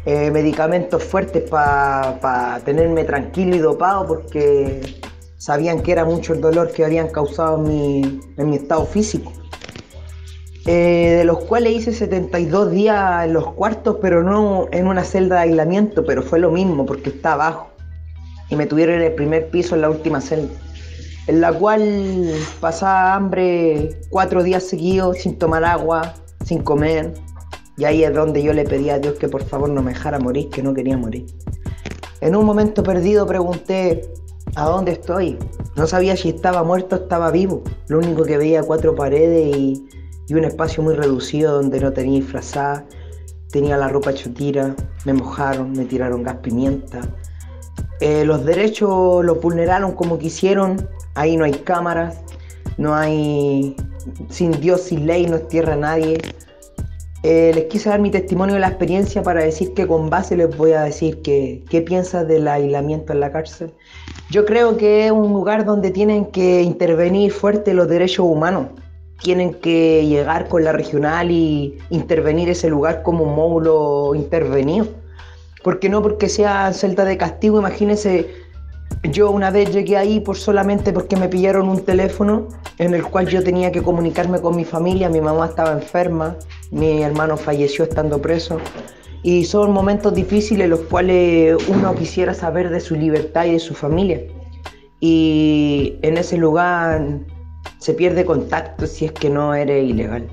eh, 0.06 0.32
medicamentos 0.32 1.04
fuertes 1.04 1.50
para 1.50 2.60
tenerme 2.66 3.04
tranquilo 3.04 3.56
y 3.56 3.60
dopado 3.60 4.08
porque 4.08 5.02
sabían 5.38 5.82
que 5.82 5.92
era 5.92 6.06
mucho 6.06 6.34
el 6.34 6.42
dolor 6.42 6.72
que 6.72 6.86
habían 6.86 7.10
causado 7.10 7.58
en 7.58 7.64
mi, 7.64 8.20
en 8.38 8.50
mi 8.50 8.56
estado 8.56 8.86
físico. 8.86 9.32
Eh, 10.68 11.16
de 11.18 11.24
los 11.26 11.40
cuales 11.40 11.74
hice 11.74 11.92
72 11.92 12.72
días 12.72 13.26
en 13.26 13.34
los 13.34 13.54
cuartos, 13.54 13.98
pero 14.00 14.22
no 14.22 14.68
en 14.72 14.86
una 14.86 15.04
celda 15.04 15.38
de 15.38 15.42
aislamiento, 15.42 16.06
pero 16.06 16.22
fue 16.22 16.38
lo 16.38 16.52
mismo 16.52 16.86
porque 16.86 17.10
está 17.10 17.34
abajo. 17.34 17.72
Y 18.50 18.56
me 18.56 18.68
tuvieron 18.68 18.96
en 18.96 19.02
el 19.02 19.14
primer 19.14 19.50
piso 19.50 19.74
en 19.74 19.82
la 19.82 19.90
última 19.90 20.22
celda, 20.22 20.54
en 21.28 21.42
la 21.42 21.54
cual 21.54 22.34
pasaba 22.60 23.16
hambre 23.16 24.00
cuatro 24.10 24.44
días 24.44 24.64
seguidos 24.64 25.20
sin 25.20 25.38
tomar 25.38 25.64
agua, 25.64 26.14
sin 26.46 26.62
comer. 26.62 27.14
Y 27.78 27.86
ahí 27.86 28.04
es 28.04 28.14
donde 28.14 28.44
yo 28.44 28.54
le 28.54 28.64
pedí 28.64 28.90
a 28.90 29.00
Dios 29.00 29.16
que 29.18 29.28
por 29.28 29.44
favor 29.44 29.70
no 29.70 29.82
me 29.82 29.94
dejara 29.94 30.20
morir, 30.20 30.50
que 30.50 30.62
no 30.62 30.74
quería 30.74 30.98
morir. 30.98 31.26
En 32.20 32.36
un 32.36 32.46
momento 32.46 32.84
perdido 32.84 33.26
pregunté, 33.26 34.12
¿A 34.56 34.66
dónde 34.66 34.92
estoy? 34.94 35.38
No 35.78 35.88
sabía 35.88 36.18
si 36.18 36.30
estaba 36.30 36.64
muerto 36.64 36.98
o 36.98 37.00
estaba 37.00 37.32
vivo. 37.32 37.64
Lo 37.88 38.00
único 38.00 38.24
que 38.24 38.38
veía 38.38 38.64
cuatro 38.64 38.96
paredes 38.96 39.56
y, 39.56 39.88
y 40.28 40.34
un 40.34 40.44
espacio 40.44 40.84
muy 40.84 40.94
reducido 40.94 41.54
donde 41.54 41.80
no 41.80 41.94
tenía 41.94 42.20
disfrazada. 42.20 42.86
Tenía 43.52 43.78
la 43.78 43.88
ropa 43.88 44.12
hecho 44.12 44.34
tira, 44.34 44.76
me 45.06 45.14
mojaron, 45.14 45.72
me 45.72 45.86
tiraron 45.86 46.24
gas 46.24 46.38
pimienta. 46.38 47.02
Eh, 48.02 48.26
los 48.26 48.44
derechos 48.44 49.24
los 49.24 49.40
vulneraron 49.40 49.94
como 49.94 50.18
quisieron. 50.18 50.90
Ahí 51.14 51.38
no 51.38 51.46
hay 51.46 51.54
cámaras, 51.54 52.20
no 52.78 52.96
hay. 52.96 53.76
Sin 54.30 54.52
Dios, 54.60 54.82
sin 54.82 55.06
ley, 55.06 55.28
no 55.28 55.36
es 55.38 55.48
tierra 55.48 55.76
nadie. 55.76 56.18
Eh, 57.24 57.52
les 57.54 57.66
quise 57.66 57.90
dar 57.90 58.00
mi 58.00 58.10
testimonio 58.10 58.56
de 58.56 58.62
la 58.62 58.70
experiencia 58.70 59.22
para 59.22 59.44
decir 59.44 59.76
que 59.76 59.86
con 59.86 60.10
base 60.10 60.36
les 60.36 60.58
voy 60.58 60.72
a 60.72 60.82
decir 60.82 61.22
que, 61.22 61.64
qué 61.70 61.82
piensas 61.82 62.28
del 62.28 62.48
aislamiento 62.48 63.14
en 63.14 63.20
la 63.20 63.32
cárcel. 63.32 63.72
Yo 64.32 64.46
creo 64.46 64.76
que 64.78 65.06
es 65.06 65.12
un 65.12 65.32
lugar 65.32 65.66
donde 65.66 65.92
tienen 65.92 66.26
que 66.26 66.64
intervenir 66.64 67.32
fuerte 67.32 67.76
los 67.76 67.88
derechos 67.88 68.26
humanos. 68.26 68.70
Tienen 69.22 69.54
que 69.54 70.08
llegar 70.08 70.48
con 70.48 70.64
la 70.64 70.72
regional 70.72 71.30
y 71.30 71.78
intervenir 71.92 72.50
ese 72.50 72.70
lugar 72.70 73.04
como 73.04 73.26
un 73.26 73.36
módulo 73.36 74.16
intervenido. 74.16 74.88
Porque 75.64 75.90
no 75.90 76.02
porque 76.02 76.30
sea 76.30 76.74
celda 76.74 77.06
de 77.06 77.18
castigo, 77.18 77.60
imagínense, 77.60 78.30
yo 79.04 79.32
una 79.32 79.52
vez 79.52 79.74
llegué 79.74 79.98
ahí 79.98 80.20
por 80.20 80.38
solamente 80.38 80.94
porque 80.94 81.16
me 81.16 81.28
pillaron 81.28 81.70
un 81.70 81.84
teléfono 81.84 82.48
en 82.78 82.94
el 82.94 83.04
cual 83.04 83.28
yo 83.28 83.44
tenía 83.44 83.72
que 83.72 83.82
comunicarme 83.82 84.40
con 84.42 84.56
mi 84.56 84.66
familia, 84.66 85.10
mi 85.10 85.22
mamá 85.22 85.48
estaba 85.48 85.72
enferma, 85.72 86.36
mi 86.72 87.02
hermano 87.02 87.38
falleció 87.38 87.86
estando 87.86 88.22
preso. 88.22 88.60
Y 89.24 89.46
son 89.46 89.72
momentos 89.72 90.16
difíciles 90.16 90.68
los 90.68 90.82
cuales 90.82 91.56
uno 91.68 91.94
quisiera 91.96 92.34
saber 92.34 92.70
de 92.70 92.80
su 92.80 92.96
libertad 92.96 93.46
y 93.46 93.54
de 93.54 93.60
su 93.60 93.76
familia. 93.76 94.22
Y 95.00 95.98
en 96.02 96.18
ese 96.18 96.38
lugar 96.38 97.20
se 97.78 97.94
pierde 97.94 98.26
contacto 98.26 98.88
si 98.88 99.06
es 99.06 99.12
que 99.12 99.30
no 99.30 99.54
eres 99.54 99.88
ilegal. 99.88 100.28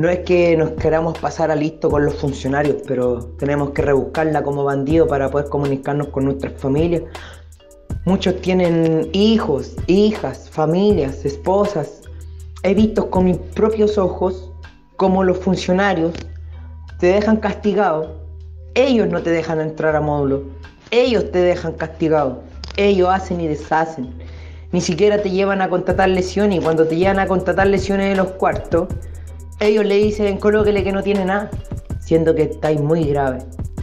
No 0.00 0.08
es 0.08 0.20
que 0.20 0.56
nos 0.56 0.70
queramos 0.70 1.18
pasar 1.18 1.50
a 1.50 1.54
listo 1.54 1.90
con 1.90 2.06
los 2.06 2.14
funcionarios, 2.14 2.76
pero 2.88 3.22
tenemos 3.38 3.72
que 3.72 3.82
rebuscarla 3.82 4.42
como 4.42 4.64
bandido 4.64 5.06
para 5.06 5.30
poder 5.30 5.50
comunicarnos 5.50 6.08
con 6.08 6.24
nuestras 6.24 6.54
familias. 6.54 7.02
Muchos 8.06 8.40
tienen 8.40 9.10
hijos, 9.12 9.76
hijas, 9.88 10.48
familias, 10.48 11.26
esposas. 11.26 12.00
He 12.62 12.72
visto 12.72 13.10
con 13.10 13.26
mis 13.26 13.36
propios 13.36 13.98
ojos 13.98 14.50
cómo 14.96 15.22
los 15.22 15.36
funcionarios 15.36 16.14
te 16.98 17.08
dejan 17.08 17.36
castigado. 17.36 18.22
Ellos 18.72 19.06
no 19.06 19.20
te 19.20 19.28
dejan 19.28 19.60
entrar 19.60 19.96
a 19.96 20.00
módulo. 20.00 20.44
Ellos 20.90 21.30
te 21.30 21.40
dejan 21.40 21.74
castigado. 21.74 22.40
Ellos 22.78 23.10
hacen 23.10 23.42
y 23.42 23.48
deshacen. 23.48 24.14
Ni 24.72 24.80
siquiera 24.80 25.20
te 25.20 25.30
llevan 25.30 25.60
a 25.60 25.68
contratar 25.68 26.08
lesiones 26.08 26.60
y 26.60 26.62
cuando 26.62 26.86
te 26.86 26.96
llevan 26.96 27.18
a 27.18 27.26
contratar 27.26 27.66
lesiones 27.66 28.12
en 28.12 28.16
los 28.16 28.28
cuartos, 28.28 28.88
ellos 29.60 29.84
le 29.84 29.96
dicen 29.96 30.38
colóquele 30.38 30.82
que 30.82 30.92
no 30.92 31.02
tiene 31.02 31.24
nada, 31.24 31.50
siendo 32.00 32.34
que 32.34 32.44
estáis 32.44 32.80
muy 32.80 33.04
grave, 33.04 33.38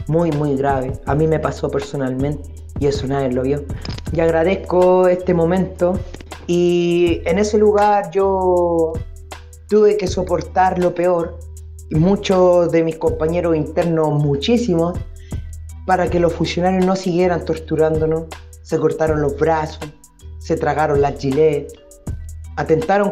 muy, 0.08 0.32
muy 0.32 0.56
grave. 0.58 0.94
A 1.06 1.16
mí 1.16 1.28
me 1.28 1.40
pasó 1.40 1.70
personalmente 1.70 2.50
y 2.80 2.88
eso 2.88 3.08
nadie 3.08 3.32
lo 3.32 3.44
vio. 3.44 3.64
Y 4.12 4.20
agradezco 4.20 5.08
este 5.08 5.34
momento 5.34 6.00
y 6.48 7.22
en 7.26 7.40
ese 7.40 7.58
lugar 7.58 8.10
yo 8.12 8.94
tuve 9.70 9.98
que 9.98 10.08
soportar 10.08 10.80
lo 10.80 10.96
peor 10.96 11.38
y 11.90 11.96
muchos 11.96 12.72
de 12.72 12.84
mis 12.84 12.98
compañeros 12.98 13.56
internos, 13.56 14.22
muchísimos, 14.22 14.98
para 15.86 16.10
que 16.10 16.20
los 16.20 16.34
funcionarios 16.34 16.86
no 16.86 16.96
siguieran 16.96 17.46
torturándonos. 17.46 18.26
Se 18.64 18.78
cortaron 18.78 19.22
los 19.22 19.38
brazos, 19.38 19.80
se 20.40 20.58
tragaron 20.58 21.02
las 21.02 21.18
gilet, 21.20 21.72
atentaron 22.58 23.12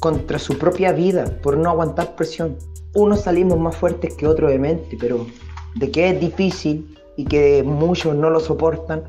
contra, 0.00 0.38
su 0.38 0.58
propia 0.58 0.92
vida 0.92 1.24
por 1.42 1.56
no 1.56 1.70
aguantar 1.70 2.14
presión. 2.14 2.56
Unos 2.94 3.22
salimos 3.22 3.58
más 3.58 3.74
fuertes 3.74 4.14
que 4.14 4.26
otros 4.26 4.50
de 4.50 4.58
mente, 4.58 4.96
pero 5.00 5.26
de 5.74 5.90
que 5.90 6.10
es 6.10 6.20
difícil 6.20 6.96
y 7.16 7.24
que 7.24 7.62
muchos 7.62 8.14
no 8.14 8.30
lo 8.30 8.38
soportan. 8.38 9.02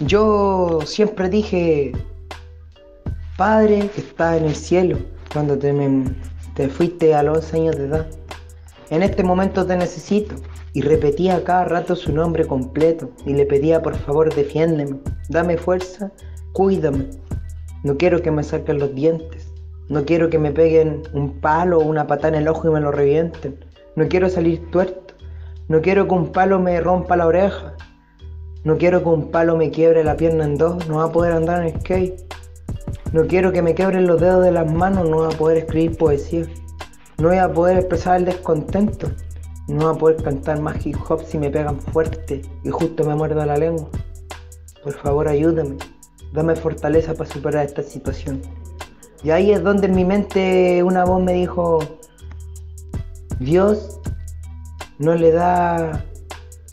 Yo 0.00 0.80
siempre 0.84 1.28
dije, 1.28 1.92
Padre 3.36 3.90
que 3.94 4.00
está 4.00 4.36
en 4.36 4.46
el 4.46 4.56
cielo, 4.56 4.98
cuando 5.32 5.58
te, 5.58 5.74
te 6.54 6.68
fuiste 6.68 7.14
a 7.14 7.22
los 7.22 7.38
11 7.38 7.56
años 7.56 7.76
de 7.76 7.84
edad, 7.84 8.06
en 8.88 9.02
este 9.02 9.22
momento 9.22 9.66
te 9.66 9.76
necesito. 9.76 10.34
Y 10.72 10.82
repetía 10.82 11.42
cada 11.42 11.64
rato 11.64 11.96
su 11.96 12.12
nombre 12.12 12.46
completo 12.46 13.10
y 13.24 13.32
le 13.32 13.46
pedía 13.46 13.80
por 13.80 13.96
favor 13.96 14.34
defiéndeme, 14.34 14.98
dame 15.30 15.56
fuerza, 15.56 16.12
cuídame. 16.52 17.06
No 17.86 17.96
quiero 17.96 18.20
que 18.20 18.32
me 18.32 18.42
saquen 18.42 18.80
los 18.80 18.96
dientes, 18.96 19.46
no 19.88 20.04
quiero 20.04 20.28
que 20.28 20.40
me 20.40 20.50
peguen 20.50 21.04
un 21.12 21.40
palo 21.40 21.78
o 21.78 21.84
una 21.84 22.08
patada 22.08 22.36
en 22.36 22.42
el 22.42 22.48
ojo 22.48 22.66
y 22.66 22.72
me 22.72 22.80
lo 22.80 22.90
revienten, 22.90 23.64
no 23.94 24.08
quiero 24.08 24.28
salir 24.28 24.68
tuerto, 24.72 25.14
no 25.68 25.80
quiero 25.80 26.08
que 26.08 26.14
un 26.14 26.32
palo 26.32 26.58
me 26.58 26.80
rompa 26.80 27.16
la 27.16 27.28
oreja, 27.28 27.76
no 28.64 28.76
quiero 28.76 29.04
que 29.04 29.08
un 29.08 29.30
palo 29.30 29.56
me 29.56 29.70
quiebre 29.70 30.02
la 30.02 30.16
pierna 30.16 30.46
en 30.46 30.58
dos, 30.58 30.88
no 30.88 30.96
va 30.96 31.04
a 31.04 31.12
poder 31.12 31.32
andar 31.32 31.64
en 31.64 31.80
skate. 31.80 32.20
No 33.12 33.24
quiero 33.28 33.52
que 33.52 33.62
me 33.62 33.72
quiebren 33.72 34.08
los 34.08 34.20
dedos 34.20 34.42
de 34.42 34.50
las 34.50 34.68
manos, 34.68 35.08
no 35.08 35.18
voy 35.18 35.32
a 35.32 35.38
poder 35.38 35.58
escribir 35.58 35.96
poesía. 35.96 36.44
No 37.18 37.28
voy 37.28 37.38
a 37.38 37.52
poder 37.52 37.78
expresar 37.78 38.16
el 38.16 38.24
descontento. 38.24 39.12
No 39.68 39.86
voy 39.86 39.94
a 39.94 39.98
poder 39.98 40.22
cantar 40.24 40.60
más 40.60 40.84
hip 40.84 40.96
hop 41.08 41.22
si 41.24 41.38
me 41.38 41.50
pegan 41.50 41.80
fuerte 41.80 42.42
y 42.64 42.70
justo 42.70 43.04
me 43.04 43.14
muerdo 43.14 43.46
la 43.46 43.56
lengua. 43.56 43.88
Por 44.82 44.94
favor, 44.94 45.28
ayúdame. 45.28 45.76
Dame 46.32 46.56
fortaleza 46.56 47.14
para 47.14 47.30
superar 47.30 47.64
esta 47.64 47.82
situación. 47.82 48.42
Y 49.22 49.30
ahí 49.30 49.52
es 49.52 49.62
donde 49.62 49.86
en 49.86 49.94
mi 49.94 50.04
mente 50.04 50.82
una 50.82 51.04
voz 51.04 51.22
me 51.22 51.32
dijo, 51.32 51.78
Dios 53.40 54.00
no 54.98 55.14
le 55.14 55.32
da 55.32 56.04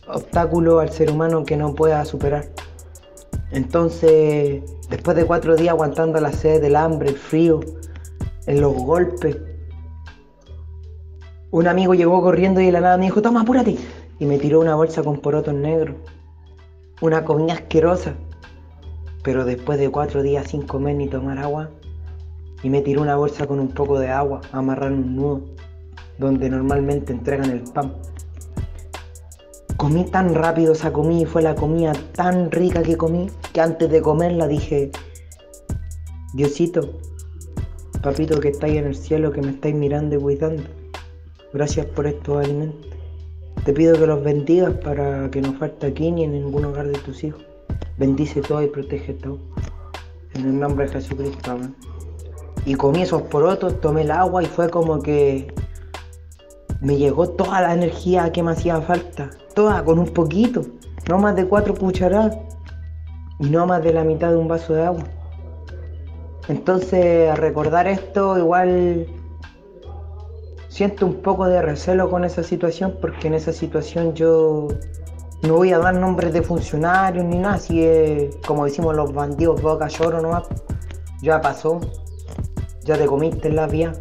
obstáculo 0.08 0.80
al 0.80 0.90
ser 0.92 1.12
humano 1.12 1.46
que 1.46 1.58
no 1.58 1.74
pueda 1.74 2.04
superar. 2.06 2.46
Entonces, 3.52 4.64
después 4.90 5.16
de 5.16 5.26
cuatro 5.26 5.56
días 5.56 5.70
aguantando 5.70 6.20
la 6.20 6.32
sed, 6.32 6.64
el 6.64 6.76
hambre, 6.76 7.10
el 7.10 7.18
frío, 7.18 7.60
en 8.46 8.62
los 8.62 8.74
golpes, 8.74 9.38
un 11.52 11.68
amigo 11.68 11.94
llegó 11.94 12.22
corriendo 12.22 12.62
y 12.62 12.66
de 12.66 12.72
la 12.72 12.82
nada 12.82 12.98
me 12.98 13.06
dijo, 13.06 13.22
toma, 13.22 13.42
apúrate. 13.42 13.78
Y 14.20 14.26
me 14.26 14.40
tiró 14.40 14.60
una 14.60 14.76
bolsa 14.76 15.04
con 15.04 15.20
porotos 15.20 15.54
negros. 15.54 15.96
Una 17.02 17.24
comida 17.24 17.54
asquerosa. 17.54 18.16
Pero 19.24 19.45
después 19.45 19.80
de 19.80 19.90
cuatro 19.90 20.22
días 20.22 20.50
sin 20.50 20.64
comer 20.64 20.95
ni 20.95 21.08
tomar 21.08 21.40
agua, 21.40 21.70
y 22.62 22.70
me 22.70 22.82
tiró 22.82 23.02
una 23.02 23.16
bolsa 23.16 23.45
con 23.45 23.60
un 23.60 23.70
poco 23.70 24.00
de 24.00 24.10
agua, 24.10 24.41
amarrar 24.52 24.91
en 24.91 25.00
un 25.00 25.16
nudo, 25.16 25.41
donde 26.18 26.50
normalmente 26.50 27.12
entregan 27.12 27.50
el 27.50 27.62
pan. 27.62 27.94
Comí 29.78 30.06
tan 30.06 30.34
rápido 30.34 30.74
esa 30.74 30.94
comida 30.94 31.22
y 31.22 31.26
fue 31.26 31.41
la 31.41 31.56
comida 31.56 31.94
tan 32.14 32.52
rica 32.52 32.84
que 32.84 32.95
comí 32.95 33.30
que 33.52 33.60
antes 33.60 33.90
de 33.90 34.02
comerla 34.02 34.48
dije, 34.48 34.91
Diosito, 36.34 37.00
papito 38.02 38.40
que 38.40 38.50
estáis 38.50 38.78
en 38.78 38.88
el 38.88 38.95
cielo, 38.95 39.32
que 39.32 39.41
me 39.41 39.52
estáis 39.52 39.76
mirando 39.76 40.16
y 40.16 40.20
cuidando, 40.20 40.64
gracias 41.52 41.86
por 41.88 42.08
estos 42.08 42.44
alimentos. 42.44 42.91
Te 43.66 43.74
pido 43.74 43.98
que 43.98 44.08
los 44.08 44.24
bendigas 44.24 44.74
para 44.76 45.30
que 45.32 45.41
no 45.41 45.54
falte 45.54 45.88
aquí 45.88 46.12
ni 46.12 46.24
en 46.24 46.34
ningún 46.34 46.66
hogar 46.66 46.88
de 46.88 47.00
tus 47.00 47.24
hijos. 47.24 47.53
Bendice 47.98 48.41
todo 48.41 48.61
y 48.61 48.68
protege 48.68 49.14
todo. 49.14 49.40
En 50.34 50.45
el 50.45 50.60
nombre 50.60 50.88
de 50.88 50.94
Jesucristo, 50.94 51.52
amén. 51.52 51.76
Y 52.65 52.76
comí 52.76 53.02
esos 53.02 53.22
porotos, 53.24 53.80
tomé 53.82 54.02
el 54.02 54.11
agua 54.11 54.41
y 54.41 54.45
fue 54.45 54.70
como 54.70 55.02
que 55.02 55.53
me 56.82 56.98
llegó 56.98 57.30
toda 57.30 57.61
la 57.61 57.74
energía 57.74 58.32
que 58.32 58.41
me 58.41 58.52
hacía 58.52 58.82
falta. 58.82 59.30
Toda, 59.53 59.84
con 59.84 59.99
un 59.99 60.07
poquito. 60.07 60.64
No 61.07 61.18
más 61.18 61.36
de 61.36 61.45
cuatro 61.45 61.76
cucharadas. 61.76 62.38
Y 63.40 63.49
no 63.49 63.65
más 63.65 63.84
de 63.84 63.94
la 63.94 64.03
mitad 64.03 64.32
de 64.32 64.38
un 64.38 64.48
vaso 64.48 64.74
de 64.74 64.84
agua. 64.84 65.03
Entonces, 66.48 67.38
recordar 67.38 67.88
esto, 67.88 68.38
igual 68.38 69.07
siento 70.68 71.06
un 71.06 71.22
poco 71.22 71.45
de 71.45 71.61
recelo 71.61 72.10
con 72.10 72.26
esa 72.26 72.44
situación, 72.44 72.98
porque 72.99 73.28
en 73.28 73.36
esa 73.36 73.53
situación 73.53 74.14
yo 74.14 74.68
no 75.44 75.56
voy 75.56 75.74
a 75.74 75.78
dar 75.78 75.95
nombres 75.95 76.32
de 76.32 76.41
funcionarios 76.41 77.26
ni 77.26 77.38
nada, 77.38 77.60
si 77.60 77.84
es 77.84 78.36
como 78.48 78.65
decimos 78.65 78.95
los 78.95 79.14
bandidos, 79.14 79.61
boca 79.61 79.88
lloro 79.88 80.22
nomás. 80.22 80.44
Ya 81.22 81.41
pasó, 81.41 81.82
ya 82.84 82.98
te 82.98 83.06
comiste 83.06 83.49
en 83.49 83.57
la 83.57 83.68
vía, 83.68 83.94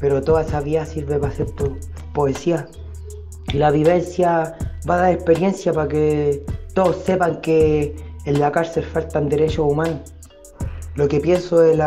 pero 0.00 0.22
toda 0.22 0.42
esa 0.42 0.60
vía 0.60 0.84
sirve 0.86 1.18
para 1.18 1.32
hacer 1.32 1.50
tu 1.52 1.76
poesía. 2.12 2.66
Y 3.52 3.58
la 3.58 3.70
vivencia 3.70 4.56
va 4.88 4.96
a 4.96 4.98
dar 4.98 5.12
experiencia 5.12 5.72
para 5.72 5.88
que 5.88 6.44
todos 6.74 6.96
sepan 6.96 7.40
que 7.40 7.94
en 8.24 8.40
la 8.40 8.50
cárcel 8.50 8.84
faltan 8.84 9.28
derechos 9.28 9.70
humanos. 9.70 10.14
Lo 10.96 11.06
que 11.06 11.20
pienso 11.20 11.60
del 11.60 11.80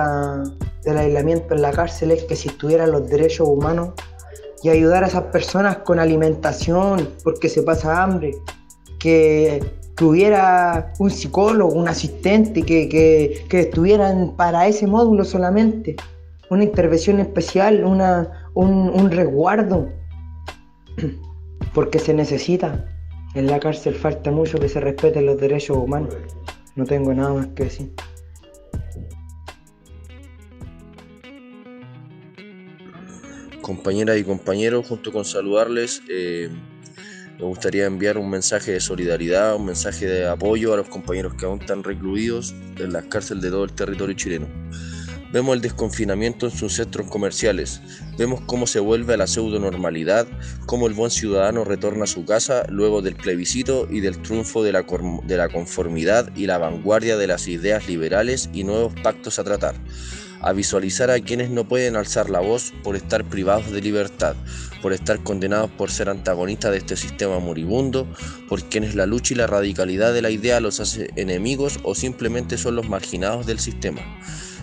aislamiento 0.86 1.53
en 1.53 1.61
la 1.61 1.72
cárcel 1.72 2.11
es 2.11 2.24
que 2.24 2.36
si 2.36 2.48
estuvieran 2.48 2.91
los 2.91 3.10
derechos 3.10 3.48
humanos 3.48 3.90
y 4.64 4.70
ayudar 4.70 5.04
a 5.04 5.08
esas 5.08 5.24
personas 5.24 5.78
con 5.78 6.00
alimentación 6.00 7.10
porque 7.24 7.50
se 7.50 7.64
pasa 7.64 8.04
hambre, 8.04 8.36
que 9.00 9.62
hubiera 10.02 10.94
un 11.00 11.10
psicólogo, 11.10 11.74
un 11.74 11.88
asistente, 11.88 12.64
que, 12.64 12.88
que, 12.90 13.46
que 13.50 13.62
estuvieran 13.62 14.36
para 14.36 14.68
ese 14.68 14.88
módulo 14.88 15.26
solamente, 15.26 15.96
una 16.50 16.64
intervención 16.64 17.20
especial, 17.20 17.84
una, 17.84 18.50
un, 18.54 18.90
un 18.90 19.12
resguardo, 19.12 19.90
porque 21.74 22.00
se 22.00 22.14
necesita. 22.14 22.86
En 23.36 23.48
la 23.48 23.60
cárcel 23.60 23.94
falta 23.94 24.32
mucho 24.32 24.58
que 24.58 24.70
se 24.70 24.80
respeten 24.80 25.26
los 25.26 25.40
derechos 25.40 25.78
humanos. 25.78 26.16
No 26.76 26.86
tengo 26.86 27.14
nada 27.14 27.34
más 27.34 27.48
que 27.48 27.66
decir. 27.66 27.94
Compañeras 33.68 34.18
y 34.18 34.23
compañeros, 34.23 34.88
junto 34.88 35.11
con 35.11 35.26
saludarles, 35.26 36.02
eh, 36.07 36.48
me 37.38 37.44
gustaría 37.44 37.85
enviar 37.85 38.18
un 38.18 38.30
mensaje 38.30 38.72
de 38.72 38.80
solidaridad, 38.80 39.57
un 39.57 39.65
mensaje 39.65 40.06
de 40.06 40.26
apoyo 40.26 40.73
a 40.73 40.77
los 40.77 40.88
compañeros 40.88 41.34
que 41.34 41.45
aún 41.45 41.60
están 41.60 41.84
recluidos 41.84 42.56
en 42.77 42.94
las 42.94 43.07
cárceles 43.07 43.44
de 43.44 43.49
todo 43.49 43.65
el 43.65 43.73
territorio 43.73 44.15
chileno. 44.15 44.48
Vemos 45.34 45.53
el 45.53 45.61
desconfinamiento 45.61 46.45
en 46.45 46.53
sus 46.53 46.76
centros 46.76 47.07
comerciales, 47.07 47.81
vemos 48.18 48.39
cómo 48.45 48.68
se 48.68 48.80
vuelve 48.80 49.15
a 49.15 49.18
la 49.18 49.27
pseudo 49.27 49.60
normalidad, 49.60 50.27
cómo 50.65 50.88
el 50.88 50.94
buen 50.94 51.11
ciudadano 51.11 51.65
retorna 51.65 52.06
a 52.06 52.07
su 52.07 52.23
casa 52.23 52.65
luego 52.69 53.02
del 53.02 53.18
plebiscito 53.18 53.85
y 53.91 53.99
del 53.99 54.22
triunfo 54.22 54.64
de 54.64 54.72
la, 54.72 54.85
de 55.26 55.35
la 55.35 55.49
conformidad 55.49 56.34
y 56.38 56.45
la 56.45 56.57
vanguardia 56.57 57.18
de 57.18 57.27
las 57.27 57.49
ideas 57.49 57.85
liberales 57.89 58.49
y 58.53 58.64
nuevos 58.64 58.94
pactos 59.03 59.39
a 59.39 59.44
tratar 59.44 59.76
a 60.41 60.53
visualizar 60.53 61.11
a 61.11 61.19
quienes 61.19 61.49
no 61.49 61.68
pueden 61.68 61.95
alzar 61.95 62.30
la 62.30 62.39
voz 62.39 62.73
por 62.84 62.95
estar 62.95 63.23
privados 63.23 63.72
de 63.72 63.81
libertad, 63.81 64.35
por 64.81 64.93
estar 64.93 65.22
condenados 65.23 65.72
por 65.72 65.91
ser 65.91 66.09
antagonistas 66.09 66.72
de 66.72 66.77
este 66.77 66.95
sistema 66.95 67.39
moribundo, 67.39 68.07
por 68.47 68.64
quienes 68.64 68.95
la 68.95 69.05
lucha 69.05 69.34
y 69.34 69.38
la 69.38 69.47
radicalidad 69.47 70.14
de 70.14 70.22
la 70.22 70.30
idea 70.30 70.59
los 70.59 70.80
hace 70.80 71.09
enemigos 71.15 71.80
o 71.84 71.95
simplemente 71.95 72.57
son 72.57 72.76
los 72.76 72.89
marginados 72.89 73.45
del 73.45 73.59
sistema. 73.59 74.01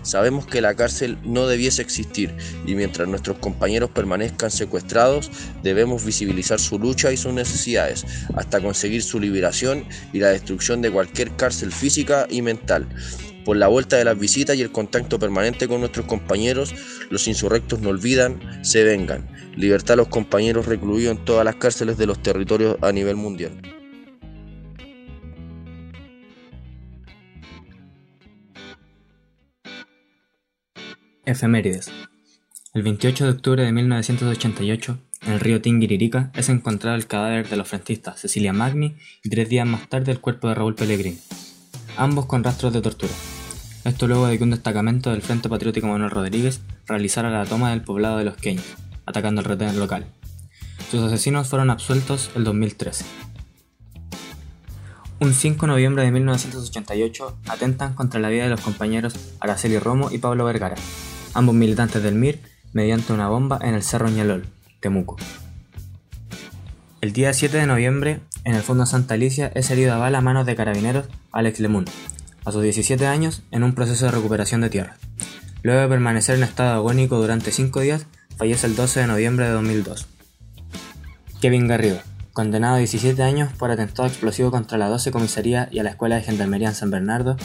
Sabemos 0.05 0.47
que 0.47 0.61
la 0.61 0.75
cárcel 0.75 1.17
no 1.25 1.47
debiese 1.47 1.81
existir 1.81 2.37
y 2.67 2.75
mientras 2.75 3.09
nuestros 3.09 3.39
compañeros 3.39 3.89
permanezcan 3.91 4.51
secuestrados 4.51 5.31
debemos 5.63 6.05
visibilizar 6.05 6.61
su 6.61 6.79
lucha 6.79 7.11
y 7.11 7.17
sus 7.17 7.33
necesidades 7.33 8.05
hasta 8.37 8.61
conseguir 8.61 9.03
su 9.03 9.19
liberación 9.19 9.87
y 10.13 10.19
la 10.19 10.29
destrucción 10.29 10.83
de 10.83 10.91
cualquier 10.91 11.35
cárcel 11.37 11.73
física 11.73 12.27
y 12.29 12.43
mental. 12.43 12.87
Por 13.45 13.59
la 13.59 13.69
vuelta 13.69 13.97
de 13.97 14.05
las 14.05 14.19
visitas 14.19 14.57
y 14.57 14.63
el 14.63 14.73
contacto 14.73 15.19
permanente 15.19 15.69
con 15.69 15.81
nuestros 15.81 16.07
compañeros, 16.07 16.75
los 17.11 17.29
insurrectos 17.29 17.81
no 17.81 17.91
olvidan, 17.91 18.65
se 18.65 18.85
vengan. 18.85 19.29
Libertad 19.55 19.95
a 19.95 19.97
los 19.97 20.09
compañeros 20.09 20.67
recluidos 20.67 21.19
en 21.19 21.25
todas 21.25 21.45
las 21.45 21.57
cárceles 21.57 21.99
de 21.99 22.07
los 22.07 22.23
territorios 22.23 22.79
a 22.81 22.91
nivel 22.91 23.17
mundial. 23.17 23.53
Efemérides. 31.27 31.91
El 32.73 32.83
28 32.83 33.25
de 33.25 33.31
octubre 33.31 33.63
de 33.63 33.73
1988, 33.73 34.99
en 35.27 35.33
el 35.33 35.41
río 35.41 35.61
Tinguiririca, 35.61 36.31
es 36.35 36.49
encontrado 36.49 36.97
el 36.97 37.07
cadáver 37.07 37.49
de 37.49 37.57
la 37.57 37.63
ofrendista 37.63 38.17
Cecilia 38.17 38.53
Magni 38.53 38.97
y 39.23 39.31
tres 39.31 39.49
días 39.49 39.67
más 39.67 39.89
tarde 39.89 40.13
el 40.13 40.21
cuerpo 40.21 40.49
de 40.49 40.55
Raúl 40.55 40.75
Pellegrini, 40.75 41.19
ambos 41.97 42.27
con 42.27 42.43
rastros 42.43 42.73
de 42.73 42.83
tortura. 42.83 43.13
Esto 43.85 44.07
luego 44.09 44.27
de 44.27 44.39
que 44.39 44.45
un 44.45 44.51
destacamento 44.51 45.11
del 45.11 45.21
Frente 45.21 45.51
Patriótico 45.51 45.87
Manuel 45.87 46.11
Rodríguez 46.11 46.63
realizara 46.87 47.29
la 47.29 47.45
toma 47.45 47.71
del 47.71 47.83
poblado 47.83 48.17
de 48.17 48.25
Los 48.25 48.39
Queños, 48.39 48.65
atacando 49.05 49.43
el 49.43 49.47
retén 49.47 49.79
local. 49.79 50.07
Sus 50.91 51.03
asesinos 51.03 51.49
fueron 51.49 51.69
absueltos 51.69 52.31
el 52.35 52.45
2013. 52.45 53.05
Un 55.21 55.35
5 55.35 55.67
de 55.67 55.73
noviembre 55.73 56.03
de 56.03 56.13
1988 56.13 57.39
atentan 57.47 57.95
contra 57.95 58.21
la 58.21 58.31
vida 58.31 58.45
de 58.45 58.51
los 58.51 58.63
compañeros 58.63 59.15
Araceli 59.41 59.79
Romo 59.79 60.11
y 60.11 60.17
Pablo 60.17 60.47
Vergara, 60.47 60.77
ambos 61.35 61.55
militantes 61.55 62.03
del 62.03 62.15
MIR, 62.15 62.41
mediante 62.73 63.13
una 63.13 63.29
bomba 63.29 63.59
en 63.61 63.75
el 63.75 63.83
Cerro 63.83 64.09
Ñalol, 64.09 64.47
Temuco. 64.81 65.19
El 67.03 67.13
día 67.13 67.35
7 67.35 67.59
de 67.59 67.67
noviembre, 67.67 68.21
en 68.45 68.55
el 68.55 68.63
fondo 68.63 68.87
Santa 68.87 69.13
Alicia, 69.13 69.53
es 69.55 69.71
herido 69.71 69.93
a 69.93 69.99
bala 69.99 70.19
a 70.19 70.23
manos 70.23 70.47
de 70.47 70.57
carabineros 70.57 71.07
Alex 71.33 71.61
Lemun, 71.61 71.85
a 72.45 72.53
sus 72.53 72.63
17 72.63 73.07
años, 73.07 73.43
en 73.51 73.65
un 73.65 73.75
proceso 73.75 74.07
de 74.07 74.13
recuperación 74.13 74.61
de 74.61 74.71
tierra. 74.71 74.97
Luego 75.63 75.81
de 75.81 75.89
permanecer 75.89 76.37
en 76.37 76.43
estado 76.43 76.75
agónico 76.75 77.17
durante 77.19 77.51
5 77.51 77.81
días, 77.81 78.07
fallece 78.37 78.67
el 78.67 78.77
12 78.77 79.01
de 79.01 79.07
noviembre 79.07 79.47
de 79.47 79.53
2002. 79.53 80.07
Kevin 81.41 81.69
Garrido, 81.69 82.01
condenado 82.33 82.75
a 82.75 82.79
17 82.79 83.23
años 83.23 83.53
por 83.53 83.71
atentado 83.71 84.09
explosivo 84.09 84.51
contra 84.51 84.79
la 84.79 84.89
12 84.89 85.11
comisaría 85.11 85.69
y 85.71 85.79
a 85.79 85.83
la 85.83 85.91
escuela 85.91 86.17
de 86.17 86.23
gendarmería 86.23 86.69
en 86.69 86.75
San 86.75 86.91
Bernardo, 86.91 87.37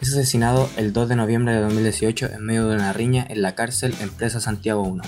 es 0.00 0.08
asesinado 0.12 0.68
el 0.76 0.92
2 0.92 1.10
de 1.10 1.16
noviembre 1.16 1.54
de 1.54 1.60
2018 1.60 2.30
en 2.32 2.44
medio 2.44 2.66
de 2.68 2.76
una 2.76 2.92
riña 2.92 3.26
en 3.28 3.42
la 3.42 3.54
cárcel 3.54 3.94
Empresa 4.00 4.40
Santiago 4.40 4.82
1. 4.82 5.02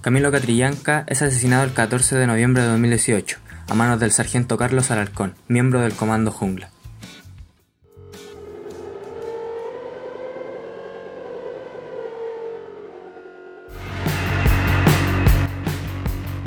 Camilo 0.00 0.30
Catrillanca 0.32 1.04
es 1.08 1.20
asesinado 1.20 1.64
el 1.64 1.72
14 1.72 2.16
de 2.16 2.26
noviembre 2.26 2.62
de 2.62 2.68
2018 2.68 3.38
a 3.68 3.74
manos 3.74 4.00
del 4.00 4.12
sargento 4.12 4.56
Carlos 4.56 4.90
Alarcón, 4.90 5.34
miembro 5.46 5.80
del 5.80 5.92
Comando 5.92 6.30
Jungla. 6.30 6.70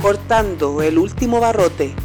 Cortando 0.03 0.81
el 0.81 0.97
último 0.97 1.39
barrote. 1.39 1.95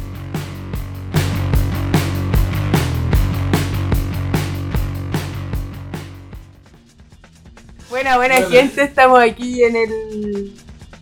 Buena, 7.89 8.15
buena 8.15 8.35
Bueno. 8.35 8.49
gente, 8.51 8.83
estamos 8.83 9.19
aquí 9.19 9.65
en 9.65 9.75
el 9.75 10.55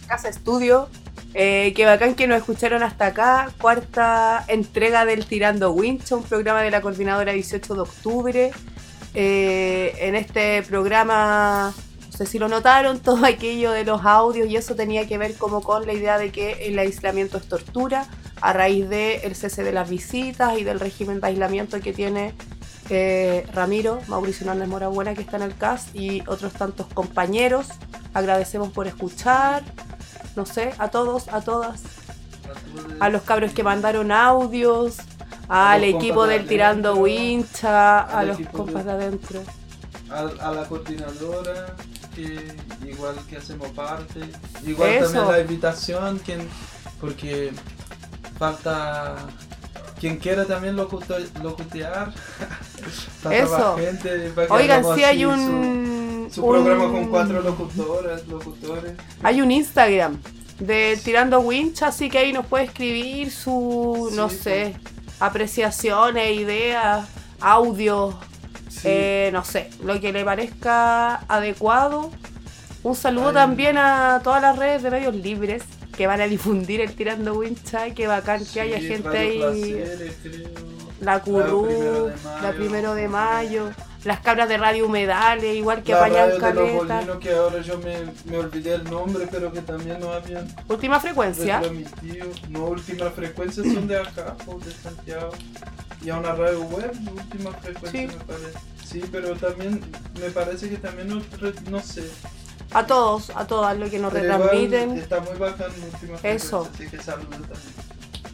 Casa 0.07 0.29
Estudio. 0.29 0.89
Eh, 1.35 1.71
qué 1.75 1.85
bacán 1.85 2.15
que 2.15 2.25
nos 2.25 2.39
escucharon 2.39 2.81
hasta 2.81 3.05
acá. 3.05 3.51
Cuarta 3.61 4.43
entrega 4.47 5.05
del 5.05 5.27
Tirando 5.27 5.71
Wincha, 5.73 6.15
un 6.15 6.23
programa 6.23 6.63
de 6.63 6.71
la 6.71 6.81
coordinadora 6.81 7.31
18 7.33 7.75
de 7.75 7.79
octubre. 7.79 8.51
Eh, 9.13 9.93
en 9.99 10.15
este 10.15 10.63
programa, 10.63 11.75
sé 12.17 12.25
si 12.25 12.39
lo 12.39 12.47
notaron, 12.49 12.99
todo 13.07 13.25
aquello 13.25 13.71
de 13.71 13.85
los 13.85 14.03
audios 14.05 14.47
y 14.49 14.57
eso 14.57 14.75
tenía 14.75 15.07
que 15.07 15.17
ver 15.17 15.35
como 15.35 15.61
con 15.61 15.85
la 15.85 15.93
idea 15.93 16.17
de 16.17 16.31
que 16.31 16.67
el 16.67 16.77
aislamiento 16.79 17.37
es 17.37 17.47
tortura 17.47 18.07
a 18.41 18.53
raíz 18.53 18.89
del 18.89 19.35
cese 19.35 19.63
de 19.63 19.71
las 19.71 19.89
visitas 19.89 20.57
y 20.57 20.63
del 20.63 20.79
régimen 20.79 21.19
de 21.21 21.27
aislamiento 21.27 21.79
que 21.79 21.93
tiene 21.93 22.33
eh, 22.89 23.45
Ramiro, 23.53 23.99
Mauricio 24.07 24.45
Hernández 24.45 24.67
Morabuena 24.69 25.13
que 25.13 25.21
está 25.21 25.37
en 25.37 25.43
el 25.43 25.55
CAS 25.57 25.87
y 25.93 26.21
otros 26.27 26.53
tantos 26.53 26.87
compañeros. 26.93 27.67
Agradecemos 28.13 28.69
por 28.69 28.87
escuchar, 28.87 29.63
no 30.35 30.45
sé, 30.45 30.73
a 30.77 30.89
todos, 30.89 31.27
a 31.29 31.41
todas, 31.41 31.81
a 32.99 33.09
los 33.09 33.23
cabros 33.23 33.51
que 33.53 33.63
mandaron 33.63 34.11
audios, 34.11 34.97
al 35.49 35.83
equipo 35.83 36.27
de 36.27 36.37
del 36.39 36.47
Tirando 36.47 36.95
Wincha, 36.95 37.99
a 38.01 38.23
los 38.23 38.37
compas 38.51 38.85
de 38.85 38.91
de- 38.91 38.91
adentro. 38.91 39.41
a, 40.09 40.19
a 40.47 40.51
la 40.51 40.63
coordinadora, 40.67 41.75
que 42.17 42.87
igual 42.89 43.15
que 43.29 43.37
hacemos 43.37 43.69
parte, 43.69 44.19
igual 44.65 44.89
Eso. 44.89 45.11
también 45.13 45.27
la 45.31 45.39
invitación, 45.41 46.19
quien, 46.25 46.39
porque 46.99 47.51
falta 48.39 49.15
quien 49.99 50.17
quiera 50.17 50.45
también 50.45 50.75
locuto- 50.75 51.17
locutear. 51.41 52.11
falta 53.21 53.37
Eso. 53.37 53.57
más 53.77 53.79
gente 53.85 54.31
para 54.35 54.47
que 54.47 54.53
Oigan, 54.53 54.85
sí 54.95 55.03
hay 55.03 55.25
un- 55.25 56.27
su, 56.29 56.35
su 56.35 56.45
un- 56.45 56.51
programa 56.63 56.91
con 56.91 57.07
cuatro 57.07 57.41
locutoras, 57.41 58.27
locutores. 58.27 58.93
Hay 59.23 59.41
un 59.41 59.51
Instagram 59.51 60.17
de 60.59 60.99
Tirando 61.03 61.39
Wincha, 61.39 61.87
así 61.87 62.09
que 62.09 62.17
ahí 62.17 62.33
nos 62.33 62.45
puede 62.47 62.65
escribir 62.65 63.31
su, 63.31 64.09
no 64.15 64.29
sé, 64.29 64.75
apreciaciones, 65.19 66.35
ideas, 66.37 67.07
audios, 67.39 68.15
eh, 68.83 69.29
no 69.33 69.43
sé, 69.43 69.69
lo 69.83 69.99
que 69.99 70.11
le 70.11 70.23
parezca 70.23 71.15
adecuado. 71.27 72.11
Un 72.83 72.95
saludo 72.95 73.33
también 73.33 73.77
a 73.77 74.21
todas 74.23 74.41
las 74.41 74.57
redes 74.57 74.83
de 74.83 74.91
medios 74.91 75.15
libres 75.15 75.63
que 75.95 76.07
van 76.07 76.21
a 76.21 76.27
difundir 76.27 76.81
el 76.81 76.93
Tirando 76.93 77.33
Wincha. 77.33 77.89
Qué 77.93 78.07
bacán 78.07 78.45
que 78.45 78.61
haya 78.61 78.79
gente 78.79 79.17
ahí. 79.17 79.39
Placeres, 79.39 80.15
creo. 80.21 80.49
La 81.01 81.21
Primero 81.21 81.47
Curú, 81.49 81.65
de 81.67 82.13
Mayo. 82.15 82.41
la 82.41 82.51
Primero 82.53 82.95
de 82.95 83.07
Mayo, 83.07 83.69
las 84.03 84.19
cabras 84.21 84.47
de 84.47 84.57
Radio 84.57 84.85
Humedales, 84.85 85.55
igual 85.55 85.83
que 85.83 85.91
la 85.91 85.97
apañan 85.99 86.29
los 86.29 86.39
caleta. 86.39 86.95
bolinos 86.95 87.17
que 87.19 87.31
ahora 87.33 87.61
yo 87.61 87.77
me, 87.79 87.97
me 88.25 88.37
olvidé 88.37 88.75
el 88.75 88.83
nombre, 88.85 89.27
pero 89.29 89.51
que 89.51 89.61
también 89.61 89.99
nos 89.99 90.15
habían 90.15 90.47
Última 90.67 90.99
frecuencia. 90.99 91.61
No, 92.49 92.65
última 92.65 93.09
frecuencia 93.11 93.63
son 93.63 93.87
de 93.87 93.97
acá, 93.97 94.35
de 94.65 94.71
Santiago. 94.71 95.31
Y 96.01 96.09
a 96.11 96.17
una 96.17 96.33
radio 96.33 96.61
web, 96.61 96.91
última 97.11 97.51
frecuencia 97.53 97.91
Sí. 98.01 98.07
me 98.07 98.23
parece. 98.23 98.59
Sí, 98.85 99.03
pero 99.11 99.35
también 99.35 99.81
me 100.21 100.29
parece 100.29 100.69
que 100.69 100.77
también 100.77 101.07
no, 101.09 101.21
no 101.69 101.79
sé. 101.81 102.09
A 102.71 102.85
todos, 102.85 103.31
a 103.35 103.47
todas 103.47 103.77
lo 103.77 103.89
que 103.89 103.97
nos 103.99 104.13
Pero 104.13 104.25
igual 104.25 104.39
retransmiten. 104.41 104.97
Está 104.97 105.19
muy 105.21 105.37
bacán 105.37 105.67
última 105.71 106.17
frecuencia, 106.17 106.29
Eso. 106.31 106.69
así 106.73 106.87
que 106.87 107.01
saludos 107.01 107.29
también. 107.31 107.86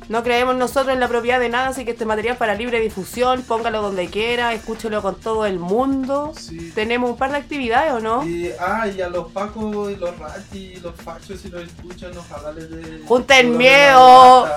No 0.09 0.23
creemos 0.23 0.55
nosotros 0.55 0.93
en 0.93 0.99
la 0.99 1.07
propiedad 1.07 1.39
de 1.39 1.49
nada, 1.49 1.69
así 1.69 1.85
que 1.85 1.91
este 1.91 2.05
material 2.05 2.38
para 2.38 2.55
libre 2.55 2.80
difusión, 2.80 3.41
póngalo 3.43 3.81
donde 3.81 4.07
quiera, 4.07 4.53
escúchelo 4.53 5.01
con 5.01 5.15
todo 5.15 5.45
el 5.45 5.59
mundo. 5.59 6.34
Tenemos 6.75 7.11
un 7.11 7.17
par 7.17 7.31
de 7.31 7.38
actividades, 7.38 7.93
¿o 7.93 7.99
no? 7.99 8.27
Y, 8.27 8.51
ah, 8.59 8.88
y 8.88 9.01
a 9.01 9.09
los 9.09 9.31
pacos 9.31 9.91
y 9.91 9.95
los 9.95 10.17
rati 10.17 10.57
y 10.57 10.80
los 10.80 10.95
fachos 10.95 11.39
si 11.39 11.49
los 11.49 11.63
escuchan, 11.63 12.11
ojalá 12.17 12.51
les 12.51 12.69
dé... 12.69 13.01
¡Junten 13.05 13.57
miedo! 13.57 14.47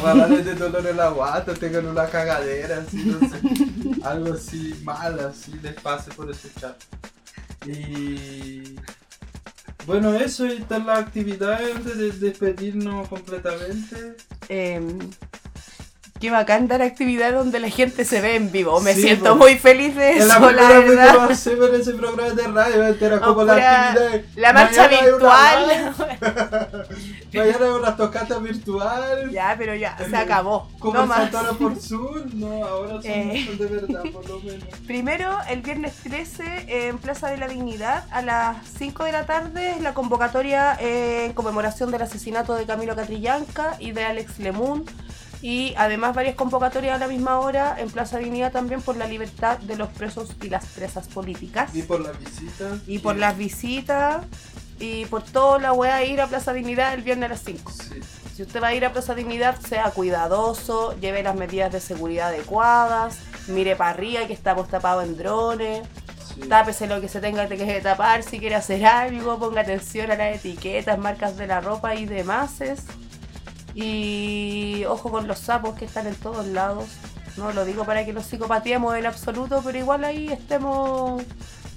Ojalá 0.00 0.26
les 0.28 0.44
dé 0.44 0.54
dolor 0.54 0.86
en 0.86 0.96
la 0.96 1.08
guata, 1.08 1.54
tengan 1.54 1.86
una 1.86 2.06
cagadera, 2.06 2.84
así, 2.86 3.04
no 3.04 3.18
sé, 3.20 4.00
algo 4.04 4.34
así 4.34 4.80
mal, 4.84 5.18
así 5.20 5.52
les 5.62 5.74
pase 5.74 6.10
por 6.12 6.30
escuchar. 6.30 6.76
Y... 7.66 8.76
Bueno, 9.90 10.14
eso 10.14 10.46
y 10.46 10.52
están 10.52 10.86
las 10.86 10.98
actividades 11.00 11.74
antes 11.76 11.98
de 11.98 12.10
despedirnos 12.12 13.08
completamente. 13.08 14.14
Em, 14.48 14.98
qué 16.20 16.30
bacán 16.30 16.68
dar 16.68 16.80
actividades 16.82 17.34
donde 17.34 17.58
la 17.60 17.70
gente 17.70 18.04
se 18.04 18.20
ve 18.20 18.36
en 18.36 18.52
vivo. 18.52 18.80
Me 18.80 18.94
Sí, 18.94 19.02
siento 19.02 19.34
muy 19.36 19.58
feliz 19.58 19.96
de 19.96 20.12
Es 20.12 20.24
eso, 20.24 20.38
la 20.38 20.52
la, 20.52 20.68
primera 20.68 20.78
vez 20.78 20.84
que 20.84 20.90
lo 20.90 20.96
verdad. 20.96 21.30
hacemos 21.30 21.68
en 21.70 21.80
ese 21.80 21.92
programa 21.94 22.30
de 22.34 22.46
radio, 22.46 22.84
era 23.00 23.20
como 23.20 23.42
la 23.44 23.88
actividad. 23.90 24.20
la 24.36 24.52
marcha 24.52 24.88
virtual. 24.88 25.94
Mañana 27.34 27.64
hay 27.64 27.70
una 27.70 27.96
tocata 27.96 28.38
virtual. 28.38 29.30
Ya, 29.30 29.54
pero 29.58 29.74
ya, 29.74 29.96
se 29.98 30.16
acabó. 30.16 30.68
No 30.72 30.78
Conversatoria 30.78 31.50
más. 31.52 31.58
por 31.58 31.76
Zoom, 31.76 32.30
no, 32.40 32.64
ahora 32.64 32.92
son 32.94 33.02
Eh. 33.04 33.56
de 33.58 33.66
verdad, 33.66 34.02
por 34.12 34.28
lo 34.28 34.40
menos. 34.40 34.64
Primero, 34.86 35.36
el 35.48 35.62
viernes 35.62 35.94
13 36.02 36.88
en 36.88 36.98
Plaza 36.98 37.28
de 37.28 37.36
la 37.38 37.48
Dignidad 37.48 38.04
a 38.10 38.22
las 38.22 38.56
5 38.78 39.04
de 39.04 39.12
la 39.12 39.26
tarde 39.26 39.76
la 39.80 39.94
convocatoria 39.94 40.76
eh, 40.80 41.26
en 41.26 41.32
conmemoración 41.32 41.90
del 41.90 42.02
asesinato 42.02 42.54
de 42.54 42.66
Camilo 42.66 42.96
Catrillanca 42.96 43.76
y 43.78 43.92
de 43.92 44.04
Alex 44.04 44.38
Lemun. 44.38 44.84
Y 45.42 45.72
además 45.78 46.14
varias 46.14 46.34
convocatorias 46.34 46.96
a 46.96 46.98
la 46.98 47.08
misma 47.08 47.40
hora 47.40 47.74
en 47.78 47.88
Plaza 47.90 48.18
Dignidad 48.18 48.52
también 48.52 48.82
por 48.82 48.98
la 48.98 49.06
libertad 49.06 49.56
de 49.58 49.74
los 49.74 49.88
presos 49.88 50.36
y 50.42 50.50
las 50.50 50.66
presas 50.66 51.08
políticas. 51.08 51.74
Y 51.74 51.80
por 51.80 52.00
la 52.00 52.12
visita. 52.12 52.78
Y 52.86 52.98
por 52.98 53.16
las 53.16 53.38
visitas 53.38 54.26
y 54.80 55.04
por 55.06 55.22
toda 55.22 55.58
la 55.60 55.72
weá 55.72 55.96
de 55.98 56.06
ir 56.06 56.20
a 56.20 56.26
Plaza 56.26 56.52
Dignidad 56.52 56.94
el 56.94 57.02
viernes 57.02 57.26
a 57.26 57.34
las 57.34 57.42
5. 57.44 57.72
Si 58.34 58.42
usted 58.42 58.62
va 58.62 58.68
a 58.68 58.74
ir 58.74 58.84
a 58.84 58.92
Plaza 58.92 59.14
Dignidad, 59.14 59.60
sea 59.60 59.90
cuidadoso, 59.90 60.98
lleve 60.98 61.22
las 61.22 61.36
medidas 61.36 61.70
de 61.70 61.80
seguridad 61.80 62.28
adecuadas, 62.28 63.18
mire 63.48 63.76
para 63.76 63.90
arriba 63.90 64.26
que 64.26 64.32
estamos 64.32 64.68
tapados 64.68 65.04
en 65.04 65.16
drones, 65.18 65.86
tápese 66.48 66.86
lo 66.86 67.00
que 67.00 67.08
se 67.08 67.20
tenga 67.20 67.46
que 67.46 67.80
tapar 67.82 68.22
si 68.22 68.38
quiere 68.38 68.54
hacer 68.54 68.86
algo, 68.86 69.38
ponga 69.38 69.60
atención 69.60 70.10
a 70.10 70.16
las 70.16 70.36
etiquetas, 70.36 70.98
marcas 70.98 71.36
de 71.36 71.46
la 71.46 71.60
ropa 71.60 71.94
y 71.94 72.06
demás. 72.06 72.52
Y 73.74 74.84
ojo 74.88 75.10
con 75.10 75.28
los 75.28 75.38
sapos 75.38 75.74
que 75.78 75.84
están 75.84 76.06
en 76.06 76.14
todos 76.14 76.46
lados. 76.46 76.86
No 77.36 77.52
lo 77.52 77.64
digo 77.64 77.84
para 77.84 78.04
que 78.04 78.12
los 78.12 78.26
psicopatiemos 78.26 78.96
en 78.96 79.06
absoluto, 79.06 79.62
pero 79.64 79.78
igual 79.78 80.04
ahí 80.04 80.28
estemos, 80.32 81.22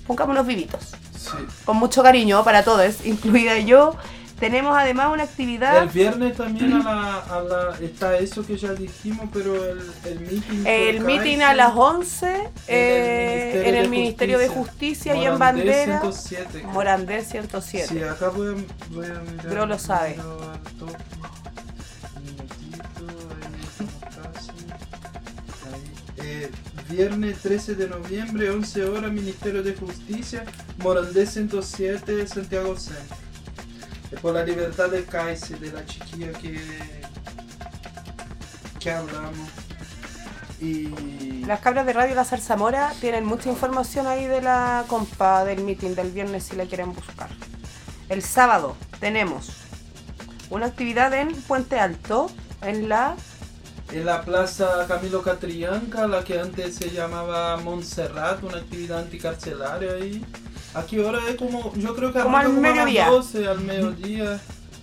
pongámonos 0.06 0.46
vivitos. 0.46 0.92
Sí. 1.18 1.38
Con 1.66 1.78
mucho 1.78 2.04
cariño 2.04 2.44
para 2.44 2.64
todos, 2.64 3.06
incluida 3.06 3.58
yo. 3.60 3.96
Tenemos 4.40 4.76
además 4.78 5.14
una 5.14 5.24
actividad. 5.24 5.84
El 5.84 5.90
viernes 5.90 6.36
también 6.36 6.74
a 6.74 6.80
la, 6.80 7.18
a 7.20 7.42
la, 7.42 7.78
está 7.80 8.18
eso 8.18 8.46
que 8.46 8.58
ya 8.58 8.74
dijimos, 8.74 9.30
pero 9.32 9.56
el, 9.56 9.80
el 10.06 10.20
meeting. 10.20 10.64
El 10.66 11.00
meeting 11.02 11.38
a 11.40 11.54
las 11.54 11.74
11 11.74 12.50
eh, 12.68 13.64
en 13.66 13.76
el 13.76 13.88
Ministerio 13.90 14.38
de 14.40 14.50
Justicia 14.50 15.16
y 15.16 15.26
en 15.26 15.40
Bandera. 15.40 16.02
107. 16.02 16.64
Morandé 16.74 17.24
107. 17.24 17.88
Sí, 17.88 18.04
acá 18.04 18.30
voy 18.30 18.50
a 18.50 18.52
mirar. 18.52 19.50
Bro 19.50 19.66
lo 19.66 19.80
sabe. 19.80 20.18
Eh, 26.26 26.50
viernes 26.90 27.40
13 27.40 27.76
de 27.76 27.90
noviembre, 27.90 28.50
11 28.50 28.86
horas, 28.86 29.12
Ministerio 29.12 29.62
de 29.62 29.76
Justicia, 29.76 30.46
Morandé 30.78 31.26
107, 31.26 32.26
Santiago 32.28 32.78
Centro. 32.78 33.18
Es 34.10 34.20
por 34.22 34.34
la 34.34 34.46
libertad 34.46 34.90
del 34.90 35.06
Kaiser, 35.06 35.60
de 35.60 35.74
la 35.74 35.86
chiquilla 35.86 36.32
que, 36.32 36.62
que 38.80 38.92
hablamos. 38.92 39.50
Y 40.62 41.44
Las 41.46 41.60
cabras 41.60 41.86
de 41.86 41.92
Radio 41.92 42.16
La 42.16 42.24
Zarzamora 42.24 42.94
tienen 43.02 43.26
mucha 43.26 43.50
información 43.50 44.08
ahí 44.08 44.26
de 44.26 44.42
la 44.42 44.86
compa 44.88 45.44
del 45.44 45.62
meeting 45.62 45.94
del 45.94 46.12
viernes 46.12 46.46
si 46.46 46.56
la 46.56 46.66
quieren 46.66 46.94
buscar. 46.94 47.28
El 48.08 48.22
sábado 48.22 48.78
tenemos 49.02 49.50
una 50.50 50.68
actividad 50.68 51.14
en 51.14 51.34
Puente 51.34 51.80
Alto, 51.80 52.32
en 52.62 52.88
la 52.88 53.18
En 53.94 54.06
la 54.08 54.22
plaza 54.24 54.86
Camilo 54.88 55.22
Catrillanca, 55.22 56.08
la 56.08 56.24
que 56.24 56.40
antes 56.40 56.76
se 56.76 56.90
llamaba 56.90 57.58
Montserrat, 57.58 58.42
una 58.44 58.58
actividad 58.58 59.00
anticarcelaria 59.00 59.92
ahí. 59.94 60.26
¿A 60.74 60.82
qué 60.84 61.00
hora 61.00 61.20
es? 61.30 61.36
Como, 61.36 61.72
yo 61.76 61.96
creo 61.96 62.12
que 62.12 62.20
Como 62.20 62.36
al 62.36 62.48
a 62.48 62.50
las 62.50 62.58
mediodía. 62.58 63.08
12, 63.10 63.48
al 63.48 63.62
mediodía. 63.62 64.40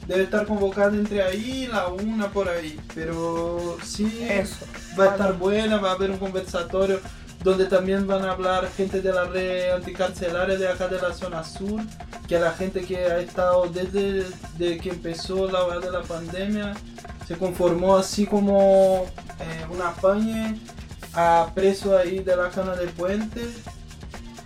Debe 0.07 0.23
estar 0.23 0.47
convocada 0.47 0.97
entre 0.97 1.23
ahí 1.23 1.65
y 1.65 1.66
la 1.66 1.89
una 1.89 2.28
por 2.31 2.49
ahí. 2.49 2.78
Pero 2.95 3.77
sí, 3.82 4.27
Eso. 4.28 4.65
va 4.99 5.05
a 5.05 5.09
estar 5.09 5.37
buena, 5.37 5.78
va 5.78 5.91
a 5.91 5.95
haber 5.95 6.12
un 6.12 6.19
conversatorio 6.19 7.01
donde 7.42 7.66
también 7.66 8.06
van 8.06 8.24
a 8.24 8.32
hablar 8.32 8.68
gente 8.76 9.00
de 9.00 9.12
la 9.12 9.24
red 9.24 9.72
anticarcelaria 9.72 10.56
de 10.58 10.68
acá 10.68 10.88
de 10.88 11.00
la 11.00 11.12
zona 11.12 11.42
sur, 11.42 11.80
que 12.28 12.38
la 12.38 12.52
gente 12.52 12.82
que 12.82 12.98
ha 12.98 13.18
estado 13.18 13.66
desde 13.66 14.26
de 14.58 14.78
que 14.78 14.90
empezó 14.90 15.50
la 15.50 15.64
hora 15.64 15.80
de 15.80 15.90
la 15.90 16.02
pandemia 16.02 16.74
se 17.26 17.36
conformó 17.36 17.96
así 17.96 18.26
como 18.26 19.06
eh, 19.40 19.66
una 19.72 19.92
pañe 19.92 20.60
a 21.14 21.50
preso 21.54 21.96
ahí 21.96 22.20
de 22.20 22.36
la 22.36 22.50
cana 22.50 22.74
de 22.74 22.86
puente 22.88 23.48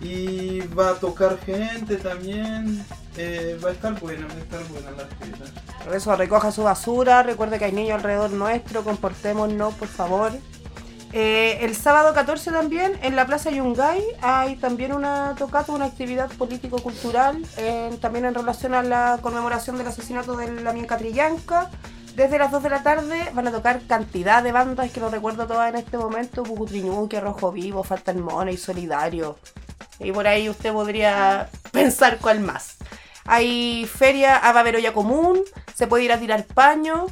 y 0.01 0.61
va 0.67 0.91
a 0.91 0.93
tocar 0.95 1.37
gente 1.45 1.97
también. 1.97 2.85
eh, 3.17 3.57
va 3.63 3.69
a 3.69 3.71
estar 3.71 3.99
buena, 3.99 4.27
va 4.27 4.33
a 4.33 4.37
estar 4.37 4.63
buena 4.65 4.91
la. 4.91 5.83
Por 5.83 5.95
eso 5.95 6.15
recoja 6.15 6.51
su 6.51 6.63
basura, 6.63 7.23
recuerde 7.23 7.59
que 7.59 7.65
hay 7.65 7.71
niños 7.71 7.95
alrededor 7.95 8.31
nuestro, 8.31 8.83
comportémonos, 8.83 9.73
por 9.75 9.87
favor. 9.87 10.31
Eh, 11.17 11.63
el 11.63 11.77
sábado 11.77 12.13
14 12.13 12.51
también, 12.51 12.99
en 13.01 13.15
la 13.15 13.25
Plaza 13.25 13.49
Yungay, 13.49 14.03
hay 14.21 14.57
también 14.57 14.91
una 14.91 15.33
tocata, 15.37 15.71
una 15.71 15.85
actividad 15.85 16.29
político-cultural, 16.31 17.41
eh, 17.55 17.97
también 18.01 18.25
en 18.25 18.35
relación 18.35 18.73
a 18.73 18.83
la 18.83 19.19
conmemoración 19.21 19.77
del 19.77 19.87
asesinato 19.87 20.35
de 20.35 20.51
la 20.61 20.73
Catrillanca. 20.85 21.71
Desde 22.17 22.37
las 22.37 22.51
2 22.51 22.63
de 22.63 22.69
la 22.69 22.83
tarde 22.83 23.31
van 23.33 23.47
a 23.47 23.53
tocar 23.53 23.79
cantidad 23.87 24.43
de 24.43 24.51
bandas 24.51 24.91
que 24.91 24.99
no 24.99 25.07
recuerdo 25.07 25.47
todas 25.47 25.69
en 25.69 25.77
este 25.79 25.97
momento, 25.97 26.43
Pucutriñuque, 26.43 27.21
Rojo 27.21 27.49
Vivo, 27.53 27.81
Falta 27.85 28.11
el 28.11 28.17
Mono 28.17 28.51
y 28.51 28.57
Solidario. 28.57 29.37
Y 30.01 30.11
por 30.11 30.27
ahí 30.27 30.49
usted 30.49 30.73
podría 30.73 31.49
pensar 31.71 32.17
cuál 32.19 32.41
más. 32.41 32.75
Hay 33.23 33.85
feria, 33.85 34.35
a 34.35 34.49
haber 34.49 34.75
olla 34.75 34.91
común, 34.91 35.39
se 35.73 35.87
puede 35.87 36.03
ir 36.03 36.11
a 36.11 36.19
tirar 36.19 36.43
paño. 36.43 37.07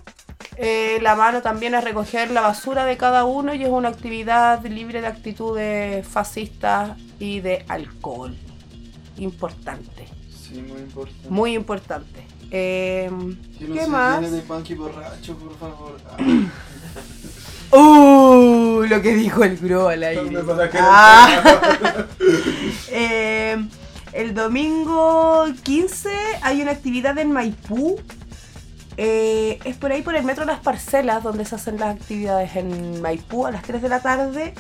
Eh, 0.57 0.99
la 1.01 1.15
mano 1.15 1.41
también 1.41 1.73
es 1.75 1.83
recoger 1.83 2.31
la 2.31 2.41
basura 2.41 2.85
de 2.85 2.97
cada 2.97 3.23
uno 3.25 3.53
y 3.53 3.63
es 3.63 3.69
una 3.69 3.89
actividad 3.89 4.63
libre 4.65 5.01
de 5.01 5.07
actitudes 5.07 6.07
fascistas 6.07 6.91
y 7.19 7.39
de 7.39 7.65
alcohol. 7.67 8.35
Importante, 9.17 10.07
Sí, 10.35 10.61
muy 10.61 10.79
importante. 10.81 11.29
muy 11.29 11.53
importante. 11.55 12.25
Eh, 12.51 13.09
Que 13.57 13.65
no 13.67 13.73
¿Qué 13.73 13.81
se 13.81 13.87
más? 13.87 14.31
de 14.31 14.41
punky 14.41 14.75
borracho, 14.75 15.35
por 15.37 15.57
favor. 15.57 15.97
Uh, 17.75 18.83
lo 18.87 19.01
que 19.01 19.15
dijo 19.15 19.43
el 19.43 19.57
Gro 19.57 19.87
al 19.87 20.03
aire. 20.03 20.21
¿Dónde 20.23 20.43
para 20.43 20.69
que 20.69 20.77
Ah. 20.79 22.05
Eh, 22.91 23.57
el 24.11 24.35
domingo 24.35 25.45
15 25.63 26.09
hay 26.43 26.61
una 26.61 26.69
actividad 26.71 27.17
en 27.17 27.31
Maipú. 27.31 27.99
Eh, 28.97 29.59
es 29.63 29.75
por 29.77 29.91
ahí 29.91 30.01
por 30.01 30.15
el 30.15 30.23
metro 30.23 30.45
Las 30.45 30.59
Parcelas 30.59 31.23
donde 31.23 31.45
se 31.45 31.55
hacen 31.55 31.79
las 31.79 31.95
actividades 31.95 32.55
en 32.55 33.01
Maipú 33.01 33.45
a 33.45 33.51
las 33.51 33.63
3 33.63 33.81
de 33.81 33.89
la 33.89 34.01
tarde. 34.01 34.53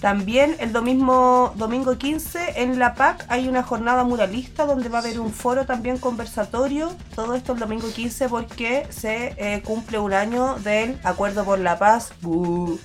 También 0.00 0.56
el 0.60 0.70
domingo, 0.72 1.54
domingo 1.56 1.96
15 1.96 2.60
en 2.62 2.78
La 2.78 2.94
PAC 2.94 3.24
hay 3.28 3.48
una 3.48 3.62
jornada 3.62 4.04
muralista 4.04 4.66
donde 4.66 4.90
va 4.90 4.98
a 4.98 5.00
haber 5.00 5.18
un 5.18 5.32
foro 5.32 5.64
también 5.64 5.96
conversatorio. 5.96 6.92
Todo 7.14 7.34
esto 7.34 7.54
el 7.54 7.58
domingo 7.58 7.88
15 7.90 8.28
porque 8.28 8.86
se 8.90 9.34
eh, 9.38 9.62
cumple 9.62 9.98
un 9.98 10.12
año 10.12 10.56
del 10.56 10.98
Acuerdo 11.04 11.46
por 11.46 11.58
la 11.58 11.78
Paz. 11.78 12.12
¡Bú! 12.20 12.78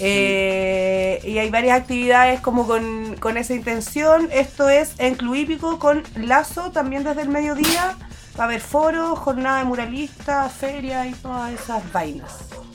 Eh, 0.00 1.20
y 1.24 1.38
hay 1.38 1.48
varias 1.48 1.80
actividades 1.80 2.40
como 2.40 2.66
con, 2.66 3.14
con 3.20 3.36
esa 3.36 3.54
intención. 3.54 4.28
Esto 4.32 4.68
es 4.68 4.94
en 4.98 5.14
Club 5.14 5.36
Hípico 5.36 5.78
con 5.78 6.02
Lazo 6.16 6.72
también 6.72 7.04
desde 7.04 7.22
el 7.22 7.28
mediodía. 7.28 7.96
Va 8.38 8.44
a 8.44 8.46
haber 8.46 8.60
foros, 8.60 9.18
jornada 9.18 9.58
de 9.60 9.64
muralistas, 9.64 10.52
feria 10.52 11.06
y 11.06 11.12
todas 11.14 11.52
esas 11.52 11.90
vainas. 11.92 12.32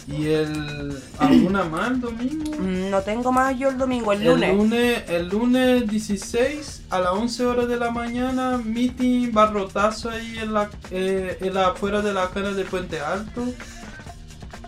¿Y 0.07 0.27
el 0.29 0.97
alguna 1.19 1.63
más 1.65 1.91
el 1.91 2.01
domingo? 2.01 2.51
Mm, 2.57 2.89
No 2.89 3.01
tengo 3.01 3.31
más 3.31 3.57
yo 3.57 3.69
el 3.69 3.77
domingo, 3.77 4.11
el 4.11 4.23
lunes. 4.25 4.49
El 4.49 4.57
lunes, 4.57 5.03
el 5.09 5.29
lunes 5.29 5.87
16 5.87 6.81
a 6.89 6.99
las 6.99 7.11
11 7.11 7.45
horas 7.45 7.67
de 7.67 7.77
la 7.77 7.91
mañana, 7.91 8.57
meeting, 8.57 9.31
barrotazo 9.31 10.09
ahí 10.09 10.39
en 10.39 10.53
la, 10.53 10.69
eh, 10.89 11.37
en 11.39 11.53
la 11.53 11.67
afuera 11.67 12.01
de 12.01 12.13
la 12.13 12.27
cara 12.29 12.51
de 12.51 12.65
Puente 12.65 12.99
Alto. 12.99 13.45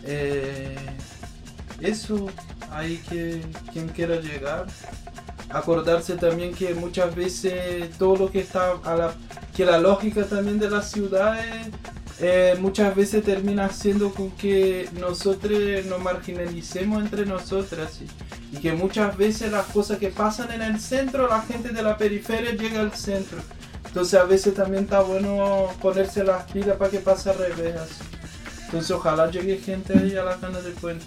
Eh, 0.04 0.76
eso, 1.82 2.28
hay 2.72 2.98
que 2.98 3.42
quien 3.72 3.88
quiera 3.90 4.18
llegar. 4.18 4.68
Acordarse 5.54 6.16
también 6.16 6.54
que 6.54 6.74
muchas 6.74 7.16
veces 7.16 7.92
todo 7.98 8.16
lo 8.18 8.32
que 8.32 8.40
está 8.40 8.74
a 8.84 8.96
la 8.96 9.14
que 9.56 9.66
la 9.66 9.78
lógica 9.78 10.24
también 10.26 10.58
de 10.58 10.70
las 10.70 10.90
ciudades 10.90 11.68
eh, 12.20 12.56
muchas 12.60 12.96
veces 12.96 13.24
termina 13.24 13.70
siendo 13.70 14.12
con 14.14 14.32
que 14.32 14.90
nosotros 15.00 15.86
nos 15.88 16.02
marginalicemos 16.02 17.04
entre 17.04 17.26
nosotras 17.26 18.00
y, 18.02 18.58
que 18.60 18.72
muchas 18.74 19.18
veces 19.18 19.52
las 19.52 19.66
cosas 19.68 19.98
que 19.98 20.10
pasan 20.10 20.52
en 20.52 20.62
el 20.62 20.80
centro, 20.80 21.28
la 21.28 21.42
gente 21.42 21.70
de 21.70 21.82
la 21.82 21.98
periferia 21.98 22.52
llega 22.52 22.82
al 22.82 22.94
centro. 22.94 23.40
Entonces 23.88 24.20
a 24.20 24.26
veces 24.26 24.54
también 24.54 24.84
está 24.84 25.02
bueno 25.02 25.70
ponerse 25.82 26.24
las 26.24 26.50
pilas 26.52 26.78
para 26.78 26.92
que 26.92 27.00
pase 27.00 27.32
al 27.32 27.38
revés. 27.40 27.76
así. 27.76 28.04
Entonces 28.66 28.92
ojalá 28.92 29.30
llegue 29.30 29.58
gente 29.58 29.98
ahí 29.98 30.16
a 30.16 30.24
la 30.24 30.38
cana 30.38 30.62
del 30.62 30.74
puente. 30.74 31.06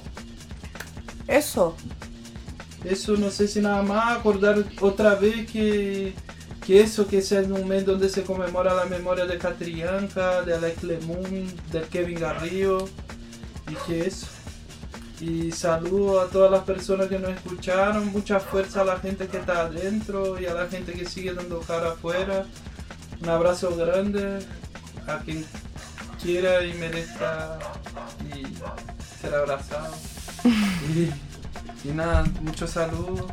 Eso. 1.29 1.77
Eso 2.87 3.17
no 3.17 3.31
sé 3.31 3.49
si 3.49 3.61
nada 3.61 3.83
más 3.83 4.17
acordar 4.17 4.63
otra 4.81 5.17
vez 5.17 5.51
que, 5.51 6.15
que 6.65 6.81
eso, 6.81 7.09
que 7.09 7.19
ese 7.19 7.41
es 7.41 7.49
un 7.49 7.67
mes 7.67 7.85
donde 7.85 8.09
se 8.09 8.23
conmemora 8.23 8.75
la 8.75 8.85
memoria 8.85 9.27
de 9.27 9.39
Catrianca, 9.39 10.43
de 10.43 10.55
Alex 10.55 10.85
Lemun, 10.85 11.53
de 11.73 11.81
Kevin 11.91 12.21
Garrido, 12.21 12.89
y 13.69 13.75
que 13.87 14.07
eso. 14.07 14.29
Y 15.21 15.51
saludo 15.51 16.21
a 16.21 16.29
todas 16.29 16.49
las 16.49 16.63
personas 16.63 17.09
que 17.09 17.19
nos 17.19 17.31
escucharon, 17.31 18.13
mucha 18.13 18.39
fuerza 18.39 18.83
a 18.83 18.85
la 18.85 19.01
gente 19.01 19.27
que 19.27 19.39
está 19.39 19.63
adentro 19.63 20.41
y 20.41 20.47
a 20.47 20.55
la 20.55 20.69
gente 20.69 20.93
que 20.93 21.07
sigue 21.07 21.35
dando 21.35 21.59
cara 21.63 21.91
afuera. 21.93 22.47
Un 23.21 23.29
abrazo 23.29 23.75
grande 23.75 24.39
a 25.09 25.19
quien 25.25 25.45
quiera 26.23 26.65
y 26.65 26.73
merezca 26.75 27.59
y 28.33 28.47
ser 29.21 29.35
abrazado. 29.35 29.93
y 31.85 31.89
nada, 31.89 32.25
muchos 32.43 32.71
saludos. 32.71 33.27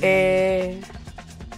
Eh, 0.00 0.80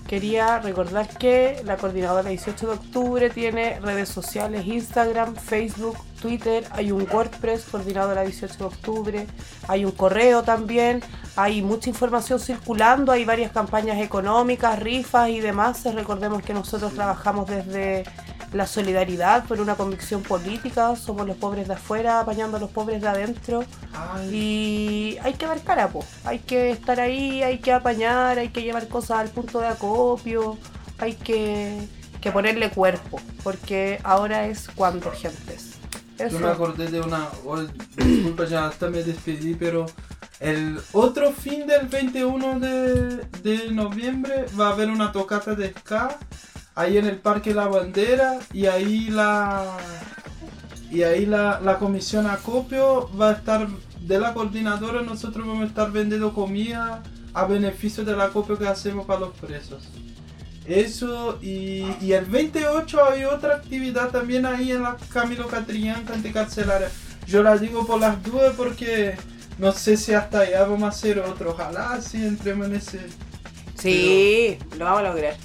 quería 0.06 0.59
recordar 0.59 1.09
que 1.18 1.62
la 1.64 1.76
coordinadora 1.76 2.28
18 2.28 2.66
de 2.66 2.72
octubre 2.72 3.31
tiene 3.31 3.81
redes 3.81 4.09
sociales, 4.09 4.66
Instagram, 4.66 5.35
Facebook, 5.35 5.97
Twitter, 6.20 6.64
hay 6.70 6.93
un 6.93 7.06
WordPress, 7.10 7.64
coordinadora 7.64 8.22
18 8.22 8.56
de 8.56 8.64
octubre, 8.64 9.26
hay 9.68 9.85
un 9.85 9.93
correo 9.93 10.43
también, 10.43 11.02
hay 11.36 11.62
mucha 11.62 11.90
información 11.90 12.39
circulando, 12.39 13.12
hay 13.12 13.24
varias 13.24 13.52
campañas 13.52 14.01
económicas, 14.01 14.78
rifas 14.78 15.31
y 15.31 15.40
demás. 15.40 15.85
Recordemos 15.85 16.43
que 16.43 16.55
nosotros 16.55 16.94
trabajamos 16.94 17.48
desde 17.48 18.05
la 18.55 18.66
solidaridad 18.68 19.44
por 19.47 19.60
una 19.60 19.74
convicción 19.74 20.22
política, 20.22 20.94
somos 20.97 21.26
los 21.26 21.36
pobres 21.36 21.66
de 21.66 21.74
afuera 21.74 22.20
apañando 22.20 22.56
a 22.56 22.60
los 22.60 22.70
pobres 22.70 23.02
de 23.02 23.09
adentro 23.09 23.64
y 24.31 25.18
hay 25.22 25.35
que 25.35 25.47
dar 25.47 25.60
cara, 25.62 25.89
po. 25.89 26.05
hay 26.24 26.39
que 26.39 26.70
estar 26.70 27.01
ahí, 27.01 27.43
hay 27.43 27.59
que 27.59 27.72
apañar, 27.72 28.39
hay 28.39 28.51
que 28.51 28.62
llevar 28.62 28.86
cosas 28.86 29.18
al 29.18 29.28
punto 29.31 29.60
de 29.60 29.66
acopio, 29.66 30.56
hay 30.98 31.14
que, 31.14 31.81
que 32.20 32.31
ponerle 32.31 32.70
cuerpo, 32.70 33.20
porque 33.43 34.01
ahora 34.05 34.47
es 34.47 34.68
cuando, 34.74 35.10
gentes. 35.10 35.72
Yo 36.18 36.26
Eso. 36.26 36.39
me 36.39 36.47
acordé 36.47 36.86
de 36.86 37.01
una. 37.01 37.28
oh, 37.44 37.60
disculpa, 37.97 38.44
ya 38.44 38.68
hasta 38.68 38.89
me 38.89 39.02
despedí, 39.02 39.56
pero 39.56 39.86
el 40.39 40.81
otro 40.93 41.32
fin 41.32 41.66
del 41.66 41.89
21 41.89 42.60
de, 42.60 43.16
de 43.43 43.72
noviembre 43.72 44.47
va 44.59 44.68
a 44.68 44.72
haber 44.72 44.90
una 44.90 45.10
tocata 45.10 45.56
de 45.56 45.72
ska 45.72 46.16
ahí 46.75 46.99
en 46.99 47.07
el 47.07 47.19
Parque 47.19 47.55
La 47.55 47.69
Bandera 47.69 48.39
y 48.53 48.67
ahí 48.67 49.09
la. 49.09 49.77
Y 50.91 51.03
ahí 51.03 51.27
la, 51.27 51.61
la 51.61 51.79
comisión 51.79 52.27
acopio 52.27 53.11
va 53.19 53.31
a 53.31 53.33
estar 53.33 53.67
de 54.01 54.21
la 54.21 54.33
coordinadora, 54.33 55.03
nosotros 55.03 55.47
vamos 55.47 55.65
a 55.65 55.67
estar 55.67 55.91
vendiendo 55.91 56.33
comida 56.33 57.03
a 57.33 57.45
beneficio 57.47 58.05
del 58.05 58.21
acopio 58.21 58.57
que 58.59 58.69
hacemos 58.69 59.07
para 59.07 59.21
los 59.21 59.35
presos. 59.35 59.89
Eso, 60.67 61.39
y, 61.43 61.85
y 62.01 62.13
el 62.13 62.25
28 62.25 63.05
hay 63.05 63.25
otra 63.25 63.57
actividad 63.57 64.11
también 64.11 64.47
ahí 64.47 64.73
en 64.73 64.83
la 64.83 64.97
Camilo 65.13 65.47
Catrillanca 65.49 66.15
anticarcelaria. 66.15 66.91
Yo 67.27 67.43
la 67.43 67.59
digo 67.59 67.87
por 67.87 68.01
las 68.01 68.23
dudas 68.23 68.55
porque 68.57 69.17
no 69.59 69.73
sé 69.73 69.97
si 69.97 70.15
hasta 70.15 70.41
allá 70.41 70.65
vamos 70.65 70.85
a 70.85 70.89
hacer 70.89 71.19
otro. 71.19 71.51
Ojalá 71.51 72.01
si 72.01 72.25
entremos 72.25 72.69
en 72.69 72.77
ese. 72.77 73.01
Sí, 73.77 74.59
lo 74.79 74.85
vamos 74.87 75.01
a 75.01 75.03
lograr. 75.03 75.37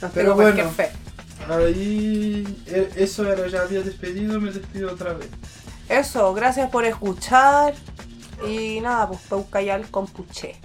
No 0.00 0.08
Pero 0.14 0.34
bueno, 0.34 0.70
fe. 0.70 0.90
ahí 1.48 2.44
e- 2.66 2.90
eso 2.96 3.30
era, 3.30 3.48
ya 3.48 3.62
había 3.62 3.80
despedido, 3.82 4.40
me 4.40 4.50
despido 4.52 4.92
otra 4.92 5.14
vez. 5.14 5.28
Eso, 5.88 6.32
gracias 6.34 6.70
por 6.70 6.84
escuchar. 6.84 7.74
Y 8.46 8.80
nada, 8.80 9.08
pues 9.08 9.20
Peucayal 9.28 9.90
con 9.90 10.06
Puché. 10.06 10.60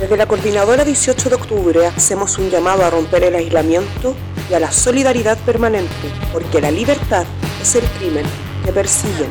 Desde 0.00 0.16
la 0.16 0.26
Coordinadora 0.26 0.84
18 0.84 1.28
de 1.28 1.34
octubre 1.36 1.86
hacemos 1.86 2.36
un 2.38 2.50
llamado 2.50 2.84
a 2.84 2.90
romper 2.90 3.22
el 3.24 3.36
aislamiento 3.36 4.16
y 4.52 4.54
a 4.54 4.60
la 4.60 4.70
solidaridad 4.70 5.38
permanente, 5.46 6.12
porque 6.30 6.60
la 6.60 6.70
libertad 6.70 7.24
es 7.62 7.74
el 7.74 7.84
crimen 7.98 8.26
que 8.62 8.70
persiguen. 8.70 9.30